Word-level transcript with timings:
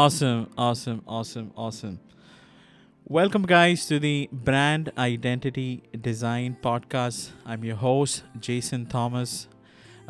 Awesome, 0.00 0.48
awesome, 0.56 1.02
awesome, 1.06 1.52
awesome. 1.58 2.00
Welcome, 3.04 3.42
guys, 3.42 3.84
to 3.88 3.98
the 3.98 4.30
Brand 4.32 4.90
Identity 4.96 5.82
Design 6.00 6.56
Podcast. 6.62 7.32
I'm 7.44 7.64
your 7.64 7.76
host, 7.76 8.22
Jason 8.38 8.86
Thomas. 8.86 9.46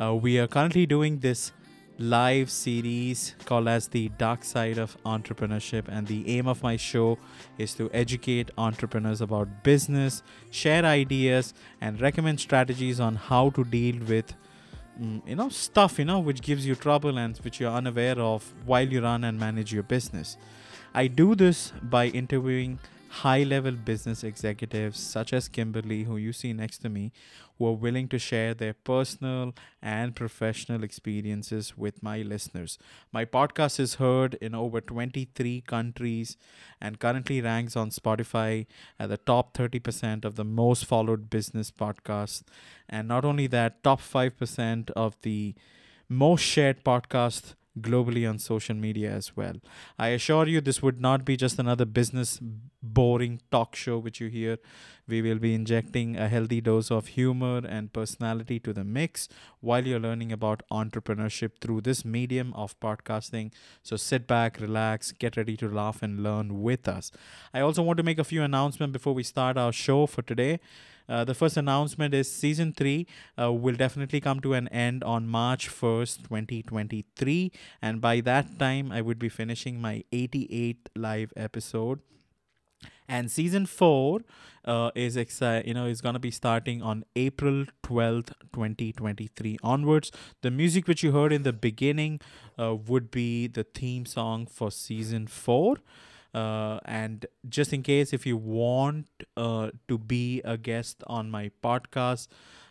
Uh, 0.01 0.15
we 0.15 0.39
are 0.39 0.47
currently 0.47 0.87
doing 0.87 1.19
this 1.19 1.51
live 1.99 2.53
series 2.53 3.35
called 3.47 3.67
as 3.67 3.89
the 3.89 4.11
dark 4.11 4.45
side 4.45 4.79
of 4.79 4.97
entrepreneurship 5.03 5.89
and 5.89 6.07
the 6.07 6.37
aim 6.37 6.47
of 6.47 6.63
my 6.63 6.77
show 6.77 7.19
is 7.59 7.75
to 7.75 7.91
educate 7.93 8.53
entrepreneurs 8.57 9.21
about 9.21 9.65
business 9.65 10.23
share 10.51 10.85
ideas 10.85 11.53
and 11.81 12.01
recommend 12.01 12.39
strategies 12.39 13.01
on 13.01 13.17
how 13.17 13.51
to 13.51 13.65
deal 13.65 13.97
with 14.09 14.35
Mm, 15.01 15.27
you 15.27 15.35
know 15.35 15.49
stuff 15.49 15.99
you 15.99 16.05
know 16.05 16.19
which 16.19 16.43
gives 16.43 16.67
you 16.67 16.75
trouble 16.75 17.17
and 17.17 17.37
which 17.39 17.59
you're 17.59 17.71
unaware 17.71 18.19
of 18.21 18.53
while 18.67 18.87
you 18.87 19.01
run 19.01 19.25
and 19.25 19.39
manage 19.39 19.73
your 19.73 19.83
business. 19.83 20.37
I 20.93 21.07
do 21.07 21.35
this 21.35 21.73
by 21.83 22.07
interviewing 22.09 22.79
high 23.09 23.43
level 23.45 23.73
business 23.73 24.23
executives 24.23 25.01
such 25.01 25.33
as 25.33 25.49
Kimberly, 25.49 26.05
who 26.05 26.17
you 26.17 26.33
see 26.33 26.53
next 26.53 26.79
to 26.79 26.89
me, 26.89 27.13
who 27.61 27.67
are 27.67 27.73
willing 27.75 28.09
to 28.09 28.19
share 28.19 28.55
their 28.55 28.73
personal 28.73 29.55
and 29.83 30.17
professional 30.17 30.83
experiences 30.83 31.77
with 31.77 32.03
my 32.03 32.23
listeners. 32.23 32.79
My 33.13 33.27
podcast 33.27 33.79
is 33.79 33.97
heard 33.97 34.35
in 34.41 34.55
over 34.55 34.81
23 34.81 35.61
countries 35.67 36.39
and 36.81 36.99
currently 36.99 37.43
ranks 37.43 37.77
on 37.77 37.91
Spotify 37.91 38.67
at 38.99 39.11
the 39.11 39.19
top 39.19 39.53
30% 39.55 40.25
of 40.25 40.37
the 40.37 40.45
most 40.45 40.87
followed 40.87 41.29
business 41.29 41.71
podcasts. 41.71 42.43
And 42.89 43.07
not 43.07 43.27
only 43.27 43.47
that, 43.49 43.85
top 43.85 44.01
5% 44.01 44.91
of 44.93 45.17
the 45.21 45.55
most 46.09 46.41
shared 46.41 46.83
podcasts 46.83 47.55
globally 47.81 48.29
on 48.29 48.39
social 48.39 48.77
media 48.77 49.11
as 49.11 49.37
well. 49.37 49.55
I 49.99 50.09
assure 50.09 50.47
you, 50.47 50.61
this 50.61 50.83
would 50.83 51.01
not 51.01 51.25
be 51.25 51.37
just 51.37 51.59
another 51.59 51.85
business 51.85 52.39
boring 52.83 53.41
talk 53.51 53.77
show 53.77 53.99
which 53.99 54.21
you 54.21 54.29
hear. 54.29 54.59
We 55.07 55.23
will 55.23 55.39
be 55.39 55.55
injecting 55.55 56.17
a 56.17 56.29
healthy 56.29 56.61
dose 56.61 56.91
of 56.91 57.09
humor 57.09 57.63
and 57.69 57.93
personality 57.93 58.61
to 58.61 58.73
the 58.73 58.85
mix 58.85 59.29
while 59.61 59.87
you're 59.87 59.99
learning 59.99 60.31
about 60.33 60.63
entrepreneurship 60.71 61.59
through 61.61 61.81
this 61.81 62.05
medium 62.05 62.53
of 62.55 62.79
podcasting. 62.79 63.53
So 63.83 63.97
sit 63.97 64.27
back, 64.27 64.61
relax, 64.61 65.13
get 65.13 65.37
ready 65.37 65.57
to 65.57 65.69
laugh 65.69 66.03
and 66.03 66.23
learn 66.23 66.63
with 66.63 66.87
us. 66.87 67.11
I 67.53 67.61
also 67.61 67.83
want 67.83 67.97
to 67.97 68.05
make 68.05 68.19
a 68.19 68.25
few 68.25 68.43
announcements 68.43 68.93
before 68.93 69.15
we 69.15 69.25
start 69.25 69.59
our 69.59 69.73
show 69.73 70.07
for 70.07 70.23
today. 70.23 70.61
Uh, 71.11 71.25
the 71.25 71.35
first 71.35 71.57
announcement 71.57 72.15
is 72.15 72.31
season 72.31 72.73
three 72.73 73.07
uh, 73.37 73.53
will 73.53 73.75
definitely 73.75 74.21
come 74.21 74.39
to 74.41 74.55
an 74.55 74.69
end 74.69 75.03
on 75.03 75.27
March 75.27 75.69
1st, 75.69 76.29
2023. 76.29 77.51
And 77.83 78.01
by 78.01 78.21
that 78.21 78.61
time, 78.61 78.93
I 78.93 79.01
would 79.01 79.19
be 79.19 79.29
finishing 79.29 79.81
my 79.81 80.05
88th 80.13 80.87
live 80.95 81.33
episode. 81.37 81.99
And 83.09 83.29
season 83.29 83.67
4 83.67 84.21
uh, 84.65 84.91
is 84.95 85.17
exci- 85.17 85.67
you 85.67 85.75
know 85.75 85.87
is 85.87 86.01
to 86.01 86.19
be 86.21 86.31
starting 86.31 86.81
on 86.81 87.05
April 87.17 87.65
12th 87.83 88.33
2023 88.53 89.59
onwards. 89.65 90.13
The 90.43 90.51
music 90.53 90.87
which 90.87 91.03
you 91.03 91.11
heard 91.11 91.33
in 91.33 91.43
the 91.43 91.53
beginning 91.53 92.21
uh, 92.57 92.77
would 92.77 93.11
be 93.11 93.49
the 93.49 93.65
theme 93.65 94.07
song 94.07 94.47
for 94.47 94.71
season 94.71 95.27
4 95.27 95.79
uh, 96.35 96.79
and 96.85 97.27
just 97.49 97.73
in 97.73 97.83
case 97.83 98.13
if 98.13 98.27
you 98.27 98.37
want 98.37 99.07
uh, 99.37 99.71
to 99.89 99.99
be 99.99 100.41
a 100.45 100.57
guest 100.57 101.03
on 101.07 101.31
my 101.31 101.51
podcast 101.63 102.29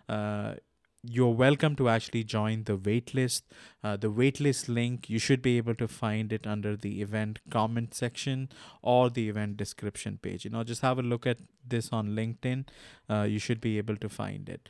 uh, 0.07 0.55
you're 1.01 1.33
welcome 1.33 1.75
to 1.77 1.87
actually 1.87 2.23
join 2.23 2.63
the 2.65 2.77
waitlist. 2.77 3.43
Uh, 3.81 3.95
the 3.95 4.11
waitlist 4.11 4.67
link, 4.67 5.09
you 5.09 5.17
should 5.17 5.41
be 5.41 5.55
able 5.55 5.73
to 5.75 5.87
find 5.87 6.33
it 6.33 6.45
under 6.45 6.75
the 6.75 7.01
event 7.01 7.39
comment 7.49 7.93
section 7.93 8.49
or 8.81 9.09
the 9.09 9.29
event 9.29 9.55
description 9.55 10.19
page. 10.21 10.43
You 10.43 10.51
know, 10.51 10.63
just 10.63 10.81
have 10.81 10.99
a 10.99 11.01
look 11.01 11.25
at 11.25 11.37
this 11.65 11.89
on 11.93 12.09
LinkedIn. 12.09 12.65
Uh, 13.09 13.21
you 13.21 13.39
should 13.39 13.61
be 13.61 13.77
able 13.77 13.95
to 13.95 14.09
find 14.09 14.49
it. 14.49 14.67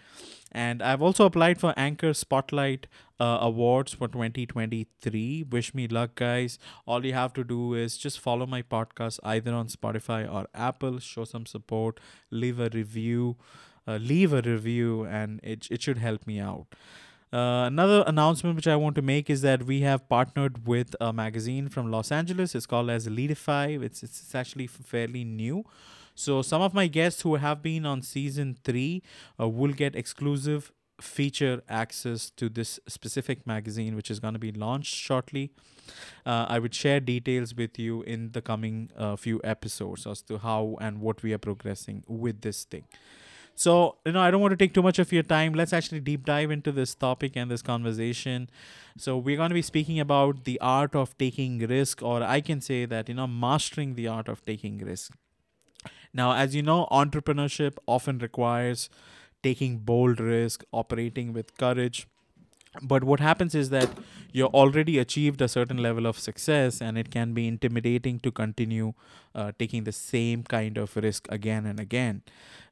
And 0.52 0.84
I've 0.84 1.02
also 1.02 1.26
applied 1.26 1.60
for 1.60 1.74
Anchor 1.76 2.14
Spotlight 2.14 2.86
uh, 3.20 3.40
Awards 3.42 3.94
for 3.94 4.08
2023. 4.08 5.46
Wish 5.50 5.74
me 5.74 5.88
luck, 5.88 6.14
guys. 6.14 6.60
All 6.86 7.04
you 7.04 7.14
have 7.14 7.34
to 7.34 7.44
do 7.44 7.74
is 7.74 7.98
just 7.98 8.20
follow 8.20 8.46
my 8.46 8.62
podcast 8.62 9.20
either 9.24 9.52
on 9.52 9.68
Spotify 9.68 10.32
or 10.32 10.48
Apple, 10.54 11.00
show 11.00 11.24
some 11.24 11.48
support, 11.48 12.00
leave 12.30 12.60
a 12.60 12.70
review 12.72 13.38
uh, 13.90 13.98
leave 13.98 14.34
a 14.34 14.42
review 14.42 15.04
and 15.06 15.40
it, 15.44 15.68
it 15.72 15.82
should 15.82 15.98
help 15.98 16.28
me 16.28 16.40
out. 16.40 16.68
Uh, 17.32 17.66
another 17.68 18.04
announcement 18.08 18.56
which 18.56 18.68
I 18.68 18.76
want 18.76 18.96
to 18.96 19.02
make 19.02 19.30
is 19.30 19.42
that 19.42 19.64
we 19.64 19.82
have 19.82 20.08
partnered 20.10 20.68
with 20.68 20.96
a 21.00 21.14
magazine 21.14 21.70
from 21.70 21.92
Los 21.92 22.12
Angeles. 22.12 22.56
It's 22.56 22.66
called 22.66 22.90
as 22.90 23.08
Leadify. 23.08 23.84
It's, 23.84 24.02
it's, 24.02 24.34
actually 24.34 24.66
fairly 24.68 25.24
new. 25.24 25.64
So 26.16 26.42
some 26.42 26.62
of 26.62 26.74
my 26.74 26.88
guests 26.88 27.22
who 27.22 27.36
have 27.36 27.62
been 27.62 27.86
on 27.86 28.02
season 28.02 28.58
three 28.64 29.04
uh, 29.40 29.48
will 29.48 29.74
get 29.74 29.96
exclusive 29.96 30.72
feature 31.00 31.62
access 31.70 32.30
to 32.32 32.50
this 32.50 32.80
specific 32.88 33.46
magazine, 33.46 33.96
which 33.96 34.12
is 34.12 34.20
going 34.20 34.34
to 34.34 34.40
be 34.40 34.52
launched 34.52 34.94
shortly. 34.94 35.52
Uh, 36.26 36.46
I 36.50 36.60
would 36.60 36.76
share 36.76 37.00
details 37.00 37.56
with 37.56 37.80
you 37.80 38.02
in 38.04 38.32
the 38.32 38.42
coming 38.42 38.92
uh, 38.98 39.16
few 39.16 39.40
episodes 39.44 40.06
as 40.06 40.22
to 40.24 40.40
how 40.40 40.78
and 40.82 41.00
what 41.00 41.24
we 41.24 41.32
are 41.34 41.38
progressing 41.38 42.04
with 42.08 42.42
this 42.42 42.64
thing. 42.64 42.86
So, 43.60 43.98
you 44.06 44.14
know, 44.14 44.22
I 44.22 44.32
don't 44.32 44.40
want 44.40 44.54
to 44.54 44.56
take 44.56 44.74
too 44.74 44.82
much 44.82 45.00
of 45.00 45.12
your 45.12 45.22
time. 45.22 45.52
Let's 45.54 45.74
actually 45.74 46.00
deep 46.00 46.26
dive 46.26 46.50
into 46.50 46.72
this 46.72 46.96
topic 46.96 47.34
and 47.36 47.52
this 47.52 47.62
conversation. 47.62 48.50
So, 48.96 49.18
we're 49.18 49.36
going 49.36 49.50
to 49.50 49.54
be 49.54 49.62
speaking 49.62 50.00
about 50.00 50.46
the 50.46 50.58
art 50.62 50.96
of 50.96 51.18
taking 51.18 51.60
risk, 51.60 52.02
or 52.02 52.24
I 52.24 52.40
can 52.40 52.62
say 52.62 52.86
that, 52.86 53.10
you 53.10 53.16
know, 53.16 53.28
mastering 53.28 53.96
the 53.96 54.08
art 54.08 54.30
of 54.30 54.46
taking 54.46 54.78
risk. 54.78 55.12
Now, 56.14 56.32
as 56.36 56.56
you 56.56 56.62
know, 56.62 56.88
entrepreneurship 56.90 57.76
often 57.86 58.20
requires 58.20 58.90
taking 59.44 59.80
bold 59.80 60.22
risk, 60.22 60.64
operating 60.72 61.34
with 61.34 61.58
courage. 61.58 62.08
But 62.82 63.04
what 63.04 63.20
happens 63.20 63.56
is 63.56 63.70
that 63.72 63.90
you're 64.32 64.50
already 64.50 65.00
achieved 65.00 65.42
a 65.42 65.48
certain 65.48 65.78
level 65.78 66.06
of 66.06 66.20
success, 66.20 66.82
and 66.82 66.98
it 66.98 67.10
can 67.10 67.34
be 67.34 67.48
intimidating 67.48 68.20
to 68.20 68.32
continue 68.32 68.94
uh, 69.34 69.52
taking 69.58 69.84
the 69.86 69.92
same 69.92 70.44
kind 70.44 70.78
of 70.78 70.96
risk 70.96 71.28
again 71.32 71.66
and 71.66 71.80
again. 71.80 72.22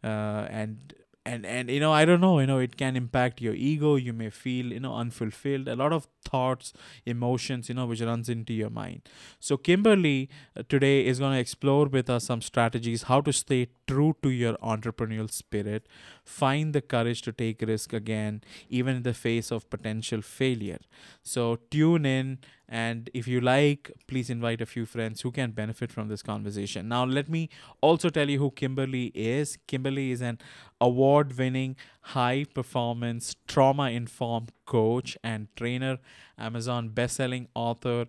Uh, 0.03 0.45
and 0.49 0.93
and 1.25 1.45
and 1.45 1.69
you 1.69 1.79
know 1.79 1.91
i 1.91 2.05
don't 2.05 2.21
know 2.21 2.39
you 2.39 2.47
know 2.47 2.57
it 2.57 2.77
can 2.77 2.95
impact 2.95 3.41
your 3.41 3.53
ego. 3.53 3.95
You 3.95 4.13
may 4.13 4.29
feel 4.29 4.67
you 4.71 4.79
know 4.79 4.95
unfulfilled. 4.95 5.67
A 5.67 5.75
lot 5.75 5.91
of 5.91 6.07
thoughts 6.23 6.71
emotions 7.05 7.67
you 7.67 7.75
know 7.75 7.85
which 7.85 7.99
runs 8.01 8.29
into 8.29 8.53
your 8.53 8.69
mind. 8.69 9.01
So 9.39 9.57
kimberly 9.57 10.29
uh, 10.55 10.63
today 10.69 11.05
is 11.05 11.19
going 11.19 11.33
to 11.33 11.39
explore 11.39 11.87
with 11.87 12.09
us 12.09 12.23
some 12.25 12.41
strategies 12.41 13.03
how 13.03 13.19
to 13.21 13.33
stay 13.33 13.67
true 13.87 14.15
to 14.21 14.29
your 14.29 14.53
entrepreneurial 14.57 15.29
spirit 15.29 15.85
find 16.27 16.73
the 16.73 16.81
courage 16.81 17.21
to 17.21 17.31
take 17.31 17.61
risk 17.61 17.93
again 17.93 18.41
even 18.69 18.97
in 18.97 19.03
the 19.03 19.13
face 19.13 19.51
of 19.51 19.69
potential 19.69 20.21
failure 20.21 20.79
so 21.23 21.57
tune 21.71 22.05
in 22.05 22.37
and 22.69 23.09
if 23.13 23.27
you 23.27 23.39
like, 23.39 23.91
please 24.07 24.29
invite 24.29 24.59
a 24.59 24.65
few 24.65 24.85
friends 24.85 25.21
who 25.21 25.31
can 25.31 25.51
benefit 25.51 25.89
from 25.89 26.09
this 26.09 26.21
conversation. 26.21 26.89
Now, 26.89 27.05
let 27.05 27.29
me 27.29 27.49
also 27.79 28.09
tell 28.09 28.29
you 28.29 28.39
who 28.39 28.51
Kimberly 28.51 29.05
is. 29.15 29.57
Kimberly 29.67 30.11
is 30.11 30.21
an 30.21 30.39
award 30.81 31.37
winning, 31.37 31.77
high 32.01 32.45
performance, 32.53 33.35
trauma 33.47 33.89
informed 33.91 34.51
coach 34.65 35.17
and 35.23 35.47
trainer, 35.55 35.99
Amazon 36.37 36.89
best 36.89 37.15
selling 37.15 37.47
author 37.55 38.07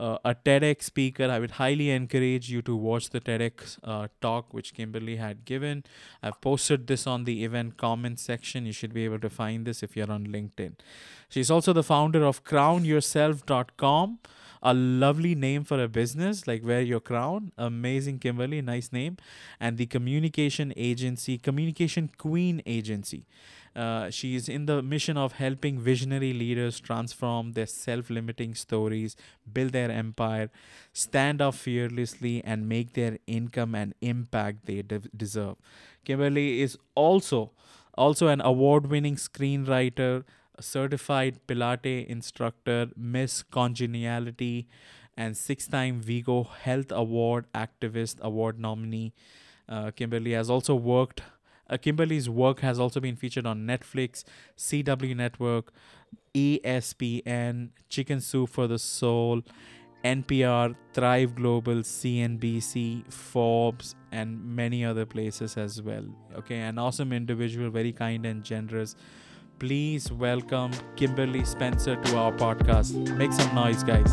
uh, 0.00 0.18
a 0.24 0.34
TEDx 0.34 0.84
speaker, 0.84 1.30
I 1.30 1.38
would 1.38 1.52
highly 1.52 1.90
encourage 1.90 2.50
you 2.50 2.62
to 2.62 2.74
watch 2.74 3.10
the 3.10 3.20
TEDx 3.20 3.78
uh, 3.84 4.08
talk 4.20 4.54
which 4.54 4.72
Kimberly 4.72 5.16
had 5.16 5.44
given. 5.44 5.84
I've 6.22 6.40
posted 6.40 6.86
this 6.86 7.06
on 7.06 7.24
the 7.24 7.44
event 7.44 7.76
comment 7.76 8.18
section. 8.18 8.64
You 8.64 8.72
should 8.72 8.94
be 8.94 9.04
able 9.04 9.20
to 9.20 9.30
find 9.30 9.66
this 9.66 9.82
if 9.82 9.96
you're 9.96 10.10
on 10.10 10.26
LinkedIn. 10.26 10.72
She's 11.28 11.50
also 11.50 11.74
the 11.74 11.82
founder 11.82 12.24
of 12.24 12.44
crownyourself.com 12.44 14.18
a 14.62 14.74
lovely 14.74 15.34
name 15.34 15.64
for 15.64 15.82
a 15.82 15.88
business 15.88 16.46
like 16.46 16.62
wear 16.62 16.82
your 16.82 17.00
crown 17.00 17.50
amazing 17.56 18.18
kimberly 18.18 18.60
nice 18.60 18.92
name 18.92 19.16
and 19.58 19.78
the 19.78 19.86
communication 19.86 20.70
agency 20.76 21.38
communication 21.38 22.10
queen 22.18 22.60
agency 22.66 23.24
uh, 23.76 24.10
she 24.10 24.34
is 24.34 24.48
in 24.48 24.66
the 24.66 24.82
mission 24.82 25.16
of 25.16 25.32
helping 25.34 25.78
visionary 25.78 26.32
leaders 26.32 26.80
transform 26.80 27.52
their 27.52 27.66
self 27.66 28.10
limiting 28.10 28.54
stories, 28.54 29.16
build 29.52 29.72
their 29.72 29.90
empire, 29.90 30.50
stand 30.92 31.40
up 31.40 31.54
fearlessly, 31.54 32.42
and 32.44 32.68
make 32.68 32.94
their 32.94 33.18
income 33.26 33.74
and 33.74 33.94
impact 34.00 34.66
they 34.66 34.82
de- 34.82 34.98
deserve. 35.16 35.56
Kimberly 36.04 36.60
is 36.60 36.76
also 36.94 37.52
also 37.94 38.28
an 38.28 38.40
award 38.40 38.86
winning 38.86 39.16
screenwriter, 39.16 40.24
certified 40.58 41.46
Pilate 41.46 42.06
instructor, 42.08 42.88
Miss 42.96 43.42
Congeniality, 43.42 44.66
and 45.16 45.36
six 45.36 45.66
time 45.66 46.00
WEGO 46.00 46.44
Health 46.44 46.90
Award 46.90 47.46
activist 47.54 48.20
award 48.20 48.58
nominee. 48.58 49.12
Uh, 49.68 49.90
Kimberly 49.90 50.32
has 50.32 50.50
also 50.50 50.74
worked 50.74 51.22
uh, 51.70 51.76
Kimberly's 51.78 52.28
work 52.28 52.60
has 52.60 52.78
also 52.78 53.00
been 53.00 53.16
featured 53.16 53.46
on 53.46 53.66
Netflix, 53.66 54.24
CW 54.58 55.16
Network, 55.16 55.72
ESPN, 56.34 57.70
Chicken 57.88 58.20
Soup 58.20 58.48
for 58.48 58.66
the 58.66 58.78
Soul, 58.78 59.42
NPR, 60.04 60.74
Thrive 60.92 61.34
Global, 61.34 61.76
CNBC, 61.76 63.10
Forbes, 63.12 63.94
and 64.10 64.44
many 64.44 64.84
other 64.84 65.06
places 65.06 65.56
as 65.56 65.80
well. 65.80 66.04
Okay, 66.34 66.58
an 66.58 66.78
awesome 66.78 67.12
individual, 67.12 67.70
very 67.70 67.92
kind 67.92 68.26
and 68.26 68.42
generous. 68.42 68.96
Please 69.58 70.10
welcome 70.10 70.72
Kimberly 70.96 71.44
Spencer 71.44 71.96
to 71.96 72.16
our 72.16 72.32
podcast. 72.32 72.94
Make 73.16 73.32
some 73.32 73.54
noise, 73.54 73.84
guys. 73.84 74.10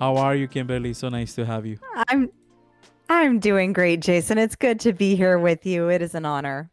How 0.00 0.16
are 0.16 0.34
you, 0.34 0.48
Kimberly? 0.48 0.94
So 0.94 1.08
nice 1.10 1.34
to 1.34 1.44
have 1.44 1.66
you. 1.66 1.78
I'm 2.08 2.30
I'm 3.08 3.38
doing 3.38 3.72
great, 3.72 4.00
Jason. 4.00 4.38
It's 4.38 4.56
good 4.56 4.80
to 4.80 4.92
be 4.92 5.16
here 5.16 5.38
with 5.38 5.66
you. 5.66 5.88
It 5.88 6.02
is 6.02 6.14
an 6.14 6.24
honor. 6.24 6.70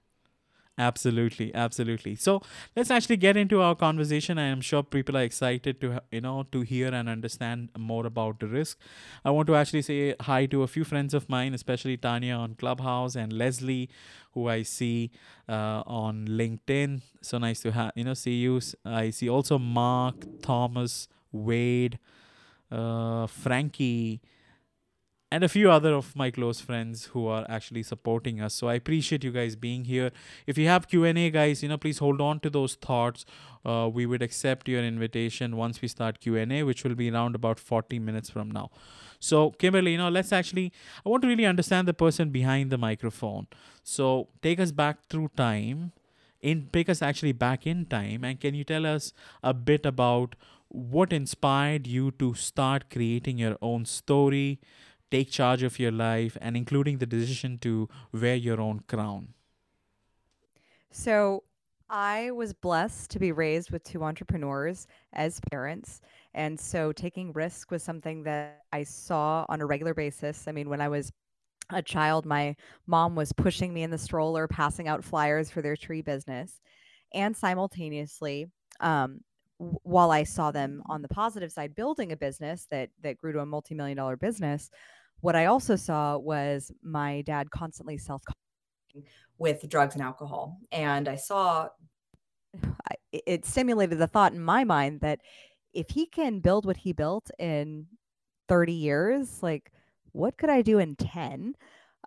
Absolutely, 0.78 1.54
absolutely. 1.54 2.16
So 2.16 2.42
let's 2.76 2.90
actually 2.90 3.18
get 3.18 3.36
into 3.38 3.62
our 3.62 3.76
conversation. 3.76 4.40
I 4.40 4.46
am 4.46 4.62
sure 4.62 4.82
people 4.82 5.18
are 5.18 5.22
excited 5.22 5.82
to 5.82 6.02
you 6.12 6.22
know 6.22 6.44
to 6.54 6.62
hear 6.62 6.88
and 6.88 7.10
understand 7.10 7.70
more 7.78 8.06
about 8.06 8.40
the 8.40 8.48
risk. 8.48 8.80
I 9.24 9.32
want 9.32 9.48
to 9.48 9.56
actually 9.56 9.82
say 9.84 10.16
hi 10.22 10.46
to 10.48 10.64
a 10.64 10.68
few 10.68 10.84
friends 10.84 11.14
of 11.14 11.30
mine, 11.30 11.54
especially 11.54 11.98
Tanya 11.98 12.36
on 12.36 12.56
Clubhouse 12.56 13.16
and 13.16 13.34
Leslie, 13.34 13.90
who 14.32 14.48
I 14.48 14.64
see 14.64 15.12
uh, 15.48 15.84
on 15.86 16.26
LinkedIn. 16.28 17.02
So 17.22 17.38
nice 17.38 17.60
to 17.62 17.72
have 17.74 17.92
you 17.96 18.06
know 18.06 18.14
see 18.14 18.40
you. 18.40 18.60
I 18.86 19.10
see 19.10 19.30
also 19.30 19.60
Mark, 19.60 20.26
Thomas, 20.42 21.10
Wade, 21.32 22.00
uh, 22.72 23.28
Frankie 23.28 24.22
and 25.32 25.46
a 25.46 25.50
few 25.50 25.72
other 25.72 25.94
of 25.94 26.14
my 26.14 26.30
close 26.30 26.60
friends 26.60 27.06
who 27.14 27.26
are 27.28 27.46
actually 27.48 27.84
supporting 27.84 28.42
us. 28.42 28.54
So 28.54 28.68
i 28.68 28.74
appreciate 28.74 29.24
you 29.24 29.32
guys 29.32 29.56
being 29.56 29.86
here. 29.86 30.12
If 30.46 30.58
you 30.58 30.68
have 30.68 30.88
q&a 30.90 31.30
guys 31.30 31.64
you 31.64 31.70
know 31.70 31.78
please 31.78 32.00
hold 32.00 32.20
on 32.22 32.42
to 32.42 32.50
those 32.50 32.76
thoughts. 32.76 33.26
Uh, 33.64 33.90
we 33.94 34.06
would 34.06 34.22
accept 34.22 34.68
your 34.68 34.84
invitation 34.84 35.56
once 35.56 35.82
we 35.82 35.88
start 35.88 36.20
q&a 36.20 36.64
which 36.64 36.84
will 36.84 36.96
be 36.96 37.10
around 37.10 37.36
about 37.36 37.60
40 37.60 38.00
minutes 38.00 38.30
from 38.30 38.52
now. 38.52 38.70
So 39.20 39.52
kimberly 39.52 39.94
you 39.94 39.98
know 39.98 40.10
let's 40.10 40.34
actually 40.34 40.74
i 41.06 41.10
want 41.10 41.22
to 41.24 41.30
really 41.30 41.46
understand 41.46 41.88
the 41.88 41.94
person 41.94 42.30
behind 42.30 42.70
the 42.70 42.78
microphone. 42.78 43.48
So 43.84 44.28
take 44.42 44.60
us 44.60 44.72
back 44.72 45.06
through 45.10 45.30
time 45.38 45.94
in 46.42 46.68
take 46.74 46.90
us 46.90 47.02
actually 47.02 47.32
back 47.32 47.66
in 47.66 47.86
time 47.86 48.24
and 48.26 48.40
can 48.40 48.56
you 48.56 48.64
tell 48.64 48.86
us 48.86 49.14
a 49.44 49.54
bit 49.54 49.86
about 49.86 50.36
what 50.70 51.12
inspired 51.14 51.86
you 51.86 52.12
to 52.12 52.34
start 52.34 52.90
creating 52.90 53.38
your 53.38 53.58
own 53.62 53.86
story 53.86 54.60
take 55.12 55.30
charge 55.30 55.64
of 55.64 55.80
your 55.80 55.92
life 55.92 56.38
and 56.42 56.58
including 56.58 56.98
the 56.98 57.06
decision 57.06 57.58
to 57.60 57.90
wear 58.14 58.36
your 58.36 58.62
own 58.62 58.82
crown? 58.88 59.34
So, 60.92 61.44
I 61.92 62.32
was 62.32 62.54
blessed 62.54 63.12
to 63.12 63.20
be 63.20 63.34
raised 63.34 63.70
with 63.70 63.84
two 63.84 64.04
entrepreneurs 64.04 64.88
as 65.12 65.42
parents. 65.52 66.00
And 66.34 66.58
so 66.58 66.94
taking 66.94 67.34
risk 67.34 67.70
was 67.70 67.84
something 67.84 68.24
that 68.24 68.62
I 68.72 68.84
saw 68.84 69.46
on 69.50 69.60
a 69.60 69.66
regular 69.66 69.94
basis. 69.94 70.48
I 70.48 70.54
mean, 70.54 70.70
when 70.70 70.80
I 70.80 70.88
was 70.88 71.12
a 71.70 71.82
child, 71.82 72.26
my 72.26 72.56
mom 72.88 73.16
was 73.16 73.34
pushing 73.34 73.74
me 73.74 73.84
in 73.84 73.92
the 73.92 73.98
stroller, 73.98 74.48
passing 74.48 74.88
out 74.88 75.04
flyers 75.04 75.50
for 75.50 75.62
their 75.62 75.76
tree 75.76 76.02
business. 76.02 76.62
And 77.14 77.36
simultaneously, 77.36 78.48
um, 78.80 79.20
while 79.58 80.12
I 80.12 80.24
saw 80.24 80.52
them 80.52 80.82
on 80.88 81.02
the 81.02 81.10
positive 81.10 81.52
side 81.52 81.76
building 81.76 82.14
a 82.14 82.18
business 82.18 82.68
that 82.72 82.90
that 83.04 83.18
grew 83.18 83.34
to 83.34 83.40
a 83.40 83.46
multi-million 83.46 83.98
dollar 83.98 84.16
business, 84.16 84.72
what 85.22 85.36
I 85.36 85.46
also 85.46 85.76
saw 85.76 86.18
was 86.18 86.72
my 86.84 87.22
dad 87.22 87.52
constantly 87.52 87.98
self 87.98 88.22
with 89.38 89.68
drugs 89.70 89.96
and 89.96 90.04
alcohol. 90.04 90.60
And 90.72 91.08
I 91.08 91.16
saw 91.16 91.70
it 93.12 93.46
stimulated 93.46 93.98
the 93.98 94.08
thought 94.08 94.34
in 94.34 94.42
my 94.42 94.64
mind 94.64 95.02
that 95.02 95.20
if 95.74 95.90
he 95.90 96.06
can 96.06 96.40
build 96.40 96.66
what 96.66 96.78
he 96.78 96.94
built 96.94 97.32
in 97.40 97.88
30 98.50 98.74
years, 98.74 99.42
like 99.42 99.72
what 100.12 100.38
could 100.38 100.50
I 100.50 100.62
do 100.62 100.80
in 100.80 100.96
10 100.96 101.56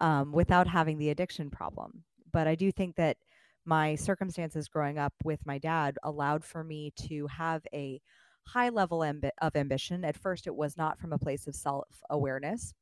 um, 0.01 0.33
without 0.33 0.67
having 0.67 0.99
the 0.99 1.11
addiction 1.11 1.51
problem? 1.51 2.05
But 2.33 2.47
I 2.47 2.55
do 2.55 2.71
think 2.71 2.97
that 2.97 3.17
my 3.65 3.95
circumstances 3.95 4.69
growing 4.69 4.99
up 4.99 5.15
with 5.25 5.41
my 5.47 5.59
dad 5.59 5.97
allowed 6.03 6.45
for 6.45 6.63
me 6.63 6.93
to 7.09 7.27
have 7.29 7.63
a 7.73 8.01
high 8.47 8.69
level 8.69 8.99
amb- 8.99 9.31
of 9.41 9.57
ambition. 9.57 10.05
At 10.05 10.19
first, 10.19 10.47
it 10.47 10.55
was 10.55 10.77
not 10.77 10.99
from 10.99 11.13
a 11.13 11.19
place 11.19 11.47
of 11.47 11.55
self 11.55 11.89
awareness, 12.11 12.75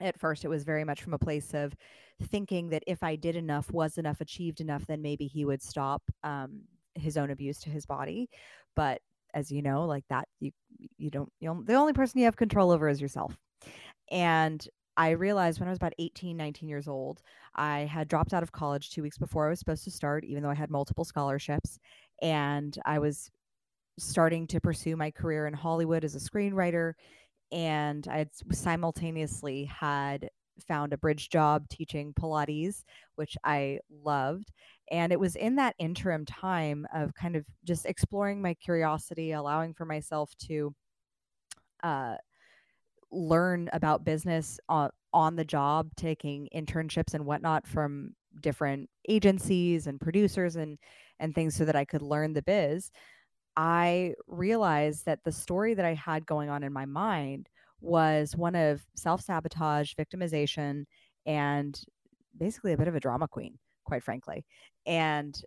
at 0.00 0.18
first 0.18 0.44
it 0.44 0.48
was 0.48 0.64
very 0.64 0.84
much 0.84 1.02
from 1.02 1.14
a 1.14 1.18
place 1.18 1.54
of 1.54 1.74
thinking 2.22 2.68
that 2.68 2.82
if 2.86 3.02
i 3.02 3.16
did 3.16 3.36
enough 3.36 3.70
was 3.70 3.98
enough 3.98 4.20
achieved 4.20 4.60
enough 4.60 4.86
then 4.86 5.02
maybe 5.02 5.26
he 5.26 5.44
would 5.44 5.62
stop 5.62 6.02
um, 6.22 6.62
his 6.94 7.16
own 7.16 7.30
abuse 7.30 7.58
to 7.60 7.70
his 7.70 7.86
body. 7.86 8.28
But 8.74 9.00
as 9.34 9.50
you 9.50 9.62
know 9.62 9.84
like 9.84 10.04
that 10.08 10.28
you 10.38 10.52
you 10.96 11.10
don't 11.10 11.32
you 11.40 11.48
know, 11.48 11.62
the 11.64 11.74
only 11.74 11.92
person 11.92 12.18
you 12.20 12.24
have 12.24 12.36
control 12.36 12.70
over 12.70 12.88
is 12.88 13.00
yourself. 13.00 13.36
And 14.10 14.66
i 14.96 15.10
realized 15.10 15.58
when 15.58 15.68
i 15.68 15.72
was 15.72 15.78
about 15.78 15.92
18 15.98 16.36
19 16.36 16.68
years 16.68 16.86
old 16.86 17.20
i 17.56 17.80
had 17.80 18.06
dropped 18.06 18.32
out 18.32 18.44
of 18.44 18.52
college 18.52 18.90
two 18.90 19.02
weeks 19.02 19.18
before 19.18 19.46
i 19.46 19.50
was 19.50 19.58
supposed 19.58 19.82
to 19.82 19.90
start 19.90 20.22
even 20.24 20.40
though 20.40 20.50
i 20.50 20.54
had 20.54 20.70
multiple 20.70 21.04
scholarships. 21.04 21.78
And 22.22 22.78
i 22.84 22.98
was 23.00 23.30
starting 23.98 24.46
to 24.48 24.60
pursue 24.60 24.96
my 24.96 25.10
career 25.10 25.46
in 25.48 25.54
hollywood 25.54 26.04
as 26.04 26.14
a 26.14 26.18
screenwriter 26.18 26.92
and 27.54 28.06
I 28.08 28.26
simultaneously 28.52 29.64
had 29.66 30.28
found 30.66 30.92
a 30.92 30.98
bridge 30.98 31.30
job 31.30 31.68
teaching 31.68 32.12
Pilates, 32.12 32.84
which 33.14 33.36
I 33.44 33.80
loved. 33.90 34.50
And 34.90 35.12
it 35.12 35.20
was 35.20 35.36
in 35.36 35.56
that 35.56 35.76
interim 35.78 36.26
time 36.26 36.86
of 36.92 37.14
kind 37.14 37.36
of 37.36 37.46
just 37.64 37.86
exploring 37.86 38.42
my 38.42 38.54
curiosity, 38.54 39.32
allowing 39.32 39.74
for 39.74 39.84
myself 39.84 40.34
to 40.48 40.74
uh, 41.82 42.16
learn 43.10 43.70
about 43.72 44.04
business 44.04 44.58
on, 44.68 44.90
on 45.12 45.36
the 45.36 45.44
job, 45.44 45.90
taking 45.96 46.48
internships 46.54 47.14
and 47.14 47.26
whatnot 47.26 47.66
from 47.66 48.14
different 48.40 48.90
agencies 49.08 49.86
and 49.86 50.00
producers 50.00 50.56
and 50.56 50.78
and 51.20 51.34
things 51.34 51.54
so 51.54 51.64
that 51.64 51.76
I 51.76 51.84
could 51.84 52.02
learn 52.02 52.32
the 52.32 52.42
biz. 52.42 52.90
I 53.56 54.14
realized 54.26 55.06
that 55.06 55.20
the 55.24 55.32
story 55.32 55.74
that 55.74 55.84
I 55.84 55.94
had 55.94 56.26
going 56.26 56.50
on 56.50 56.62
in 56.62 56.72
my 56.72 56.86
mind 56.86 57.48
was 57.80 58.36
one 58.36 58.54
of 58.54 58.84
self 58.96 59.20
sabotage, 59.20 59.94
victimization, 59.94 60.84
and 61.26 61.80
basically 62.36 62.72
a 62.72 62.76
bit 62.78 62.88
of 62.88 62.94
a 62.94 63.00
drama 63.00 63.28
queen, 63.28 63.58
quite 63.84 64.02
frankly. 64.02 64.44
And 64.86 65.40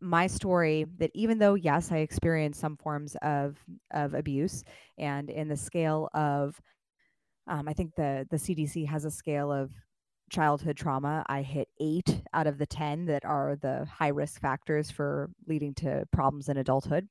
my 0.00 0.26
story 0.26 0.86
that 0.98 1.10
even 1.14 1.38
though 1.38 1.54
yes 1.54 1.90
i 1.90 1.98
experienced 1.98 2.60
some 2.60 2.76
forms 2.76 3.16
of 3.22 3.56
of 3.92 4.14
abuse 4.14 4.62
and 4.96 5.28
in 5.28 5.48
the 5.48 5.56
scale 5.56 6.08
of 6.14 6.60
um, 7.48 7.68
i 7.68 7.72
think 7.72 7.94
the 7.96 8.26
the 8.30 8.36
cdc 8.36 8.86
has 8.86 9.04
a 9.04 9.10
scale 9.10 9.50
of 9.50 9.72
childhood 10.30 10.76
trauma 10.76 11.24
i 11.28 11.42
hit 11.42 11.68
eight 11.80 12.22
out 12.34 12.46
of 12.46 12.58
the 12.58 12.66
ten 12.66 13.06
that 13.06 13.24
are 13.24 13.56
the 13.56 13.84
high 13.86 14.08
risk 14.08 14.40
factors 14.40 14.90
for 14.90 15.30
leading 15.46 15.74
to 15.74 16.04
problems 16.12 16.48
in 16.48 16.56
adulthood 16.58 17.08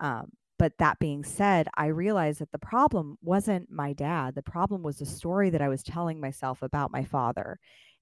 um, 0.00 0.30
but 0.58 0.72
that 0.78 0.98
being 0.98 1.22
said, 1.22 1.68
I 1.76 1.86
realized 1.86 2.40
that 2.40 2.50
the 2.50 2.58
problem 2.58 3.18
wasn't 3.22 3.70
my 3.70 3.92
dad. 3.92 4.34
The 4.34 4.42
problem 4.42 4.82
was 4.82 4.98
the 4.98 5.06
story 5.06 5.50
that 5.50 5.60
I 5.60 5.68
was 5.68 5.82
telling 5.82 6.20
myself 6.20 6.62
about 6.62 6.90
my 6.90 7.04
father. 7.04 7.58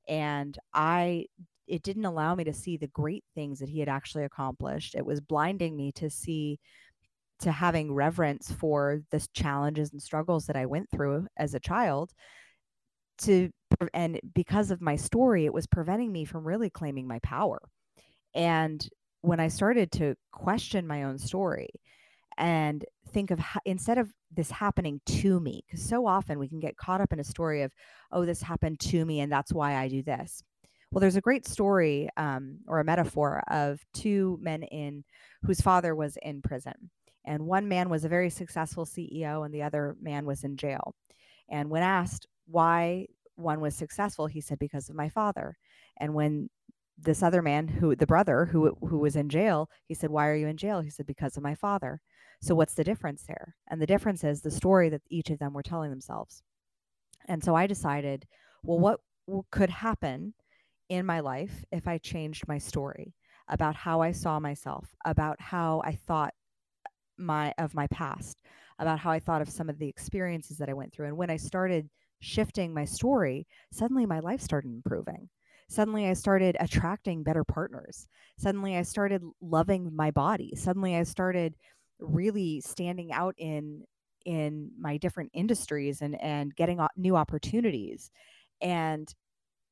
And 0.09 0.57
I 0.73 1.27
it 1.67 1.83
didn't 1.83 2.05
allow 2.05 2.35
me 2.35 2.45
to 2.45 2.53
see 2.53 2.77
the 2.77 2.89
great 2.89 3.25
things 3.35 3.59
that 3.59 3.71
he 3.71 3.81
had 3.81 3.89
actually 3.89 4.25
accomplished. 4.25 4.95
It 4.95 5.07
was 5.07 5.21
blinding 5.21 5.77
me 5.77 5.93
to 5.93 6.11
see 6.11 6.61
to 7.41 7.51
having 7.51 7.93
reverence 7.93 8.53
for 8.53 9.01
the 9.11 9.27
challenges 9.35 9.93
and 9.93 10.03
struggles 10.03 10.47
that 10.47 10.57
I 10.57 10.67
went 10.67 10.91
through 10.91 11.27
as 11.37 11.55
a 11.55 11.61
child 11.61 12.13
to 13.19 13.51
and 13.93 14.21
because 14.35 14.71
of 14.71 14.81
my 14.81 14.97
story 14.97 15.45
it 15.45 15.53
was 15.53 15.67
preventing 15.67 16.13
me 16.13 16.25
from 16.25 16.47
really 16.47 16.71
claiming 16.71 17.09
my 17.09 17.19
power. 17.21 17.61
And 18.35 18.87
when 19.25 19.41
I 19.41 19.49
started 19.49 19.91
to 19.93 20.15
question 20.33 20.87
my 20.87 21.05
own 21.05 21.17
story 21.17 21.71
and 22.37 22.85
think 23.09 23.31
of 23.31 23.39
how, 23.39 23.61
instead 23.65 23.97
of 23.97 24.13
this 24.31 24.51
happening 24.51 25.01
to 25.07 25.41
me, 25.41 25.65
because 25.67 25.83
so 25.83 26.07
often 26.07 26.39
we 26.39 26.49
can 26.49 26.61
get 26.61 26.77
caught 26.77 27.01
up 27.01 27.11
in 27.11 27.21
a 27.21 27.25
story 27.25 27.63
of, 27.63 27.73
oh, 28.13 28.27
this 28.27 28.43
happened 28.43 28.81
to 28.81 29.03
me 29.05 29.21
and 29.21 29.33
that's 29.33 29.53
why 29.53 29.77
I 29.77 29.89
do 29.89 30.03
this. 30.03 30.43
Well, 30.91 31.01
there's 31.01 31.17
a 31.17 31.23
great 31.23 31.47
story 31.47 32.11
um, 32.19 32.59
or 32.69 32.81
a 32.81 32.85
metaphor 32.85 33.43
of 33.49 33.81
two 33.95 34.39
men 34.43 34.63
in 34.65 35.05
whose 35.43 35.61
father 35.61 35.95
was 35.95 36.19
in 36.23 36.43
prison. 36.43 36.91
And 37.25 37.47
one 37.47 37.67
man 37.67 37.89
was 37.89 38.05
a 38.05 38.11
very 38.11 38.29
successful 38.29 38.85
CEO 38.85 39.47
and 39.47 39.55
the 39.55 39.63
other 39.63 39.97
man 40.03 40.27
was 40.27 40.45
in 40.45 40.59
jail. 40.59 40.95
And 41.49 41.71
when 41.71 41.83
asked 41.83 42.27
why 42.47 43.07
one 43.37 43.61
was 43.61 43.75
successful, 43.75 44.27
he 44.27 44.43
said, 44.43 44.59
because 44.59 44.91
of 44.91 44.97
my 44.97 45.09
father. 45.09 45.57
And 45.99 46.13
when 46.13 46.51
this 46.97 47.23
other 47.23 47.43
man 47.43 47.67
who 47.67 47.95
the 47.97 48.07
brother 48.07 48.47
who 48.47 48.77
who 48.89 48.99
was 48.99 49.17
in 49.17 49.29
jail 49.29 49.69
he 49.87 49.95
said 49.95 50.11
why 50.11 50.29
are 50.29 50.35
you 50.35 50.47
in 50.47 50.57
jail 50.57 50.81
he 50.81 50.91
said 50.91 51.07
because 51.07 51.37
of 51.37 51.43
my 51.43 51.55
father 51.55 52.01
so 52.41 52.55
what's 52.55 52.75
the 52.75 52.85
difference 52.85 53.25
there 53.27 53.57
and 53.69 53.81
the 53.81 53.87
difference 53.87 54.23
is 54.23 54.41
the 54.41 54.51
story 54.51 54.89
that 54.89 55.03
each 55.11 55.31
of 55.31 55.39
them 55.39 55.53
were 55.53 55.63
telling 55.63 55.91
themselves 55.91 56.43
and 57.27 57.43
so 57.43 57.55
i 57.55 57.67
decided 57.67 58.27
well 58.63 58.79
what 58.79 59.01
could 59.51 59.71
happen 59.71 60.35
in 60.89 61.05
my 61.05 61.21
life 61.21 61.65
if 61.73 61.89
i 61.89 61.99
changed 61.99 62.47
my 62.47 62.59
story 62.59 63.15
about 63.49 63.75
how 63.75 64.01
i 64.01 64.13
saw 64.13 64.39
myself 64.39 64.95
about 65.05 65.41
how 65.41 65.83
i 65.85 65.93
thought 65.93 66.33
my 67.19 67.53
of 67.59 67.75
my 67.75 67.87
past, 67.89 68.41
about 68.79 68.99
how 68.99 69.11
I 69.11 69.21
thought 69.21 69.43
of 69.43 69.49
some 69.49 69.69
of 69.69 69.79
the 69.79 69.89
experiences 69.89 70.59
that 70.59 70.69
I 70.69 70.75
went 70.75 70.93
through. 70.93 71.07
And 71.07 71.17
when 71.17 71.31
I 71.31 71.37
started 71.37 71.89
shifting 72.21 72.73
my 72.73 72.85
story, 72.85 73.47
suddenly 73.73 74.07
my 74.07 74.21
life 74.21 74.41
started 74.41 74.73
improving. 74.73 75.29
Suddenly 75.69 76.07
I 76.09 76.13
started 76.15 76.57
attracting 76.61 77.23
better 77.23 77.45
partners. 77.45 78.07
Suddenly 78.39 78.77
I 78.77 78.83
started 78.83 79.23
loving 79.41 79.95
my 79.95 80.11
body. 80.11 80.55
Suddenly 80.57 80.97
I 80.97 81.03
started 81.05 81.57
really 81.99 82.61
standing 82.61 83.13
out 83.13 83.35
in 83.39 83.85
in 84.25 84.71
my 84.79 84.97
different 84.97 85.31
industries 85.35 86.01
and 86.03 86.21
and 86.21 86.55
getting 86.57 86.81
new 86.97 87.17
opportunities. 87.17 88.11
And 88.61 89.13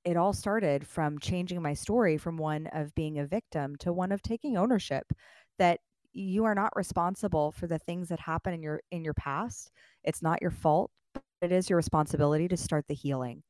it 0.04 0.16
all 0.16 0.32
started 0.32 0.87
from 0.87 1.18
changing 1.18 1.62
my 1.62 1.75
story 1.75 2.18
from 2.18 2.37
one 2.37 2.66
of 2.68 2.94
being 2.94 3.18
a 3.18 3.26
victim 3.26 3.76
to 3.76 3.92
one 3.92 4.12
of 4.12 4.22
taking 4.22 4.56
ownership 4.56 5.12
that 5.58 5.80
you 6.12 6.44
are 6.44 6.54
not 6.54 6.75
responsible 6.76 7.52
for 7.52 7.66
the 7.66 7.78
things 7.78 8.08
that 8.08 8.20
happen 8.20 8.52
in 8.54 8.62
your 8.62 8.82
in 8.90 9.04
your 9.04 9.14
past. 9.14 9.70
It's 10.04 10.22
not 10.22 10.42
your 10.42 10.50
fault. 10.50 10.90
but 11.14 11.22
It 11.42 11.52
is 11.52 11.70
your 11.70 11.76
responsibility 11.76 12.49
to 12.49 12.56
start 12.56 12.87
the 12.88 12.94
healing. 12.94 13.42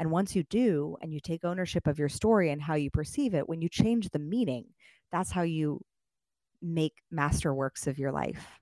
And 0.00 0.10
once 0.10 0.34
you 0.34 0.44
do 0.44 0.96
and 1.02 1.12
you 1.12 1.20
take 1.20 1.44
ownership 1.44 1.86
of 1.86 1.98
your 1.98 2.08
story 2.08 2.50
and 2.50 2.62
how 2.62 2.74
you 2.74 2.90
perceive 2.90 3.34
it, 3.34 3.46
when 3.46 3.60
you 3.60 3.68
change 3.68 4.08
the 4.08 4.18
meaning, 4.18 4.64
that's 5.12 5.30
how 5.30 5.42
you 5.42 5.82
make 6.62 6.94
masterworks 7.12 7.86
of 7.86 7.98
your 7.98 8.10
life. 8.10 8.58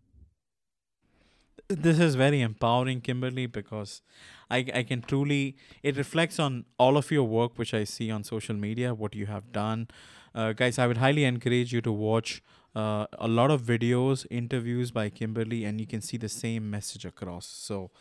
This 1.68 2.00
is 2.00 2.16
very 2.16 2.40
empowering, 2.40 3.00
Kimberly, 3.02 3.46
because 3.46 4.02
I, 4.50 4.66
I 4.74 4.82
can 4.82 5.00
truly, 5.00 5.56
it 5.84 5.96
reflects 5.96 6.40
on 6.40 6.64
all 6.76 6.96
of 6.96 7.08
your 7.12 7.22
work, 7.22 7.56
which 7.56 7.72
I 7.72 7.84
see 7.84 8.10
on 8.10 8.24
social 8.24 8.56
media, 8.56 8.92
what 8.92 9.14
you 9.14 9.26
have 9.26 9.52
done. 9.52 9.86
Uh, 10.34 10.52
guys, 10.54 10.76
I 10.76 10.88
would 10.88 10.96
highly 10.96 11.24
encourage 11.24 11.72
you 11.72 11.80
to 11.82 11.92
watch 11.92 12.42
uh, 12.74 13.06
a 13.12 13.28
lot 13.28 13.52
of 13.52 13.62
videos, 13.62 14.26
interviews 14.28 14.90
by 14.90 15.08
Kimberly, 15.08 15.64
and 15.64 15.80
you 15.80 15.86
can 15.86 16.00
see 16.00 16.16
the 16.16 16.28
same 16.28 16.68
message 16.68 17.04
across. 17.04 17.46
So, 17.46 17.92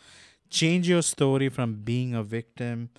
change 0.50 0.88
your 0.88 1.02
story 1.02 1.48
from 1.50 1.82
being 1.84 2.14
a 2.14 2.24
victim 2.24 2.90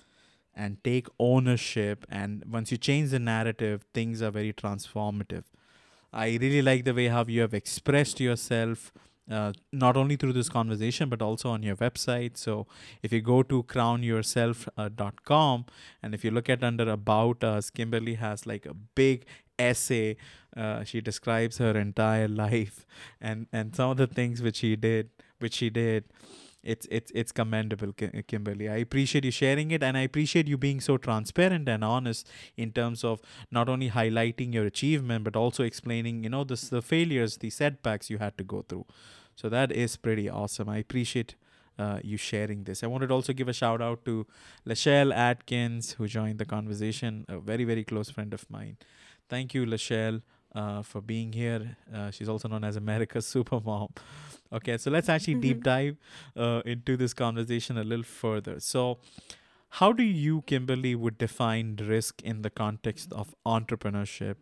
and 0.54 0.82
take 0.84 1.08
ownership. 1.18 2.06
And 2.08 2.44
once 2.50 2.70
you 2.70 2.78
change 2.78 3.10
the 3.10 3.18
narrative, 3.18 3.84
things 3.94 4.22
are 4.22 4.30
very 4.30 4.52
transformative. 4.52 5.44
I 6.12 6.38
really 6.40 6.62
like 6.62 6.84
the 6.84 6.94
way 6.94 7.08
how 7.08 7.24
you 7.26 7.40
have 7.42 7.54
expressed 7.54 8.20
yourself. 8.20 8.92
Uh, 9.30 9.52
not 9.70 9.96
only 9.96 10.16
through 10.16 10.32
this 10.32 10.48
conversation 10.48 11.08
but 11.08 11.22
also 11.22 11.50
on 11.50 11.62
your 11.62 11.76
website 11.76 12.36
so 12.36 12.66
if 13.00 13.12
you 13.12 13.20
go 13.20 13.44
to 13.44 13.62
crownyourself.com 13.62 15.64
uh, 15.68 15.72
and 16.02 16.14
if 16.14 16.24
you 16.24 16.32
look 16.32 16.48
at 16.48 16.64
under 16.64 16.90
about 16.90 17.44
us 17.44 17.70
kimberly 17.70 18.14
has 18.14 18.44
like 18.44 18.66
a 18.66 18.74
big 18.74 19.24
essay 19.56 20.16
uh, 20.56 20.82
she 20.82 21.00
describes 21.00 21.58
her 21.58 21.78
entire 21.78 22.26
life 22.28 22.84
and 23.20 23.46
and 23.52 23.76
some 23.76 23.90
of 23.90 23.98
the 23.98 24.08
things 24.08 24.42
which 24.42 24.56
she 24.56 24.74
did 24.74 25.10
which 25.38 25.54
she 25.54 25.70
did 25.70 26.02
it's 26.62 26.86
it's 26.90 27.10
it's 27.14 27.32
commendable 27.32 27.92
kimberly 28.26 28.68
i 28.68 28.76
appreciate 28.76 29.24
you 29.24 29.30
sharing 29.30 29.70
it 29.70 29.82
and 29.82 29.96
i 29.96 30.02
appreciate 30.02 30.46
you 30.46 30.58
being 30.58 30.80
so 30.80 30.98
transparent 30.98 31.68
and 31.68 31.82
honest 31.82 32.28
in 32.56 32.70
terms 32.70 33.02
of 33.02 33.20
not 33.50 33.68
only 33.68 33.90
highlighting 33.90 34.52
your 34.52 34.66
achievement 34.66 35.24
but 35.24 35.36
also 35.36 35.62
explaining 35.64 36.22
you 36.22 36.30
know 36.30 36.44
the, 36.44 36.56
the 36.70 36.82
failures 36.82 37.38
the 37.38 37.50
setbacks 37.50 38.10
you 38.10 38.18
had 38.18 38.36
to 38.36 38.44
go 38.44 38.62
through 38.68 38.84
so 39.34 39.48
that 39.48 39.72
is 39.72 39.96
pretty 39.96 40.28
awesome 40.28 40.68
i 40.68 40.76
appreciate 40.76 41.34
uh, 41.78 41.98
you 42.02 42.18
sharing 42.18 42.64
this. 42.64 42.82
I 42.84 42.88
wanted 42.88 43.06
to 43.08 43.14
also 43.14 43.32
give 43.32 43.48
a 43.48 43.54
shout 43.54 43.80
out 43.80 44.04
to 44.04 44.26
Lachelle 44.66 45.14
Atkins, 45.14 45.92
who 45.92 46.06
joined 46.06 46.38
the 46.38 46.44
conversation, 46.44 47.24
a 47.28 47.38
very, 47.38 47.64
very 47.64 47.84
close 47.84 48.10
friend 48.10 48.34
of 48.34 48.48
mine. 48.50 48.76
Thank 49.30 49.54
you, 49.54 49.64
Lachelle, 49.64 50.20
uh, 50.54 50.82
for 50.82 51.00
being 51.00 51.32
here. 51.32 51.76
Uh, 51.94 52.10
she's 52.10 52.28
also 52.28 52.48
known 52.48 52.64
as 52.64 52.76
America's 52.76 53.26
Supermom. 53.34 53.96
Okay, 54.52 54.78
so 54.78 54.90
let's 54.90 55.08
actually 55.08 55.34
mm-hmm. 55.34 55.40
deep 55.40 55.62
dive 55.62 55.96
uh, 56.36 56.62
into 56.64 56.96
this 56.96 57.14
conversation 57.14 57.78
a 57.78 57.84
little 57.84 58.04
further. 58.04 58.58
So, 58.60 58.98
how 59.74 59.92
do 59.92 60.02
you, 60.02 60.42
Kimberly, 60.42 60.96
would 60.96 61.16
define 61.16 61.76
risk 61.76 62.22
in 62.22 62.42
the 62.42 62.50
context 62.50 63.12
of 63.12 63.34
entrepreneurship, 63.46 64.36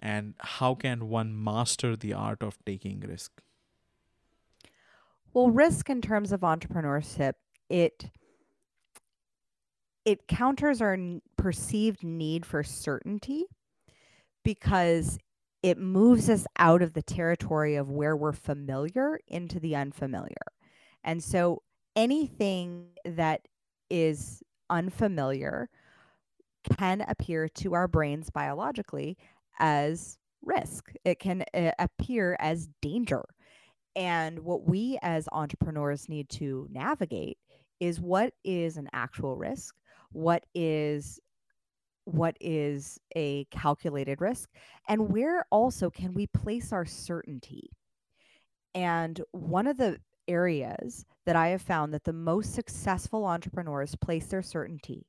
and 0.00 0.34
how 0.40 0.74
can 0.74 1.08
one 1.08 1.42
master 1.42 1.94
the 1.94 2.12
art 2.12 2.42
of 2.42 2.58
taking 2.66 3.00
risk? 3.00 3.40
Well, 5.32 5.50
risk 5.50 5.88
in 5.88 6.00
terms 6.00 6.32
of 6.32 6.40
entrepreneurship, 6.40 7.34
it 7.68 8.10
it 10.04 10.26
counters 10.28 10.82
our 10.82 10.98
perceived 11.36 12.02
need 12.04 12.44
for 12.44 12.62
certainty 12.62 13.46
because 14.42 15.18
it 15.64 15.78
moves 15.78 16.28
us 16.28 16.46
out 16.58 16.82
of 16.82 16.92
the 16.92 17.00
territory 17.00 17.76
of 17.76 17.90
where 17.90 18.14
we're 18.14 18.32
familiar 18.32 19.18
into 19.28 19.58
the 19.58 19.74
unfamiliar. 19.74 20.52
And 21.02 21.24
so 21.24 21.62
anything 21.96 22.88
that 23.06 23.48
is 23.88 24.42
unfamiliar 24.68 25.70
can 26.76 27.00
appear 27.08 27.48
to 27.48 27.72
our 27.72 27.88
brains 27.88 28.28
biologically 28.28 29.16
as 29.58 30.18
risk. 30.42 30.92
It 31.02 31.18
can 31.18 31.46
uh, 31.54 31.70
appear 31.78 32.36
as 32.40 32.68
danger. 32.82 33.24
And 33.96 34.40
what 34.40 34.68
we 34.68 34.98
as 35.00 35.30
entrepreneurs 35.32 36.10
need 36.10 36.28
to 36.30 36.68
navigate 36.70 37.38
is 37.80 38.02
what 38.02 38.34
is 38.44 38.76
an 38.76 38.90
actual 38.92 39.34
risk? 39.34 39.74
What 40.12 40.44
is 40.54 41.20
what 42.04 42.36
is 42.40 42.98
a 43.16 43.44
calculated 43.46 44.20
risk 44.20 44.50
and 44.88 45.10
where 45.12 45.46
also 45.50 45.90
can 45.90 46.14
we 46.14 46.26
place 46.28 46.72
our 46.72 46.84
certainty? 46.84 47.70
And 48.74 49.20
one 49.32 49.66
of 49.66 49.76
the 49.76 49.98
areas 50.26 51.04
that 51.26 51.36
i 51.36 51.48
have 51.48 51.60
found 51.60 51.92
that 51.92 52.04
the 52.04 52.12
most 52.12 52.54
successful 52.54 53.26
entrepreneurs 53.26 53.94
place 53.96 54.24
their 54.28 54.40
certainty 54.40 55.06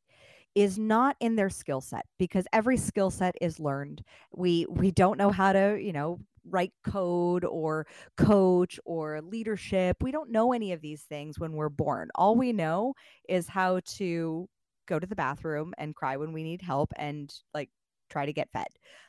is 0.56 0.80
not 0.80 1.18
in 1.20 1.36
their 1.36 1.50
skill 1.50 1.82
set 1.82 2.06
because 2.18 2.46
every 2.54 2.78
skill 2.78 3.12
set 3.12 3.36
is 3.42 3.60
learned. 3.60 4.02
We 4.34 4.66
we 4.70 4.90
don't 4.92 5.18
know 5.18 5.30
how 5.30 5.52
to 5.54 5.78
you 5.80 5.92
know 5.92 6.20
write 6.48 6.72
code 6.86 7.44
or 7.44 7.86
coach 8.18 8.80
or 8.86 9.20
leadership. 9.22 9.98
We 10.02 10.12
don't 10.12 10.32
know 10.32 10.54
any 10.54 10.72
of 10.72 10.82
these 10.82 11.02
things 11.04 11.40
when 11.40 11.54
we're 11.54 11.70
born. 11.70 12.10
All 12.16 12.36
we 12.36 12.54
know 12.54 12.94
is 13.28 13.48
how 13.48 13.82
to 13.98 14.48
go 14.88 15.00
to 15.00 15.08
the 15.08 15.16
bathroom 15.16 15.74
and 15.78 15.96
cry 15.96 16.18
when 16.18 16.34
we 16.34 16.44
need 16.44 16.62
help 16.62 16.92
and 16.98 17.34
like 17.54 17.70
try 18.10 18.26
to 18.26 18.34
get 18.34 18.52
fed. 18.52 18.68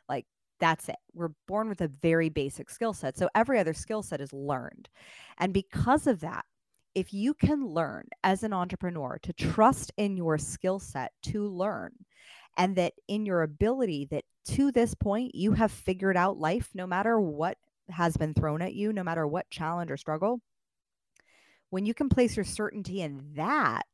Like 0.09 0.27
that's 0.61 0.89
it. 0.89 0.97
We're 1.13 1.33
born 1.47 1.69
with 1.69 1.81
a 1.81 1.89
very 1.89 2.29
basic 2.29 2.71
skill 2.71 2.93
set. 2.93 3.17
So 3.17 3.29
every 3.35 3.59
other 3.59 3.75
skill 3.75 4.03
set 4.03 4.21
is 4.21 4.33
learned. 4.33 4.89
And 5.39 5.53
because 5.53 6.07
of 6.07 6.21
that, 6.21 6.45
if 6.95 7.13
you 7.13 7.35
can 7.35 7.67
learn 7.67 8.09
as 8.25 8.43
an 8.43 8.55
entrepreneur 8.55 9.19
to 9.23 9.33
trust 9.35 9.93
in 9.99 10.17
your 10.17 10.39
skill 10.39 10.79
set 10.79 11.13
to 11.25 11.47
learn, 11.47 11.93
and 12.57 12.77
that 12.77 12.95
in 13.07 13.27
your 13.27 13.43
ability 13.43 14.07
that 14.11 14.25
to 14.47 14.73
this 14.73 14.95
point 14.95 15.35
you 15.35 15.53
have 15.53 15.71
figured 15.71 16.17
out 16.17 16.39
life 16.39 16.71
no 16.75 16.87
matter 16.87 17.21
what 17.21 17.59
has 17.91 18.17
been 18.17 18.35
thrown 18.35 18.63
at 18.63 18.75
you, 18.75 18.93
no 18.93 19.05
matter 19.05 19.27
what 19.27 19.51
challenge 19.51 19.91
or 19.91 19.97
struggle, 19.97 20.41
when 21.71 21.85
you 21.87 21.95
can 21.95 22.09
place 22.09 22.37
your 22.37 22.45
certainty 22.45 23.03
in 23.03 23.33
that, 23.35 23.87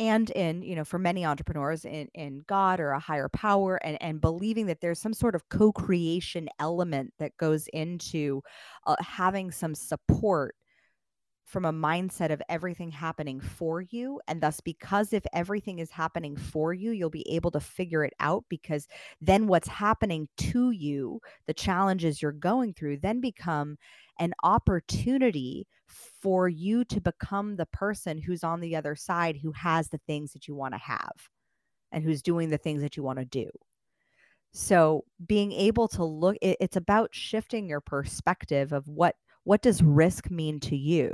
and 0.00 0.30
in 0.30 0.62
you 0.62 0.74
know 0.74 0.84
for 0.84 0.98
many 0.98 1.24
entrepreneurs 1.24 1.84
in 1.84 2.08
in 2.14 2.42
god 2.48 2.80
or 2.80 2.90
a 2.90 2.98
higher 2.98 3.28
power 3.28 3.76
and 3.84 4.02
and 4.02 4.20
believing 4.20 4.66
that 4.66 4.80
there's 4.80 4.98
some 5.00 5.12
sort 5.14 5.34
of 5.36 5.48
co-creation 5.50 6.48
element 6.58 7.12
that 7.18 7.36
goes 7.36 7.68
into 7.68 8.42
uh, 8.86 8.96
having 9.00 9.50
some 9.52 9.74
support 9.74 10.56
from 11.44 11.64
a 11.64 11.72
mindset 11.72 12.30
of 12.30 12.40
everything 12.48 12.92
happening 12.92 13.40
for 13.40 13.80
you. 13.80 14.20
And 14.28 14.40
thus, 14.40 14.60
because 14.60 15.12
if 15.12 15.24
everything 15.32 15.80
is 15.80 15.90
happening 15.90 16.36
for 16.36 16.72
you, 16.72 16.92
you'll 16.92 17.10
be 17.10 17.28
able 17.28 17.50
to 17.50 17.60
figure 17.60 18.04
it 18.04 18.12
out 18.20 18.44
because 18.48 18.86
then 19.20 19.48
what's 19.48 19.66
happening 19.66 20.28
to 20.36 20.70
you, 20.70 21.20
the 21.48 21.54
challenges 21.54 22.22
you're 22.22 22.30
going 22.30 22.72
through, 22.72 22.98
then 22.98 23.20
become 23.20 23.78
an 24.20 24.32
opportunity 24.44 25.66
for 26.20 26.48
you 26.48 26.84
to 26.84 27.00
become 27.00 27.56
the 27.56 27.66
person 27.66 28.18
who's 28.18 28.44
on 28.44 28.60
the 28.60 28.76
other 28.76 28.94
side 28.94 29.38
who 29.42 29.52
has 29.52 29.88
the 29.88 30.00
things 30.06 30.32
that 30.32 30.46
you 30.46 30.54
want 30.54 30.74
to 30.74 30.80
have 30.80 31.12
and 31.92 32.04
who's 32.04 32.22
doing 32.22 32.50
the 32.50 32.58
things 32.58 32.82
that 32.82 32.96
you 32.96 33.02
want 33.02 33.18
to 33.18 33.24
do. 33.24 33.50
So 34.52 35.04
being 35.26 35.52
able 35.52 35.88
to 35.88 36.04
look 36.04 36.36
it, 36.42 36.56
it's 36.60 36.76
about 36.76 37.14
shifting 37.14 37.68
your 37.68 37.80
perspective 37.80 38.72
of 38.72 38.86
what 38.88 39.14
what 39.44 39.62
does 39.62 39.82
risk 39.82 40.30
mean 40.30 40.60
to 40.60 40.76
you 40.76 41.12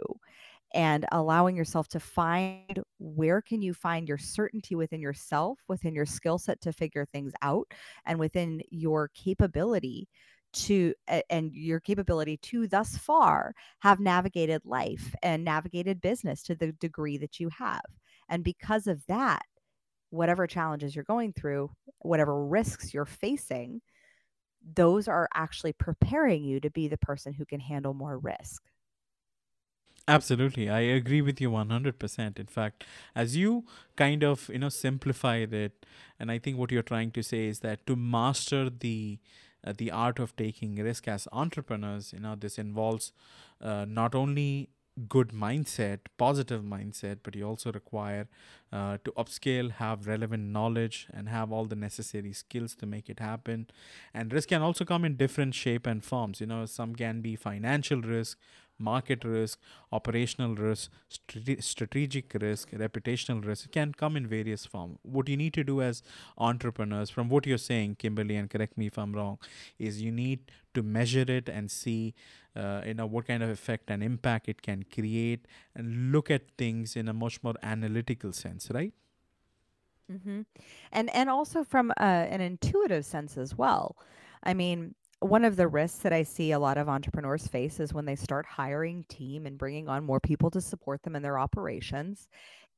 and 0.75 1.07
allowing 1.13 1.57
yourself 1.57 1.87
to 1.89 2.01
find 2.01 2.83
where 2.99 3.41
can 3.41 3.63
you 3.63 3.73
find 3.73 4.09
your 4.09 4.19
certainty 4.19 4.75
within 4.75 5.01
yourself 5.01 5.59
within 5.69 5.95
your 5.95 6.07
skill 6.07 6.39
set 6.39 6.61
to 6.63 6.73
figure 6.73 7.07
things 7.07 7.33
out 7.43 7.67
and 8.05 8.19
within 8.19 8.61
your 8.71 9.09
capability 9.15 10.09
to 10.57 10.95
and 11.31 11.55
your 11.55 11.81
capability 11.81 12.37
to 12.39 12.67
thus 12.67 12.97
far 12.97 13.55
have 13.81 14.01
navigated 14.01 14.65
life 14.65 15.15
and 15.23 15.45
navigated 15.45 16.01
business 16.01 16.43
to 16.43 16.55
the 16.55 16.73
degree 16.73 17.19
that 17.19 17.41
you 17.41 17.49
have 17.51 17.85
and 18.29 18.45
because 18.45 18.87
of 18.87 19.07
that 19.07 19.43
whatever 20.11 20.47
challenges 20.47 20.95
you're 20.95 21.05
going 21.05 21.33
through 21.33 21.71
whatever 22.01 22.47
risks 22.47 22.95
you're 22.95 23.07
facing 23.07 23.83
those 24.63 25.09
are 25.09 25.29
actually 25.35 25.73
preparing 25.73 26.45
you 26.45 26.61
to 26.61 26.71
be 26.71 26.89
the 26.89 26.99
person 26.99 27.33
who 27.33 27.47
can 27.47 27.61
handle 27.61 27.95
more 27.95 28.19
risk. 28.19 28.63
Absolutely. 30.09 30.69
I 30.71 30.81
agree 30.81 31.21
with 31.21 31.41
you 31.41 31.51
100%. 31.51 32.39
In 32.39 32.47
fact, 32.47 32.85
as 33.15 33.37
you 33.37 33.65
kind 33.97 34.23
of, 34.23 34.49
you 34.49 34.59
know, 34.61 34.69
simplified 34.69 35.53
it, 35.53 35.85
and 36.21 36.31
I 36.31 36.39
think 36.39 36.59
what 36.59 36.71
you're 36.71 36.83
trying 36.85 37.11
to 37.13 37.23
say 37.25 37.47
is 37.47 37.59
that 37.61 37.87
to 37.89 37.97
master 37.97 38.71
the 38.71 39.19
uh, 39.67 39.73
the 39.77 39.91
art 39.91 40.19
of 40.19 40.37
taking 40.37 40.77
risk 40.77 41.09
as 41.09 41.27
entrepreneurs, 41.33 42.13
you 42.13 42.21
know, 42.21 42.35
this 42.35 42.59
involves 42.59 43.13
uh, 43.61 43.85
not 43.89 44.15
only 44.15 44.71
good 45.09 45.29
mindset, 45.29 45.99
positive 46.17 46.63
mindset, 46.63 47.19
but 47.23 47.35
you 47.35 47.47
also 47.47 47.71
require 47.71 48.29
uh, 48.73 48.97
to 49.05 49.13
upscale, 49.13 49.71
have 49.73 50.07
relevant 50.07 50.45
knowledge, 50.45 51.07
and 51.13 51.29
have 51.29 51.53
all 51.53 51.67
the 51.67 51.77
necessary 51.77 52.33
skills 52.33 52.75
to 52.75 52.87
make 52.87 53.11
it 53.11 53.21
happen. 53.21 53.67
And 54.15 54.33
risk 54.33 54.49
can 54.49 54.63
also 54.63 54.85
come 54.85 55.05
in 55.05 55.17
different 55.17 55.55
shape 55.55 55.87
and 55.87 56.03
forms. 56.03 56.41
You 56.41 56.47
know, 56.47 56.65
some 56.65 56.95
can 56.95 57.21
be 57.21 57.37
financial 57.37 58.01
risk, 58.01 58.39
market 58.79 59.25
risk, 59.25 59.59
operational 59.93 60.55
risk, 60.55 60.91
strate- 61.09 61.63
strategic 61.63 62.35
risk, 62.41 62.71
reputational 62.71 63.45
risk. 63.45 63.67
It 63.67 63.73
can 63.73 63.93
come 63.93 64.17
in 64.17 64.27
various 64.27 64.67
forms. 64.67 64.99
What 65.03 65.29
you 65.29 65.37
need 65.37 65.55
to 65.55 65.65
do 65.65 65.83
as 65.83 66.03
entrepreneurs, 66.37 67.11
from 67.11 67.29
what 67.29 67.47
you're 67.47 67.59
saying, 67.59 67.97
Kimberly, 67.97 68.37
and 68.37 68.51
correct 68.51 68.77
me 68.77 68.87
if 68.87 68.99
I'm 68.99 69.13
wrong, 69.13 69.39
is 69.79 70.03
you 70.03 70.13
need 70.13 70.51
to 70.75 70.83
measure 70.83 71.25
it 71.27 71.49
and 71.49 71.71
see, 71.71 72.15
uh, 72.55 72.83
you 72.87 72.95
know, 72.95 73.07
what 73.07 73.27
kind 73.27 73.43
of 73.43 73.51
effect 73.51 73.91
and 73.91 74.03
impact 74.03 74.49
it 74.49 74.63
can 74.63 74.85
create, 74.93 75.47
and 75.75 76.13
look 76.13 76.31
at 76.31 76.43
things 76.59 76.97
in 76.97 77.09
a 77.09 77.13
much 77.15 77.43
more 77.43 77.55
analytical 77.63 78.33
sense, 78.33 78.71
right? 78.71 78.93
Mm-hmm. 80.13 80.43
And 80.93 81.15
and 81.15 81.29
also 81.29 81.65
from 81.65 81.91
uh, 81.91 82.03
an 82.05 82.41
intuitive 82.41 83.05
sense 83.05 83.37
as 83.37 83.57
well. 83.57 83.97
I 84.45 84.55
mean, 84.55 84.95
one 85.21 85.45
of 85.45 85.57
the 85.57 85.69
risks 85.69 85.99
that 86.01 86.13
I 86.13 86.23
see 86.23 86.53
a 86.53 86.59
lot 86.59 86.79
of 86.79 86.89
entrepreneurs 86.89 87.47
face 87.47 87.81
is 87.81 87.95
when 87.95 88.05
they 88.05 88.17
start 88.17 88.47
hiring 88.47 89.05
team 89.09 89.47
and 89.47 89.59
bringing 89.59 89.89
on 89.89 90.05
more 90.05 90.21
people 90.21 90.51
to 90.51 90.61
support 90.61 91.03
them 91.03 91.17
in 91.17 91.23
their 91.23 91.39
operations, 91.39 92.29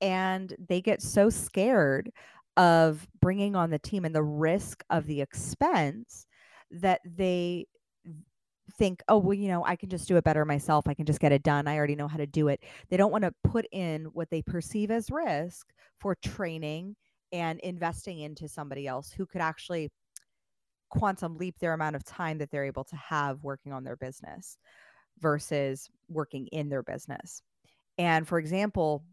and 0.00 0.54
they 0.68 0.80
get 0.80 1.02
so 1.02 1.30
scared 1.30 2.10
of 2.56 3.06
bringing 3.20 3.56
on 3.56 3.70
the 3.70 3.78
team 3.78 4.04
and 4.04 4.14
the 4.14 4.22
risk 4.22 4.82
of 4.90 5.06
the 5.06 5.20
expense 5.20 6.26
that 6.70 7.00
they 7.04 7.66
think, 8.76 9.02
oh, 9.08 9.18
well, 9.18 9.34
you 9.34 9.48
know, 9.48 9.64
I 9.64 9.76
can 9.76 9.88
just 9.88 10.06
do 10.06 10.16
it 10.16 10.24
better 10.24 10.44
myself. 10.44 10.86
I 10.86 10.94
can 10.94 11.06
just 11.06 11.20
get 11.20 11.32
it 11.32 11.42
done. 11.42 11.66
I 11.66 11.76
already 11.76 11.96
know 11.96 12.08
how 12.08 12.18
to 12.18 12.26
do 12.26 12.48
it. 12.48 12.62
They 12.90 12.96
don't 12.96 13.12
want 13.12 13.24
to 13.24 13.34
put 13.42 13.66
in 13.72 14.06
what 14.06 14.30
they 14.30 14.42
perceive 14.42 14.90
as 14.90 15.10
risk 15.10 15.68
for 15.98 16.14
training 16.16 16.94
and 17.32 17.58
investing 17.60 18.20
into 18.20 18.48
somebody 18.48 18.86
else 18.86 19.10
who 19.10 19.26
could 19.26 19.40
actually 19.40 19.90
quantum 20.88 21.36
leap 21.36 21.58
their 21.58 21.72
amount 21.72 21.96
of 21.96 22.04
time 22.04 22.38
that 22.38 22.50
they're 22.50 22.64
able 22.64 22.84
to 22.84 22.96
have 22.96 23.42
working 23.42 23.72
on 23.72 23.84
their 23.84 23.96
business 23.96 24.56
versus 25.20 25.88
working 26.08 26.46
in 26.48 26.68
their 26.68 26.82
business. 26.82 27.42
And 27.98 28.26
for 28.26 28.38
example, 28.38 29.04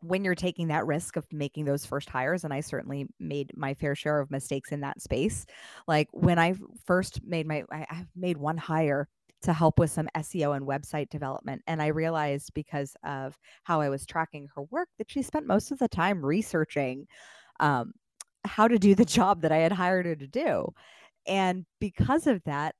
when 0.00 0.22
you're 0.22 0.34
taking 0.34 0.68
that 0.68 0.86
risk 0.86 1.16
of 1.16 1.26
making 1.32 1.64
those 1.64 1.86
first 1.86 2.10
hires, 2.10 2.44
and 2.44 2.52
I 2.52 2.60
certainly 2.60 3.06
made 3.18 3.50
my 3.56 3.72
fair 3.72 3.94
share 3.94 4.20
of 4.20 4.30
mistakes 4.30 4.70
in 4.70 4.80
that 4.80 5.00
space. 5.00 5.46
Like 5.88 6.08
when 6.12 6.38
I 6.38 6.54
first 6.84 7.20
made 7.24 7.46
my, 7.46 7.64
I, 7.72 8.04
made 8.14 8.36
one 8.36 8.58
hire 8.58 9.08
to 9.42 9.52
help 9.52 9.78
with 9.78 9.90
some 9.90 10.08
SEO 10.16 10.56
and 10.56 10.66
website 10.66 11.08
development. 11.10 11.62
And 11.66 11.80
I 11.80 11.88
realized 11.88 12.52
because 12.54 12.96
of 13.04 13.38
how 13.62 13.80
I 13.80 13.88
was 13.88 14.06
tracking 14.06 14.48
her 14.54 14.62
work 14.70 14.88
that 14.98 15.10
she 15.10 15.22
spent 15.22 15.46
most 15.46 15.70
of 15.70 15.78
the 15.78 15.88
time 15.88 16.24
researching 16.24 17.06
um, 17.60 17.92
how 18.44 18.68
to 18.68 18.78
do 18.78 18.94
the 18.94 19.04
job 19.18 19.42
that 19.42 19.52
I 19.52 19.58
had 19.58 19.72
hired 19.72 20.06
her 20.06 20.16
to 20.16 20.26
do. 20.26 20.72
And 21.26 21.64
because 21.80 22.26
of 22.26 22.42
that, 22.44 22.74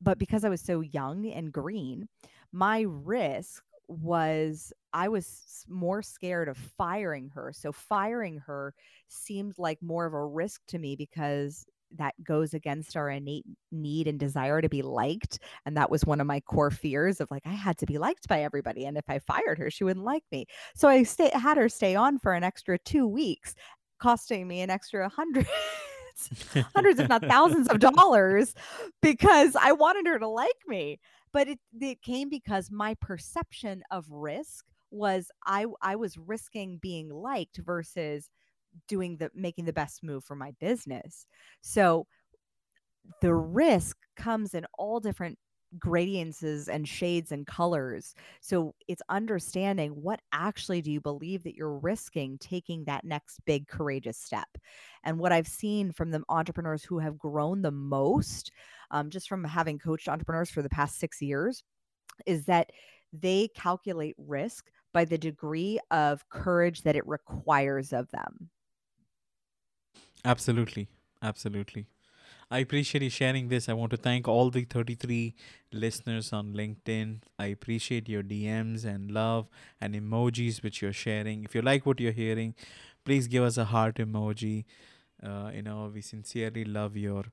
but 0.00 0.18
because 0.18 0.44
I 0.44 0.48
was 0.50 0.60
so 0.60 0.80
young 0.80 1.26
and 1.26 1.52
green, 1.52 2.08
my 2.52 2.84
risk 2.86 3.62
was 3.88 4.72
I 4.92 5.08
was 5.08 5.64
more 5.68 6.02
scared 6.02 6.48
of 6.48 6.56
firing 6.56 7.30
her. 7.34 7.52
So 7.54 7.72
firing 7.72 8.38
her 8.46 8.74
seemed 9.08 9.58
like 9.58 9.80
more 9.82 10.06
of 10.06 10.12
a 10.14 10.24
risk 10.24 10.60
to 10.68 10.78
me 10.78 10.96
because 10.96 11.66
that 11.98 12.14
goes 12.24 12.52
against 12.52 12.96
our 12.96 13.08
innate 13.08 13.44
need 13.70 14.08
and 14.08 14.18
desire 14.18 14.60
to 14.60 14.68
be 14.68 14.82
liked 14.82 15.38
and 15.64 15.76
that 15.76 15.90
was 15.90 16.04
one 16.04 16.20
of 16.20 16.26
my 16.26 16.40
core 16.40 16.70
fears 16.70 17.20
of 17.20 17.30
like 17.30 17.46
I 17.46 17.52
had 17.52 17.78
to 17.78 17.86
be 17.86 17.96
liked 17.96 18.28
by 18.28 18.42
everybody 18.42 18.86
and 18.86 18.98
if 18.98 19.04
I 19.08 19.20
fired 19.20 19.58
her 19.58 19.70
she 19.70 19.84
wouldn't 19.84 20.04
like 20.04 20.24
me. 20.32 20.46
So 20.74 20.88
I 20.88 21.04
stay, 21.04 21.30
had 21.32 21.56
her 21.56 21.68
stay 21.68 21.94
on 21.94 22.18
for 22.18 22.32
an 22.32 22.42
extra 22.42 22.78
2 22.78 23.06
weeks 23.06 23.54
costing 23.98 24.46
me 24.46 24.60
an 24.60 24.70
extra 24.70 25.08
hundreds 25.08 26.98
if 26.98 27.08
not 27.08 27.22
thousands 27.22 27.68
of 27.68 27.78
dollars 27.78 28.54
because 29.02 29.54
I 29.54 29.72
wanted 29.72 30.06
her 30.06 30.18
to 30.18 30.26
like 30.28 30.56
me 30.66 30.98
but 31.32 31.48
it 31.48 31.58
it 31.80 32.00
came 32.00 32.30
because 32.30 32.70
my 32.70 32.94
perception 32.94 33.82
of 33.90 34.06
risk 34.10 34.64
was 34.90 35.30
I 35.46 35.66
I 35.82 35.96
was 35.96 36.16
risking 36.16 36.78
being 36.78 37.10
liked 37.10 37.58
versus 37.58 38.30
doing 38.88 39.16
the 39.18 39.30
making 39.34 39.66
the 39.66 39.72
best 39.72 40.02
move 40.02 40.24
for 40.24 40.36
my 40.36 40.52
business. 40.60 41.26
So 41.60 42.06
the 43.20 43.34
risk 43.34 43.96
comes 44.16 44.54
in 44.54 44.66
all 44.78 45.00
different 45.00 45.38
gradiences 45.78 46.68
and 46.68 46.88
shades 46.88 47.32
and 47.32 47.46
colors. 47.46 48.14
So 48.40 48.74
it's 48.88 49.02
understanding 49.08 49.90
what 49.92 50.20
actually 50.32 50.82
do 50.82 50.90
you 50.90 51.00
believe 51.00 51.42
that 51.44 51.54
you're 51.54 51.78
risking 51.78 52.38
taking 52.38 52.84
that 52.84 53.04
next 53.04 53.40
big 53.44 53.68
courageous 53.68 54.18
step. 54.18 54.48
And 55.04 55.18
what 55.18 55.32
I've 55.32 55.48
seen 55.48 55.92
from 55.92 56.10
the 56.10 56.22
entrepreneurs 56.28 56.82
who 56.84 56.98
have 56.98 57.18
grown 57.18 57.62
the 57.62 57.70
most, 57.70 58.50
um, 58.90 59.10
just 59.10 59.28
from 59.28 59.44
having 59.44 59.78
coached 59.78 60.08
entrepreneurs 60.08 60.50
for 60.50 60.62
the 60.62 60.68
past 60.68 60.98
six 60.98 61.20
years, 61.22 61.62
is 62.26 62.46
that 62.46 62.70
they 63.12 63.48
calculate 63.48 64.14
risk 64.18 64.70
by 64.92 65.04
the 65.04 65.18
degree 65.18 65.78
of 65.90 66.28
courage 66.28 66.82
that 66.82 66.96
it 66.96 67.06
requires 67.06 67.92
of 67.92 68.10
them. 68.10 68.50
Absolutely. 70.24 70.88
Absolutely. 71.22 71.86
I 72.50 72.58
appreciate 72.58 73.02
you 73.02 73.10
sharing 73.10 73.48
this. 73.48 73.68
I 73.68 73.72
want 73.72 73.90
to 73.90 73.96
thank 73.96 74.28
all 74.28 74.50
the 74.50 74.64
33 74.64 75.34
listeners 75.72 76.32
on 76.32 76.52
LinkedIn. 76.54 77.22
I 77.38 77.46
appreciate 77.46 78.08
your 78.08 78.22
DMs 78.22 78.84
and 78.84 79.10
love 79.10 79.46
and 79.80 79.94
emojis 79.94 80.62
which 80.62 80.80
you're 80.80 80.92
sharing. 80.92 81.42
If 81.44 81.54
you 81.56 81.62
like 81.62 81.84
what 81.86 81.98
you're 81.98 82.12
hearing, 82.12 82.54
please 83.04 83.26
give 83.26 83.42
us 83.42 83.56
a 83.56 83.64
heart 83.64 83.96
emoji. 83.96 84.64
Uh, 85.22 85.50
you 85.54 85.62
know, 85.62 85.90
we 85.92 86.00
sincerely 86.00 86.64
love 86.64 86.96
your 86.96 87.24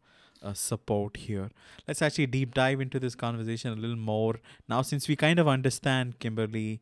uh, 0.42 0.54
support 0.54 1.18
here. 1.18 1.52
Let's 1.88 2.02
actually 2.02 2.28
deep 2.28 2.56
dive 2.56 2.82
into 2.82 3.00
this 3.00 3.14
conversation 3.16 3.72
a 3.72 3.76
little 3.76 3.96
more. 3.96 4.40
Now, 4.68 4.82
since 4.82 5.08
we 5.08 5.16
kind 5.16 5.38
of 5.40 5.48
understand, 5.48 6.18
Kimberly, 6.20 6.82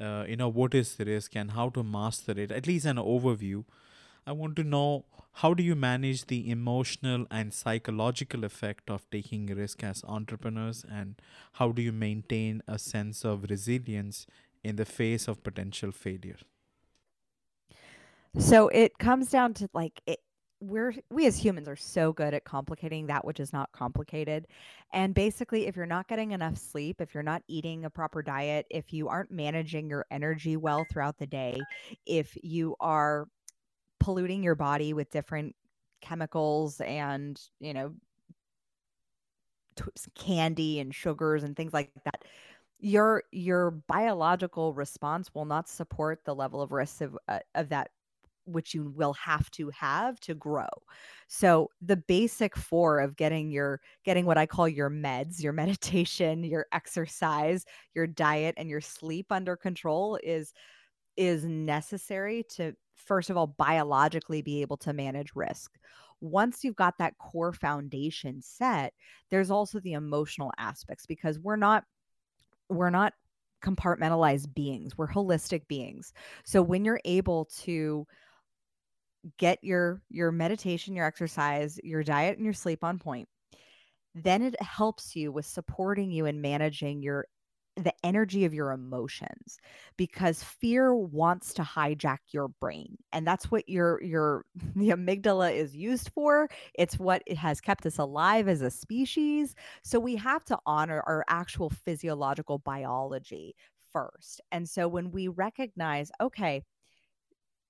uh, 0.00 0.24
you 0.28 0.36
know, 0.36 0.48
what 0.48 0.74
is 0.74 0.96
risk 1.00 1.34
and 1.34 1.50
how 1.52 1.68
to 1.70 1.82
master 1.82 2.32
it, 2.32 2.52
at 2.52 2.66
least 2.68 2.86
an 2.86 2.96
overview, 2.96 3.64
I 4.26 4.32
want 4.32 4.56
to 4.56 4.64
know 4.64 5.04
how 5.36 5.54
do 5.54 5.62
you 5.62 5.74
manage 5.74 6.26
the 6.26 6.50
emotional 6.50 7.26
and 7.30 7.52
psychological 7.52 8.44
effect 8.44 8.90
of 8.90 9.08
taking 9.10 9.46
risk 9.46 9.82
as 9.82 10.04
entrepreneurs? 10.04 10.84
And 10.88 11.20
how 11.54 11.72
do 11.72 11.82
you 11.82 11.92
maintain 11.92 12.62
a 12.68 12.78
sense 12.78 13.24
of 13.24 13.44
resilience 13.50 14.26
in 14.62 14.76
the 14.76 14.84
face 14.84 15.28
of 15.28 15.42
potential 15.42 15.90
failure? 15.92 16.38
So 18.38 18.68
it 18.68 18.98
comes 18.98 19.30
down 19.30 19.54
to 19.54 19.68
like 19.74 20.00
it, 20.06 20.20
we're 20.60 20.94
we 21.10 21.26
as 21.26 21.36
humans 21.36 21.68
are 21.68 21.76
so 21.76 22.12
good 22.12 22.34
at 22.34 22.44
complicating 22.44 23.06
that 23.08 23.24
which 23.24 23.40
is 23.40 23.52
not 23.52 23.72
complicated. 23.72 24.46
And 24.92 25.14
basically 25.14 25.66
if 25.66 25.76
you're 25.76 25.86
not 25.86 26.08
getting 26.08 26.32
enough 26.32 26.56
sleep 26.56 27.00
if 27.00 27.14
you're 27.14 27.22
not 27.22 27.42
eating 27.48 27.84
a 27.84 27.90
proper 27.90 28.22
diet 28.22 28.66
if 28.70 28.92
you 28.92 29.08
aren't 29.08 29.30
managing 29.30 29.90
your 29.90 30.06
energy 30.10 30.56
well 30.56 30.86
throughout 30.90 31.18
the 31.18 31.26
day 31.26 31.60
if 32.06 32.36
you 32.42 32.76
are 32.80 33.26
polluting 34.02 34.42
your 34.42 34.54
body 34.54 34.92
with 34.92 35.10
different 35.10 35.54
chemicals 36.00 36.80
and 36.80 37.40
you 37.60 37.72
know 37.72 37.94
t- 39.76 39.84
candy 40.14 40.80
and 40.80 40.94
sugars 40.94 41.44
and 41.44 41.56
things 41.56 41.72
like 41.72 41.90
that 42.04 42.24
your 42.80 43.22
your 43.30 43.70
biological 43.70 44.74
response 44.74 45.32
will 45.34 45.44
not 45.44 45.68
support 45.68 46.24
the 46.24 46.34
level 46.34 46.60
of 46.60 46.72
risk 46.72 47.00
of, 47.00 47.16
uh, 47.28 47.38
of 47.54 47.68
that 47.68 47.90
which 48.44 48.74
you 48.74 48.92
will 48.96 49.12
have 49.12 49.48
to 49.52 49.70
have 49.70 50.18
to 50.18 50.34
grow. 50.34 50.66
So 51.28 51.70
the 51.80 51.96
basic 51.96 52.56
four 52.56 52.98
of 52.98 53.16
getting 53.16 53.50
your 53.50 53.80
getting 54.04 54.26
what 54.26 54.36
i 54.36 54.46
call 54.46 54.68
your 54.68 54.90
meds 54.90 55.42
your 55.42 55.52
meditation 55.62 56.42
your 56.42 56.66
exercise 56.72 57.64
your 57.94 58.06
diet 58.06 58.54
and 58.58 58.68
your 58.68 58.80
sleep 58.80 59.30
under 59.30 59.56
control 59.56 60.18
is 60.24 60.52
is 61.16 61.44
necessary 61.44 62.44
to 62.50 62.74
first 62.96 63.30
of 63.30 63.36
all 63.36 63.46
biologically 63.46 64.42
be 64.42 64.62
able 64.62 64.76
to 64.76 64.92
manage 64.92 65.34
risk. 65.34 65.72
Once 66.20 66.62
you've 66.62 66.76
got 66.76 66.96
that 66.98 67.18
core 67.18 67.52
foundation 67.52 68.40
set 68.40 68.92
there's 69.30 69.50
also 69.50 69.80
the 69.80 69.92
emotional 69.92 70.52
aspects 70.58 71.06
because 71.06 71.38
we're 71.38 71.56
not 71.56 71.84
we're 72.68 72.90
not 72.90 73.12
compartmentalized 73.62 74.52
beings 74.54 74.96
we're 74.96 75.08
holistic 75.08 75.66
beings. 75.68 76.12
So 76.44 76.62
when 76.62 76.84
you're 76.84 77.00
able 77.04 77.46
to 77.62 78.06
get 79.38 79.58
your 79.62 80.02
your 80.10 80.32
meditation 80.32 80.94
your 80.96 81.06
exercise 81.06 81.78
your 81.84 82.02
diet 82.02 82.36
and 82.38 82.44
your 82.44 82.54
sleep 82.54 82.82
on 82.82 82.98
point 82.98 83.28
then 84.14 84.42
it 84.42 84.60
helps 84.60 85.16
you 85.16 85.32
with 85.32 85.46
supporting 85.46 86.10
you 86.10 86.26
in 86.26 86.40
managing 86.40 87.02
your 87.02 87.26
the 87.76 87.94
energy 88.04 88.44
of 88.44 88.52
your 88.52 88.70
emotions 88.72 89.58
because 89.96 90.42
fear 90.42 90.94
wants 90.94 91.54
to 91.54 91.62
hijack 91.62 92.18
your 92.30 92.48
brain 92.48 92.98
and 93.12 93.26
that's 93.26 93.50
what 93.50 93.66
your 93.68 94.02
your 94.02 94.44
the 94.76 94.90
amygdala 94.90 95.54
is 95.54 95.74
used 95.74 96.10
for. 96.14 96.48
It's 96.74 96.98
what 96.98 97.22
it 97.26 97.38
has 97.38 97.60
kept 97.60 97.86
us 97.86 97.98
alive 97.98 98.48
as 98.48 98.60
a 98.60 98.70
species. 98.70 99.54
So 99.82 99.98
we 99.98 100.16
have 100.16 100.44
to 100.46 100.58
honor 100.66 101.02
our 101.06 101.24
actual 101.28 101.70
physiological 101.70 102.58
biology 102.58 103.54
first. 103.92 104.40
And 104.50 104.68
so 104.68 104.88
when 104.88 105.10
we 105.10 105.28
recognize 105.28 106.10
okay 106.20 106.62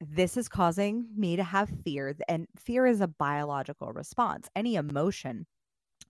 this 0.00 0.36
is 0.36 0.48
causing 0.48 1.06
me 1.16 1.36
to 1.36 1.44
have 1.44 1.68
fear 1.84 2.16
and 2.28 2.48
fear 2.56 2.86
is 2.86 3.00
a 3.00 3.06
biological 3.06 3.92
response 3.92 4.48
any 4.56 4.74
emotion 4.74 5.46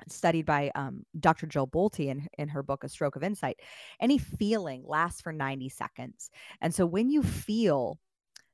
studied 0.08 0.46
by 0.46 0.70
um, 0.74 1.04
Dr. 1.18 1.46
Jill 1.46 1.66
Bolte 1.66 2.06
in, 2.06 2.26
in 2.38 2.48
her 2.48 2.62
book, 2.62 2.84
A 2.84 2.88
Stroke 2.88 3.16
of 3.16 3.22
Insight, 3.22 3.60
any 4.00 4.18
feeling 4.18 4.82
lasts 4.86 5.20
for 5.20 5.32
90 5.32 5.68
seconds. 5.68 6.30
And 6.60 6.74
so 6.74 6.86
when 6.86 7.10
you 7.10 7.22
feel 7.22 7.98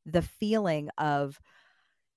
the 0.06 0.22
feeling 0.22 0.88
of 0.98 1.38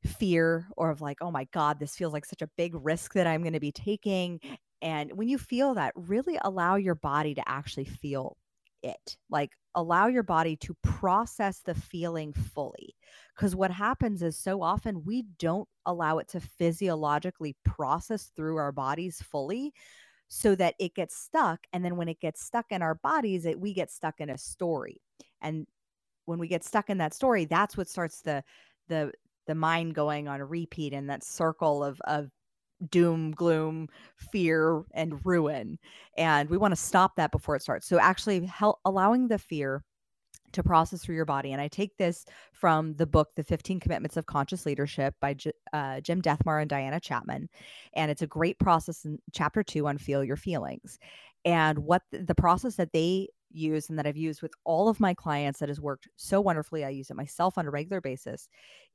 fear 0.05 0.67
or 0.77 0.89
of 0.89 1.01
like, 1.01 1.17
oh 1.21 1.31
my 1.31 1.47
God, 1.53 1.79
this 1.79 1.95
feels 1.95 2.13
like 2.13 2.25
such 2.25 2.41
a 2.41 2.49
big 2.57 2.73
risk 2.75 3.13
that 3.13 3.27
I'm 3.27 3.41
going 3.41 3.53
to 3.53 3.59
be 3.59 3.71
taking. 3.71 4.39
And 4.81 5.11
when 5.15 5.29
you 5.29 5.37
feel 5.37 5.75
that, 5.75 5.93
really 5.95 6.39
allow 6.41 6.75
your 6.75 6.95
body 6.95 7.35
to 7.35 7.47
actually 7.47 7.85
feel 7.85 8.37
it. 8.81 9.17
Like 9.29 9.51
allow 9.75 10.07
your 10.07 10.23
body 10.23 10.55
to 10.57 10.75
process 10.83 11.59
the 11.59 11.75
feeling 11.75 12.33
fully. 12.33 12.95
Because 13.35 13.55
what 13.55 13.71
happens 13.71 14.21
is 14.21 14.37
so 14.37 14.61
often 14.61 15.03
we 15.05 15.23
don't 15.39 15.67
allow 15.85 16.17
it 16.17 16.27
to 16.29 16.39
physiologically 16.39 17.55
process 17.63 18.31
through 18.35 18.57
our 18.57 18.71
bodies 18.71 19.21
fully 19.21 19.73
so 20.27 20.55
that 20.55 20.75
it 20.79 20.95
gets 20.95 21.15
stuck. 21.15 21.59
And 21.73 21.83
then 21.83 21.95
when 21.95 22.07
it 22.07 22.19
gets 22.19 22.43
stuck 22.43 22.67
in 22.69 22.81
our 22.81 22.95
bodies, 22.95 23.45
it, 23.45 23.59
we 23.59 23.73
get 23.73 23.91
stuck 23.91 24.21
in 24.21 24.29
a 24.29 24.37
story. 24.37 25.01
And 25.41 25.67
when 26.25 26.39
we 26.39 26.47
get 26.47 26.63
stuck 26.63 26.89
in 26.89 26.99
that 26.99 27.13
story, 27.13 27.45
that's 27.45 27.75
what 27.75 27.89
starts 27.89 28.21
the, 28.21 28.43
the, 28.87 29.11
the 29.47 29.55
mind 29.55 29.95
going 29.95 30.27
on 30.27 30.39
a 30.39 30.45
repeat 30.45 30.93
in 30.93 31.07
that 31.07 31.23
circle 31.23 31.83
of, 31.83 31.99
of 32.05 32.29
doom, 32.89 33.31
gloom, 33.31 33.89
fear, 34.17 34.83
and 34.93 35.23
ruin. 35.25 35.77
And 36.17 36.49
we 36.49 36.57
want 36.57 36.71
to 36.71 36.81
stop 36.81 37.15
that 37.15 37.31
before 37.31 37.55
it 37.55 37.61
starts. 37.61 37.87
So, 37.87 37.99
actually, 37.99 38.45
help, 38.45 38.79
allowing 38.85 39.27
the 39.27 39.37
fear 39.37 39.83
to 40.53 40.63
process 40.63 41.01
through 41.01 41.15
your 41.15 41.25
body. 41.25 41.53
And 41.53 41.61
I 41.61 41.67
take 41.67 41.95
this 41.97 42.25
from 42.51 42.93
the 42.95 43.05
book, 43.05 43.29
The 43.35 43.43
15 43.43 43.79
Commitments 43.79 44.17
of 44.17 44.25
Conscious 44.25 44.65
Leadership 44.65 45.15
by 45.21 45.35
uh, 45.73 46.01
Jim 46.01 46.21
Dethmer 46.21 46.61
and 46.61 46.69
Diana 46.69 46.99
Chapman. 46.99 47.49
And 47.93 48.11
it's 48.11 48.21
a 48.21 48.27
great 48.27 48.59
process 48.59 49.05
in 49.05 49.19
chapter 49.33 49.63
two 49.63 49.87
on 49.87 49.97
Feel 49.97 50.23
Your 50.23 50.35
Feelings. 50.35 50.99
And 51.45 51.79
what 51.79 52.03
the 52.11 52.35
process 52.35 52.75
that 52.75 52.91
they 52.93 53.29
use 53.53 53.89
and 53.89 53.97
that 53.97 54.07
I've 54.07 54.17
used 54.17 54.41
with 54.41 54.53
all 54.63 54.89
of 54.89 54.99
my 54.99 55.13
clients 55.13 55.59
that 55.59 55.69
has 55.69 55.79
worked 55.79 56.07
so 56.15 56.41
wonderfully, 56.41 56.83
I 56.83 56.89
use 56.89 57.09
it 57.09 57.15
myself 57.15 57.57
on 57.57 57.65
a 57.65 57.71
regular 57.71 58.01
basis, 58.01 58.47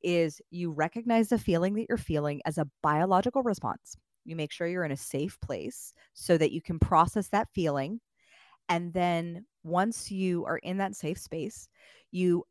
is 0.03 0.41
you 0.51 0.71
recognize 0.71 1.29
the 1.29 1.39
feeling 1.39 1.75
that 1.75 1.87
you're 1.89 1.99
feeling 1.99 2.41
as 2.45 2.59
a 2.59 2.69
biological 2.83 3.43
response. 3.43 3.97
You 4.25 4.37
make 4.37 4.53
sure 4.53 4.67
you're 4.67 4.85
in 4.85 4.93
a 4.93 4.97
safe 4.97 5.39
place 5.41 5.93
so 6.15 6.37
that 6.39 6.53
you 6.53 6.61
can 6.61 6.79
process 6.79 7.29
that 7.29 7.49
feeling. 7.55 8.01
And 8.69 8.93
then 8.93 9.47
once 9.63 10.11
you 10.11 10.45
are 10.47 10.59
in 10.59 10.79
that 10.79 10.97
safe 10.97 11.19
space, 11.19 11.69
you 12.11 12.45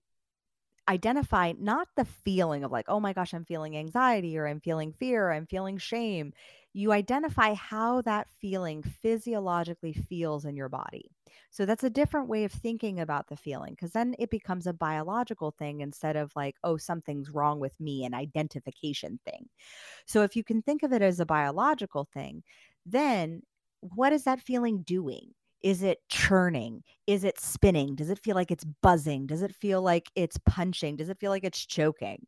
identify 0.88 1.54
not 1.58 1.88
the 1.96 2.06
feeling 2.06 2.64
of 2.64 2.72
like, 2.72 2.86
oh 2.88 3.00
my 3.00 3.12
gosh, 3.12 3.34
I'm 3.34 3.46
feeling 3.46 3.76
anxiety 3.76 4.38
or 4.38 4.48
I'm 4.48 4.60
feeling 4.60 4.94
fear, 4.94 5.28
or 5.28 5.34
I'm 5.34 5.48
feeling 5.48 5.78
shame. 5.78 6.32
You 6.74 6.92
identify 6.92 7.54
how 7.56 8.02
that 8.04 8.28
feeling 8.40 8.84
physiologically 8.84 9.94
feels 9.94 10.46
in 10.46 10.56
your 10.56 10.70
body. 10.70 11.15
So 11.52 11.66
that's 11.66 11.84
a 11.84 11.90
different 11.90 12.28
way 12.28 12.44
of 12.44 12.52
thinking 12.52 13.00
about 13.00 13.28
the 13.28 13.38
feeling 13.38 13.74
because 13.74 13.92
then 13.92 14.16
it 14.20 14.30
becomes 14.30 14.68
a 14.68 14.74
biological 14.74 15.52
thing 15.52 15.82
instead 15.82 16.16
of 16.16 16.32
like, 16.36 16.56
oh, 16.64 16.78
something's 16.78 17.30
wrong 17.30 17.60
with 17.60 17.80
me, 17.80 18.06
an 18.06 18.14
identification 18.14 19.20
thing. 19.26 19.48
So 20.06 20.24
if 20.24 20.36
you 20.36 20.44
can 20.44 20.62
think 20.62 20.84
of 20.84 20.94
it 20.94 21.02
as 21.02 21.20
a 21.20 21.26
biological 21.26 22.08
thing, 22.14 22.44
then 22.86 23.42
what 23.82 24.14
is 24.14 24.24
that 24.24 24.42
feeling 24.42 24.84
doing? 24.84 25.32
Is 25.64 25.82
it 25.84 26.00
churning? 26.10 26.84
Is 27.08 27.24
it 27.24 27.40
spinning? 27.40 27.96
Does 27.96 28.10
it 28.10 28.20
feel 28.20 28.36
like 28.36 28.52
it's 28.52 28.66
buzzing? 28.84 29.26
Does 29.28 29.42
it 29.42 29.56
feel 29.56 29.82
like 29.82 30.12
it's 30.16 30.38
punching? 30.46 30.98
Does 30.98 31.10
it 31.10 31.20
feel 31.20 31.32
like 31.32 31.44
it's 31.44 31.66
choking? 31.66 32.28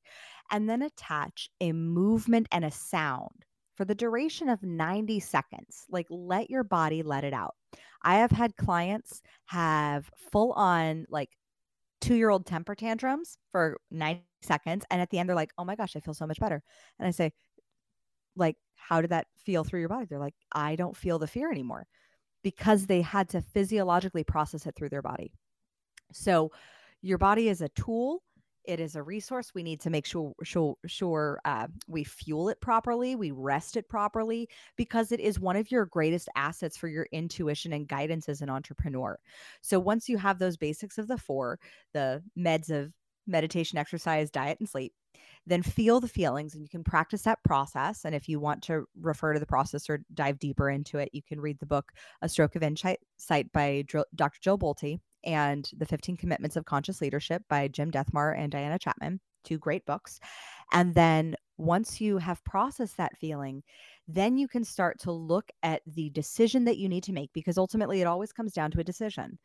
And 0.52 0.70
then 0.70 0.82
attach 0.82 1.50
a 1.62 1.72
movement 1.72 2.48
and 2.52 2.66
a 2.66 2.72
sound 2.72 3.46
for 3.78 3.86
the 3.86 3.96
duration 3.96 4.50
of 4.50 4.62
90 4.64 5.20
seconds. 5.20 5.86
Like 5.90 6.08
let 6.10 6.50
your 6.50 6.64
body 6.64 7.04
let 7.04 7.24
it 7.24 7.34
out. 7.34 7.54
I 8.02 8.16
have 8.16 8.32
had 8.32 8.58
clients 8.58 9.22
have 9.46 10.10
full 10.32 10.52
on 10.54 11.06
like 11.10 11.30
two 12.02 12.16
year 12.16 12.30
old 12.30 12.46
temper 12.46 12.76
tantrums 12.76 13.38
for 13.52 13.78
90 13.92 14.24
seconds. 14.42 14.84
And 14.90 15.02
at 15.02 15.10
the 15.10 15.20
end, 15.20 15.30
they're 15.30 15.36
like, 15.36 15.52
oh 15.58 15.66
my 15.66 15.76
gosh, 15.76 15.96
I 15.96 16.00
feel 16.00 16.14
so 16.14 16.28
much 16.28 16.40
better. 16.40 16.62
And 17.00 17.08
I 17.08 17.12
say, 17.12 17.32
like, 18.36 18.56
how 18.76 19.02
did 19.02 19.12
that 19.12 19.28
feel 19.46 19.64
through 19.64 19.80
your 19.80 19.90
body? 19.90 20.08
They're 20.10 20.20
like, 20.20 20.36
I 20.52 20.76
don't 20.76 20.98
feel 20.98 21.20
the 21.20 21.28
fear 21.28 21.52
anymore 21.52 21.86
because 22.44 22.86
they 22.86 23.02
had 23.02 23.30
to 23.30 23.42
physiologically 23.42 24.24
process 24.24 24.66
it 24.66 24.76
through 24.76 24.90
their 24.90 25.02
body. 25.02 25.32
So, 26.14 26.52
your 27.02 27.18
body 27.18 27.50
is 27.50 27.62
a 27.62 27.70
tool 27.70 28.24
it 28.68 28.80
is 28.80 28.96
a 28.96 29.02
resource. 29.02 29.54
We 29.56 29.64
need 29.64 29.80
to 29.82 29.90
make 29.90 30.06
sure 30.06 30.34
sure, 30.44 30.76
sure 30.86 31.40
uh, 31.46 31.68
we 31.88 32.04
fuel 32.04 32.50
it 32.50 32.62
properly, 32.62 33.16
we 33.16 33.32
rest 33.32 33.78
it 33.78 33.90
properly, 33.90 34.50
because 34.76 35.12
it 35.12 35.20
is 35.20 35.40
one 35.40 35.56
of 35.56 35.72
your 35.72 35.86
greatest 35.86 36.30
assets 36.36 36.78
for 36.78 36.88
your 36.88 37.08
intuition 37.12 37.74
and 37.74 37.88
guidance 37.88 38.30
as 38.30 38.42
an 38.42 38.50
entrepreneur. 38.50 39.18
So 39.62 39.80
once 39.80 40.10
you 40.10 40.18
have 40.18 40.38
those 40.38 40.58
basics 40.58 40.98
of 40.98 41.08
the 41.08 41.18
four, 41.18 41.60
the 41.94 42.22
meds 42.38 42.70
of 42.70 42.92
meditation, 43.26 43.78
exercise, 43.78 44.30
diet, 44.30 44.58
and 44.60 44.70
sleep, 44.70 44.94
then 45.46 45.64
feel 45.64 46.00
the 46.00 46.08
feelings 46.08 46.54
and 46.54 46.62
you 46.62 46.70
can 46.70 46.84
practice 46.84 47.22
that 47.24 47.44
process. 47.44 48.04
And 48.04 48.14
if 48.14 48.28
you 48.28 48.40
want 48.40 48.62
to 48.64 48.86
refer 49.00 49.34
to 49.34 49.40
the 49.40 49.46
process 49.46 49.90
or 49.90 50.04
dive 50.14 50.40
deeper 50.40 50.70
into 50.70 50.98
it, 50.98 51.10
you 51.14 51.22
can 51.24 51.40
read 51.40 51.60
the 51.60 51.66
book 51.66 51.92
A 52.22 52.30
Stroke 52.30 52.56
of 52.56 52.64
Insight 52.64 53.00
by 53.54 53.86
Dr. 54.16 54.40
Jill 54.42 54.60
Bolte 54.60 55.00
and 55.24 55.70
The 55.78 55.86
15 55.86 56.18
Commitments 56.18 56.56
of 56.56 56.66
Conscious 56.66 57.02
Leadership 57.02 57.44
by 57.50 57.68
Jim 57.68 57.92
Dethmer 57.92 58.38
and 58.38 58.52
Diana 58.52 58.80
Chapman, 58.80 59.20
two 59.44 59.58
great 59.58 59.86
books. 59.86 60.20
And 60.72 60.94
then 60.94 61.36
once 61.58 62.00
you 62.00 62.18
have 62.18 62.44
processed 62.44 62.98
that 62.98 63.18
feeling, 63.18 63.64
then 64.08 64.38
you 64.38 64.48
can 64.48 64.64
start 64.64 65.00
to 65.00 65.12
look 65.12 65.50
at 65.64 65.82
the 65.86 66.10
decision 66.12 66.66
that 66.66 66.78
you 66.78 66.88
need 66.88 67.04
to 67.04 67.14
make 67.14 67.32
because 67.34 67.58
ultimately 67.58 68.02
it 68.02 68.08
always 68.08 68.32
comes 68.32 68.54
down 68.54 68.72
to 68.72 68.80
a 68.80 68.84
decision 68.84 69.38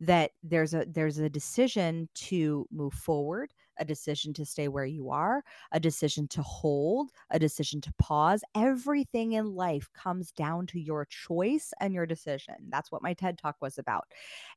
that 0.00 0.32
there's 0.42 0.74
a 0.74 0.84
there's 0.88 1.18
a 1.18 1.30
decision 1.30 2.08
to 2.14 2.66
move 2.70 2.92
forward 2.92 3.52
a 3.80 3.84
decision 3.84 4.32
to 4.34 4.44
stay 4.44 4.68
where 4.68 4.84
you 4.84 5.10
are, 5.10 5.42
a 5.72 5.80
decision 5.80 6.28
to 6.28 6.42
hold, 6.42 7.10
a 7.30 7.38
decision 7.38 7.80
to 7.80 7.92
pause. 7.98 8.44
Everything 8.54 9.32
in 9.32 9.54
life 9.54 9.88
comes 9.94 10.30
down 10.32 10.66
to 10.68 10.80
your 10.80 11.06
choice 11.06 11.72
and 11.80 11.94
your 11.94 12.06
decision. 12.06 12.54
That's 12.68 12.92
what 12.92 13.02
my 13.02 13.14
TED 13.14 13.38
talk 13.38 13.56
was 13.60 13.78
about. 13.78 14.04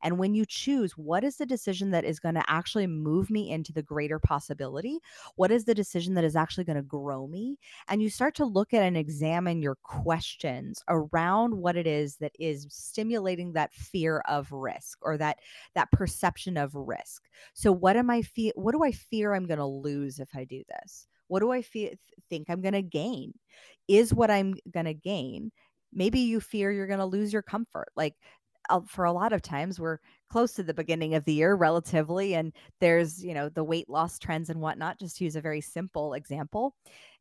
And 0.01 0.17
when 0.17 0.33
you 0.33 0.45
choose, 0.45 0.97
what 0.97 1.23
is 1.23 1.37
the 1.37 1.45
decision 1.45 1.91
that 1.91 2.03
is 2.03 2.19
going 2.19 2.35
to 2.35 2.43
actually 2.47 2.87
move 2.87 3.29
me 3.29 3.49
into 3.49 3.71
the 3.71 3.81
greater 3.81 4.19
possibility? 4.19 4.99
What 5.35 5.51
is 5.51 5.65
the 5.65 5.75
decision 5.75 6.13
that 6.15 6.23
is 6.23 6.35
actually 6.35 6.65
going 6.65 6.75
to 6.77 6.83
grow 6.83 7.27
me? 7.27 7.57
And 7.87 8.01
you 8.01 8.09
start 8.09 8.35
to 8.35 8.45
look 8.45 8.73
at 8.73 8.83
and 8.83 8.97
examine 8.97 9.61
your 9.61 9.75
questions 9.83 10.83
around 10.89 11.53
what 11.55 11.77
it 11.77 11.87
is 11.87 12.17
that 12.17 12.33
is 12.39 12.67
stimulating 12.69 13.53
that 13.53 13.73
fear 13.73 14.21
of 14.27 14.51
risk 14.51 14.99
or 15.01 15.17
that 15.17 15.39
that 15.75 15.91
perception 15.91 16.57
of 16.57 16.75
risk. 16.75 17.23
So 17.53 17.71
what 17.71 17.95
am 17.95 18.09
I 18.09 18.21
feel 18.21 18.51
what 18.55 18.73
do 18.73 18.83
I 18.83 18.91
feel 18.91 19.12
fear 19.13 19.35
I'm 19.35 19.45
going 19.45 19.59
to 19.59 19.65
lose 19.65 20.17
if 20.17 20.29
I 20.35 20.43
do 20.43 20.63
this? 20.67 21.07
What 21.27 21.41
do 21.41 21.51
I 21.51 21.61
feel, 21.61 21.91
think 22.31 22.49
I'm 22.49 22.61
going 22.61 22.73
to 22.73 22.81
gain? 22.81 23.31
Is 23.87 24.11
what 24.11 24.31
I'm 24.31 24.55
going 24.71 24.87
to 24.87 24.95
gain? 24.95 25.51
Maybe 25.93 26.21
you 26.21 26.39
fear 26.39 26.71
you're 26.71 26.87
going 26.87 26.97
to 26.97 27.05
lose 27.05 27.31
your 27.31 27.43
comfort. 27.43 27.89
Like 27.95 28.15
uh, 28.71 28.81
for 28.87 29.05
a 29.05 29.13
lot 29.13 29.31
of 29.31 29.43
times, 29.43 29.79
we're 29.79 29.99
close 30.29 30.53
to 30.53 30.63
the 30.63 30.73
beginning 30.73 31.13
of 31.13 31.25
the 31.25 31.33
year 31.33 31.53
relatively, 31.53 32.33
and 32.33 32.53
there's, 32.79 33.23
you 33.23 33.35
know, 33.35 33.49
the 33.49 33.63
weight 33.63 33.87
loss 33.87 34.17
trends 34.17 34.49
and 34.49 34.59
whatnot, 34.59 34.97
just 34.97 35.17
to 35.17 35.25
use 35.25 35.35
a 35.35 35.41
very 35.41 35.61
simple 35.61 36.15
example. 36.15 36.73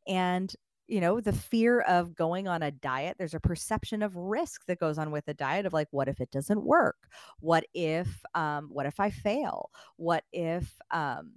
And 0.08 0.54
you 0.88 1.00
know 1.00 1.20
the 1.20 1.32
fear 1.32 1.80
of 1.82 2.14
going 2.14 2.48
on 2.48 2.62
a 2.62 2.70
diet 2.72 3.14
there's 3.16 3.34
a 3.34 3.40
perception 3.40 4.02
of 4.02 4.16
risk 4.16 4.66
that 4.66 4.80
goes 4.80 4.98
on 4.98 5.12
with 5.12 5.26
a 5.28 5.32
diet 5.32 5.64
of 5.64 5.72
like 5.72 5.86
what 5.92 6.08
if 6.08 6.20
it 6.20 6.30
doesn't 6.32 6.64
work 6.64 6.96
what 7.38 7.64
if 7.72 8.08
um 8.34 8.68
what 8.68 8.84
if 8.84 8.98
i 8.98 9.08
fail 9.08 9.70
what 9.96 10.24
if 10.32 10.74
um 10.90 11.30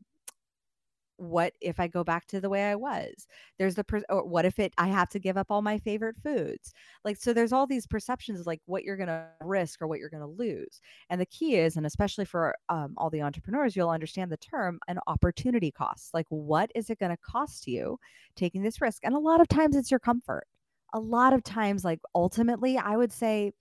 what 1.18 1.54
if 1.62 1.80
I 1.80 1.88
go 1.88 2.04
back 2.04 2.28
to 2.28 2.42
the 2.42 2.50
way 2.50 2.66
I 2.66 2.76
was? 2.76 3.28
There's 3.58 3.76
the 3.76 3.84
per- 3.84 4.04
or 4.10 4.26
what 4.26 4.46
if 4.46 4.60
it 4.60 4.74
I 4.78 4.88
have 4.88 5.10
to 5.10 5.20
give 5.20 5.38
up 5.38 5.48
all 5.50 5.62
my 5.62 5.78
favorite 5.80 6.18
foods? 6.18 6.74
Like 7.04 7.18
so 7.18 7.34
there's 7.34 7.54
all 7.54 7.68
these 7.68 7.88
perceptions 7.88 8.40
of 8.42 8.48
like 8.48 8.62
what 8.66 8.84
you're 8.84 8.98
going 8.98 9.08
to 9.08 9.26
risk 9.42 9.82
or 9.82 9.88
what 9.88 10.00
you're 10.00 10.10
going 10.10 10.22
to 10.22 10.28
lose. 10.28 10.82
And 11.10 11.20
the 11.22 11.26
key 11.26 11.56
is 11.56 11.78
and 11.78 11.86
especially 11.86 12.26
for 12.26 12.56
um, 12.70 12.94
all 12.98 13.10
the 13.10 13.22
entrepreneurs 13.22 13.76
you'll 13.76 13.90
understand 13.90 14.32
the 14.32 14.38
term 14.38 14.80
an 14.88 15.00
opportunity 15.08 15.72
cost. 15.72 16.14
Like 16.14 16.28
what 16.30 16.72
is 16.76 16.90
it 16.90 17.00
going 17.00 17.12
to 17.12 17.18
cost 17.18 17.68
you 17.68 17.98
taking 18.36 18.62
this 18.64 18.82
risk? 18.82 19.04
And 19.04 19.16
a 19.16 19.20
lot 19.20 19.42
of 19.42 19.48
times 19.48 19.76
it's 19.76 19.92
your 19.92 20.00
comfort. 20.00 20.46
a 20.94 21.00
lot 21.00 21.34
of 21.34 21.44
times, 21.44 21.84
like 21.84 22.00
ultimately, 22.16 22.78
I 22.78 22.96
would 22.98 23.12
say 23.12 23.52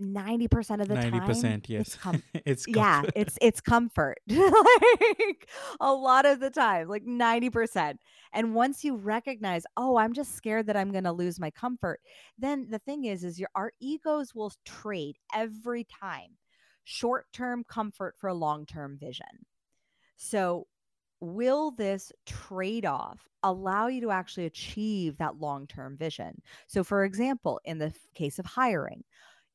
90% 0.00 0.80
of 0.80 0.88
the 0.88 0.94
90%, 0.94 1.42
time 1.42 1.62
yes. 1.66 1.80
it's 1.88 1.96
com- 1.96 2.22
it's 2.46 2.68
yeah 2.68 3.02
it's 3.16 3.36
it's 3.40 3.60
comfort. 3.60 4.18
Like 4.28 5.48
a 5.80 5.92
lot 5.92 6.24
of 6.24 6.40
the 6.40 6.50
time 6.50 6.88
like 6.88 7.04
90% 7.04 7.94
and 8.32 8.54
once 8.54 8.84
you 8.84 8.96
recognize 8.96 9.64
oh 9.76 9.96
i'm 9.96 10.12
just 10.12 10.34
scared 10.34 10.66
that 10.66 10.76
i'm 10.76 10.92
going 10.92 11.04
to 11.04 11.12
lose 11.12 11.40
my 11.40 11.50
comfort 11.50 12.00
then 12.38 12.68
the 12.70 12.78
thing 12.78 13.04
is 13.04 13.24
is 13.24 13.38
your 13.38 13.48
our 13.54 13.72
egos 13.80 14.34
will 14.34 14.52
trade 14.64 15.16
every 15.34 15.84
time. 15.84 16.36
Short-term 16.84 17.64
comfort 17.64 18.14
for 18.18 18.28
a 18.28 18.34
long-term 18.34 18.98
vision. 18.98 19.44
So 20.16 20.66
will 21.20 21.72
this 21.72 22.12
trade-off 22.24 23.28
allow 23.42 23.88
you 23.88 24.00
to 24.02 24.10
actually 24.10 24.46
achieve 24.46 25.18
that 25.18 25.38
long-term 25.38 25.96
vision? 25.96 26.40
So 26.66 26.82
for 26.84 27.04
example 27.04 27.60
in 27.64 27.78
the 27.78 27.92
case 28.14 28.38
of 28.38 28.46
hiring 28.46 29.04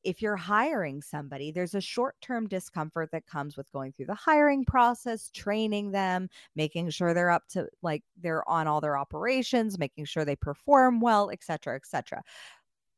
if 0.04 0.22
you're 0.22 0.36
hiring 0.36 1.02
somebody, 1.02 1.50
there's 1.50 1.74
a 1.74 1.80
short 1.80 2.16
term 2.20 2.46
discomfort 2.46 3.10
that 3.12 3.26
comes 3.26 3.56
with 3.56 3.70
going 3.72 3.92
through 3.92 4.06
the 4.06 4.14
hiring 4.14 4.64
process, 4.64 5.30
training 5.30 5.90
them, 5.90 6.28
making 6.54 6.90
sure 6.90 7.14
they're 7.14 7.30
up 7.30 7.48
to 7.50 7.68
like 7.82 8.02
they're 8.20 8.48
on 8.48 8.66
all 8.66 8.80
their 8.80 8.98
operations, 8.98 9.78
making 9.78 10.04
sure 10.04 10.24
they 10.24 10.36
perform 10.36 11.00
well, 11.00 11.30
et 11.30 11.42
cetera, 11.42 11.74
et 11.76 11.86
cetera. 11.86 12.22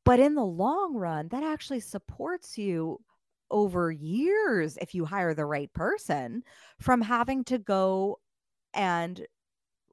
But 0.05 0.21
in 0.21 0.35
the 0.35 0.45
long 0.45 0.95
run, 0.95 1.29
that 1.29 1.43
actually 1.43 1.81
supports 1.81 2.59
you 2.59 3.01
over 3.51 3.91
years 3.93 4.77
if 4.81 4.95
you 4.95 5.05
hire 5.05 5.35
the 5.35 5.47
right 5.47 5.73
person 5.73 6.43
from 6.81 7.01
having 7.01 7.45
to 7.45 7.59
go 7.59 8.19
and 8.75 9.25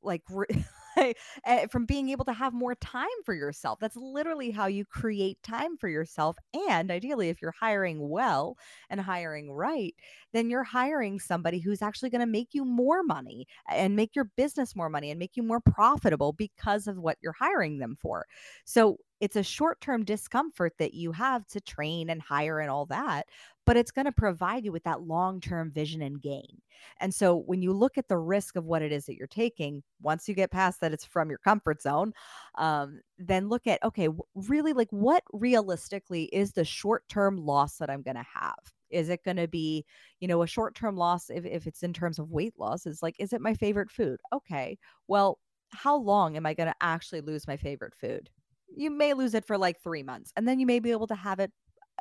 like 0.02 0.24
re- 0.30 0.48
Eh, 1.46 1.68
from 1.68 1.86
being 1.86 2.10
able 2.10 2.26
to 2.26 2.34
have 2.34 2.54
more 2.54 2.76
time 2.76 3.08
for 3.26 3.34
yourself. 3.34 3.80
That's 3.80 3.96
literally 3.96 4.52
how 4.52 4.68
you 4.68 4.86
create 4.86 5.42
time 5.44 5.78
for 5.78 5.88
yourself. 5.90 6.38
And 6.70 6.92
ideally, 6.92 7.30
if 7.30 7.42
you're 7.42 7.54
hiring 7.60 8.10
well 8.10 8.58
and 8.90 9.00
hiring 9.02 9.52
right, 9.52 9.96
then 10.32 10.50
you're 10.50 10.64
hiring 10.64 11.20
somebody 11.20 11.60
who's 11.60 11.82
actually 11.82 12.10
going 12.10 12.22
to 12.22 12.26
make 12.28 12.50
you 12.54 12.66
more 12.66 13.04
money 13.04 13.46
and 13.70 13.96
make 13.96 14.16
your 14.16 14.26
business 14.38 14.76
more 14.76 14.90
money 14.90 15.10
and 15.12 15.20
make 15.20 15.36
you 15.36 15.44
more 15.44 15.60
profitable 15.62 16.34
because 16.34 16.88
of 16.88 16.98
what 16.98 17.18
you're 17.22 17.34
hiring 17.34 17.80
them 17.80 17.96
for. 18.00 18.26
So 18.66 18.98
it's 19.20 19.36
a 19.36 19.44
short 19.44 19.80
term 19.82 20.04
discomfort 20.04 20.74
that 20.80 20.94
you 20.94 21.12
have 21.14 21.46
to 21.48 21.62
train 21.62 22.10
and 22.10 22.22
hire 22.22 22.60
and 22.60 22.70
all 22.70 22.86
that, 22.88 23.28
but 23.66 23.78
it's 23.78 23.92
going 23.92 24.06
to 24.06 24.12
provide 24.12 24.66
you 24.66 24.72
with 24.72 24.84
that 24.84 25.02
long 25.02 25.40
term 25.40 25.72
vision 25.72 26.02
and 26.02 26.22
gain. 26.22 26.62
And 27.00 27.14
so 27.14 27.36
when 27.36 27.62
you 27.62 27.74
look 27.74 27.98
at 27.98 28.08
the 28.08 28.18
risk 28.18 28.56
of 28.56 28.66
what 28.66 28.82
it 28.82 28.92
is 28.92 29.06
that 29.06 29.16
you're 29.16 29.28
taking, 29.28 29.84
once 30.02 30.28
you 30.28 30.36
get 30.36 30.52
past 30.52 30.82
that 30.82 30.92
it's 30.92 31.06
from 31.06 31.30
your 31.30 31.40
comfort 31.40 31.82
zone, 31.82 32.14
um, 32.56 33.00
then 33.18 33.50
look 33.50 33.68
at, 33.68 33.84
okay, 33.84 34.10
really 34.36 34.74
like 34.74 34.90
what 34.92 35.24
realistically 35.32 36.26
is 36.26 36.52
the 36.52 36.66
short 36.66 37.08
term 37.08 37.38
loss 37.38 37.78
that 37.78 37.90
I'm 37.90 38.02
going 38.02 38.18
to 38.18 38.26
have? 38.34 38.60
Is 38.90 39.10
it 39.10 39.24
going 39.24 39.38
to 39.38 39.48
be, 39.48 39.86
you 40.20 40.28
know, 40.28 40.44
a 40.44 40.48
short 40.48 40.76
term 40.76 40.96
loss 40.96 41.30
if, 41.30 41.46
if 41.46 41.68
it's 41.68 41.84
in 41.84 41.94
terms 41.94 42.20
of 42.20 42.32
weight 42.32 42.54
loss? 42.58 42.86
Is 42.86 43.02
like, 43.02 43.16
is 43.20 43.34
it 43.34 43.42
my 43.42 43.54
favorite 43.54 43.90
food? 43.90 44.20
Okay. 44.34 44.78
Well, 45.08 45.40
how 45.70 45.96
long 45.96 46.38
am 46.38 46.46
I 46.46 46.54
going 46.54 46.70
to 46.70 46.76
actually 46.82 47.22
lose 47.22 47.48
my 47.48 47.58
favorite 47.58 47.96
food? 47.96 48.30
You 48.76 48.92
may 48.92 49.14
lose 49.14 49.34
it 49.34 49.46
for 49.46 49.58
like 49.58 49.80
three 49.80 50.04
months, 50.04 50.32
and 50.36 50.48
then 50.48 50.60
you 50.60 50.66
may 50.66 50.80
be 50.80 50.92
able 50.92 51.08
to 51.08 51.16
have 51.16 51.40
it 51.40 51.52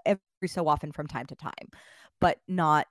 every 0.07 0.21
so 0.49 0.69
often 0.69 0.93
from 0.93 1.07
time 1.07 1.27
to 1.27 1.37
time, 1.37 1.69
but 2.21 2.39
not 2.49 2.87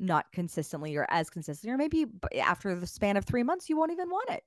not 0.00 0.26
consistently 0.32 0.96
or 0.96 1.06
as 1.10 1.28
consistently, 1.30 1.74
or 1.74 1.78
maybe 1.78 2.06
after 2.40 2.74
the 2.74 2.86
span 2.86 3.16
of 3.16 3.24
three 3.24 3.42
months, 3.42 3.68
you 3.68 3.76
won't 3.76 3.92
even 3.92 4.08
want 4.10 4.30
it. 4.30 4.44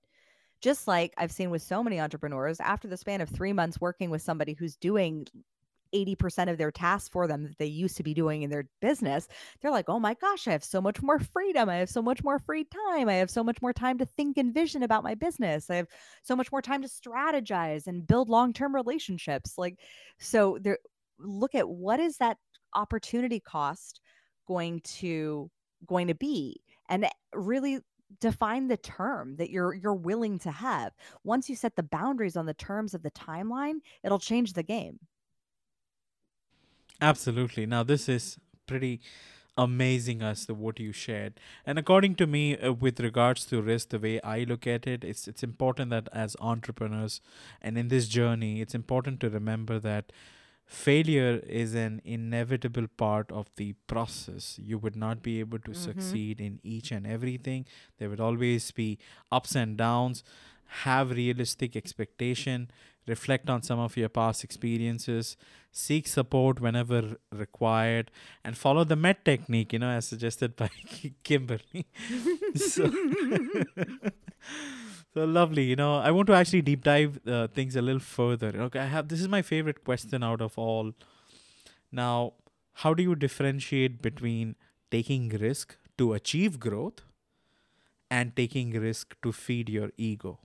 Just 0.62 0.88
like 0.88 1.14
I've 1.18 1.32
seen 1.32 1.50
with 1.50 1.62
so 1.62 1.84
many 1.84 2.00
entrepreneurs, 2.00 2.60
after 2.60 2.88
the 2.88 2.98
span 2.98 3.22
of 3.22 3.30
three 3.30 3.54
months 3.54 3.82
working 3.82 4.10
with 4.10 4.22
somebody 4.22 4.54
who's 4.54 4.76
doing 4.78 5.28
80% 5.94 6.50
of 6.50 6.58
their 6.58 6.72
tasks 6.72 7.10
for 7.10 7.28
them 7.28 7.44
that 7.44 7.58
they 7.58 7.66
used 7.66 7.98
to 7.98 8.04
be 8.04 8.14
doing 8.14 8.44
in 8.44 8.50
their 8.50 8.66
business, 8.80 9.28
they're 9.62 9.72
like, 9.72 9.90
oh 9.90 10.00
my 10.00 10.14
gosh, 10.14 10.48
I 10.48 10.52
have 10.52 10.64
so 10.64 10.80
much 10.82 11.02
more 11.02 11.20
freedom. 11.20 11.68
I 11.70 11.78
have 11.78 11.90
so 11.90 12.02
much 12.02 12.24
more 12.24 12.40
free 12.40 12.64
time. 12.64 13.10
I 13.10 13.16
have 13.16 13.30
so 13.30 13.44
much 13.44 13.62
more 13.62 13.74
time 13.74 13.98
to 13.98 14.06
think 14.06 14.38
and 14.38 14.54
vision 14.54 14.84
about 14.84 15.04
my 15.04 15.16
business. 15.16 15.70
I 15.70 15.76
have 15.76 15.88
so 16.24 16.36
much 16.36 16.52
more 16.52 16.62
time 16.62 16.82
to 16.84 16.88
strategize 16.88 17.88
and 17.88 18.08
build 18.08 18.30
long 18.30 18.54
term 18.54 18.74
relationships. 18.74 19.58
Like, 19.58 19.80
so 20.20 20.58
there, 20.62 20.78
look 21.24 21.56
at 21.56 21.70
what 21.70 22.00
is 22.00 22.18
that 22.18 22.38
opportunity 22.74 23.40
cost 23.40 24.00
going 24.48 24.80
to 24.82 25.50
going 25.86 26.08
to 26.08 26.16
be 26.16 26.62
and 26.90 27.08
really 27.34 27.80
define 28.20 28.68
the 28.68 28.78
term 28.78 29.38
that 29.38 29.50
you're 29.50 29.74
you're 29.74 29.94
willing 29.94 30.38
to 30.38 30.52
have 30.52 30.94
once 31.24 31.50
you 31.50 31.56
set 31.56 31.76
the 31.76 31.84
boundaries 31.84 32.36
on 32.36 32.46
the 32.46 32.54
terms 32.54 32.94
of 32.94 33.04
the 33.04 33.12
timeline 33.12 33.76
it'll 34.04 34.20
change 34.20 34.54
the 34.54 34.64
game 34.64 35.00
Absolutely. 37.02 37.66
Now, 37.66 37.84
this 37.84 38.08
is 38.08 38.38
pretty 38.68 39.02
amazing 39.58 40.22
as 40.22 40.46
to 40.46 40.54
what 40.54 40.80
you 40.80 40.92
shared. 40.94 41.40
And 41.66 41.78
according 41.78 42.16
to 42.16 42.28
me, 42.28 42.58
uh, 42.58 42.72
with 42.74 43.00
regards 43.00 43.46
to 43.48 43.62
risk, 43.62 43.90
the 43.90 44.00
way 44.00 44.22
I 44.22 44.44
look 44.44 44.66
at 44.66 44.88
it, 44.88 45.04
it's 45.04 45.28
it's 45.28 45.44
important 45.44 45.90
that 45.90 46.08
as 46.14 46.38
entrepreneurs 46.40 47.22
and 47.62 47.78
in 47.78 47.90
this 47.90 48.08
journey, 48.08 48.62
it's 48.62 48.76
important 48.76 49.20
to 49.22 49.30
remember 49.30 49.80
that 49.80 50.12
failure 50.72 51.42
is 51.46 51.74
an 51.76 52.02
inevitable 52.06 52.88
part 52.96 53.30
of 53.30 53.50
the 53.58 53.74
process. 53.88 54.58
You 54.58 54.78
would 54.78 54.96
not 54.96 55.22
be 55.22 55.42
able 55.42 55.60
to 55.60 55.72
mm-hmm. 55.72 55.84
succeed 55.84 56.40
in 56.40 56.60
each 56.64 56.92
and 56.92 57.06
everything. 57.06 57.66
There 58.00 58.10
would 58.10 58.22
always 58.22 58.72
be 58.72 58.98
ups 59.32 59.54
and 59.54 59.76
downs. 59.76 60.24
Have 60.86 61.12
realistic 61.12 61.76
expectation. 61.76 62.72
Reflect 63.06 63.50
on 63.50 63.64
some 63.64 63.80
of 63.80 63.98
your 63.98 64.08
past 64.08 64.46
experiences. 64.46 65.36
Seek 65.74 66.08
support 66.08 66.62
whenever 66.62 67.18
required, 67.34 68.10
and 68.44 68.58
follow 68.58 68.86
the 68.86 68.96
MET 68.96 69.26
technique. 69.26 69.74
You 69.74 69.80
know, 69.80 69.90
as 69.90 70.08
suggested 70.08 70.56
by 70.64 70.70
Kimberly. 71.24 71.88
so, 72.56 72.90
so 75.14 75.26
lovely. 75.26 75.64
You 75.64 75.76
know, 75.76 75.98
I 75.98 76.12
want 76.12 76.28
to 76.28 76.34
actually 76.34 76.62
deep 76.62 76.84
dive 76.84 77.20
uh, 77.28 77.48
things 77.48 77.76
a 77.76 77.82
little 77.82 78.00
further. 78.00 78.54
Okay, 78.68 78.80
I 78.80 78.86
have 78.86 79.08
this 79.08 79.22
is 79.22 79.28
my 79.28 79.42
favorite 79.42 79.84
question 79.84 80.24
out 80.24 80.42
of 80.42 80.58
all. 80.58 80.94
Now, 81.92 82.34
how 82.74 82.94
do 82.94 83.04
you 83.04 83.16
differentiate 83.16 84.02
between 84.02 84.56
taking 84.90 85.30
risk 85.30 85.78
to 85.98 86.14
achieve 86.14 86.60
growth 86.60 87.02
and 88.10 88.36
taking 88.36 88.72
risk 88.72 89.16
to 89.22 89.32
feed 89.32 89.70
your 89.70 89.92
ego? 89.98 90.40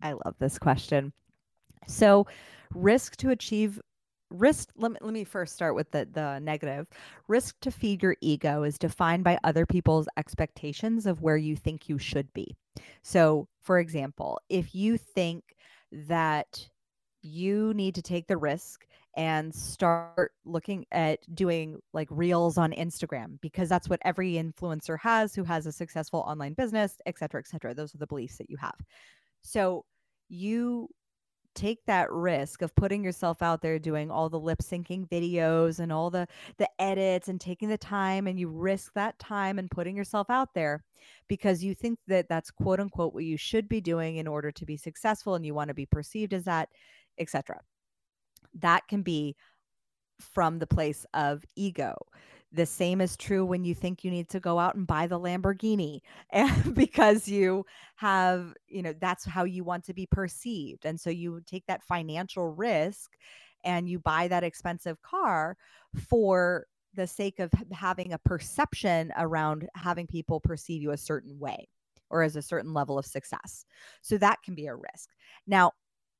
I 0.00 0.12
love 0.12 0.36
this 0.38 0.58
question. 0.58 1.12
So, 1.86 2.26
risk 2.74 3.16
to 3.16 3.30
achieve 3.30 3.80
risk 4.30 4.70
let 4.76 4.92
me, 4.92 4.98
let 5.00 5.12
me 5.12 5.24
first 5.24 5.54
start 5.54 5.74
with 5.74 5.90
the 5.90 6.08
the 6.12 6.38
negative. 6.40 6.86
Risk 7.28 7.58
to 7.60 7.70
feed 7.70 8.02
your 8.02 8.16
ego 8.20 8.62
is 8.62 8.78
defined 8.78 9.24
by 9.24 9.38
other 9.44 9.66
people's 9.66 10.08
expectations 10.16 11.06
of 11.06 11.22
where 11.22 11.36
you 11.36 11.56
think 11.56 11.88
you 11.88 11.98
should 11.98 12.32
be. 12.32 12.56
So, 13.02 13.48
for 13.60 13.78
example, 13.78 14.40
if 14.48 14.74
you 14.74 14.98
think 14.98 15.56
that 15.92 16.68
you 17.22 17.74
need 17.74 17.94
to 17.94 18.02
take 18.02 18.26
the 18.26 18.36
risk 18.36 18.86
and 19.16 19.52
start 19.52 20.32
looking 20.44 20.86
at 20.92 21.18
doing 21.34 21.80
like 21.92 22.06
reels 22.10 22.56
on 22.56 22.70
Instagram 22.72 23.40
because 23.40 23.68
that's 23.68 23.88
what 23.88 23.98
every 24.04 24.34
influencer 24.34 24.96
has 25.00 25.34
who 25.34 25.42
has 25.42 25.66
a 25.66 25.72
successful 25.72 26.20
online 26.20 26.52
business, 26.52 26.98
et 27.06 27.18
cetera, 27.18 27.40
et 27.40 27.48
cetera. 27.48 27.74
Those 27.74 27.94
are 27.94 27.98
the 27.98 28.06
beliefs 28.06 28.36
that 28.36 28.48
you 28.48 28.56
have. 28.58 28.76
So 29.42 29.84
you 30.28 30.88
take 31.58 31.84
that 31.86 32.10
risk 32.12 32.62
of 32.62 32.72
putting 32.76 33.02
yourself 33.02 33.42
out 33.42 33.60
there 33.60 33.80
doing 33.80 34.12
all 34.12 34.28
the 34.28 34.38
lip 34.38 34.60
syncing 34.60 35.08
videos 35.08 35.80
and 35.80 35.92
all 35.92 36.08
the 36.08 36.24
the 36.58 36.68
edits 36.78 37.26
and 37.26 37.40
taking 37.40 37.68
the 37.68 37.76
time 37.76 38.28
and 38.28 38.38
you 38.38 38.48
risk 38.48 38.92
that 38.94 39.18
time 39.18 39.58
and 39.58 39.68
putting 39.68 39.96
yourself 39.96 40.30
out 40.30 40.54
there 40.54 40.84
because 41.26 41.64
you 41.64 41.74
think 41.74 41.98
that 42.06 42.28
that's 42.28 42.52
quote 42.52 42.78
unquote 42.78 43.12
what 43.12 43.24
you 43.24 43.36
should 43.36 43.68
be 43.68 43.80
doing 43.80 44.18
in 44.18 44.28
order 44.28 44.52
to 44.52 44.64
be 44.64 44.76
successful 44.76 45.34
and 45.34 45.44
you 45.44 45.52
want 45.52 45.66
to 45.66 45.74
be 45.74 45.86
perceived 45.86 46.32
as 46.32 46.44
that 46.44 46.68
etc 47.18 47.58
that 48.54 48.86
can 48.86 49.02
be 49.02 49.34
from 50.20 50.60
the 50.60 50.66
place 50.66 51.04
of 51.12 51.44
ego 51.56 51.96
the 52.52 52.66
same 52.66 53.00
is 53.00 53.16
true 53.16 53.44
when 53.44 53.64
you 53.64 53.74
think 53.74 54.02
you 54.02 54.10
need 54.10 54.28
to 54.30 54.40
go 54.40 54.58
out 54.58 54.74
and 54.74 54.86
buy 54.86 55.06
the 55.06 55.18
Lamborghini 55.18 56.00
because 56.72 57.28
you 57.28 57.64
have, 57.96 58.54
you 58.66 58.82
know, 58.82 58.94
that's 59.00 59.24
how 59.24 59.44
you 59.44 59.64
want 59.64 59.84
to 59.84 59.94
be 59.94 60.06
perceived. 60.06 60.86
And 60.86 60.98
so 60.98 61.10
you 61.10 61.40
take 61.46 61.66
that 61.66 61.82
financial 61.82 62.48
risk 62.48 63.16
and 63.64 63.88
you 63.88 63.98
buy 63.98 64.28
that 64.28 64.44
expensive 64.44 65.00
car 65.02 65.56
for 66.08 66.66
the 66.94 67.06
sake 67.06 67.38
of 67.38 67.50
having 67.72 68.12
a 68.12 68.18
perception 68.18 69.12
around 69.18 69.68
having 69.74 70.06
people 70.06 70.40
perceive 70.40 70.80
you 70.80 70.92
a 70.92 70.96
certain 70.96 71.38
way 71.38 71.68
or 72.10 72.22
as 72.22 72.36
a 72.36 72.42
certain 72.42 72.72
level 72.72 72.98
of 72.98 73.04
success. 73.04 73.66
So 74.00 74.16
that 74.18 74.42
can 74.42 74.54
be 74.54 74.66
a 74.66 74.74
risk. 74.74 75.10
Now, 75.46 75.72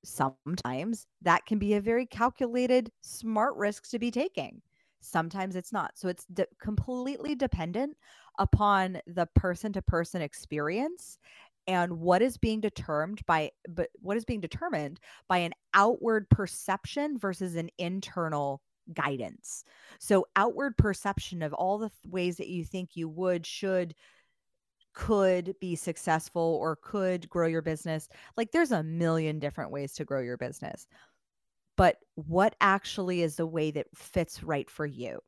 sometimes 0.05 1.07
that 1.23 1.47
can 1.47 1.59
be 1.59 1.75
a 1.75 1.81
very 1.81 2.05
calculated, 2.07 2.91
smart 3.01 3.57
risk 3.57 3.89
to 3.91 3.99
be 3.99 4.11
taking 4.11 4.61
sometimes 5.01 5.57
it's 5.57 5.73
not. 5.73 5.93
So 5.97 6.09
it's 6.09 6.25
de- 6.27 6.47
completely 6.61 7.35
dependent 7.35 7.97
upon 8.39 9.01
the 9.07 9.27
person 9.35 9.73
to 9.73 9.83
person 9.83 10.23
experience 10.23 11.19
and 11.67 12.01
what 12.01 12.23
is 12.23 12.39
being 12.39 12.61
determined 12.61 13.25
by 13.27 13.51
but 13.69 13.91
what 14.01 14.17
is 14.17 14.25
being 14.25 14.41
determined 14.41 15.01
by 15.29 15.39
an 15.39 15.53
outward 15.75 16.29
perception 16.31 17.19
versus 17.19 17.57
an 17.57 17.69
internal 17.79 18.63
guidance. 18.95 19.65
So 20.01 20.27
outward 20.35 20.77
perception 20.77 21.43
of 21.43 21.53
all 21.53 21.79
the 21.79 21.91
th- 21.91 22.13
ways 22.13 22.37
that 22.39 22.49
you 22.49 22.65
think 22.65 22.91
you 22.95 23.09
would 23.09 23.47
should 23.47 23.95
could 24.95 25.55
be 25.61 25.77
successful 25.77 26.59
or 26.61 26.77
could 26.77 27.29
grow 27.29 27.47
your 27.47 27.63
business. 27.63 28.09
Like 28.37 28.51
there's 28.51 28.73
a 28.73 28.83
million 28.83 29.39
different 29.39 29.71
ways 29.71 29.93
to 29.95 30.05
grow 30.05 30.21
your 30.21 30.37
business. 30.37 30.89
But 31.79 31.97
what 32.17 32.57
actually 32.61 33.23
is 33.23 33.37
the 33.37 33.47
way 33.47 33.71
that 33.71 33.87
fits 33.95 34.43
right 34.43 34.69
for 34.69 34.85
you? 34.85 35.21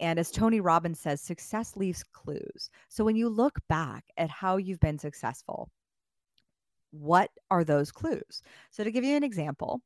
And 0.00 0.18
as 0.18 0.30
Tony 0.30 0.60
Robbins 0.60 1.00
says, 1.00 1.22
success 1.22 1.76
leaves 1.76 2.04
clues. 2.04 2.68
So 2.90 3.04
when 3.04 3.16
you 3.16 3.30
look 3.30 3.58
back 3.70 4.04
at 4.18 4.28
how 4.28 4.58
you've 4.58 4.80
been 4.80 4.98
successful, 4.98 5.70
what 6.90 7.30
are 7.50 7.64
those 7.64 7.90
clues? 7.90 8.42
So 8.70 8.84
to 8.84 8.90
give 8.90 9.02
you 9.02 9.16
an 9.16 9.24
example, 9.24 9.80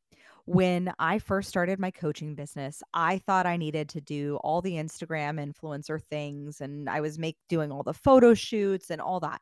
when 0.44 0.92
I 0.98 1.20
first 1.20 1.48
started 1.48 1.78
my 1.78 1.92
coaching 1.92 2.34
business, 2.34 2.82
I 2.92 3.18
thought 3.18 3.46
I 3.46 3.56
needed 3.56 3.88
to 3.90 4.00
do 4.00 4.40
all 4.42 4.60
the 4.60 4.74
Instagram 4.74 5.40
influencer 5.40 6.02
things 6.02 6.60
and 6.60 6.90
I 6.90 7.00
was 7.00 7.16
make 7.16 7.36
doing 7.48 7.70
all 7.70 7.84
the 7.84 7.94
photo 7.94 8.34
shoots 8.34 8.90
and 8.90 9.00
all 9.00 9.20
that. 9.20 9.40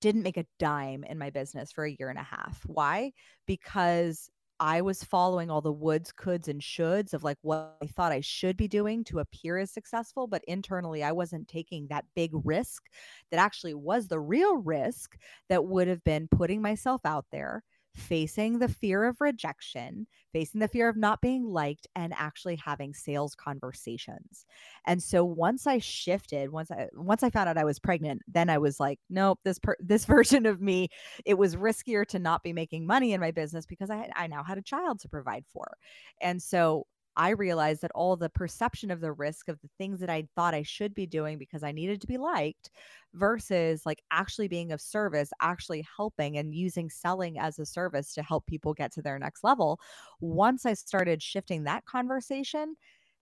Didn't 0.00 0.24
make 0.24 0.38
a 0.38 0.46
dime 0.58 1.04
in 1.04 1.18
my 1.18 1.30
business 1.30 1.70
for 1.70 1.84
a 1.84 1.94
year 1.96 2.10
and 2.10 2.18
a 2.18 2.24
half. 2.24 2.62
Why? 2.66 3.12
Because 3.46 4.28
I 4.62 4.80
was 4.80 5.02
following 5.02 5.50
all 5.50 5.60
the 5.60 5.72
woulds, 5.72 6.12
coulds, 6.12 6.46
and 6.46 6.60
shoulds 6.60 7.12
of 7.14 7.24
like 7.24 7.38
what 7.42 7.76
I 7.82 7.88
thought 7.88 8.12
I 8.12 8.20
should 8.20 8.56
be 8.56 8.68
doing 8.68 9.02
to 9.04 9.18
appear 9.18 9.58
as 9.58 9.72
successful, 9.72 10.28
but 10.28 10.44
internally 10.46 11.02
I 11.02 11.10
wasn't 11.10 11.48
taking 11.48 11.88
that 11.88 12.04
big 12.14 12.30
risk 12.44 12.84
that 13.32 13.38
actually 13.40 13.74
was 13.74 14.06
the 14.06 14.20
real 14.20 14.56
risk 14.58 15.18
that 15.48 15.64
would 15.66 15.88
have 15.88 16.04
been 16.04 16.28
putting 16.28 16.62
myself 16.62 17.00
out 17.04 17.26
there 17.32 17.64
facing 17.94 18.58
the 18.58 18.68
fear 18.68 19.04
of 19.04 19.20
rejection, 19.20 20.06
facing 20.32 20.60
the 20.60 20.68
fear 20.68 20.88
of 20.88 20.96
not 20.96 21.20
being 21.20 21.44
liked, 21.44 21.86
and 21.94 22.14
actually 22.16 22.56
having 22.56 22.94
sales 22.94 23.34
conversations. 23.34 24.46
And 24.86 25.02
so 25.02 25.24
once 25.24 25.66
I 25.66 25.78
shifted, 25.78 26.50
once 26.50 26.70
I 26.70 26.88
once 26.94 27.22
I 27.22 27.30
found 27.30 27.48
out 27.48 27.58
I 27.58 27.64
was 27.64 27.78
pregnant, 27.78 28.22
then 28.26 28.48
I 28.50 28.58
was 28.58 28.80
like, 28.80 28.98
nope, 29.10 29.40
this 29.44 29.58
per- 29.58 29.76
this 29.80 30.04
version 30.04 30.46
of 30.46 30.60
me, 30.60 30.88
it 31.24 31.34
was 31.34 31.56
riskier 31.56 32.06
to 32.08 32.18
not 32.18 32.42
be 32.42 32.52
making 32.52 32.86
money 32.86 33.12
in 33.12 33.20
my 33.20 33.30
business 33.30 33.66
because 33.66 33.90
I 33.90 34.10
I 34.16 34.26
now 34.26 34.42
had 34.42 34.58
a 34.58 34.62
child 34.62 35.00
to 35.00 35.08
provide 35.08 35.44
for. 35.52 35.76
And 36.20 36.42
so 36.42 36.86
I 37.16 37.30
realized 37.30 37.82
that 37.82 37.90
all 37.94 38.16
the 38.16 38.30
perception 38.30 38.90
of 38.90 39.00
the 39.00 39.12
risk 39.12 39.48
of 39.48 39.60
the 39.60 39.68
things 39.78 40.00
that 40.00 40.10
I 40.10 40.26
thought 40.34 40.54
I 40.54 40.62
should 40.62 40.94
be 40.94 41.06
doing 41.06 41.38
because 41.38 41.62
I 41.62 41.72
needed 41.72 42.00
to 42.00 42.06
be 42.06 42.18
liked 42.18 42.70
versus 43.14 43.84
like 43.84 44.02
actually 44.10 44.48
being 44.48 44.72
of 44.72 44.80
service, 44.80 45.30
actually 45.40 45.86
helping 45.96 46.38
and 46.38 46.54
using 46.54 46.88
selling 46.90 47.38
as 47.38 47.58
a 47.58 47.66
service 47.66 48.14
to 48.14 48.22
help 48.22 48.46
people 48.46 48.74
get 48.74 48.92
to 48.92 49.02
their 49.02 49.18
next 49.18 49.44
level. 49.44 49.80
Once 50.20 50.64
I 50.66 50.74
started 50.74 51.22
shifting 51.22 51.64
that 51.64 51.84
conversation, 51.84 52.76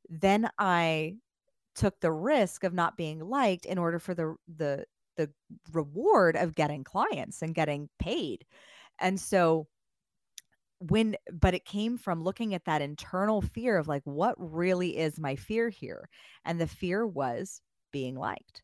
then 0.08 0.50
I 0.58 1.16
took 1.74 2.00
the 2.00 2.12
risk 2.12 2.64
of 2.64 2.74
not 2.74 2.96
being 2.96 3.20
liked 3.20 3.66
in 3.66 3.78
order 3.78 3.98
for 3.98 4.14
the 4.14 4.34
the 4.56 4.84
the 5.16 5.30
reward 5.72 6.36
of 6.36 6.54
getting 6.54 6.84
clients 6.84 7.42
and 7.42 7.54
getting 7.54 7.88
paid. 7.98 8.44
And 9.00 9.20
so 9.20 9.68
when 10.80 11.16
but 11.32 11.54
it 11.54 11.64
came 11.64 11.98
from 11.98 12.22
looking 12.22 12.54
at 12.54 12.64
that 12.66 12.82
internal 12.82 13.42
fear 13.42 13.78
of 13.78 13.88
like 13.88 14.02
what 14.04 14.34
really 14.38 14.96
is 14.98 15.20
my 15.20 15.36
fear 15.36 15.68
here? 15.70 16.08
And 16.44 16.60
the 16.60 16.66
fear 16.66 17.06
was 17.06 17.62
being 17.92 18.16
liked. 18.16 18.62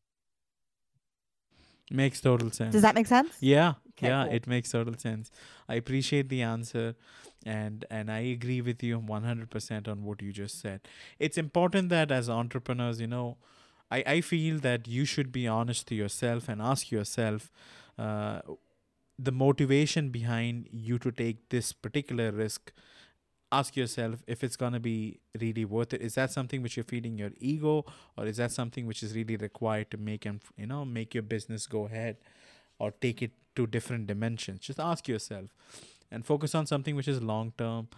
Makes 1.91 2.21
total 2.21 2.51
sense 2.51 2.73
does 2.73 2.83
that 2.83 2.95
make 2.95 3.07
sense? 3.07 3.41
Yeah 3.41 3.75
Okay, 3.91 4.11
yeah 4.11 4.25
cool. 4.25 4.39
it 4.39 4.47
makes 4.47 4.73
total 4.73 4.95
sense. 4.99 5.31
I 5.69 5.77
appreciate 5.77 6.29
the 6.29 6.43
answer 6.43 6.97
and 7.45 7.85
and 7.91 8.11
i 8.11 8.21
agree 8.21 8.61
with 8.61 8.83
you 8.83 8.99
100% 8.99 9.87
on 9.89 10.03
what 10.05 10.21
you 10.23 10.33
just 10.33 10.61
said. 10.61 10.81
It's 11.21 11.39
important 11.39 11.91
that 11.91 12.11
as 12.11 12.29
entrepreneurs 12.29 13.01
you 13.01 13.07
know 13.07 13.37
i 13.91 14.03
i 14.15 14.21
feel 14.21 14.59
that 14.61 14.89
you 14.89 15.05
should 15.05 15.31
be 15.33 15.47
honest 15.47 15.87
to 15.89 15.95
yourself 15.95 16.49
and 16.49 16.61
ask 16.63 16.91
yourself 16.91 17.53
uh, 17.99 18.41
the 19.19 19.33
motivation 19.33 20.11
behind 20.11 20.69
you 20.71 20.99
to 20.99 21.11
take 21.11 21.49
this 21.49 21.73
particular 21.73 22.31
risk. 22.31 22.73
Ask 23.51 23.77
yourself 23.77 24.23
if 24.27 24.43
it's 24.43 24.57
going 24.57 24.73
to 24.73 24.81
be 24.81 25.21
really 25.41 25.65
worth 25.65 25.95
it. 25.95 26.03
Is 26.03 26.15
that 26.17 26.33
something 26.33 26.63
which 26.63 26.77
you're 26.77 26.85
feeding 26.85 27.17
your 27.17 27.31
ego 27.39 27.85
or 28.17 28.27
is 28.27 28.37
that 28.37 28.53
something 28.53 28.87
which 28.87 29.03
is 29.03 29.15
really 29.15 29.37
required 29.37 29.91
to 29.93 29.97
make 29.97 30.27
and 30.27 30.41
you 30.57 30.67
know 30.67 30.85
make 30.85 31.15
your 31.15 31.23
business 31.23 31.67
go 31.67 31.87
ahead 31.87 32.17
or 32.79 32.91
take 32.91 33.23
it 33.23 33.31
to 33.55 33.67
different 33.67 34.07
dimensions? 34.07 34.61
Just 34.61 34.81
ask 34.81 35.09
yourself 35.09 35.49
and 36.11 36.27
focus 36.27 36.55
on 36.55 36.67
something 36.67 36.97
which 36.97 37.09
is 37.09 37.23
long 37.23 37.53
term. 37.57 37.89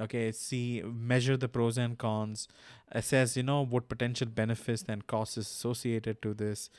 Okay 0.00 0.32
see 0.32 0.82
measure 0.84 1.36
the 1.36 1.48
pros 1.48 1.78
and 1.78 1.96
cons. 1.96 2.48
Assess 2.92 3.36
you 3.36 3.44
know 3.44 3.64
what 3.64 3.88
potential 3.88 4.26
benefits 4.26 4.84
and 4.88 5.06
costs 5.06 5.38
is 5.38 5.46
associated 5.46 6.20
to 6.22 6.34
this 6.34 6.70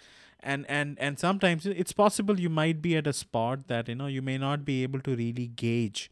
and 0.42 0.66
and 0.70 0.98
and 1.00 1.20
sometimes 1.20 1.66
it's 1.66 1.92
possible 1.92 2.40
you 2.40 2.50
might 2.50 2.82
be 2.82 2.96
at 2.96 3.08
a 3.08 3.14
spot 3.14 3.68
that 3.68 3.88
you 3.90 3.96
know 3.96 4.08
you 4.08 4.22
may 4.22 4.38
not 4.38 4.66
be 4.66 4.84
able 4.84 5.00
to 5.02 5.16
really 5.16 5.48
gauge 5.48 6.10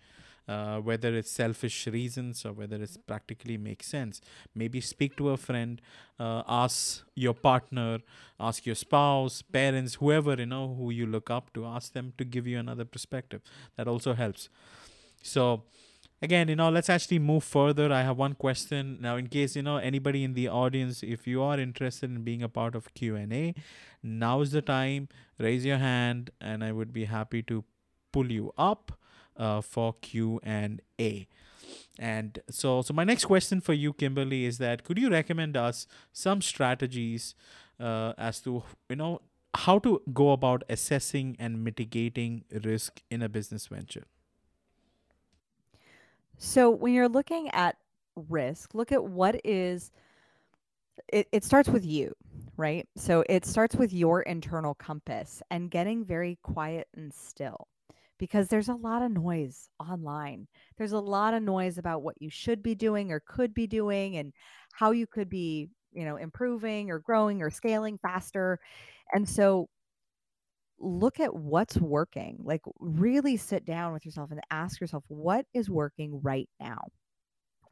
uh, 0.48 0.78
whether 0.80 1.14
it's 1.16 1.30
selfish 1.32 1.88
reasons 1.88 2.46
or 2.46 2.54
whether 2.54 2.78
it's 2.82 2.96
practically 2.98 3.58
makes 3.58 3.86
sense. 3.86 4.22
Maybe 4.56 4.80
speak 4.80 5.18
to 5.18 5.30
a 5.30 5.38
friend 5.38 5.82
uh, 6.20 6.44
ask 6.48 7.04
your 7.16 7.34
partner 7.34 8.00
ask 8.40 8.66
your 8.66 8.76
spouse 8.76 9.42
parents 9.42 9.96
whoever 9.96 10.36
you 10.36 10.46
know 10.46 10.76
who 10.78 10.90
you 10.92 11.06
look 11.06 11.30
up 11.30 11.54
to 11.54 11.66
ask 11.66 11.94
them 11.94 12.14
to 12.18 12.24
give 12.26 12.48
you 12.48 12.60
another 12.60 12.86
perspective. 12.86 13.42
That 13.76 13.88
also 13.88 14.14
helps. 14.14 14.50
So 15.22 15.64
again 16.22 16.48
you 16.48 16.56
know 16.56 16.70
let's 16.70 16.90
actually 16.90 17.20
move 17.20 17.44
further. 17.44 17.92
I 17.92 18.02
have 18.02 18.18
one 18.18 18.34
question. 18.34 18.98
Now 19.02 19.16
in 19.18 19.28
case 19.28 19.56
you 19.56 19.64
know 19.64 19.78
anybody 19.78 20.24
in 20.24 20.34
the 20.34 20.48
audience 20.48 21.04
if 21.04 21.28
you 21.28 21.42
are 21.42 21.60
interested 21.60 22.10
in 22.10 22.24
being 22.24 22.44
a 22.44 22.50
part 22.50 22.76
of 22.76 22.94
q&a 22.94 23.54
now 24.04 24.42
is 24.42 24.52
the 24.52 24.62
time. 24.62 25.10
Raise 25.40 25.66
your 25.66 25.78
hand 25.78 26.32
and 26.42 26.64
i 26.64 26.72
would 26.72 26.92
be 26.92 27.06
happy 27.06 27.44
to 27.44 27.64
pull 28.12 28.32
you 28.32 28.54
up 28.58 28.92
uh, 29.38 29.62
for 29.62 29.94
q&a 30.02 31.28
and 32.00 32.40
so 32.50 32.82
so 32.82 32.94
my 32.94 33.04
next 33.04 33.26
question 33.26 33.62
for 33.62 33.74
you 33.74 33.94
kimberly 33.94 34.46
is 34.46 34.58
that 34.58 34.84
could 34.84 34.98
you 34.98 35.10
recommend 35.10 35.58
us 35.58 35.88
some 36.12 36.42
strategies 36.42 37.36
uh, 37.80 38.14
as 38.18 38.40
to 38.40 38.64
you 38.90 38.96
know 38.96 39.22
how 39.54 39.80
to 39.80 40.02
go 40.14 40.32
about 40.32 40.64
assessing 40.70 41.36
and 41.40 41.64
mitigating 41.64 42.44
risk 42.64 43.02
in 43.10 43.22
a 43.22 43.30
business 43.30 43.68
venture 43.68 44.06
so 46.38 46.70
when 46.70 46.94
you're 46.94 47.10
looking 47.10 47.50
at 47.52 47.76
risk 48.16 48.74
look 48.74 48.92
at 48.92 49.04
what 49.04 49.40
is 49.44 49.92
it, 51.10 51.28
it 51.32 51.44
starts 51.44 51.70
with 51.70 51.86
you 51.86 52.14
right? 52.60 52.88
So 52.96 53.24
it 53.30 53.46
starts 53.46 53.76
with 53.76 53.94
your 53.94 54.24
internal 54.24 54.74
compass 54.74 55.44
and 55.52 55.70
getting 55.70 56.04
very 56.04 56.40
quiet 56.42 56.88
and 56.96 57.14
still 57.14 57.68
because 58.18 58.48
there's 58.48 58.70
a 58.70 58.74
lot 58.74 59.04
of 59.04 59.12
noise 59.12 59.70
online. 59.80 60.48
There's 60.76 60.94
a 60.94 61.00
lot 61.00 61.36
of 61.36 61.44
noise 61.44 61.78
about 61.78 62.02
what 62.02 62.20
you 62.20 62.32
should 62.32 62.64
be 62.64 62.74
doing 62.74 63.12
or 63.12 63.20
could 63.20 63.54
be 63.54 63.68
doing 63.68 64.18
and 64.18 64.34
how 64.74 64.90
you 64.90 65.06
could 65.06 65.30
be 65.30 65.70
you 65.94 66.04
know 66.04 66.16
improving 66.18 66.90
or 66.90 66.98
growing 66.98 67.44
or 67.44 67.52
scaling 67.52 68.00
faster. 68.00 68.60
And 69.14 69.30
so 69.30 69.70
look 70.80 71.20
at 71.20 71.34
what's 71.36 71.78
working 71.78 72.38
like 72.44 72.62
really 72.80 73.36
sit 73.38 73.66
down 73.66 73.94
with 73.94 74.06
yourself 74.06 74.32
and 74.32 74.42
ask 74.52 74.80
yourself 74.80 75.04
what 75.08 75.46
is 75.54 75.70
working 75.70 76.22
right 76.22 76.50
now? 76.60 76.82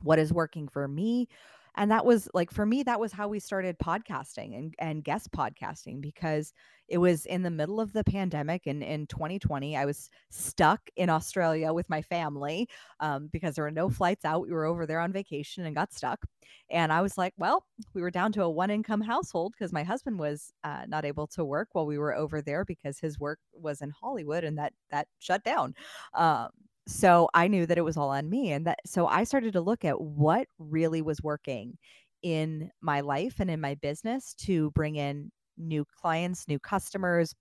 What 0.02 0.20
is 0.20 0.34
working 0.34 0.68
for 0.68 0.88
me 0.88 1.28
and 1.76 1.92
that 1.92 2.06
was 2.06 2.28
like 2.34 2.52
for 2.52 2.66
me 2.66 2.84
that 2.84 3.00
was 3.00 3.12
how 3.12 3.28
we 3.28 3.40
started 3.40 3.78
podcasting 3.80 4.58
and, 4.58 4.74
and 4.80 5.04
guest 5.04 5.32
podcasting 5.32 6.02
because 6.02 6.54
it 6.88 6.98
was 6.98 7.26
in 7.26 7.42
the 7.42 7.52
middle 7.52 7.80
of 7.80 7.94
the 7.94 8.04
pandemic 8.04 8.66
and 8.66 8.84
in 8.84 9.08
2020 9.08 9.76
i 9.76 9.86
was 9.86 10.10
stuck 10.30 10.82
in 10.96 11.10
australia 11.10 11.72
with 11.74 11.90
my 11.90 12.02
family 12.02 12.68
um, 13.00 13.30
because 13.32 13.56
there 13.56 13.64
were 13.64 13.72
no 13.72 13.90
flights 13.90 14.26
out 14.26 14.42
we 14.42 14.52
were 14.52 14.66
over 14.66 14.86
there 14.86 15.00
on 15.00 15.12
vacation 15.12 15.66
and 15.66 15.76
got 15.76 15.94
stuck 15.94 16.26
and 16.70 16.92
i 16.92 17.02
was 17.02 17.18
like 17.18 17.34
well 17.38 17.66
we 17.94 18.02
were 18.02 18.12
down 18.12 18.32
to 18.32 18.44
a 18.44 18.50
one 18.50 18.70
income 18.70 19.02
household 19.02 19.54
because 19.58 19.74
my 19.74 19.84
husband 19.84 20.18
was 20.18 20.52
uh, 20.64 20.84
not 20.88 21.06
able 21.06 21.28
to 21.28 21.44
work 21.44 21.70
while 21.74 21.86
we 21.86 21.98
were 21.98 22.16
over 22.16 22.42
there 22.42 22.66
because 22.66 23.00
his 23.00 23.20
work 23.20 23.40
was 23.54 23.82
in 23.82 23.90
hollywood 23.90 24.44
and 24.44 24.58
that 24.58 24.74
that 24.92 25.08
shut 25.20 25.44
down 25.44 25.74
um, 26.14 26.50
so 26.88 27.30
I 27.34 27.48
knew 27.48 27.66
that 27.66 27.78
it 27.78 27.84
was 27.84 27.98
all 27.98 28.10
on 28.10 28.30
me. 28.30 28.52
And 28.52 28.66
that, 28.68 28.80
so 28.86 29.08
I 29.08 29.24
started 29.24 29.54
to 29.54 29.62
look 29.62 29.84
at 29.86 30.00
what 30.00 30.48
really 30.60 31.02
was 31.02 31.22
working 31.22 31.78
in 32.22 32.72
my 32.82 33.02
life 33.02 33.36
and 33.40 33.50
in 33.50 33.62
my 33.62 33.76
business 33.76 34.34
to 34.40 34.72
bring 34.72 34.96
in 34.96 35.32
new 35.58 35.86
clients, 36.00 36.48
new 36.48 36.60
customers, 36.60 37.34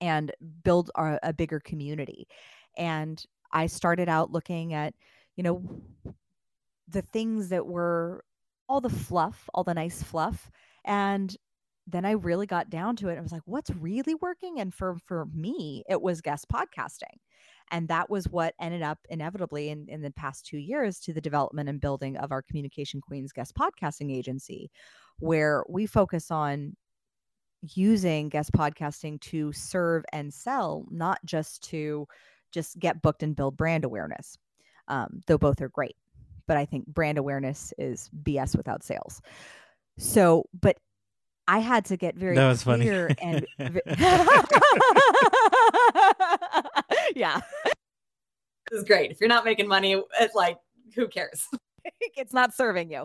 and 0.00 0.32
build 0.62 0.90
a, 0.96 1.18
a 1.22 1.32
bigger 1.32 1.60
community. 1.60 2.26
And 2.76 3.22
I 3.52 3.66
started 3.66 4.08
out 4.08 4.30
looking 4.30 4.74
at, 4.74 4.94
you 5.36 5.42
know, 5.42 5.62
the 6.88 7.02
things 7.02 7.48
that 7.48 7.66
were 7.66 8.24
all 8.68 8.80
the 8.80 8.88
fluff, 8.88 9.48
all 9.54 9.64
the 9.64 9.74
nice 9.74 10.02
fluff, 10.02 10.50
and 10.84 11.36
then 11.90 12.04
I 12.04 12.12
really 12.12 12.46
got 12.46 12.70
down 12.70 12.96
to 12.96 13.08
it. 13.08 13.18
I 13.18 13.20
was 13.20 13.32
like, 13.32 13.42
what's 13.44 13.70
really 13.70 14.14
working? 14.16 14.60
And 14.60 14.72
for 14.72 14.96
for 15.06 15.26
me, 15.34 15.82
it 15.88 16.00
was 16.00 16.20
guest 16.20 16.46
podcasting. 16.52 17.18
And 17.70 17.88
that 17.88 18.10
was 18.10 18.28
what 18.28 18.54
ended 18.60 18.82
up 18.82 18.98
inevitably 19.08 19.68
in, 19.68 19.86
in 19.88 20.02
the 20.02 20.10
past 20.10 20.44
two 20.44 20.58
years 20.58 20.98
to 21.00 21.12
the 21.12 21.20
development 21.20 21.68
and 21.68 21.80
building 21.80 22.16
of 22.16 22.32
our 22.32 22.42
Communication 22.42 23.00
Queens 23.00 23.32
guest 23.32 23.54
podcasting 23.54 24.12
agency, 24.12 24.70
where 25.18 25.64
we 25.68 25.86
focus 25.86 26.30
on 26.30 26.76
using 27.62 28.28
guest 28.28 28.52
podcasting 28.52 29.20
to 29.20 29.52
serve 29.52 30.04
and 30.12 30.32
sell, 30.32 30.84
not 30.90 31.18
just 31.24 31.62
to 31.64 32.06
just 32.52 32.78
get 32.78 33.02
booked 33.02 33.22
and 33.22 33.36
build 33.36 33.56
brand 33.56 33.84
awareness, 33.84 34.36
um, 34.88 35.20
though 35.26 35.38
both 35.38 35.60
are 35.60 35.68
great. 35.68 35.96
But 36.48 36.56
I 36.56 36.64
think 36.64 36.86
brand 36.86 37.18
awareness 37.18 37.72
is 37.78 38.10
BS 38.24 38.56
without 38.56 38.82
sales. 38.82 39.20
So, 39.98 40.44
but 40.60 40.78
I 41.50 41.58
had 41.58 41.84
to 41.86 41.96
get 41.96 42.14
very 42.14 42.36
That 42.36 42.46
was 42.46 42.62
funny. 42.62 42.88
and 42.88 43.44
yeah, 47.16 47.40
this 48.70 48.70
is 48.70 48.84
great. 48.84 49.10
If 49.10 49.20
you're 49.20 49.28
not 49.28 49.44
making 49.44 49.66
money, 49.66 50.00
it's 50.20 50.36
like 50.36 50.58
who 50.94 51.08
cares? 51.08 51.48
it's 52.16 52.32
not 52.32 52.54
serving 52.54 52.92
you. 52.92 53.04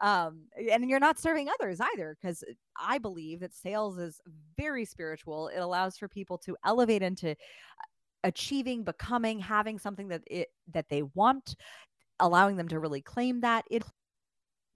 Um, 0.00 0.44
and 0.70 0.88
you're 0.88 1.00
not 1.00 1.18
serving 1.18 1.50
others 1.50 1.80
either, 1.80 2.16
because 2.18 2.42
I 2.80 2.96
believe 2.96 3.40
that 3.40 3.52
sales 3.52 3.98
is 3.98 4.22
very 4.58 4.86
spiritual. 4.86 5.48
It 5.48 5.58
allows 5.58 5.98
for 5.98 6.08
people 6.08 6.38
to 6.38 6.56
elevate 6.64 7.02
into 7.02 7.36
achieving, 8.24 8.84
becoming, 8.84 9.38
having 9.38 9.78
something 9.78 10.08
that 10.08 10.22
it 10.28 10.48
that 10.72 10.88
they 10.88 11.02
want, 11.14 11.56
allowing 12.20 12.56
them 12.56 12.68
to 12.68 12.80
really 12.80 13.02
claim 13.02 13.42
that. 13.42 13.66
It 13.70 13.84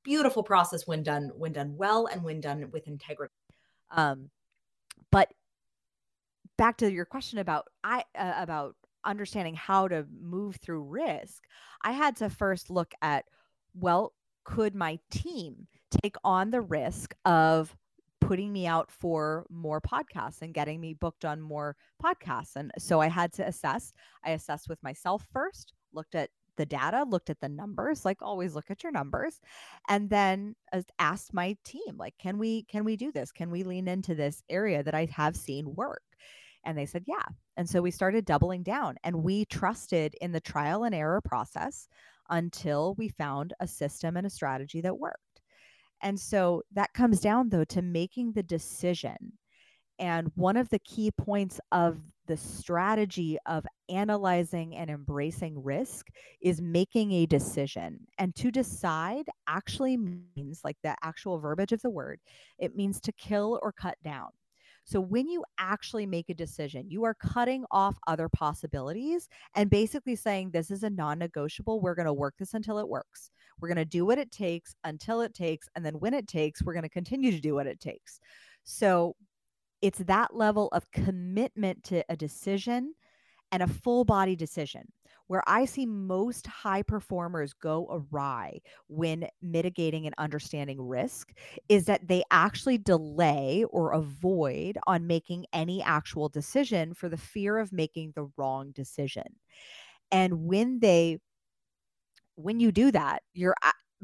beautiful 0.07 0.45
process 0.45 0.87
when 0.87 1.03
done 1.03 1.33
when 1.37 1.53
done 1.53 1.77
well 1.77 2.07
and 2.07 2.23
when 2.23 2.41
done 2.41 2.71
with 2.73 2.87
integrity. 2.87 3.35
Um, 3.91 4.31
but 5.11 5.33
back 6.57 6.77
to 6.79 6.91
your 6.91 7.05
question 7.05 7.41
about 7.41 7.67
I 7.83 8.05
uh, 8.15 8.35
about 8.37 8.77
understanding 9.05 9.55
how 9.55 9.89
to 9.89 10.07
move 10.19 10.57
through 10.57 10.85
risk, 10.85 11.43
I 11.83 11.93
had 11.93 12.17
to 12.17 12.31
first 12.31 12.71
look 12.71 12.95
at 13.03 13.25
well, 13.79 14.15
could 14.45 14.75
my 14.75 14.99
team 15.11 15.67
take 15.91 16.17
on 16.25 16.51
the 16.51 16.63
risk 16.63 17.15
of 17.25 17.77
putting 18.21 18.53
me 18.53 18.67
out 18.67 18.91
for 18.91 19.45
more 19.51 19.81
podcasts 19.81 20.41
and 20.41 20.55
getting 20.55 20.81
me 20.81 20.95
booked 20.95 21.25
on 21.25 21.41
more 21.41 21.77
podcasts? 22.03 22.55
And 22.55 22.71
so 22.79 23.01
I 23.01 23.09
had 23.09 23.33
to 23.35 23.47
assess. 23.47 23.93
I 24.25 24.31
assessed 24.31 24.69
with 24.69 24.83
myself 24.85 25.27
first, 25.33 25.73
looked 25.93 26.15
at 26.15 26.31
the 26.57 26.67
data, 26.67 27.05
looked 27.09 27.31
at 27.31 27.41
the 27.41 27.49
numbers, 27.49 28.05
like 28.05 28.23
always 28.23 28.55
look 28.55 28.71
at 28.71 28.83
your 28.83 28.93
numbers, 28.93 29.41
and 29.89 30.11
then 30.11 30.55
asked 30.99 31.35
my 31.35 31.57
team, 31.65 31.97
like, 31.97 32.15
can 32.19 32.39
we 32.39 32.65
can 32.65 32.85
we 32.85 32.97
do 32.97 33.13
this? 33.13 33.33
Can 33.33 33.51
we 33.51 33.63
lean 33.63 33.89
into 33.89 34.15
this 34.15 34.43
area 34.49 34.83
that 34.83 34.95
I 34.95 35.07
have 35.07 35.37
seen 35.37 35.75
work? 35.75 36.03
And 36.65 36.77
they 36.77 36.87
said, 36.87 37.05
yeah. 37.07 37.25
And 37.57 37.69
so 37.69 37.81
we 37.81 37.93
started 37.93 38.25
doubling 38.25 38.65
down 38.65 38.97
and 39.05 39.23
we 39.23 39.45
trusted 39.45 40.17
in 40.21 40.33
the 40.33 40.41
trial 40.41 40.85
and 40.85 40.95
error 40.95 41.21
process 41.21 41.89
until 42.29 42.95
we 42.99 43.09
found 43.09 43.55
a 43.61 43.69
system 43.69 44.17
and 44.17 44.27
a 44.27 44.31
strategy 44.31 44.81
that 44.81 44.99
worked. 44.99 45.21
And 46.03 46.19
so 46.19 46.63
that 46.73 46.93
comes 46.93 47.21
down, 47.21 47.49
though, 47.49 47.65
to 47.65 47.83
making 47.83 48.33
the 48.33 48.43
decision. 48.43 49.17
And 49.99 50.31
one 50.35 50.57
of 50.57 50.69
the 50.69 50.81
key 50.81 51.11
points 51.13 51.61
of 51.73 52.01
the 52.27 52.37
strategy 52.37 53.39
of 53.47 53.65
analyzing 53.89 54.77
and 54.77 54.91
embracing 54.91 55.63
risk 55.63 56.09
is 56.41 56.61
making 56.61 57.13
a 57.13 57.27
decision. 57.27 58.01
And 58.19 58.35
to 58.37 58.51
decide 58.51 59.27
actually 59.47 59.97
means, 59.97 60.61
like 60.65 60.77
the 60.83 60.97
actual 61.03 61.39
verbiage 61.39 61.73
of 61.73 61.83
the 61.83 61.91
word, 61.91 62.21
it 62.59 62.77
means 62.77 63.01
to 63.01 63.13
kill 63.13 63.59
or 63.63 63.73
cut 63.73 63.97
down. 64.03 64.29
So 64.85 65.01
when 65.01 65.29
you 65.29 65.43
actually 65.59 66.07
make 66.07 66.31
a 66.31 66.35
decision, 66.35 66.89
you 66.89 67.03
are 67.03 67.15
cutting 67.15 67.65
off 67.73 67.97
other 68.07 68.29
possibilities 68.29 69.29
and 69.57 69.69
basically 69.69 70.15
saying, 70.15 70.51
This 70.51 70.71
is 70.71 70.85
a 70.85 70.91
non 70.91 71.19
negotiable. 71.19 71.81
We're 71.81 71.97
going 71.97 72.07
to 72.07 72.13
work 72.13 72.35
this 72.39 72.55
until 72.55 72.79
it 72.79 72.89
works. 72.89 73.31
We're 73.61 73.69
going 73.69 73.77
to 73.79 73.85
do 73.85 74.07
what 74.07 74.19
it 74.19 74.31
takes 74.31 74.77
until 74.85 75.23
it 75.23 75.35
takes. 75.35 75.69
And 75.75 75.85
then 75.85 75.95
when 75.95 76.15
it 76.15 76.29
takes, 76.29 76.63
we're 76.63 76.73
going 76.73 76.85
to 76.85 76.89
continue 76.89 77.33
to 77.33 77.41
do 77.41 77.55
what 77.55 77.67
it 77.67 77.81
takes. 77.81 78.21
So 78.63 79.17
it's 79.87 79.99
that 80.01 80.35
level 80.35 80.67
of 80.73 80.91
commitment 80.91 81.85
to 81.85 82.03
a 82.09 82.17
decision 82.17 82.93
and 83.53 83.63
a 83.63 83.69
full 83.69 84.05
body 84.05 84.35
decision 84.35 84.83
where 85.29 85.45
I 85.47 85.65
see 85.65 85.87
most 85.87 86.45
high 86.49 86.83
performers 86.83 87.53
go 87.53 87.87
awry 87.89 88.59
when 88.89 89.29
mitigating 89.41 90.07
and 90.07 90.15
understanding 90.19 90.81
risk 90.81 91.33
is 91.69 91.85
that 91.85 92.09
they 92.09 92.25
actually 92.33 92.79
delay 92.79 93.65
or 93.71 93.93
avoid 93.93 94.77
on 94.89 95.07
making 95.07 95.47
any 95.53 95.81
actual 95.85 96.29
decision 96.29 96.93
for 96.93 97.09
the 97.09 97.17
fear 97.17 97.57
of 97.57 97.73
making 97.73 98.13
the 98.17 98.29
wrong 98.37 98.73
decision. 98.73 99.37
And 100.11 100.47
when 100.47 100.81
they 100.81 101.19
when 102.35 102.59
you 102.59 102.73
do 102.73 102.91
that, 102.91 103.23
you're 103.35 103.55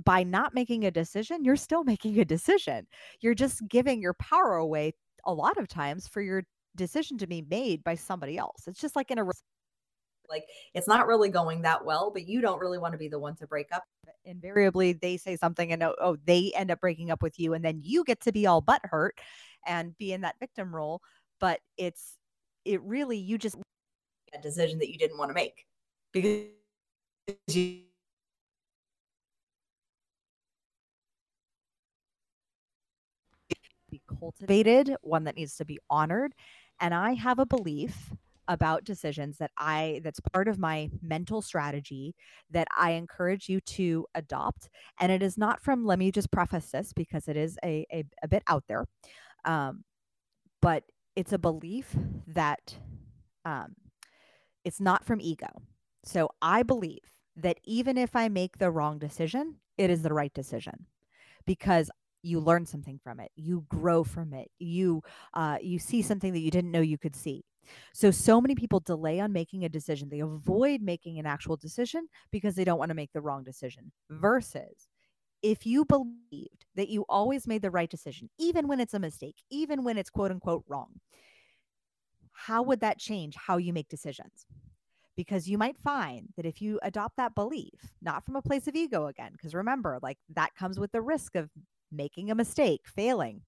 by 0.05 0.22
not 0.22 0.55
making 0.55 0.85
a 0.85 0.91
decision, 0.91 1.45
you're 1.45 1.57
still 1.57 1.85
making 1.93 2.18
a 2.18 2.24
decision. 2.24 2.87
You're 3.20 3.35
just 3.35 3.66
giving 3.68 4.01
your 4.01 4.14
power 4.14 4.55
away 4.57 4.93
a 5.25 5.33
lot 5.33 5.57
of 5.59 5.68
times 5.68 6.09
for 6.09 6.20
your 6.20 6.45
decision 6.77 7.18
to 7.18 7.27
be 7.27 7.43
made 7.43 7.85
by 7.85 7.95
somebody 7.95 8.39
else. 8.39 8.64
It's 8.66 8.81
just 8.81 8.97
like 8.97 9.11
in 9.11 9.18
a 9.18 9.25
like 10.29 10.45
it's 10.75 10.89
not 10.89 11.07
really 11.07 11.29
going 11.29 11.62
that 11.62 11.85
well, 11.85 12.11
but 12.11 12.27
you 12.27 12.41
don't 12.41 12.59
really 12.59 12.79
want 12.79 12.93
to 12.93 12.99
be 12.99 13.09
the 13.09 13.18
one 13.18 13.37
to 13.37 13.47
break 13.47 13.68
up. 13.73 13.85
Invariably, 14.25 14.93
they 14.95 15.16
say 15.16 15.37
something 15.37 15.73
and 15.73 15.83
oh, 15.83 15.95
oh, 16.01 16.16
they 16.25 16.53
end 16.57 16.70
up 16.70 16.81
breaking 16.81 17.11
up 17.11 17.23
with 17.23 17.39
you, 17.39 17.55
and 17.55 17.64
then 17.64 17.81
you 17.83 18.05
get 18.05 18.20
to 18.20 18.33
be 18.33 18.47
all 18.47 18.61
butt 18.61 18.81
hurt 18.85 19.18
and 19.66 19.97
be 19.99 20.12
in 20.12 20.23
that 20.23 20.37
victim 20.41 20.75
role. 20.75 21.01
But 21.41 21.61
it's 21.77 22.16
it 22.64 22.81
really 22.83 23.18
you 23.18 23.39
just 23.39 23.57
a 24.35 24.41
decision 24.41 24.79
that 24.79 24.91
you 24.91 24.99
didn't 24.99 25.18
want 25.18 25.31
to 25.31 25.35
make 25.35 25.66
because 26.12 26.47
you 27.49 27.81
be 33.93 34.03
cultivated, 34.18 34.97
one 35.03 35.24
that 35.24 35.36
needs 35.36 35.57
to 35.57 35.64
be 35.64 35.78
honored. 35.88 36.34
And 36.80 36.93
I 36.93 37.12
have 37.14 37.38
a 37.38 37.47
belief 37.47 38.12
about 38.49 38.82
decisions 38.82 39.38
that 39.38 39.53
I 39.57 40.01
that's 40.03 40.18
part 40.32 40.49
of 40.49 40.59
my 40.59 40.90
mental 41.01 41.40
strategy 41.43 42.14
that 42.51 42.66
I 42.76 42.93
encourage 42.93 43.49
you 43.49 43.61
to 43.61 44.07
adopt. 44.16 44.68
And 44.99 45.12
it 45.12 45.22
is 45.22 45.38
not 45.38 45.62
from 45.62 45.86
let 45.86 45.99
me 45.99 46.11
just 46.11 46.32
preface 46.32 46.70
this 46.70 46.93
because 46.93 47.28
it 47.28 47.36
is 47.36 47.57
a 47.64 47.86
a, 47.93 48.05
a 48.22 48.28
bit 48.28 48.43
out 48.49 48.64
there. 48.66 48.86
Um, 49.45 49.84
but 50.61 50.82
it's 51.14 51.32
a 51.32 51.38
belief 51.38 51.95
that 52.26 52.76
um, 53.45 53.74
it's 54.64 54.80
not 54.80 55.05
from 55.05 55.20
ego. 55.20 55.49
So 56.05 56.30
I 56.40 56.62
believe 56.62 56.99
that 57.36 57.59
even 57.64 57.97
if 57.97 58.16
I 58.16 58.28
make 58.28 58.59
the 58.59 58.70
wrong 58.70 58.99
decision, 58.99 59.57
it 59.78 59.90
is 59.90 60.03
the 60.03 60.12
right 60.12 60.32
decision 60.34 60.86
because 61.47 61.90
you 62.23 62.41
learn 62.41 62.64
something 62.64 62.99
from 63.03 63.20
it 63.20 63.31
you 63.37 63.64
grow 63.68 64.05
from 64.05 64.33
it 64.33 64.51
you 64.59 65.03
uh, 65.35 65.59
you 65.61 65.79
see 65.79 66.03
something 66.03 66.33
that 66.33 66.41
you 66.41 66.51
didn't 66.51 66.70
know 66.70 66.81
you 66.81 66.99
could 66.99 67.16
see 67.16 67.45
so, 67.93 68.11
so 68.11 68.41
many 68.41 68.55
people 68.55 68.81
delay 68.81 69.20
on 69.20 69.33
making 69.33 69.64
a 69.64 69.68
decision. 69.68 70.09
They 70.09 70.20
avoid 70.20 70.83
making 70.83 71.18
an 71.18 71.27
actual 71.27 71.57
decision 71.57 72.09
because 72.31 72.55
they 72.55 72.64
don't 72.64 72.79
want 72.79 72.91
to 72.91 72.95
make 72.95 73.12
the 73.12 73.20
wrong 73.20 73.45
decision. 73.45 73.93
Versus 74.11 74.89
if 75.43 75.66
you 75.66 75.85
believed 75.85 76.66
that 76.77 76.89
you 76.89 77.05
always 77.09 77.47
made 77.47 77.62
the 77.62 77.70
right 77.70 77.91
decision, 77.91 78.31
even 78.39 78.68
when 78.68 78.81
it's 78.81 78.95
a 78.95 78.99
mistake, 78.99 79.37
even 79.51 79.85
when 79.85 79.99
it's 79.99 80.11
quote 80.11 80.31
unquote 80.31 80.64
wrong, 80.68 81.01
how 82.33 82.62
would 82.62 82.81
that 82.81 82.99
change 82.99 83.37
how 83.37 83.57
you 83.57 83.73
make 83.73 83.89
decisions? 83.89 84.47
Because 85.14 85.49
you 85.49 85.59
might 85.59 85.77
find 85.77 86.29
that 86.37 86.47
if 86.47 86.62
you 86.62 86.81
adopt 86.83 87.16
that 87.16 87.35
belief, 87.35 87.93
not 88.01 88.25
from 88.25 88.37
a 88.37 88.43
place 88.43 88.66
of 88.66 88.75
ego 88.75 89.07
again, 89.07 89.33
because 89.33 89.55
remember, 89.55 89.99
like 90.03 90.16
that 90.35 90.55
comes 90.55 90.81
with 90.81 90.91
the 90.93 91.03
risk 91.03 91.35
of 91.35 91.51
making 91.93 92.30
a 92.30 92.34
mistake, 92.34 92.82
failing, 92.86 93.43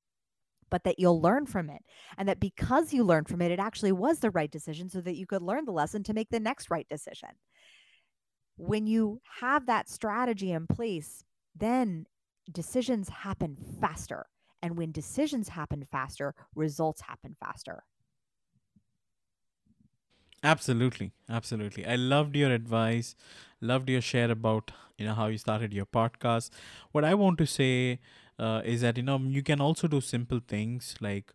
but 0.71 0.85
that 0.85 0.99
you'll 0.99 1.21
learn 1.21 1.47
from 1.47 1.71
it. 1.71 1.83
And 2.19 2.29
that 2.29 2.41
because 2.41 2.93
you 2.93 3.05
learned 3.05 3.29
from 3.29 3.43
it, 3.43 3.53
it 3.53 3.59
actually 3.59 3.93
was 3.93 4.21
the 4.21 4.31
right 4.31 4.51
decision 4.51 4.89
so 4.89 5.01
that 5.01 5.17
you 5.17 5.27
could 5.27 5.43
learn 5.43 5.65
the 5.65 5.73
lesson 5.73 6.03
to 6.05 6.15
make 6.15 6.31
the 6.31 6.41
next 6.41 6.71
right 6.71 6.89
decision. 6.89 7.31
When 8.57 8.87
you 8.87 9.21
have 9.41 9.67
that 9.67 9.89
strategy 9.89 10.53
in 10.53 10.67
place, 10.67 11.25
then 11.55 12.07
decisions 12.51 13.09
happen 13.09 13.57
faster. 13.81 14.27
And 14.63 14.77
when 14.77 14.93
decisions 14.93 15.51
happen 15.51 15.85
faster, 15.85 16.35
results 16.55 17.03
happen 17.03 17.37
faster. 17.39 17.85
Absolutely, 20.43 21.13
absolutely. 21.29 21.87
I 21.87 21.97
loved 21.97 22.37
your 22.37 22.51
advice, 22.53 23.17
loved 23.61 23.89
your 23.89 24.03
share 24.03 24.31
about 24.31 24.73
you 24.99 25.07
know 25.07 25.15
how 25.15 25.27
you 25.27 25.39
started 25.39 25.73
your 25.73 25.87
podcast. 25.87 26.51
What 26.93 27.05
I 27.05 27.15
want 27.15 27.39
to 27.39 27.47
say 27.47 27.99
uh, 28.39 28.63
is 28.65 28.81
that 28.81 28.97
you 28.97 29.03
know 29.03 29.19
you 29.19 29.43
can 29.43 29.61
also 29.61 29.89
do 29.89 30.01
simple 30.01 30.41
things 30.47 30.95
like 31.01 31.33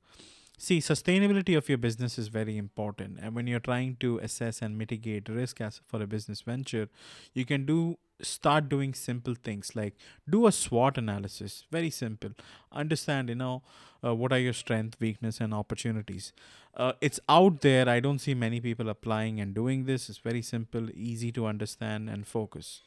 see 0.57 0.79
sustainability 0.79 1.57
of 1.57 1.69
your 1.69 1.77
business 1.77 2.17
is 2.19 2.27
very 2.27 2.57
important. 2.57 3.17
And 3.21 3.33
when 3.33 3.47
you're 3.47 3.61
trying 3.61 3.95
to 4.01 4.17
assess 4.17 4.61
and 4.61 4.77
mitigate 4.77 5.29
risk 5.29 5.61
as 5.61 5.79
for 5.87 6.01
a 6.03 6.07
business 6.07 6.41
venture 6.41 6.89
you 7.33 7.45
can 7.45 7.65
do 7.65 7.97
start 8.21 8.67
doing 8.67 8.93
simple 8.93 9.33
things 9.33 9.73
like 9.75 9.95
do 10.29 10.45
a 10.45 10.51
swot 10.51 10.97
analysis. 10.97 11.65
Very 11.71 11.89
simple. 11.89 12.31
Understand 12.71 13.29
you 13.29 13.35
know 13.35 13.63
uh, 14.03 14.13
what 14.13 14.33
are 14.33 14.39
your 14.39 14.53
strength 14.53 14.97
weakness 14.99 15.39
and 15.39 15.53
opportunities. 15.53 16.33
Uh, 16.75 16.93
it's 17.01 17.19
out 17.29 17.61
there. 17.61 17.87
I 17.89 17.99
don't 17.99 18.19
see 18.19 18.33
many 18.33 18.59
people 18.59 18.89
applying 18.89 19.39
and 19.39 19.53
doing 19.53 19.85
this. 19.85 20.09
It's 20.09 20.19
very 20.19 20.41
simple 20.41 20.89
easy 20.93 21.31
to 21.33 21.45
understand 21.45 22.09
and 22.09 22.27
focus 22.27 22.81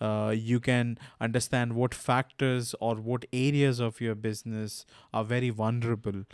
uh, 0.00 0.34
you 0.36 0.60
can 0.60 0.98
understand 1.20 1.74
what 1.74 1.94
factors 1.94 2.74
or 2.80 2.96
what 2.96 3.24
areas 3.32 3.80
of 3.80 4.00
your 4.00 4.14
business 4.14 4.84
are 5.12 5.24
very 5.24 5.50
vulnerable 5.50 6.24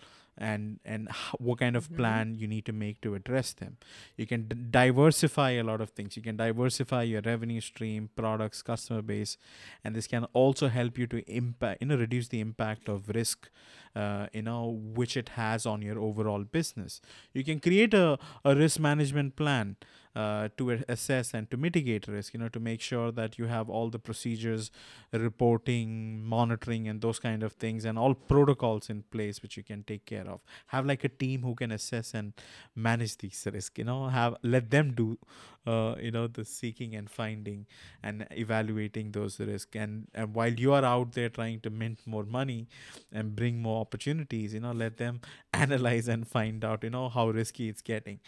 and 0.43 0.79
and 0.87 1.09
what 1.39 1.59
kind 1.59 1.77
of 1.77 1.89
Mhm. 1.91 1.97
plan 1.97 2.35
you 2.35 2.47
need 2.49 2.65
to 2.65 2.73
make 2.73 3.01
to 3.03 3.15
address 3.15 3.53
them. 3.53 3.77
You 4.17 4.27
can 4.27 4.47
d- 4.49 4.57
diversify 4.71 5.51
a 5.51 5.63
lot 5.63 5.81
of 5.83 5.91
things. 5.91 6.17
You 6.17 6.23
can 6.23 6.37
diversify 6.37 7.03
your 7.03 7.21
revenue 7.21 7.61
stream 7.61 8.09
products 8.17 8.63
customer 8.63 9.03
base 9.03 9.37
and 9.85 9.95
this 9.95 10.07
can 10.07 10.25
also 10.33 10.69
help 10.69 10.97
you 10.97 11.07
to 11.09 11.19
impact 11.41 11.83
you 11.83 11.89
know 11.89 11.97
reduce 11.97 12.29
the 12.29 12.41
impact 12.41 12.89
of 12.89 13.11
risk 13.11 13.51
uh, 13.95 14.29
you 14.33 14.41
know 14.43 14.65
which 15.01 15.17
it 15.17 15.31
has 15.31 15.67
on 15.67 15.83
your 15.83 15.99
overall 15.99 16.45
business. 16.45 17.01
You 17.35 17.45
can 17.45 17.61
create 17.61 17.93
a, 17.93 18.19
a 18.45 18.55
risk 18.57 18.81
management 18.81 19.37
plan 19.37 19.77
uh, 20.17 20.49
to 20.57 20.71
assess 20.89 21.35
and 21.35 21.51
to 21.51 21.57
mitigate 21.57 22.09
risk 22.09 22.35
you 22.35 22.41
know 22.41 22.49
to 22.49 22.61
make 22.61 22.81
sure 22.81 23.13
that 23.13 23.39
you 23.39 23.47
have 23.47 23.69
all 23.69 23.91
the 23.91 23.99
procedures 23.99 24.71
reporting 25.13 26.23
monitoring 26.25 26.89
and 26.89 27.01
those 27.01 27.19
kind 27.19 27.43
of 27.43 27.53
things 27.53 27.85
and 27.85 27.99
all 27.99 28.15
protocols 28.15 28.91
in 28.91 29.03
place 29.11 29.43
which 29.43 29.57
you 29.57 29.63
can 29.63 29.83
take 29.85 30.05
care 30.07 30.29
of. 30.29 30.41
Have 30.69 30.87
like 30.87 31.05
a 31.05 31.09
team 31.09 31.43
who 31.43 31.55
can 31.55 31.71
assess 31.73 32.15
and 32.15 32.33
manage 32.75 33.19
these 33.19 33.47
risks 33.53 33.79
you 33.79 33.85
know 33.85 34.09
have 34.09 34.37
let 34.43 34.71
them 34.71 34.93
do 34.95 35.19
uh, 35.67 35.95
you 36.01 36.11
know 36.11 36.27
the 36.27 36.45
seeking 36.45 36.95
and 36.95 37.11
finding 37.11 37.67
and 38.03 38.27
evaluating 38.31 39.13
those 39.13 39.39
risks 39.39 39.77
and, 39.77 40.09
and 40.15 40.35
while 40.35 40.53
you 40.53 40.73
are 40.73 40.85
out 40.85 41.13
there 41.13 41.29
trying 41.29 41.61
to 41.61 41.71
mint 41.71 41.99
more 42.07 42.25
money 42.25 42.67
and 43.13 43.37
bring 43.37 43.61
more 43.61 43.81
opportunities 43.81 44.55
you 44.55 44.61
know 44.61 44.73
let 44.73 44.97
them 44.97 45.21
analyze 45.53 46.09
and 46.09 46.27
find 46.27 46.65
out 46.65 46.83
you 46.83 46.91
know 46.91 47.09
how 47.09 47.29
risky 47.29 47.69
it's 47.69 47.83
getting 47.83 48.19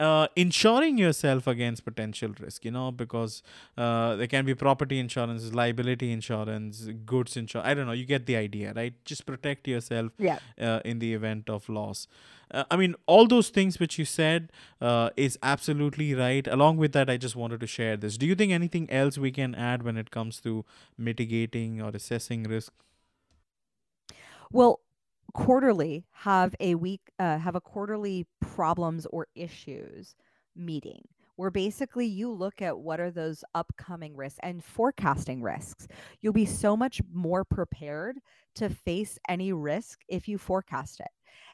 uh, 0.00 0.28
insuring 0.36 0.96
yourself 0.98 1.46
against 1.46 1.84
potential 1.84 2.32
risk 2.40 2.64
you 2.64 2.70
know 2.70 2.90
because 2.92 3.42
uh, 3.76 4.14
there 4.16 4.26
can 4.28 4.44
be 4.44 4.54
property 4.54 4.98
insurance 4.98 5.52
liability 5.52 6.12
insurance 6.12 6.88
goods 7.04 7.36
insurance 7.36 7.66
i 7.68 7.74
don't 7.74 7.86
know 7.86 7.92
you 7.92 8.04
get 8.04 8.26
the 8.26 8.36
idea 8.36 8.72
right? 8.76 8.94
Just 9.04 9.26
protect 9.26 9.66
yourself 9.66 10.12
Yeah. 10.18 10.38
uh, 10.60 10.80
in 10.84 10.98
the 11.00 11.14
event 11.14 11.50
of 11.50 11.68
loss. 11.68 12.06
Uh, 12.50 12.64
i 12.70 12.76
mean 12.76 12.94
all 13.06 13.26
those 13.26 13.48
things 13.50 13.78
which 13.80 13.98
you 13.98 14.04
said 14.04 14.50
uh, 14.80 15.10
is 15.16 15.38
absolutely 15.42 16.14
right. 16.14 16.46
Along 16.46 16.76
with 16.76 16.92
that 16.92 17.10
i 17.10 17.16
just 17.16 17.36
wanted 17.36 17.60
to 17.60 17.66
share 17.66 17.96
this. 17.96 18.16
Do 18.16 18.26
you 18.26 18.34
think 18.34 18.52
anything 18.52 18.90
else 18.90 19.18
we 19.18 19.32
can 19.32 19.54
add 19.54 19.82
when 19.82 19.96
it 19.96 20.10
comes 20.10 20.40
to 20.40 20.64
mitigating 20.96 21.82
or 21.82 21.90
assessing 21.90 22.44
risk? 22.44 22.72
Well, 24.50 24.80
quarterly 25.34 26.04
have 26.12 26.54
a 26.60 26.74
week 26.74 27.00
uh, 27.18 27.38
have 27.38 27.54
a 27.54 27.60
quarterly 27.60 28.26
problems 28.40 29.06
or 29.10 29.26
issues 29.34 30.14
meeting 30.56 31.02
where 31.38 31.50
basically 31.52 32.04
you 32.04 32.32
look 32.32 32.60
at 32.60 32.76
what 32.76 32.98
are 32.98 33.12
those 33.12 33.44
upcoming 33.54 34.16
risks 34.16 34.40
and 34.42 34.62
forecasting 34.64 35.40
risks. 35.40 35.86
You'll 36.20 36.32
be 36.32 36.44
so 36.44 36.76
much 36.76 37.00
more 37.12 37.44
prepared 37.44 38.18
to 38.56 38.68
face 38.68 39.20
any 39.28 39.52
risk 39.52 40.00
if 40.08 40.26
you 40.26 40.36
forecast 40.36 40.98
it. 40.98 41.06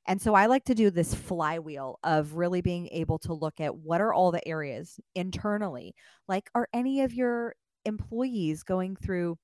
And 0.07 0.21
so 0.21 0.33
I 0.33 0.47
like 0.47 0.65
to 0.65 0.75
do 0.75 0.89
this 0.89 1.15
flywheel 1.15 1.99
of 2.03 2.35
really 2.35 2.63
being 2.63 2.89
able 2.93 3.19
to 3.21 3.35
look 3.35 3.61
at 3.61 3.77
what 3.77 4.01
are 4.01 4.15
all 4.15 4.31
the 4.33 4.47
areas 4.49 4.99
internally. 5.15 5.95
Like 6.29 6.49
are 6.55 6.69
any 6.73 7.03
of 7.03 7.13
your 7.13 7.55
employees 7.85 8.63
going 8.63 8.97
through 8.97 9.37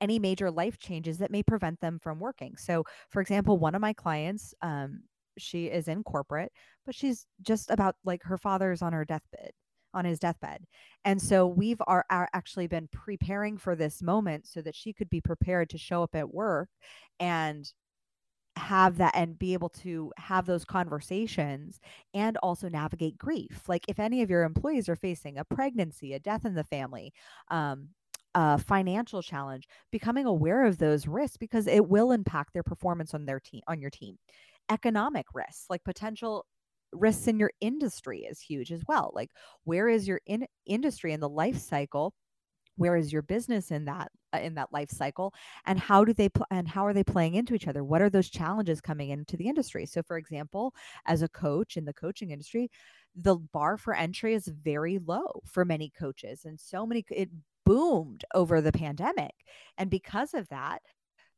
any 0.00 0.18
major 0.18 0.50
life 0.50 0.78
changes 0.78 1.18
that 1.18 1.30
may 1.30 1.42
prevent 1.42 1.80
them 1.80 1.98
from 2.02 2.18
working. 2.18 2.56
So, 2.56 2.84
for 3.10 3.20
example, 3.20 3.58
one 3.58 3.74
of 3.74 3.80
my 3.80 3.92
clients, 3.92 4.54
um, 4.62 5.02
she 5.38 5.66
is 5.66 5.88
in 5.88 6.02
corporate, 6.02 6.52
but 6.84 6.94
she's 6.94 7.26
just 7.42 7.70
about 7.70 7.96
like 8.04 8.22
her 8.22 8.38
father's 8.38 8.82
on 8.82 8.92
her 8.92 9.04
deathbed, 9.04 9.50
on 9.94 10.04
his 10.04 10.18
deathbed. 10.18 10.64
And 11.04 11.20
so 11.20 11.46
we've 11.46 11.80
are, 11.86 12.04
are 12.10 12.28
actually 12.32 12.66
been 12.66 12.88
preparing 12.92 13.58
for 13.58 13.76
this 13.76 14.02
moment 14.02 14.46
so 14.46 14.62
that 14.62 14.74
she 14.74 14.92
could 14.92 15.10
be 15.10 15.20
prepared 15.20 15.70
to 15.70 15.78
show 15.78 16.02
up 16.02 16.14
at 16.14 16.32
work 16.32 16.68
and 17.20 17.70
have 18.56 18.96
that 18.96 19.14
and 19.14 19.38
be 19.38 19.52
able 19.52 19.68
to 19.68 20.10
have 20.16 20.46
those 20.46 20.64
conversations 20.64 21.78
and 22.14 22.38
also 22.38 22.68
navigate 22.68 23.18
grief. 23.18 23.62
Like 23.68 23.84
if 23.86 24.00
any 24.00 24.22
of 24.22 24.30
your 24.30 24.44
employees 24.44 24.88
are 24.88 24.96
facing 24.96 25.36
a 25.36 25.44
pregnancy, 25.44 26.14
a 26.14 26.18
death 26.18 26.46
in 26.46 26.54
the 26.54 26.64
family, 26.64 27.12
um, 27.50 27.88
financial 28.58 29.22
challenge, 29.22 29.66
becoming 29.90 30.26
aware 30.26 30.64
of 30.64 30.78
those 30.78 31.06
risks 31.06 31.36
because 31.36 31.66
it 31.66 31.88
will 31.88 32.12
impact 32.12 32.52
their 32.52 32.62
performance 32.62 33.14
on 33.14 33.24
their 33.24 33.40
team 33.40 33.62
on 33.68 33.80
your 33.80 33.90
team. 33.90 34.18
Economic 34.70 35.26
risks, 35.34 35.66
like 35.70 35.84
potential 35.84 36.44
risks 36.92 37.28
in 37.28 37.38
your 37.38 37.50
industry 37.60 38.20
is 38.20 38.40
huge 38.40 38.72
as 38.72 38.82
well. 38.88 39.12
Like 39.14 39.30
where 39.64 39.88
is 39.88 40.06
your 40.08 40.20
in- 40.26 40.46
industry 40.66 41.12
in 41.12 41.20
the 41.20 41.28
life 41.28 41.58
cycle? 41.58 42.14
Where 42.76 42.96
is 42.96 43.12
your 43.12 43.22
business 43.22 43.70
in 43.70 43.86
that 43.86 44.12
uh, 44.34 44.38
in 44.38 44.54
that 44.56 44.72
life 44.72 44.90
cycle 44.90 45.32
and 45.64 45.78
how 45.78 46.04
do 46.04 46.12
they 46.12 46.28
pl- 46.28 46.46
and 46.50 46.68
how 46.68 46.84
are 46.84 46.92
they 46.92 47.04
playing 47.04 47.34
into 47.34 47.54
each 47.54 47.68
other? 47.68 47.82
What 47.84 48.02
are 48.02 48.10
those 48.10 48.28
challenges 48.28 48.82
coming 48.82 49.10
into 49.10 49.36
the 49.36 49.48
industry? 49.48 49.86
So 49.86 50.02
for 50.02 50.18
example, 50.18 50.74
as 51.06 51.22
a 51.22 51.28
coach 51.28 51.76
in 51.78 51.86
the 51.86 51.94
coaching 51.94 52.30
industry, 52.32 52.70
the 53.14 53.36
bar 53.36 53.78
for 53.78 53.94
entry 53.94 54.34
is 54.34 54.46
very 54.48 54.98
low 54.98 55.42
for 55.46 55.64
many 55.64 55.90
coaches 55.98 56.44
and 56.44 56.60
so 56.60 56.86
many 56.86 57.04
it 57.10 57.30
boomed 57.66 58.24
over 58.34 58.62
the 58.62 58.72
pandemic. 58.72 59.34
And 59.76 59.90
because 59.90 60.32
of 60.32 60.48
that, 60.48 60.80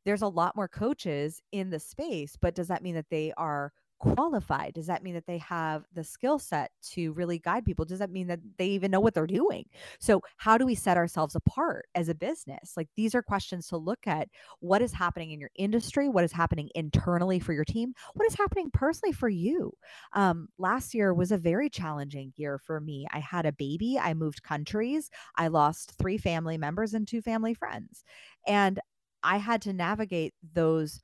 there's 0.04 0.22
a 0.22 0.28
lot 0.28 0.54
more 0.54 0.68
coaches 0.68 1.40
in 1.50 1.70
the 1.70 1.80
space, 1.80 2.36
but 2.40 2.54
does 2.54 2.68
that 2.68 2.82
mean 2.82 2.94
that 2.94 3.10
they 3.10 3.32
are 3.36 3.72
qualified? 3.98 4.74
Does 4.74 4.86
that 4.86 5.02
mean 5.02 5.14
that 5.14 5.26
they 5.26 5.38
have 5.38 5.84
the 5.92 6.04
skill 6.04 6.38
set 6.38 6.70
to 6.90 7.12
really 7.12 7.38
guide 7.38 7.64
people? 7.64 7.84
Does 7.84 7.98
that 7.98 8.10
mean 8.10 8.26
that 8.28 8.40
they 8.56 8.68
even 8.68 8.90
know 8.90 9.00
what 9.00 9.14
they're 9.14 9.26
doing? 9.26 9.64
So, 10.00 10.22
how 10.36 10.58
do 10.58 10.66
we 10.66 10.74
set 10.74 10.96
ourselves 10.96 11.34
apart 11.34 11.86
as 11.94 12.08
a 12.08 12.14
business? 12.14 12.74
Like, 12.76 12.88
these 12.96 13.14
are 13.14 13.22
questions 13.22 13.68
to 13.68 13.76
look 13.76 14.06
at. 14.06 14.28
What 14.60 14.82
is 14.82 14.92
happening 14.92 15.32
in 15.32 15.40
your 15.40 15.50
industry? 15.56 16.08
What 16.08 16.24
is 16.24 16.32
happening 16.32 16.70
internally 16.74 17.38
for 17.38 17.52
your 17.52 17.64
team? 17.64 17.92
What 18.14 18.26
is 18.26 18.34
happening 18.34 18.70
personally 18.72 19.12
for 19.12 19.28
you? 19.28 19.72
Um, 20.12 20.48
last 20.58 20.94
year 20.94 21.12
was 21.14 21.32
a 21.32 21.38
very 21.38 21.68
challenging 21.68 22.32
year 22.36 22.58
for 22.58 22.80
me. 22.80 23.06
I 23.12 23.18
had 23.18 23.46
a 23.46 23.52
baby, 23.52 23.98
I 23.98 24.14
moved 24.14 24.42
countries, 24.42 25.10
I 25.36 25.48
lost 25.48 25.92
three 25.98 26.18
family 26.18 26.58
members 26.58 26.94
and 26.94 27.06
two 27.06 27.22
family 27.22 27.54
friends. 27.54 28.04
And 28.46 28.80
I 29.22 29.38
had 29.38 29.62
to 29.62 29.72
navigate 29.72 30.34
those 30.54 31.02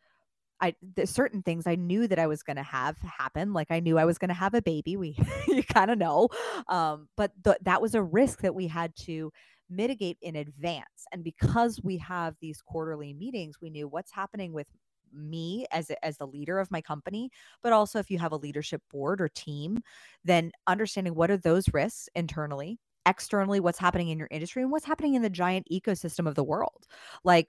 I 0.60 0.74
certain 1.04 1.42
things 1.42 1.66
I 1.66 1.74
knew 1.74 2.06
that 2.08 2.18
I 2.18 2.26
was 2.26 2.42
going 2.42 2.56
to 2.56 2.62
have 2.62 2.96
happen. 2.98 3.52
Like 3.52 3.70
I 3.70 3.80
knew 3.80 3.98
I 3.98 4.04
was 4.04 4.18
going 4.18 4.28
to 4.28 4.34
have 4.34 4.54
a 4.54 4.62
baby. 4.62 4.96
We 4.96 5.16
you 5.48 5.62
kind 5.62 5.90
of 5.90 5.98
know, 5.98 6.28
um, 6.68 7.08
but 7.16 7.32
th- 7.44 7.58
that 7.62 7.82
was 7.82 7.94
a 7.94 8.02
risk 8.02 8.40
that 8.42 8.54
we 8.54 8.66
had 8.66 8.94
to 9.02 9.32
mitigate 9.70 10.18
in 10.22 10.36
advance. 10.36 11.06
And 11.12 11.24
because 11.24 11.80
we 11.82 11.98
have 11.98 12.36
these 12.40 12.62
quarterly 12.62 13.12
meetings, 13.12 13.56
we 13.60 13.70
knew 13.70 13.88
what's 13.88 14.12
happening 14.12 14.52
with 14.52 14.66
me 15.12 15.66
as 15.70 15.90
a- 15.90 16.04
as 16.04 16.18
the 16.18 16.26
leader 16.26 16.58
of 16.58 16.70
my 16.72 16.80
company 16.80 17.30
but 17.62 17.72
also 17.72 18.00
if 18.00 18.10
you 18.10 18.18
have 18.18 18.32
a 18.32 18.36
leadership 18.36 18.82
board 18.90 19.20
or 19.20 19.28
team 19.28 19.80
then 20.24 20.50
understanding 20.66 21.14
what 21.14 21.30
are 21.30 21.36
those 21.36 21.72
risks 21.72 22.08
internally 22.16 22.80
externally 23.06 23.60
what's 23.60 23.78
happening 23.78 24.08
in 24.08 24.18
your 24.18 24.26
industry 24.32 24.62
and 24.62 24.72
what's 24.72 24.84
happening 24.84 25.14
in 25.14 25.22
the 25.22 25.30
giant 25.30 25.66
ecosystem 25.70 26.26
of 26.26 26.34
the 26.34 26.42
world 26.42 26.86
like 27.22 27.48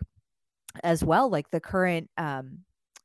as 0.84 1.03
well 1.03 1.30
like 1.30 1.49
the 1.49 1.60
current 1.60 2.10
um 2.18 2.60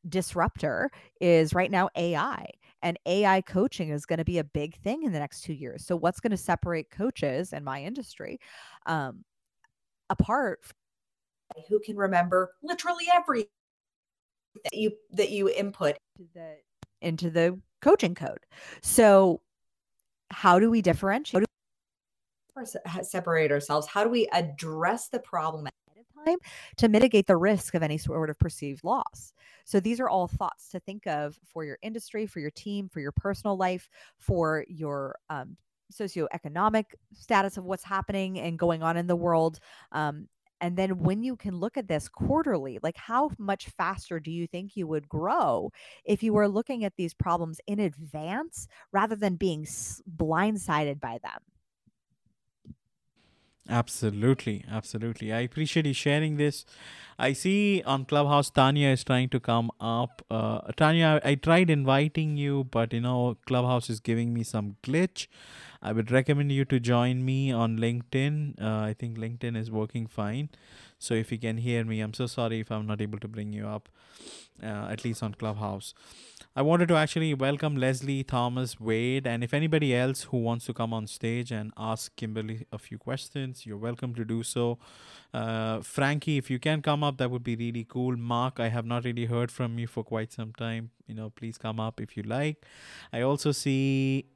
disruptor 0.09 0.91
is 1.21 1.55
right 1.55 1.71
now 1.71 1.89
AI 1.97 2.47
and 2.83 2.99
AI 3.07 3.43
coaching 3.43 3.91
is 3.91 4.07
going 4.07 4.19
to 4.19 4.25
be 4.25 4.39
a 4.39 4.45
big 4.45 4.77
thing 4.77 5.03
in 5.03 5.13
the 5.13 5.19
next 5.19 5.43
2 5.43 5.53
years. 5.53 5.85
So 5.85 5.97
what's 5.97 6.21
going 6.21 6.31
to 6.31 6.37
separate 6.37 6.91
coaches 6.91 7.53
in 7.53 7.65
my 7.65 7.83
industry 7.83 8.39
um 8.87 9.25
apart 10.09 10.61
who 11.69 11.81
can 11.81 11.97
remember 11.97 12.53
literally 12.63 13.07
everything 13.13 13.49
that 14.65 14.75
you 14.75 14.93
that 15.13 15.31
you 15.31 15.49
input 15.49 15.97
into 16.19 16.31
the 16.35 16.57
into 17.03 17.31
the 17.31 17.59
coaching 17.81 18.15
code. 18.15 18.41
So 18.83 19.41
how 20.31 20.59
do 20.59 20.71
we 20.71 20.83
differentiate? 20.83 21.45
How 22.55 22.65
do 22.65 22.71
we 22.97 23.03
separate 23.05 23.53
ourselves? 23.53 23.87
How 23.87 24.05
do 24.05 24.11
we 24.11 24.29
address 24.33 25.09
the 25.09 25.21
problem 25.21 25.69
time 26.25 26.37
to 26.77 26.89
mitigate 26.89 27.27
the 27.27 27.37
risk 27.37 27.75
of 27.75 27.83
any 27.83 27.99
sort 27.99 28.31
of 28.31 28.39
perceived 28.39 28.85
loss? 28.85 29.33
So 29.65 29.81
these 29.81 30.01
are 30.01 30.09
all 30.09 30.29
thoughts 30.29 30.69
to 30.71 30.81
think 30.81 31.07
of 31.07 31.39
for 31.45 31.65
your 31.65 31.79
industry, 31.83 32.27
for 32.27 32.41
your 32.41 32.51
team, 32.51 32.89
for 32.89 33.01
your 33.01 33.13
personal 33.13 33.57
life, 33.57 33.89
for 34.19 34.65
your 34.69 35.17
um, 35.29 35.57
socioeconomic 35.93 36.85
status 37.15 37.57
of 37.57 37.65
what's 37.65 37.85
happening 37.85 38.39
and 38.39 38.59
going 38.59 38.83
on 38.83 38.97
in 38.97 39.07
the 39.07 39.17
world. 39.17 39.59
Um, 39.93 40.29
And 40.63 40.77
then 40.77 40.99
when 40.99 41.23
you 41.23 41.37
can 41.37 41.59
look 41.59 41.77
at 41.79 41.89
this 41.89 42.09
quarterly, 42.09 42.79
like 42.83 42.97
how 42.97 43.31
much 43.39 43.71
faster 43.79 44.21
do 44.21 44.31
you 44.31 44.47
think 44.47 44.77
you 44.77 44.87
would 44.87 45.09
grow 45.09 45.71
if 46.05 46.23
you 46.23 46.35
were 46.35 46.49
looking 46.49 46.85
at 46.85 46.97
these 46.97 47.15
problems 47.15 47.61
in 47.67 47.81
advance 47.81 48.69
rather 48.93 49.17
than 49.17 49.37
being 49.37 49.65
blindsided 49.65 51.01
by 51.01 51.19
them? 51.23 51.41
Absolutely, 53.71 54.65
absolutely. 54.71 55.33
I 55.33 55.41
appreciate 55.41 55.87
you 55.87 55.95
sharing 55.95 56.39
this. 56.39 56.67
I 57.19 57.33
see 57.35 57.83
on 57.87 58.05
Clubhouse 58.07 58.51
Tanya 58.51 58.89
is 58.91 59.05
trying 59.05 59.31
to 59.31 59.41
come 59.41 59.71
up. 59.81 60.23
Uh, 60.31 60.61
Tanya, 60.77 61.21
I, 61.25 61.37
tried 61.37 61.71
inviting 61.71 62.37
you, 62.37 62.65
but 62.65 62.93
you 62.95 63.01
know 63.03 63.39
Clubhouse 63.47 63.91
is 63.91 64.01
giving 64.01 64.35
me 64.35 64.45
some 64.45 64.77
glitch. 64.85 65.29
I 65.83 65.93
would 65.93 66.11
recommend 66.13 66.53
you 66.53 66.67
to 66.67 66.81
join 66.81 67.25
me 67.25 67.53
on 67.53 67.79
LinkedIn. 67.79 68.63
Uh, 68.63 68.81
I 68.87 68.95
think 68.99 69.19
LinkedIn 69.19 69.57
is 69.57 69.71
working 69.71 70.07
fine. 70.09 70.51
So 70.99 71.15
if 71.15 71.33
you 71.33 71.39
can 71.39 71.59
hear 71.59 71.85
me, 71.85 72.01
I'm 72.03 72.15
so 72.15 72.27
sorry 72.27 72.61
if 72.61 72.73
I'm 72.73 72.87
not 72.87 73.03
able 73.03 73.21
to 73.21 73.29
bring 73.29 73.53
you 73.55 73.69
up, 73.69 73.89
uh, 74.63 74.89
at 74.91 75.05
least 75.05 75.23
on 75.23 75.35
Clubhouse. 75.35 75.95
I 76.57 76.63
wanted 76.63 76.89
to 76.89 76.97
actually 76.97 77.33
welcome 77.33 77.77
Leslie 77.77 78.25
Thomas 78.25 78.81
Wade, 78.81 79.25
and 79.25 79.45
if 79.45 79.55
anybody 79.55 79.95
else 79.95 80.25
who 80.25 80.39
wants 80.39 80.67
to 80.67 80.75
come 80.75 80.93
on 80.93 81.07
stage 81.07 81.53
and 81.53 81.73
ask 81.77 82.17
Kimberly 82.17 82.67
a 82.73 82.79
few 82.79 82.99
questions, 82.99 83.65
you're 83.65 83.77
welcome 83.79 84.17
to 84.17 84.25
do 84.25 84.43
so. 84.43 84.77
Uh, 85.33 85.81
Frankie, 85.81 86.39
if 86.39 86.51
you 86.51 86.59
can 86.59 86.83
come 86.83 87.05
up, 87.05 87.19
that 87.19 87.31
would 87.31 87.45
be 87.45 87.55
really 87.55 87.87
cool. 87.89 88.17
Mark, 88.17 88.59
I 88.59 88.67
have 88.67 88.85
not 88.85 89.05
really 89.05 89.27
heard 89.27 89.53
from 89.53 89.79
you 89.79 89.87
for 89.87 90.03
quite 90.03 90.33
some 90.33 90.53
time. 90.53 90.91
You 91.07 91.15
know, 91.15 91.31
please 91.31 91.57
come 91.57 91.79
up 91.79 92.01
if 92.01 92.17
you 92.17 92.25
like. 92.25 92.67
I 93.13 93.21
also 93.21 93.53
see 93.53 94.27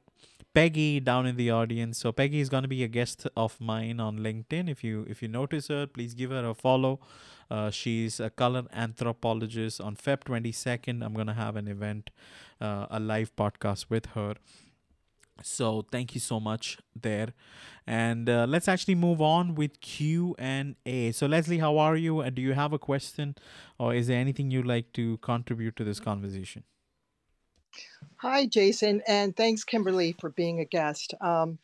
Peggy 0.55 1.01
down 1.01 1.25
in 1.25 1.35
the 1.35 1.51
audience. 1.51 1.97
So 1.97 2.13
Peggy 2.13 2.39
is 2.39 2.47
going 2.47 2.63
to 2.63 2.69
be 2.69 2.81
a 2.81 2.87
guest 2.87 3.27
of 3.35 3.59
mine 3.59 3.99
on 3.99 4.19
LinkedIn. 4.19 4.69
If 4.69 4.85
you 4.85 5.05
if 5.09 5.21
you 5.21 5.27
notice 5.27 5.67
her, 5.67 5.85
please 5.85 6.13
give 6.13 6.31
her 6.31 6.45
a 6.49 6.53
follow. 6.53 6.99
Uh, 7.51 7.69
she's 7.69 8.21
a 8.21 8.29
color 8.29 8.63
anthropologist. 8.73 9.81
On 9.81 9.97
Feb 9.97 10.23
22nd, 10.23 11.05
I'm 11.05 11.13
going 11.13 11.27
to 11.27 11.33
have 11.33 11.57
an 11.57 11.67
event, 11.67 12.09
uh, 12.61 12.85
a 12.89 13.01
live 13.01 13.35
podcast 13.35 13.89
with 13.89 14.05
her. 14.17 14.35
So 15.43 15.85
thank 15.91 16.15
you 16.15 16.21
so 16.21 16.39
much 16.39 16.77
there, 16.99 17.33
and 17.85 18.29
uh, 18.29 18.45
let's 18.47 18.69
actually 18.69 18.95
move 18.95 19.21
on 19.21 19.53
with 19.55 19.81
Q 19.81 20.35
and 20.39 20.77
A. 20.85 21.11
So 21.11 21.27
Leslie, 21.27 21.57
how 21.57 21.77
are 21.77 21.97
you? 21.97 22.21
And 22.21 22.33
do 22.33 22.41
you 22.41 22.53
have 22.53 22.71
a 22.71 22.79
question, 22.79 23.35
or 23.77 23.93
is 23.93 24.07
there 24.07 24.17
anything 24.17 24.49
you'd 24.49 24.65
like 24.65 24.93
to 24.93 25.17
contribute 25.17 25.75
to 25.75 25.83
this 25.83 25.99
conversation? 25.99 26.63
Hi, 28.17 28.47
Jaison, 28.47 29.01
and 29.07 29.35
thanks, 29.35 29.63
Kimberly, 29.63 30.15
for 30.19 30.29
being 30.29 30.59
a 30.61 30.65
guest. 30.65 31.13
Um, 31.21 31.59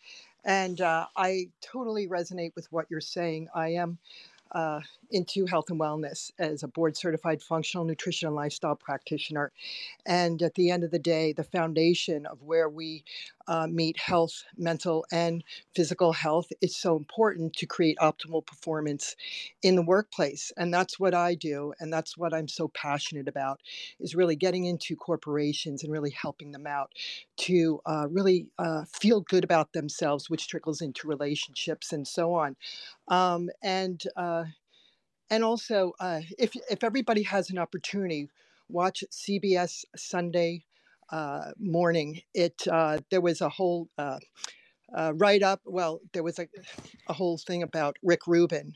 and 0.45 0.81
uh, 0.81 1.07
I 1.15 1.49
totally 1.61 2.07
resonate 2.07 2.55
with 2.55 2.71
what 2.71 2.87
you're 2.89 3.01
saying. 3.01 3.47
I 3.55 3.69
am 3.69 3.97
uh, 4.51 4.81
into 5.11 5.45
health 5.45 5.69
and 5.69 5.79
wellness 5.79 6.31
as 6.39 6.63
a 6.63 6.67
board 6.67 6.97
certified 6.97 7.41
functional 7.41 7.85
nutrition 7.85 8.27
and 8.27 8.35
lifestyle 8.35 8.75
practitioner. 8.75 9.51
And 10.05 10.41
at 10.41 10.55
the 10.55 10.71
end 10.71 10.83
of 10.83 10.91
the 10.91 10.99
day, 10.99 11.33
the 11.33 11.43
foundation 11.43 12.25
of 12.25 12.41
where 12.43 12.69
we 12.69 13.03
uh, 13.47 13.67
meet 13.67 13.99
health, 13.99 14.43
mental, 14.57 15.05
and 15.11 15.43
physical 15.75 16.13
health 16.13 16.47
is 16.61 16.75
so 16.75 16.95
important 16.95 17.53
to 17.53 17.65
create 17.65 17.97
optimal 17.99 18.45
performance 18.45 19.15
in 19.63 19.75
the 19.75 19.81
workplace. 19.81 20.51
And 20.57 20.73
that's 20.73 20.99
what 20.99 21.13
I 21.13 21.35
do. 21.35 21.73
And 21.79 21.91
that's 21.91 22.17
what 22.17 22.33
I'm 22.33 22.47
so 22.47 22.67
passionate 22.69 23.27
about 23.27 23.59
is 23.99 24.15
really 24.15 24.35
getting 24.35 24.65
into 24.65 24.95
corporations 24.95 25.83
and 25.83 25.91
really 25.91 26.11
helping 26.11 26.51
them 26.51 26.67
out 26.67 26.91
to 27.37 27.81
uh, 27.85 28.07
really 28.09 28.47
uh, 28.57 28.85
feel 28.91 29.21
good 29.21 29.43
about 29.43 29.73
themselves, 29.73 30.29
which 30.29 30.47
trickles 30.47 30.81
into 30.81 31.07
relationships 31.07 31.93
and 31.93 32.07
so 32.07 32.33
on. 32.33 32.55
Um, 33.07 33.49
and 33.61 34.01
uh, 34.15 34.45
and 35.29 35.45
also, 35.45 35.93
uh, 35.99 36.21
if 36.37 36.51
if 36.69 36.83
everybody 36.83 37.23
has 37.23 37.49
an 37.49 37.57
opportunity, 37.57 38.29
watch 38.67 39.03
CBS 39.11 39.85
Sunday 39.95 40.65
uh, 41.11 41.51
Morning. 41.59 42.21
It 42.33 42.63
uh, 42.71 42.99
there 43.11 43.21
was 43.21 43.41
a 43.41 43.49
whole 43.49 43.89
uh, 43.97 44.19
uh, 44.95 45.13
write 45.15 45.43
up. 45.43 45.61
Well, 45.65 46.01
there 46.13 46.23
was 46.23 46.39
a, 46.39 46.47
a 47.09 47.13
whole 47.13 47.37
thing 47.39 47.63
about 47.63 47.97
Rick 48.03 48.27
Rubin, 48.27 48.75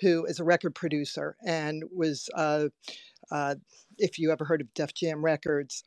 who 0.00 0.26
is 0.26 0.40
a 0.40 0.44
record 0.44 0.74
producer 0.74 1.36
and 1.46 1.84
was. 1.94 2.30
Uh, 2.34 2.68
if 3.98 4.18
you 4.18 4.32
ever 4.32 4.44
heard 4.44 4.60
of 4.60 4.74
Def 4.74 4.94
Jam 4.94 5.24
Records, 5.24 5.84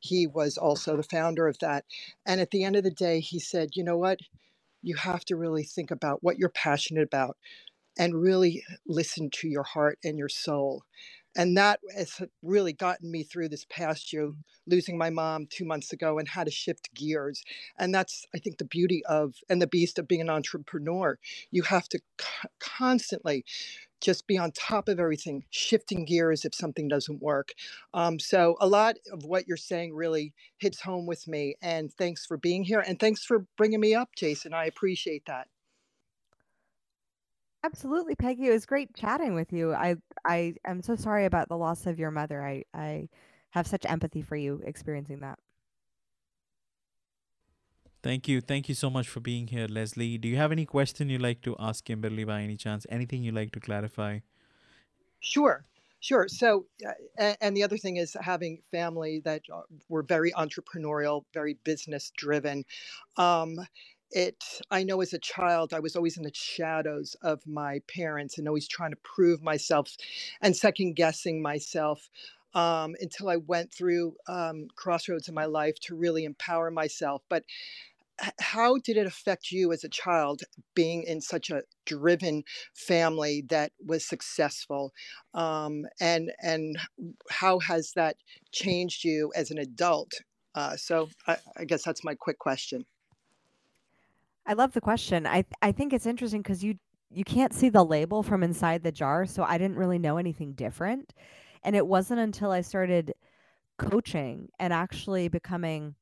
he 0.00 0.26
was 0.26 0.58
also 0.58 0.96
the 0.96 1.02
founder 1.04 1.48
of 1.48 1.58
that. 1.60 1.84
And 2.26 2.40
at 2.40 2.50
the 2.52 2.64
end 2.64 2.76
of 2.76 2.84
the 2.84 2.90
day, 2.92 3.20
he 3.20 3.40
said, 3.40 3.70
"You 3.76 3.84
know 3.84 3.98
what? 3.98 4.20
You 4.82 4.96
have 4.96 5.24
to 5.26 5.36
really 5.36 5.64
think 5.64 5.90
about 5.90 6.22
what 6.22 6.38
you're 6.38 6.50
passionate 6.50 7.04
about 7.04 7.36
and 7.98 8.14
really 8.20 8.64
listen 8.86 9.30
to 9.30 9.48
your 9.48 9.62
heart 9.62 9.98
and 10.04 10.18
your 10.18 10.28
soul. 10.28 10.84
And 11.36 11.56
that 11.56 11.80
has 11.96 12.20
really 12.42 12.72
gotten 12.72 13.10
me 13.10 13.22
through 13.22 13.48
this 13.50 13.66
past 13.70 14.12
year, 14.12 14.32
losing 14.66 14.98
my 14.98 15.10
mom 15.10 15.46
two 15.50 15.64
months 15.64 15.92
ago 15.92 16.18
and 16.18 16.28
how 16.28 16.44
to 16.44 16.50
shift 16.50 16.92
gears. 16.94 17.42
And 17.78 17.94
that's, 17.94 18.26
I 18.34 18.38
think, 18.38 18.58
the 18.58 18.64
beauty 18.64 19.02
of 19.06 19.34
and 19.48 19.62
the 19.62 19.66
beast 19.66 19.98
of 19.98 20.08
being 20.08 20.20
an 20.20 20.30
entrepreneur. 20.30 21.18
You 21.50 21.62
have 21.62 21.88
to 21.90 22.00
constantly 22.60 23.44
just 24.00 24.26
be 24.26 24.38
on 24.38 24.52
top 24.52 24.88
of 24.88 25.00
everything, 25.00 25.44
shifting 25.50 26.04
gears 26.04 26.44
if 26.44 26.54
something 26.54 26.88
doesn't 26.88 27.22
work. 27.22 27.50
Um, 27.94 28.18
so, 28.18 28.56
a 28.60 28.66
lot 28.68 28.96
of 29.12 29.24
what 29.24 29.48
you're 29.48 29.56
saying 29.56 29.94
really 29.94 30.34
hits 30.58 30.82
home 30.82 31.06
with 31.06 31.28
me. 31.28 31.56
And 31.62 31.92
thanks 31.92 32.26
for 32.26 32.36
being 32.36 32.64
here. 32.64 32.80
And 32.80 32.98
thanks 33.00 33.24
for 33.24 33.46
bringing 33.56 33.80
me 33.80 33.94
up, 33.94 34.10
Jaison. 34.20 34.54
I 34.54 34.66
appreciate 34.66 35.24
that. 35.26 35.48
Absolutely, 37.62 38.14
Peggy. 38.14 38.48
It 38.48 38.52
was 38.52 38.64
great 38.64 38.94
chatting 38.94 39.34
with 39.34 39.52
you. 39.52 39.74
I 39.74 39.96
I 40.24 40.54
am 40.64 40.82
so 40.82 40.96
sorry 40.96 41.26
about 41.26 41.48
the 41.48 41.56
loss 41.56 41.86
of 41.86 41.98
your 41.98 42.10
mother. 42.10 42.42
I 42.42 42.64
I 42.72 43.08
have 43.50 43.66
such 43.66 43.84
empathy 43.84 44.22
for 44.22 44.36
you 44.36 44.62
experiencing 44.64 45.20
that. 45.20 45.38
Thank 48.02 48.28
you. 48.28 48.40
Thank 48.40 48.68
you 48.70 48.74
so 48.74 48.88
much 48.88 49.08
for 49.08 49.20
being 49.20 49.48
here, 49.48 49.66
Leslie. 49.68 50.16
Do 50.16 50.26
you 50.26 50.36
have 50.36 50.52
any 50.52 50.64
question 50.64 51.10
you'd 51.10 51.20
like 51.20 51.42
to 51.42 51.54
ask 51.58 51.84
Kimberly 51.84 52.24
by 52.24 52.40
any 52.40 52.56
chance? 52.56 52.86
Anything 52.88 53.22
you'd 53.22 53.34
like 53.34 53.52
to 53.52 53.60
clarify? 53.60 54.20
Sure. 55.20 55.66
Sure. 56.00 56.26
So, 56.28 56.64
uh, 57.18 57.34
and 57.42 57.54
the 57.54 57.62
other 57.62 57.76
thing 57.76 57.98
is 57.98 58.16
having 58.18 58.62
family 58.70 59.20
that 59.26 59.42
uh, 59.52 59.60
were 59.90 60.02
very 60.02 60.32
entrepreneurial, 60.32 61.24
very 61.34 61.58
business 61.62 62.10
driven. 62.16 62.64
Um, 63.18 63.60
it 64.12 64.44
i 64.70 64.82
know 64.82 65.00
as 65.00 65.12
a 65.12 65.18
child 65.18 65.72
i 65.72 65.80
was 65.80 65.96
always 65.96 66.16
in 66.16 66.22
the 66.22 66.32
shadows 66.34 67.16
of 67.22 67.46
my 67.46 67.80
parents 67.88 68.38
and 68.38 68.48
always 68.48 68.68
trying 68.68 68.90
to 68.90 68.96
prove 68.98 69.42
myself 69.42 69.96
and 70.42 70.56
second 70.56 70.94
guessing 70.94 71.42
myself 71.42 72.10
um, 72.54 72.96
until 73.00 73.28
i 73.28 73.36
went 73.36 73.72
through 73.72 74.14
um, 74.28 74.66
crossroads 74.76 75.28
in 75.28 75.34
my 75.34 75.44
life 75.44 75.78
to 75.80 75.94
really 75.94 76.24
empower 76.24 76.70
myself. 76.70 77.22
But 77.28 77.44
how 78.40 78.76
did 78.78 78.96
it 78.96 79.06
affect 79.06 79.50
you 79.50 79.72
as 79.72 79.84
a 79.84 79.88
child 79.88 80.42
being 80.74 81.04
in 81.04 81.20
such 81.20 81.50
a 81.50 81.62
driven 81.86 82.44
family 82.74 83.44
that 83.48 83.72
was 83.84 84.04
successful? 84.04 84.92
Um, 85.34 85.86
and 86.00 86.30
and 86.42 86.76
how 87.30 87.60
has 87.60 87.92
that 87.94 88.16
changed 88.52 89.04
you 89.04 89.32
as 89.34 89.50
an 89.50 89.58
adult? 89.58 90.12
Uh, 90.54 90.76
so 90.76 91.08
I, 91.26 91.36
I 91.56 91.64
guess 91.64 91.84
that's 91.84 92.04
my 92.04 92.14
quick 92.14 92.38
question 92.38 92.84
I 94.46 94.54
love 94.54 94.72
the 94.72 94.80
question. 94.80 95.26
I 95.26 95.44
I 95.62 95.72
think 95.72 95.92
it's 95.92 96.06
interesting 96.06 96.42
because 96.42 96.64
you 96.64 96.78
you 97.10 97.24
can't 97.24 97.52
see 97.52 97.68
the 97.68 97.84
label 97.84 98.22
from 98.22 98.42
inside 98.42 98.82
the 98.82 98.92
jar, 98.92 99.26
so 99.26 99.42
I 99.42 99.58
didn't 99.58 99.76
really 99.76 99.98
know 99.98 100.16
anything 100.16 100.52
different. 100.52 101.12
And 101.62 101.76
it 101.76 101.86
wasn't 101.86 102.20
until 102.20 102.50
I 102.50 102.62
started 102.62 103.14
coaching 103.78 104.50
and 104.60 104.72
actually 104.72 105.28
becoming 105.28 105.94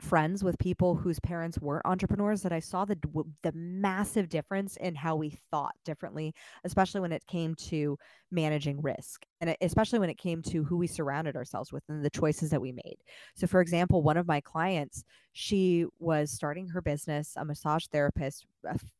friends 0.00 0.44
with 0.44 0.58
people 0.58 0.94
whose 0.94 1.18
parents 1.20 1.58
weren't 1.58 1.84
entrepreneurs 1.84 2.42
that 2.42 2.52
I 2.52 2.60
saw 2.60 2.84
the 2.84 2.96
the 3.42 3.52
massive 3.52 4.28
difference 4.28 4.76
in 4.76 4.94
how 4.94 5.16
we 5.16 5.36
thought 5.50 5.74
differently, 5.84 6.34
especially 6.64 7.00
when 7.00 7.12
it 7.12 7.26
came 7.26 7.54
to 7.56 7.98
managing 8.30 8.80
risk 8.80 9.24
and 9.40 9.56
especially 9.60 9.98
when 9.98 10.10
it 10.10 10.18
came 10.18 10.42
to 10.42 10.62
who 10.62 10.76
we 10.76 10.86
surrounded 10.86 11.36
ourselves 11.36 11.72
with 11.72 11.82
and 11.88 12.04
the 12.04 12.10
choices 12.10 12.50
that 12.50 12.60
we 12.60 12.72
made. 12.72 12.98
So 13.34 13.46
for 13.46 13.60
example, 13.60 14.02
one 14.02 14.16
of 14.16 14.28
my 14.28 14.40
clients, 14.40 15.04
she 15.32 15.86
was 15.98 16.30
starting 16.30 16.68
her 16.68 16.82
business, 16.82 17.34
a 17.36 17.44
massage 17.44 17.86
therapist, 17.86 18.46